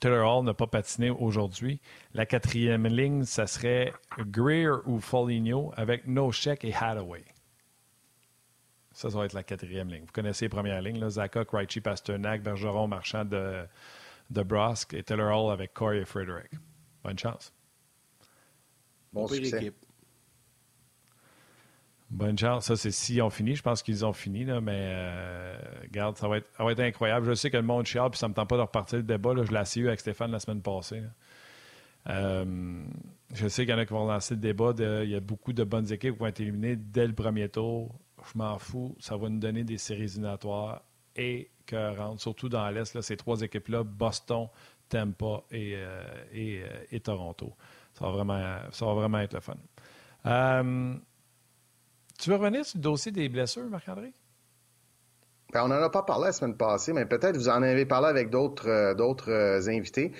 Taylor 0.00 0.38
Hall 0.38 0.44
n'a 0.44 0.54
pas 0.54 0.66
patiné 0.66 1.10
aujourd'hui. 1.10 1.80
La 2.14 2.26
quatrième 2.26 2.86
ligne, 2.86 3.24
ça 3.24 3.46
serait 3.46 3.92
Greer 4.18 4.78
ou 4.86 4.98
Foligno 4.98 5.72
avec 5.76 6.06
No 6.06 6.32
Check 6.32 6.64
et 6.64 6.74
Hathaway. 6.74 7.24
Ça, 8.92 9.10
ça 9.10 9.18
va 9.18 9.26
être 9.26 9.34
la 9.34 9.44
quatrième 9.44 9.88
ligne. 9.88 10.04
Vous 10.04 10.12
connaissez 10.12 10.46
les 10.46 10.48
premières 10.48 10.82
lignes, 10.82 10.98
là, 10.98 11.10
Zaka, 11.10 11.44
Krejci, 11.44 11.80
Pasternak, 11.80 12.42
Bergeron, 12.42 12.88
Marchand 12.88 13.24
de, 13.24 13.64
de 14.30 14.42
Brosque 14.42 14.94
et 14.94 15.02
Taylor 15.02 15.44
Hall 15.44 15.52
avec 15.52 15.72
Corey 15.74 15.98
et 15.98 16.04
Frederick. 16.04 16.50
Bonne 17.04 17.18
chance. 17.18 17.52
Bon 19.12 19.26
succès. 19.28 19.72
Bonne 22.10 22.36
chance. 22.36 22.66
Ça, 22.66 22.76
c'est 22.76 22.90
si 22.90 23.22
on 23.22 23.30
finit. 23.30 23.54
Je 23.54 23.62
pense 23.62 23.82
qu'ils 23.82 24.04
ont 24.04 24.12
fini, 24.12 24.44
là, 24.44 24.60
mais 24.60 24.90
euh, 24.92 25.56
regarde, 25.82 26.16
ça 26.16 26.26
va, 26.26 26.38
être, 26.38 26.50
ça 26.56 26.64
va 26.64 26.72
être 26.72 26.80
incroyable. 26.80 27.26
Je 27.26 27.34
sais 27.34 27.50
que 27.50 27.56
le 27.56 27.62
monde 27.62 27.86
chiale, 27.86 28.10
puis 28.10 28.18
ça 28.18 28.26
ne 28.26 28.30
me 28.30 28.34
tente 28.34 28.48
pas 28.48 28.56
de 28.56 28.62
repartir 28.62 28.98
le 28.98 29.04
débat. 29.04 29.32
Là. 29.32 29.44
Je 29.44 29.52
l'ai 29.52 29.84
eu 29.84 29.86
avec 29.86 30.00
Stéphane 30.00 30.32
la 30.32 30.40
semaine 30.40 30.60
passée. 30.60 31.02
Euh, 32.08 32.84
je 33.32 33.46
sais 33.46 33.64
qu'il 33.64 33.70
y 33.70 33.74
en 33.74 33.78
a 33.78 33.86
qui 33.86 33.92
vont 33.92 34.06
lancer 34.06 34.34
le 34.34 34.40
débat. 34.40 34.72
il 34.76 35.10
y 35.10 35.14
a 35.14 35.20
beaucoup 35.20 35.52
de 35.52 35.62
bonnes 35.62 35.92
équipes 35.92 36.14
qui 36.14 36.18
vont 36.18 36.26
être 36.26 36.40
éliminées 36.40 36.74
dès 36.74 37.06
le 37.06 37.14
premier 37.14 37.48
tour. 37.48 37.94
Je 38.32 38.36
m'en 38.36 38.58
fous. 38.58 38.96
Ça 38.98 39.16
va 39.16 39.28
nous 39.28 39.38
donner 39.38 39.62
des 39.62 39.78
séries 39.78 40.02
éliminatoires 40.02 40.82
et 41.14 41.50
que 41.64 41.94
surtout 42.16 42.48
dans 42.48 42.68
l'Est, 42.70 43.00
ces 43.00 43.16
trois 43.16 43.40
équipes-là, 43.40 43.84
Boston, 43.84 44.48
Tampa 44.88 45.44
et, 45.52 45.74
euh, 45.76 46.02
et, 46.32 46.62
et, 46.90 46.98
Toronto. 46.98 47.54
Ça 47.94 48.06
va, 48.06 48.10
vraiment, 48.10 48.58
ça 48.72 48.86
va 48.86 48.94
vraiment 48.94 49.20
être 49.20 49.34
le 49.34 49.40
fun. 49.40 49.56
Tu 52.20 52.28
veux 52.28 52.36
revenir 52.36 52.66
sur 52.66 52.76
le 52.76 52.82
dossier 52.82 53.12
des 53.12 53.30
blessures, 53.30 53.64
Marc-André? 53.70 54.12
Ben, 55.54 55.64
on 55.64 55.68
n'en 55.68 55.82
a 55.82 55.88
pas 55.88 56.02
parlé 56.02 56.26
la 56.26 56.32
semaine 56.32 56.54
passée, 56.54 56.92
mais 56.92 57.06
peut-être 57.06 57.36
vous 57.36 57.48
en 57.48 57.62
avez 57.62 57.86
parlé 57.86 58.08
avec 58.08 58.28
d'autres 58.28 58.68
euh, 58.68 58.94
d'autres 58.94 59.32
euh, 59.32 59.68
invités. 59.68 60.12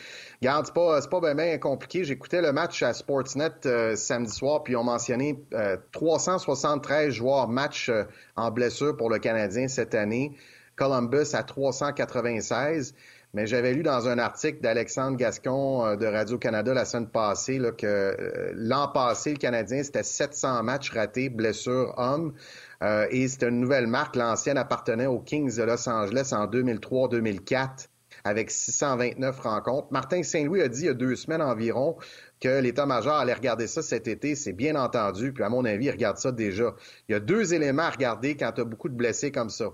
Garde, 0.42 0.66
c'est 0.66 0.74
pas, 0.74 1.00
pas 1.02 1.34
bien, 1.34 1.58
compliqué. 1.58 2.02
J'écoutais 2.02 2.40
le 2.40 2.52
match 2.52 2.82
à 2.82 2.94
Sportsnet 2.94 3.50
euh, 3.66 3.94
samedi 3.96 4.32
soir, 4.32 4.64
puis 4.64 4.72
ils 4.72 4.76
ont 4.76 4.82
mentionné 4.82 5.44
373 5.92 7.10
joueurs 7.12 7.48
match 7.48 7.90
en 8.34 8.50
blessure 8.50 8.96
pour 8.96 9.10
le 9.10 9.18
Canadien 9.18 9.68
cette 9.68 9.94
année. 9.94 10.36
Columbus 10.76 11.34
à 11.34 11.42
396. 11.42 12.94
Mais 13.32 13.46
j'avais 13.46 13.72
lu 13.74 13.84
dans 13.84 14.08
un 14.08 14.18
article 14.18 14.60
d'Alexandre 14.60 15.16
Gascon 15.16 15.86
euh, 15.86 15.96
de 15.96 16.06
Radio-Canada 16.06 16.74
la 16.74 16.84
semaine 16.84 17.08
passée 17.08 17.58
là, 17.58 17.70
que 17.70 17.86
euh, 17.86 18.52
l'an 18.54 18.88
passé, 18.88 19.32
le 19.32 19.38
Canadien, 19.38 19.82
c'était 19.84 20.02
700 20.02 20.64
matchs 20.64 20.90
ratés, 20.90 21.28
blessures 21.28 21.94
hommes. 21.96 22.34
Euh, 22.82 23.06
et 23.10 23.28
c'était 23.28 23.48
une 23.48 23.60
nouvelle 23.60 23.86
marque. 23.86 24.16
L'ancienne 24.16 24.58
appartenait 24.58 25.06
aux 25.06 25.20
Kings 25.20 25.56
de 25.56 25.62
Los 25.62 25.88
Angeles 25.88 26.30
en 26.32 26.46
2003-2004 26.46 27.88
avec 28.24 28.50
629 28.50 29.40
rencontres. 29.40 29.88
Martin 29.92 30.22
Saint-Louis 30.22 30.62
a 30.62 30.68
dit 30.68 30.80
il 30.80 30.86
y 30.86 30.88
a 30.88 30.94
deux 30.94 31.14
semaines 31.14 31.42
environ 31.42 31.96
que 32.40 32.60
l'état-major 32.60 33.14
allait 33.14 33.34
regarder 33.34 33.66
ça 33.66 33.80
cet 33.80 34.08
été. 34.08 34.34
C'est 34.34 34.52
bien 34.52 34.74
entendu. 34.74 35.32
Puis 35.32 35.44
à 35.44 35.48
mon 35.48 35.64
avis, 35.64 35.86
il 35.86 35.90
regarde 35.90 36.18
ça 36.18 36.32
déjà. 36.32 36.74
Il 37.08 37.12
y 37.12 37.14
a 37.14 37.20
deux 37.20 37.54
éléments 37.54 37.84
à 37.84 37.90
regarder 37.90 38.36
quand 38.36 38.50
tu 38.52 38.60
as 38.60 38.64
beaucoup 38.64 38.88
de 38.88 38.94
blessés 38.94 39.30
comme 39.30 39.50
ça. 39.50 39.66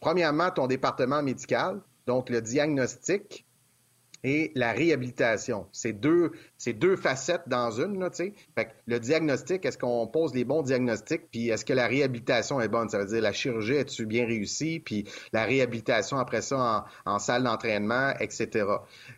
Premièrement, 0.00 0.50
ton 0.50 0.66
département 0.66 1.22
médical. 1.22 1.80
Donc, 2.06 2.30
le 2.30 2.40
diagnostic 2.40 3.46
et 4.24 4.52
la 4.54 4.72
réhabilitation. 4.72 5.66
C'est 5.72 5.92
deux, 5.92 6.32
deux 6.66 6.96
facettes 6.96 7.42
dans 7.48 7.70
une, 7.72 7.98
là, 7.98 8.10
tu 8.10 8.32
sais. 8.56 8.68
Le 8.86 8.98
diagnostic, 9.00 9.64
est-ce 9.64 9.78
qu'on 9.78 10.06
pose 10.06 10.32
les 10.34 10.44
bons 10.44 10.62
diagnostics, 10.62 11.28
puis 11.30 11.48
est-ce 11.48 11.64
que 11.64 11.72
la 11.72 11.88
réhabilitation 11.88 12.60
est 12.60 12.68
bonne? 12.68 12.88
Ça 12.88 12.98
veut 12.98 13.06
dire 13.06 13.20
la 13.20 13.32
chirurgie, 13.32 13.74
est-tu 13.74 14.06
bien 14.06 14.26
réussie, 14.26 14.80
puis 14.80 15.08
la 15.32 15.44
réhabilitation 15.44 16.18
après 16.18 16.42
ça 16.42 16.86
en, 17.04 17.12
en 17.14 17.18
salle 17.18 17.42
d'entraînement, 17.42 18.12
etc. 18.20 18.66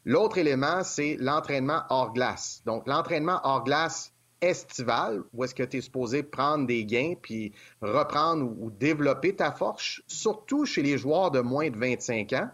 L'autre 0.05 0.39
élément, 0.39 0.83
c'est 0.85 1.17
l'entraînement 1.21 1.83
hors 1.91 2.13
glace. 2.13 2.63
Donc, 2.65 2.87
l'entraînement 2.87 3.41
hors 3.45 3.65
glace 3.65 4.15
estival, 4.41 5.23
où 5.33 5.45
est-ce 5.45 5.55
que 5.55 5.63
tu 5.63 5.79
es 5.79 5.81
supposé 5.81 6.23
prendre 6.23 6.67
des 6.67 6.85
gains, 6.85 7.15
puis 7.21 7.53
reprendre 7.81 8.45
ou 8.59 8.71
développer 8.71 9.35
ta 9.35 9.53
force, 9.53 10.03
surtout 10.07 10.65
chez 10.67 10.83
les 10.83 10.99
joueurs 10.99 11.31
de 11.31 11.41
moins 11.41 11.71
de 11.71 11.79
25 11.79 12.33
ans. 12.35 12.51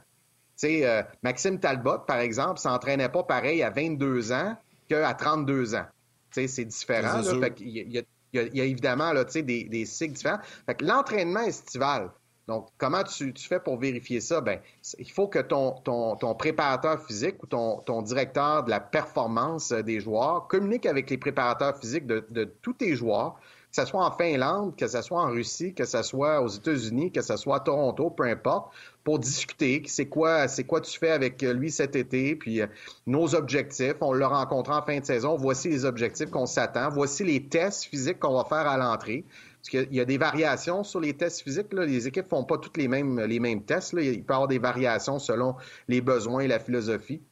Euh, 0.64 1.02
Maxime 1.22 1.58
Talbot, 1.58 2.00
par 2.06 2.18
exemple, 2.18 2.58
s'entraînait 2.58 3.08
pas 3.08 3.22
pareil 3.22 3.62
à 3.62 3.70
22 3.70 4.32
ans 4.32 4.56
qu'à 4.88 5.14
32 5.14 5.74
ans. 5.74 5.86
c'est 6.30 6.64
différent. 6.64 7.22
il, 7.58 8.04
y 8.32 8.61
a, 8.61 8.64
évidemment 8.64 9.12
là, 9.12 9.24
des, 9.24 9.64
des 9.64 9.84
cycles 9.86 10.14
différents. 10.14 10.40
l'entraînement 10.80 11.40
estival, 11.40 12.11
donc, 12.50 12.66
comment 12.78 13.04
tu, 13.04 13.32
fais 13.36 13.61
pour 13.61 13.78
vérifier 13.78 14.20
ça? 14.20 14.40
Ben, 14.40 14.58
il 14.98 15.08
faut 15.08 15.28
que 15.28 15.38
ton, 15.38 15.72
ton, 15.82 16.34
préparateur 16.34 17.00
physique 17.06 17.40
ou 17.44 17.46
ton, 17.46 17.78
ton, 17.78 18.02
directeur 18.02 18.64
de 18.64 18.70
la 18.70 18.80
performance 18.80 19.70
des 19.70 20.00
joueurs 20.00 20.48
communique 20.48 20.84
avec 20.84 21.08
les 21.11 21.16
préparateurs 21.16 21.78
physiques 21.78 22.08
de, 22.08 22.26
de 22.30 22.42
tous 22.42 22.72
tes 22.72 22.96
joueurs, 22.96 23.38
que 23.71 23.81
ce 23.81 23.87
soit 23.87 24.05
en 24.05 24.11
Finlande, 24.11 24.75
que 24.77 24.89
ce 24.89 25.01
soit 25.01 25.23
en 25.23 25.31
Russie, 25.31 25.73
que 25.75 25.85
ce 25.85 26.03
soit 26.03 26.43
aux 26.43 26.49
États-Unis, 26.49 27.12
que 27.12 27.23
ce 27.23 27.37
soit 27.37 27.57
à 27.57 27.61
Toronto, 27.61 28.11
peu 28.11 28.25
importe, 28.25 28.73
pour 29.05 29.21
discuter 29.21 29.83
c'est 29.87 30.07
quoi 30.07 30.49
c'est 30.49 30.64
quoi 30.64 30.81
tu 30.81 30.99
fais 30.99 31.11
avec 31.11 31.41
lui 31.43 31.71
cet 31.71 31.95
été, 31.95 32.35
puis 32.35 32.62
euh, 32.62 32.66
nos 33.07 33.35
objectifs. 33.37 33.95
On 34.01 34.12
l'a 34.12 34.27
rencontré 34.27 34.75
en 34.75 34.83
fin 34.83 34.99
de 34.99 35.05
saison. 35.05 35.37
Voici 35.37 35.68
les 35.68 35.85
objectifs 35.85 36.31
qu'on 36.31 36.47
s'attend. 36.47 36.91
Voici 36.91 37.23
les 37.23 37.47
tests 37.47 37.85
physiques 37.85 38.18
qu'on 38.18 38.35
va 38.35 38.45
faire 38.45 38.66
à 38.66 38.77
l'entrée. 38.77 39.25
Parce 39.61 39.68
qu'il 39.68 39.95
y 39.95 40.01
a 40.01 40.05
des 40.05 40.18
variations 40.18 40.83
sur 40.83 41.01
les 41.01 41.14
tests 41.14 41.43
physiques. 41.43 41.73
Les 41.73 42.09
équipes 42.09 42.29
font 42.29 42.45
pas 42.45 42.59
toutes 42.59 42.77
les 42.77 42.89
mêmes, 42.89 43.21
les 43.21 43.39
mêmes 43.39 43.62
tests. 43.62 43.93
Là. 43.93 44.03
Il 44.03 44.25
peut 44.25 44.33
y 44.33 44.35
avoir 44.35 44.49
des 44.49 44.59
variations 44.59 45.18
selon 45.18 45.55
les 45.87 46.01
besoins 46.01 46.41
et 46.41 46.49
la 46.49 46.59
philosophie. 46.59 47.23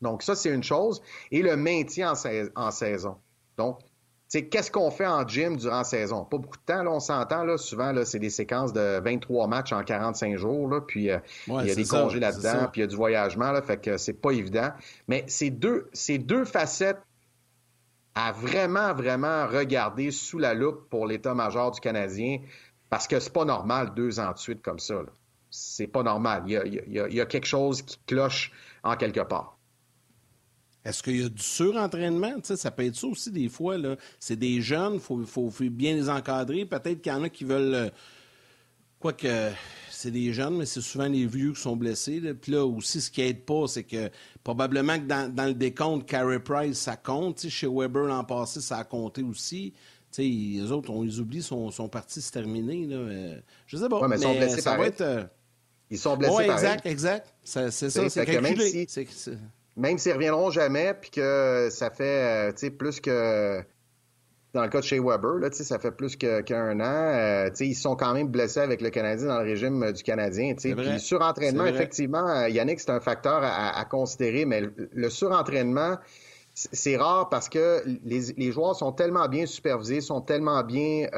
Donc, 0.00 0.22
ça, 0.22 0.34
c'est 0.34 0.50
une 0.50 0.62
chose. 0.62 1.02
Et 1.30 1.42
le 1.42 1.56
maintien 1.56 2.12
en, 2.12 2.16
en 2.56 2.70
saison. 2.70 3.16
Donc, 3.58 3.80
qu'est-ce 4.42 4.70
qu'on 4.70 4.90
fait 4.90 5.06
en 5.06 5.26
gym 5.26 5.56
durant 5.56 5.78
la 5.78 5.84
saison? 5.84 6.24
Pas 6.24 6.38
beaucoup 6.38 6.56
de 6.56 6.62
temps, 6.64 6.82
là, 6.82 6.90
on 6.90 7.00
s'entend, 7.00 7.44
là, 7.44 7.56
souvent, 7.56 7.92
là, 7.92 8.04
c'est 8.04 8.18
des 8.18 8.30
séquences 8.30 8.72
de 8.72 9.00
23 9.00 9.46
matchs 9.46 9.72
en 9.72 9.82
45 9.82 10.36
jours, 10.36 10.68
là, 10.68 10.80
puis 10.80 11.10
euh, 11.10 11.18
il 11.48 11.66
y 11.66 11.70
a 11.70 11.74
des 11.74 11.84
congés 11.84 12.20
là-dedans, 12.20 12.68
puis 12.70 12.80
il 12.80 12.84
y 12.84 12.84
a 12.84 12.86
du 12.88 12.96
voyagement, 12.96 13.52
là, 13.52 13.62
fait 13.62 13.78
que 13.78 13.96
c'est 13.96 14.20
pas 14.20 14.32
évident. 14.32 14.70
Mais 15.08 15.24
c'est 15.28 15.50
deux, 15.50 15.88
c'est 15.92 16.18
deux 16.18 16.44
facettes 16.44 17.00
à 18.14 18.32
vraiment, 18.32 18.94
vraiment 18.94 19.46
regarder 19.46 20.10
sous 20.10 20.38
la 20.38 20.54
loupe 20.54 20.88
pour 20.88 21.06
l'état-major 21.06 21.72
du 21.72 21.80
Canadien, 21.80 22.38
parce 22.90 23.08
que 23.08 23.18
c'est 23.18 23.32
pas 23.32 23.44
normal 23.44 23.92
deux 23.94 24.20
ans 24.20 24.32
de 24.32 24.38
suite 24.38 24.62
comme 24.62 24.78
ça, 24.78 24.94
C'est 25.50 25.88
pas 25.88 26.02
normal. 26.02 26.44
Il 26.46 26.52
y, 26.52 26.56
a, 26.56 26.64
il 26.64 27.14
y 27.14 27.20
a 27.20 27.26
quelque 27.26 27.46
chose 27.46 27.82
qui 27.82 27.98
cloche 28.06 28.52
en 28.84 28.96
quelque 28.96 29.20
part. 29.20 29.53
Est-ce 30.84 31.02
qu'il 31.02 31.20
y 31.20 31.24
a 31.24 31.28
du 31.28 31.42
surentraînement? 31.42 32.40
Tu 32.40 32.56
ça 32.56 32.70
peut 32.70 32.84
être 32.84 32.96
ça 32.96 33.06
aussi 33.06 33.30
des 33.30 33.48
fois. 33.48 33.76
C'est 34.20 34.36
des 34.36 34.60
jeunes, 34.60 34.94
il 34.94 35.26
faut, 35.26 35.50
bien 35.70 35.94
les 35.94 36.10
encadrer. 36.10 36.66
Peut-être 36.66 37.00
qu'il 37.00 37.12
y 37.12 37.14
en 37.14 37.22
a 37.22 37.28
qui 37.28 37.44
veulent. 37.44 37.74
Euh, 37.74 37.90
Quoique, 39.04 39.50
c'est 39.90 40.10
des 40.10 40.32
jeunes, 40.32 40.56
mais 40.56 40.64
c'est 40.64 40.80
souvent 40.80 41.08
les 41.08 41.26
vieux 41.26 41.52
qui 41.52 41.60
sont 41.60 41.76
blessés. 41.76 42.22
Puis 42.40 42.52
là 42.52 42.64
aussi, 42.64 43.02
ce 43.02 43.10
qui 43.10 43.20
aide 43.20 43.44
pas, 43.44 43.66
c'est 43.66 43.82
que 43.82 44.08
probablement 44.42 44.98
que 44.98 45.04
dans, 45.04 45.46
le 45.46 45.52
décompte, 45.52 46.08
Carey 46.08 46.40
Price, 46.40 46.78
ça 46.78 46.96
compte. 46.96 47.46
chez 47.46 47.66
Weber 47.66 48.04
l'an 48.04 48.24
passé, 48.24 48.62
ça 48.62 48.78
a 48.78 48.84
compté 48.84 49.22
aussi. 49.22 49.74
les 50.16 50.72
autres, 50.72 50.88
on 50.90 51.02
les 51.02 51.20
oublie, 51.20 51.42
sont, 51.42 51.70
sont 51.70 51.86
partis 51.86 52.22
se 52.22 52.32
terminer. 52.32 52.86
Là. 52.86 52.96
Euh, 52.96 53.40
je 53.66 53.76
sais 53.76 53.90
pas. 53.90 54.08
mais, 54.08 54.16
ils 54.16 54.22
sont 54.22 54.34
blessés 54.34 54.60
ça 54.62 54.78
va 54.78 54.86
être. 54.86 55.02
Euh, 55.02 55.24
ils 55.90 55.98
sont 55.98 56.16
blessés. 56.16 56.34
Oui, 56.38 56.44
exact, 56.44 56.86
exact. 56.86 57.34
C'est 57.42 57.70
ça, 57.70 58.08
c'est 58.08 58.24
calculé. 58.24 58.86
Même 59.76 59.98
s'ils 59.98 60.12
reviendront 60.12 60.50
jamais, 60.50 60.94
puis 60.94 61.10
que 61.10 61.68
ça 61.70 61.90
fait 61.90 62.52
euh, 62.52 62.70
plus 62.70 63.00
que 63.00 63.64
dans 64.54 64.62
le 64.62 64.68
cas 64.68 64.80
de 64.80 64.84
chez 64.84 65.00
Weber, 65.00 65.34
là, 65.40 65.48
ça 65.50 65.78
fait 65.80 65.90
plus 65.90 66.16
qu'un 66.16 66.80
an. 66.80 66.84
Euh, 66.84 67.50
ils 67.58 67.74
sont 67.74 67.96
quand 67.96 68.14
même 68.14 68.28
blessés 68.28 68.60
avec 68.60 68.80
le 68.80 68.90
Canadien 68.90 69.26
dans 69.26 69.40
le 69.40 69.44
régime 69.44 69.82
euh, 69.82 69.92
du 69.92 70.02
Canadien. 70.04 70.54
Puis 70.54 71.00
surentraînement, 71.00 71.66
effectivement, 71.66 72.26
euh, 72.28 72.48
Yannick, 72.48 72.78
c'est 72.78 72.90
un 72.90 73.00
facteur 73.00 73.40
à, 73.42 73.84
considérer, 73.84 74.44
mais 74.44 74.62
le, 74.92 75.10
surentraînement, 75.10 75.96
c'est 76.54 76.96
rare 76.96 77.28
parce 77.28 77.48
que 77.48 77.82
les, 78.04 78.52
joueurs 78.52 78.76
sont 78.76 78.92
tellement 78.92 79.28
bien 79.28 79.44
supervisés, 79.44 80.00
sont 80.00 80.20
tellement 80.20 80.62
bien 80.62 81.08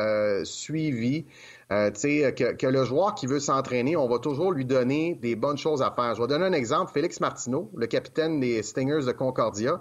suivis. 0.44 1.26
Que, 1.68 2.52
que, 2.52 2.66
le 2.66 2.84
joueur 2.84 3.14
qui 3.14 3.26
veut 3.26 3.40
s'entraîner, 3.40 3.96
on 3.96 4.08
va 4.08 4.18
toujours 4.18 4.52
lui 4.52 4.64
donner 4.64 5.14
des 5.14 5.36
bonnes 5.36 5.58
choses 5.58 5.82
à 5.82 5.90
faire. 5.90 6.14
Je 6.14 6.22
vais 6.22 6.28
donner 6.28 6.46
un 6.46 6.52
exemple. 6.52 6.92
Félix 6.92 7.20
Martineau, 7.20 7.70
le 7.76 7.86
capitaine 7.86 8.40
des 8.40 8.62
Stingers 8.62 9.04
de 9.06 9.12
Concordia, 9.12 9.80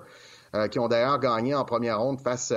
qui 0.71 0.79
ont 0.79 0.87
d'ailleurs 0.87 1.19
gagné 1.19 1.53
en 1.53 1.65
première 1.65 1.99
ronde 1.99 2.21
face 2.21 2.53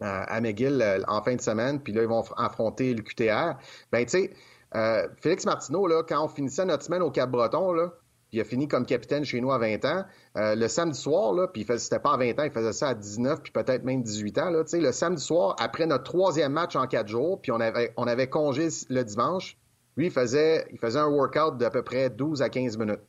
à 0.00 0.40
McGill 0.40 0.80
euh, 0.82 1.02
en 1.08 1.22
fin 1.22 1.34
de 1.34 1.40
semaine, 1.40 1.80
puis 1.80 1.92
là, 1.92 2.02
ils 2.02 2.08
vont 2.08 2.24
affronter 2.36 2.94
le 2.94 3.02
QTR. 3.02 3.58
Ben, 3.92 4.04
tu 4.04 4.10
sais, 4.10 4.32
euh, 4.74 5.08
Félix 5.20 5.46
Martineau, 5.46 5.86
là, 5.86 6.02
quand 6.02 6.24
on 6.24 6.28
finissait 6.28 6.64
notre 6.64 6.84
semaine 6.84 7.02
au 7.02 7.10
Cap-Breton, 7.10 7.90
il 8.36 8.40
a 8.40 8.44
fini 8.44 8.68
comme 8.68 8.84
capitaine 8.86 9.24
chez 9.24 9.40
nous 9.40 9.50
à 9.50 9.58
20 9.58 9.84
ans, 9.86 10.04
euh, 10.36 10.54
le 10.54 10.68
samedi 10.68 10.98
soir, 10.98 11.32
là, 11.32 11.48
puis 11.48 11.66
c'était 11.78 11.98
pas 11.98 12.12
à 12.12 12.16
20 12.16 12.38
ans, 12.38 12.44
il 12.44 12.50
faisait 12.50 12.72
ça 12.72 12.88
à 12.88 12.94
19, 12.94 13.42
puis 13.42 13.52
peut-être 13.52 13.84
même 13.84 14.02
18 14.02 14.38
ans, 14.38 14.50
le 14.50 14.92
samedi 14.92 15.22
soir, 15.22 15.56
après 15.58 15.86
notre 15.86 16.04
troisième 16.04 16.52
match 16.52 16.76
en 16.76 16.86
quatre 16.86 17.08
jours, 17.08 17.40
puis 17.40 17.50
on 17.50 17.60
avait, 17.60 17.92
on 17.96 18.06
avait 18.06 18.28
congé 18.28 18.68
le 18.88 19.02
dimanche, 19.02 19.56
lui, 19.96 20.06
il 20.06 20.12
faisait, 20.12 20.66
il 20.70 20.78
faisait 20.78 20.98
un 20.98 21.08
workout 21.08 21.56
d'à 21.56 21.70
peu 21.70 21.82
près 21.82 22.10
12 22.10 22.42
à 22.42 22.50
15 22.50 22.76
minutes. 22.76 23.00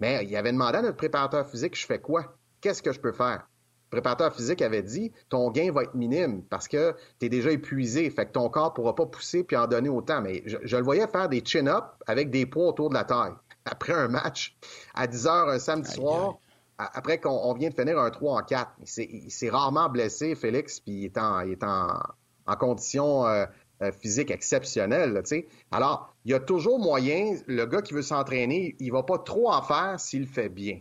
Mais 0.00 0.24
il 0.24 0.34
avait 0.36 0.52
demandé 0.52 0.78
à 0.78 0.82
notre 0.82 0.96
préparateur 0.96 1.46
physique, 1.46 1.78
je 1.78 1.84
fais 1.84 2.00
quoi? 2.00 2.36
Qu'est-ce 2.62 2.82
que 2.82 2.92
je 2.92 3.00
peux 3.00 3.12
faire? 3.12 3.46
préparateur 3.94 4.34
physique 4.34 4.60
avait 4.62 4.82
dit 4.82 5.12
ton 5.28 5.50
gain 5.50 5.70
va 5.72 5.84
être 5.84 5.94
minime 5.94 6.42
parce 6.50 6.68
que 6.68 6.94
tu 7.20 7.26
es 7.26 7.28
déjà 7.28 7.50
épuisé, 7.50 8.10
fait 8.10 8.26
que 8.26 8.32
ton 8.32 8.48
corps 8.48 8.70
ne 8.70 8.74
pourra 8.74 8.94
pas 8.94 9.06
pousser 9.06 9.44
puis 9.44 9.56
en 9.56 9.66
donner 9.66 9.88
autant. 9.88 10.20
Mais 10.20 10.42
je, 10.46 10.76
le 10.76 10.82
voyais 10.82 11.06
faire 11.06 11.28
des 11.28 11.42
chin-ups 11.44 11.86
avec 12.06 12.30
des 12.30 12.46
poids 12.46 12.68
autour 12.68 12.88
de 12.88 12.94
la 12.94 13.04
taille. 13.04 13.32
Après 13.64 13.92
un 13.92 14.08
match, 14.08 14.56
à 14.94 15.06
10 15.06 15.26
heures 15.26 15.48
un 15.48 15.58
samedi 15.58 15.90
soir, 15.90 16.38
après 16.78 17.20
qu'on 17.20 17.54
vient 17.54 17.70
de 17.70 17.74
finir 17.74 17.98
un 17.98 18.10
3 18.10 18.40
en 18.40 18.42
4. 18.42 18.72
Il 18.98 19.30
s'est 19.30 19.50
rarement 19.50 19.88
blessé, 19.88 20.34
Félix, 20.34 20.80
puis 20.80 20.92
il 20.92 21.04
est 21.06 21.18
en, 21.18 21.40
il 21.40 21.52
est 21.52 21.64
en, 21.64 22.56
condition 22.58 23.26
euh, 23.26 23.46
euh, 23.82 23.92
physique 23.92 24.30
exceptionnelle. 24.30 25.22
Alors, 25.70 26.14
il 26.24 26.32
y 26.32 26.34
a 26.34 26.40
toujours 26.40 26.78
moyen, 26.78 27.36
le 27.46 27.64
gars 27.66 27.82
qui 27.82 27.94
veut 27.94 28.02
s'entraîner, 28.02 28.76
il 28.78 28.92
va 28.92 29.02
pas 29.02 29.18
trop 29.18 29.50
en 29.50 29.62
faire 29.62 29.98
s'il 29.98 30.26
fait 30.26 30.48
bien. 30.48 30.80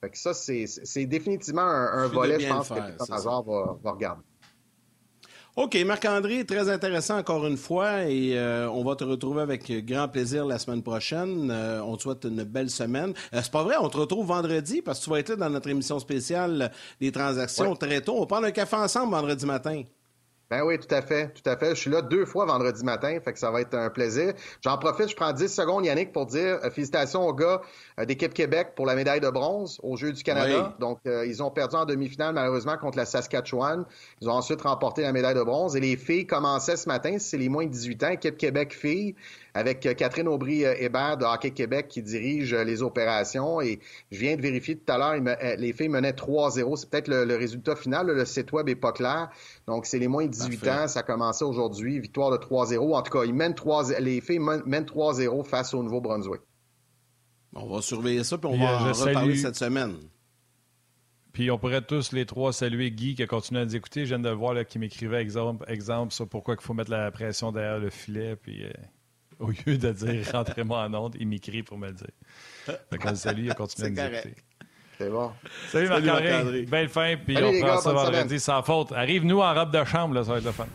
Fait 0.00 0.10
que 0.10 0.16
ça, 0.16 0.32
c'est 0.32 1.04
définitivement 1.06 1.60
un, 1.60 2.06
volet, 2.08 2.40
je 2.40 2.48
pense, 2.48 2.70
que 2.70 2.74
le 2.74 3.12
hasard 3.12 3.42
va, 3.42 3.76
va 3.82 3.90
regarder. 3.90 4.22
OK, 5.56 5.74
Marc-André, 5.86 6.44
très 6.44 6.68
intéressant 6.68 7.16
encore 7.16 7.46
une 7.46 7.56
fois 7.56 8.02
et 8.02 8.36
euh, 8.36 8.68
on 8.68 8.84
va 8.84 8.94
te 8.94 9.04
retrouver 9.04 9.40
avec 9.40 9.72
grand 9.86 10.06
plaisir 10.06 10.44
la 10.44 10.58
semaine 10.58 10.82
prochaine. 10.82 11.50
Euh, 11.50 11.80
on 11.82 11.96
te 11.96 12.02
souhaite 12.02 12.24
une 12.24 12.44
belle 12.44 12.68
semaine. 12.68 13.14
Euh, 13.32 13.40
c'est 13.42 13.50
pas 13.50 13.62
vrai, 13.62 13.76
on 13.80 13.88
te 13.88 13.96
retrouve 13.96 14.26
vendredi 14.26 14.82
parce 14.82 14.98
que 14.98 15.04
tu 15.04 15.10
vas 15.10 15.18
être 15.18 15.30
là 15.30 15.36
dans 15.36 15.48
notre 15.48 15.70
émission 15.70 15.98
spéciale 15.98 16.70
des 17.00 17.10
transactions 17.10 17.74
très 17.74 18.02
tôt. 18.02 18.16
On 18.18 18.26
prend 18.26 18.42
un 18.42 18.50
café 18.50 18.76
ensemble 18.76 19.12
vendredi 19.12 19.46
matin. 19.46 19.82
Ben 20.48 20.62
oui, 20.62 20.78
tout 20.78 20.94
à 20.94 21.02
fait, 21.02 21.32
tout 21.32 21.48
à 21.50 21.56
fait. 21.56 21.70
Je 21.70 21.80
suis 21.80 21.90
là 21.90 22.02
deux 22.02 22.24
fois 22.24 22.44
vendredi 22.46 22.84
matin, 22.84 23.18
fait 23.20 23.32
que 23.32 23.38
ça 23.38 23.50
va 23.50 23.62
être 23.62 23.74
un 23.74 23.90
plaisir. 23.90 24.32
J'en 24.62 24.78
profite, 24.78 25.08
je 25.08 25.16
prends 25.16 25.32
10 25.32 25.48
secondes, 25.48 25.84
Yannick, 25.84 26.12
pour 26.12 26.26
dire 26.26 26.60
euh, 26.62 26.70
félicitations 26.70 27.26
aux 27.26 27.34
gars 27.34 27.62
euh, 27.98 28.04
d'équipe 28.04 28.32
Québec 28.32 28.74
pour 28.76 28.86
la 28.86 28.94
médaille 28.94 29.18
de 29.18 29.28
bronze 29.28 29.80
aux 29.82 29.96
Jeux 29.96 30.12
du 30.12 30.22
Canada. 30.22 30.76
Donc, 30.78 31.00
euh, 31.06 31.26
ils 31.26 31.42
ont 31.42 31.50
perdu 31.50 31.74
en 31.74 31.84
demi-finale, 31.84 32.32
malheureusement, 32.32 32.76
contre 32.78 32.96
la 32.96 33.06
Saskatchewan. 33.06 33.84
Ils 34.20 34.28
ont 34.28 34.34
ensuite 34.34 34.62
remporté 34.62 35.02
la 35.02 35.12
médaille 35.12 35.34
de 35.34 35.42
bronze. 35.42 35.74
Et 35.74 35.80
les 35.80 35.96
filles 35.96 36.28
commençaient 36.28 36.76
ce 36.76 36.88
matin, 36.88 37.16
c'est 37.18 37.38
les 37.38 37.48
moins 37.48 37.66
de 37.66 37.70
18 37.72 38.04
ans, 38.04 38.08
équipe 38.10 38.36
Québec 38.36 38.72
filles 38.72 39.16
avec 39.56 39.80
Catherine 39.96 40.28
Aubry-Hébert 40.28 41.16
de 41.16 41.24
Hockey 41.24 41.50
Québec 41.50 41.88
qui 41.88 42.02
dirige 42.02 42.54
les 42.54 42.82
opérations. 42.82 43.62
Et 43.62 43.80
je 44.12 44.18
viens 44.18 44.36
de 44.36 44.42
vérifier 44.42 44.76
tout 44.76 44.92
à 44.92 44.98
l'heure, 44.98 45.36
les 45.56 45.72
filles 45.72 45.88
menaient 45.88 46.12
3-0. 46.12 46.76
C'est 46.76 46.90
peut-être 46.90 47.08
le, 47.08 47.36
résultat 47.36 47.74
final. 47.74 48.08
Le 48.08 48.24
site 48.26 48.52
web 48.52 48.68
est 48.68 48.74
pas 48.74 48.92
clair. 48.92 49.30
Donc, 49.66 49.86
c'est 49.86 49.98
les 49.98 50.08
moins 50.08 50.26
de 50.26 50.35
18 50.36 50.68
ans. 50.68 50.88
Ça 50.88 51.00
a 51.00 51.02
commencé 51.02 51.44
aujourd'hui. 51.44 52.00
Victoire 52.00 52.30
de 52.30 52.36
3-0. 52.36 52.94
En 52.94 53.02
tout 53.02 53.12
cas, 53.12 53.24
ils 53.24 53.34
mènent 53.34 53.54
3, 53.54 53.98
les 54.00 54.20
filles 54.20 54.38
mènent 54.38 54.84
3-0 54.84 55.44
face 55.44 55.74
au 55.74 55.82
Nouveau-Brunswick. 55.82 56.40
On 57.54 57.66
va 57.66 57.80
surveiller 57.80 58.22
ça, 58.22 58.36
puis 58.36 58.48
on 58.52 58.58
va 58.58 58.82
en 58.82 58.92
reparler 58.92 59.36
cette 59.36 59.56
semaine. 59.56 59.96
Puis 61.32 61.50
on 61.50 61.58
pourrait 61.58 61.82
tous 61.82 62.12
les 62.12 62.24
trois 62.24 62.52
saluer 62.52 62.90
Guy 62.90 63.14
qui 63.14 63.22
a 63.22 63.26
continué 63.26 63.60
à 63.60 63.64
nous 63.66 63.76
écouter. 63.76 64.06
Je 64.06 64.08
viens 64.08 64.18
de 64.18 64.28
le 64.28 64.34
voir 64.34 64.54
là, 64.54 64.64
qui 64.64 64.78
m'écrivait 64.78 65.20
exemple, 65.20 65.64
exemple 65.68 66.12
sur 66.12 66.26
pourquoi 66.26 66.56
il 66.58 66.62
faut 66.62 66.72
mettre 66.72 66.90
la 66.90 67.10
pression 67.10 67.52
derrière 67.52 67.78
le 67.78 67.90
filet. 67.90 68.36
Puis 68.36 68.64
au 69.38 69.50
lieu 69.50 69.76
de 69.76 69.92
dire 69.92 70.26
rentrez-moi 70.32 70.84
en 70.84 70.94
onde, 70.94 71.16
il 71.18 71.28
m'écrit 71.28 71.62
pour 71.62 71.78
me 71.78 71.88
le 71.88 71.94
dire. 71.94 72.10
Donc, 72.90 73.02
on 73.04 73.10
le 73.10 73.16
salue, 73.16 73.44
il 73.44 73.50
a 73.50 73.54
continué 73.54 74.00
à 74.00 74.08
nous 74.08 74.16
écouter. 74.16 74.34
C'est 74.98 75.10
bon. 75.10 75.30
Salut, 75.68 75.88
Marc-André. 75.88 76.62
Belle 76.62 76.88
fin, 76.88 77.16
puis 77.16 77.36
on 77.36 77.60
prend 77.60 77.80
ça 77.80 77.92
vendredi 77.92 78.40
sans 78.40 78.62
faute. 78.62 78.92
Arrive-nous 78.92 79.40
en 79.40 79.54
robe 79.54 79.70
de 79.70 79.84
chambre, 79.84 80.14
là, 80.14 80.24
ça 80.24 80.32
va 80.32 80.38
être 80.38 80.44
le 80.44 80.52
fun. 80.52 80.66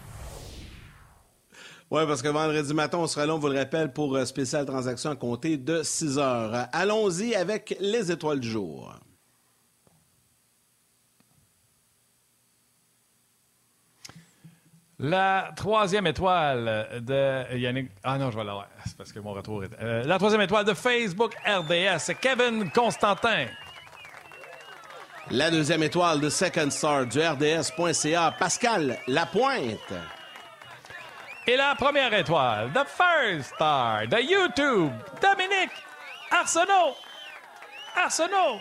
Oui, 1.90 2.04
parce 2.08 2.22
que 2.22 2.30
vendredi 2.30 2.74
matin, 2.74 3.00
on 3.00 3.08
sera 3.08 3.26
là, 3.26 3.36
on 3.36 3.40
vous 3.40 3.50
le 3.50 3.58
rappelle, 3.58 3.92
pour 3.92 4.16
euh, 4.16 4.24
spéciale 4.24 4.66
transaction 4.66 5.10
à 5.10 5.16
compter 5.16 5.58
de 5.58 5.84
6 5.84 6.20
heures. 6.20 6.68
Allons-y 6.72 7.36
avec 7.36 7.76
les 7.82 8.12
étoiles 8.12 8.40
du 8.40 8.50
jour. 8.50 8.94
La 15.00 15.52
troisième 15.56 16.06
étoile 16.06 17.02
de 17.02 17.58
Yannick. 17.58 17.90
Ah 18.04 18.20
non, 18.20 18.30
je 18.30 18.38
vais 18.38 18.44
l'avoir. 18.44 18.68
C'est 18.86 18.96
parce 18.96 19.12
que 19.12 19.20
mon 19.20 19.34
retour 19.34 19.64
est. 19.64 19.72
Euh, 19.82 20.04
la 20.04 20.20
troisième 20.20 20.42
étoile 20.42 20.64
de 20.64 20.76
Facebook 20.76 21.34
RDS, 21.44 21.98
c'est 21.98 22.16
Kevin 22.16 22.70
Constantin. 22.70 23.48
La 25.34 25.50
deuxième 25.50 25.82
étoile 25.82 26.20
de 26.20 26.30
Second 26.30 26.70
Star 26.70 27.06
du 27.06 27.22
RDS.ca, 27.22 28.36
Pascal 28.38 29.00
Lapointe. 29.08 29.94
Et 31.48 31.56
la 31.56 31.74
première 31.76 32.14
étoile, 32.14 32.70
de 32.74 32.80
First 32.80 33.56
Star 33.56 34.08
de 34.08 34.18
YouTube, 34.18 34.92
Dominique 35.22 35.72
Arsenault. 36.32 36.98
Arsenault. 37.96 38.60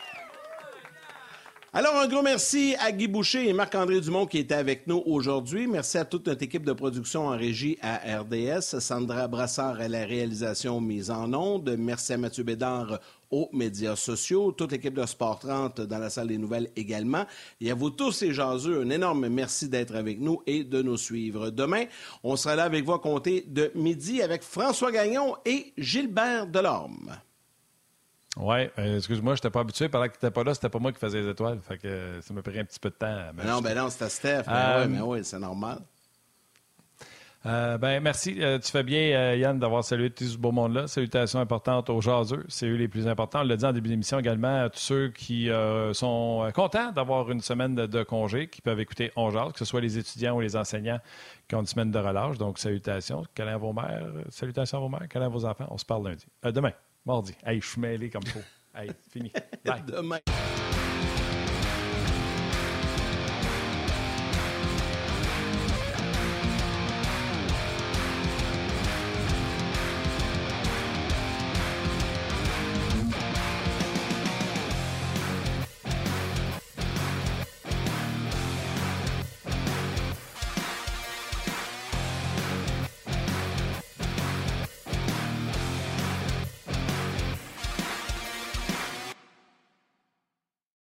Alors, 1.73 1.95
un 1.95 2.09
gros 2.09 2.23
merci 2.23 2.75
à 2.81 2.91
Guy 2.91 3.07
Boucher 3.07 3.49
et 3.49 3.53
Marc-André 3.53 4.01
Dumont 4.01 4.27
qui 4.27 4.39
étaient 4.39 4.57
avec 4.57 4.89
nous 4.89 5.05
aujourd'hui. 5.07 5.69
Merci 5.69 5.99
à 5.99 6.05
toute 6.05 6.27
notre 6.27 6.43
équipe 6.43 6.65
de 6.65 6.73
production 6.73 7.29
en 7.29 7.37
régie 7.37 7.79
à 7.81 8.19
RDS, 8.23 8.81
Sandra 8.81 9.29
Brassard 9.29 9.81
à 9.81 9.87
la 9.87 10.05
réalisation 10.05 10.81
mise 10.81 11.13
en 11.13 11.33
onde. 11.33 11.77
Merci 11.79 12.15
à 12.15 12.19
Mathieu 12.19 12.43
Bédard 12.43 12.99
aux 13.31 13.49
médias 13.53 13.95
sociaux, 13.95 14.51
toute 14.51 14.73
l'équipe 14.73 14.95
de 14.95 15.07
Sport 15.07 15.39
30 15.39 15.83
dans 15.83 15.99
la 15.99 16.11
salle 16.11 16.27
des 16.27 16.39
nouvelles 16.39 16.71
également. 16.75 17.25
Et 17.61 17.71
à 17.71 17.77
vous 17.77 17.91
tous 17.91 18.21
et 18.23 18.33
jaseux, 18.33 18.83
un 18.83 18.91
énorme 18.91 19.29
merci 19.29 19.69
d'être 19.69 19.95
avec 19.95 20.19
nous 20.19 20.43
et 20.49 20.65
de 20.65 20.83
nous 20.83 20.97
suivre. 20.97 21.51
Demain, 21.51 21.85
on 22.25 22.35
sera 22.35 22.57
là 22.57 22.65
avec 22.65 22.85
vous 22.85 22.95
à 22.95 22.99
compter 22.99 23.45
de 23.47 23.71
midi 23.77 24.23
avec 24.23 24.43
François 24.43 24.91
Gagnon 24.91 25.37
et 25.45 25.73
Gilbert 25.79 26.49
Delorme. 26.49 27.13
Oui, 28.37 28.69
euh, 28.79 28.97
excuse-moi, 28.97 29.35
je 29.35 29.39
n'étais 29.39 29.51
pas 29.51 29.61
habitué. 29.61 29.89
Pendant 29.89 30.07
que 30.07 30.13
tu 30.13 30.25
n'étais 30.25 30.31
pas 30.31 30.45
là, 30.45 30.55
c'était 30.55 30.69
pas 30.69 30.79
moi 30.79 30.93
qui 30.93 31.01
faisais 31.01 31.21
les 31.21 31.29
étoiles. 31.29 31.59
Fait 31.61 31.79
que 31.79 31.89
euh, 31.89 32.21
ça 32.21 32.33
m'a 32.33 32.43
pris 32.43 32.59
un 32.59 32.65
petit 32.65 32.79
peu 32.79 32.91
de 32.91 32.95
temps. 32.95 33.17
non, 33.45 33.61
ben 33.61 33.77
non, 33.77 33.91
c'était 33.91 34.09
Steph. 34.09 34.43
Mais 34.47 34.53
euh, 34.55 34.85
oui, 34.85 34.93
mais 34.93 35.01
oui, 35.01 35.25
c'est 35.25 35.41
normal. 35.41 35.81
ben, 37.45 38.01
merci. 38.01 38.35
tu 38.35 38.71
fais 38.71 38.85
bien, 38.85 39.35
Yann, 39.35 39.59
d'avoir 39.59 39.83
salué 39.83 40.11
tout 40.11 40.25
ce 40.25 40.39
beau 40.39 40.53
monde-là. 40.53 40.87
Salutations 40.87 41.41
importantes 41.41 41.91
aux 41.91 42.01
jaseux. 42.01 42.45
C'est 42.49 42.67
eux 42.67 42.77
les 42.77 42.87
plus 42.87 43.09
importants. 43.09 43.41
On 43.41 43.45
l'a 43.45 43.57
dit 43.57 43.65
en 43.65 43.73
début 43.73 43.89
d'émission 43.89 44.21
également 44.21 44.63
à 44.63 44.71
tous 44.71 44.79
ceux 44.79 45.09
qui 45.09 45.51
sont 45.93 46.49
contents 46.55 46.93
d'avoir 46.93 47.33
une 47.33 47.41
semaine 47.41 47.75
de, 47.75 48.03
congé, 48.05 48.47
qui 48.47 48.63
peuvent 48.63 48.79
écouter 48.79 49.11
On 49.17 49.31
Jase, 49.31 49.53
que 49.55 49.59
ce 49.59 49.65
soit 49.65 49.81
les 49.81 49.99
étudiants 49.99 50.37
ou 50.37 50.41
les 50.41 50.55
enseignants 50.55 51.01
qui 51.49 51.57
ont 51.57 51.61
une 51.61 51.67
semaine 51.67 51.91
de 51.91 51.99
relâche. 51.99 52.39
Donc, 52.39 52.61
salutations. 52.61 53.25
Câlin 53.35 53.55
à 53.55 53.59
vos 53.59 53.73
mères. 53.73 54.07
Salutations 54.29 54.79
à 54.79 54.81
vos 54.83 54.89
mères. 54.89 55.09
Câlin 55.09 55.27
à 55.27 55.31
vos 55.31 55.45
enfants. 55.45 55.67
On 55.69 55.79
se 55.79 55.85
parle 55.85 56.07
lundi. 56.07 56.27
demain. 56.45 56.73
Mardi. 57.11 57.35
Hey, 57.45 57.61
je 57.61 57.67
suis 57.67 57.81
mêlé 57.81 58.09
comme 58.09 58.25
faut. 58.25 58.39
Hey, 58.73 58.91
fini. 59.11 59.33
Bye. 59.65 59.83
Demain. 59.85 60.21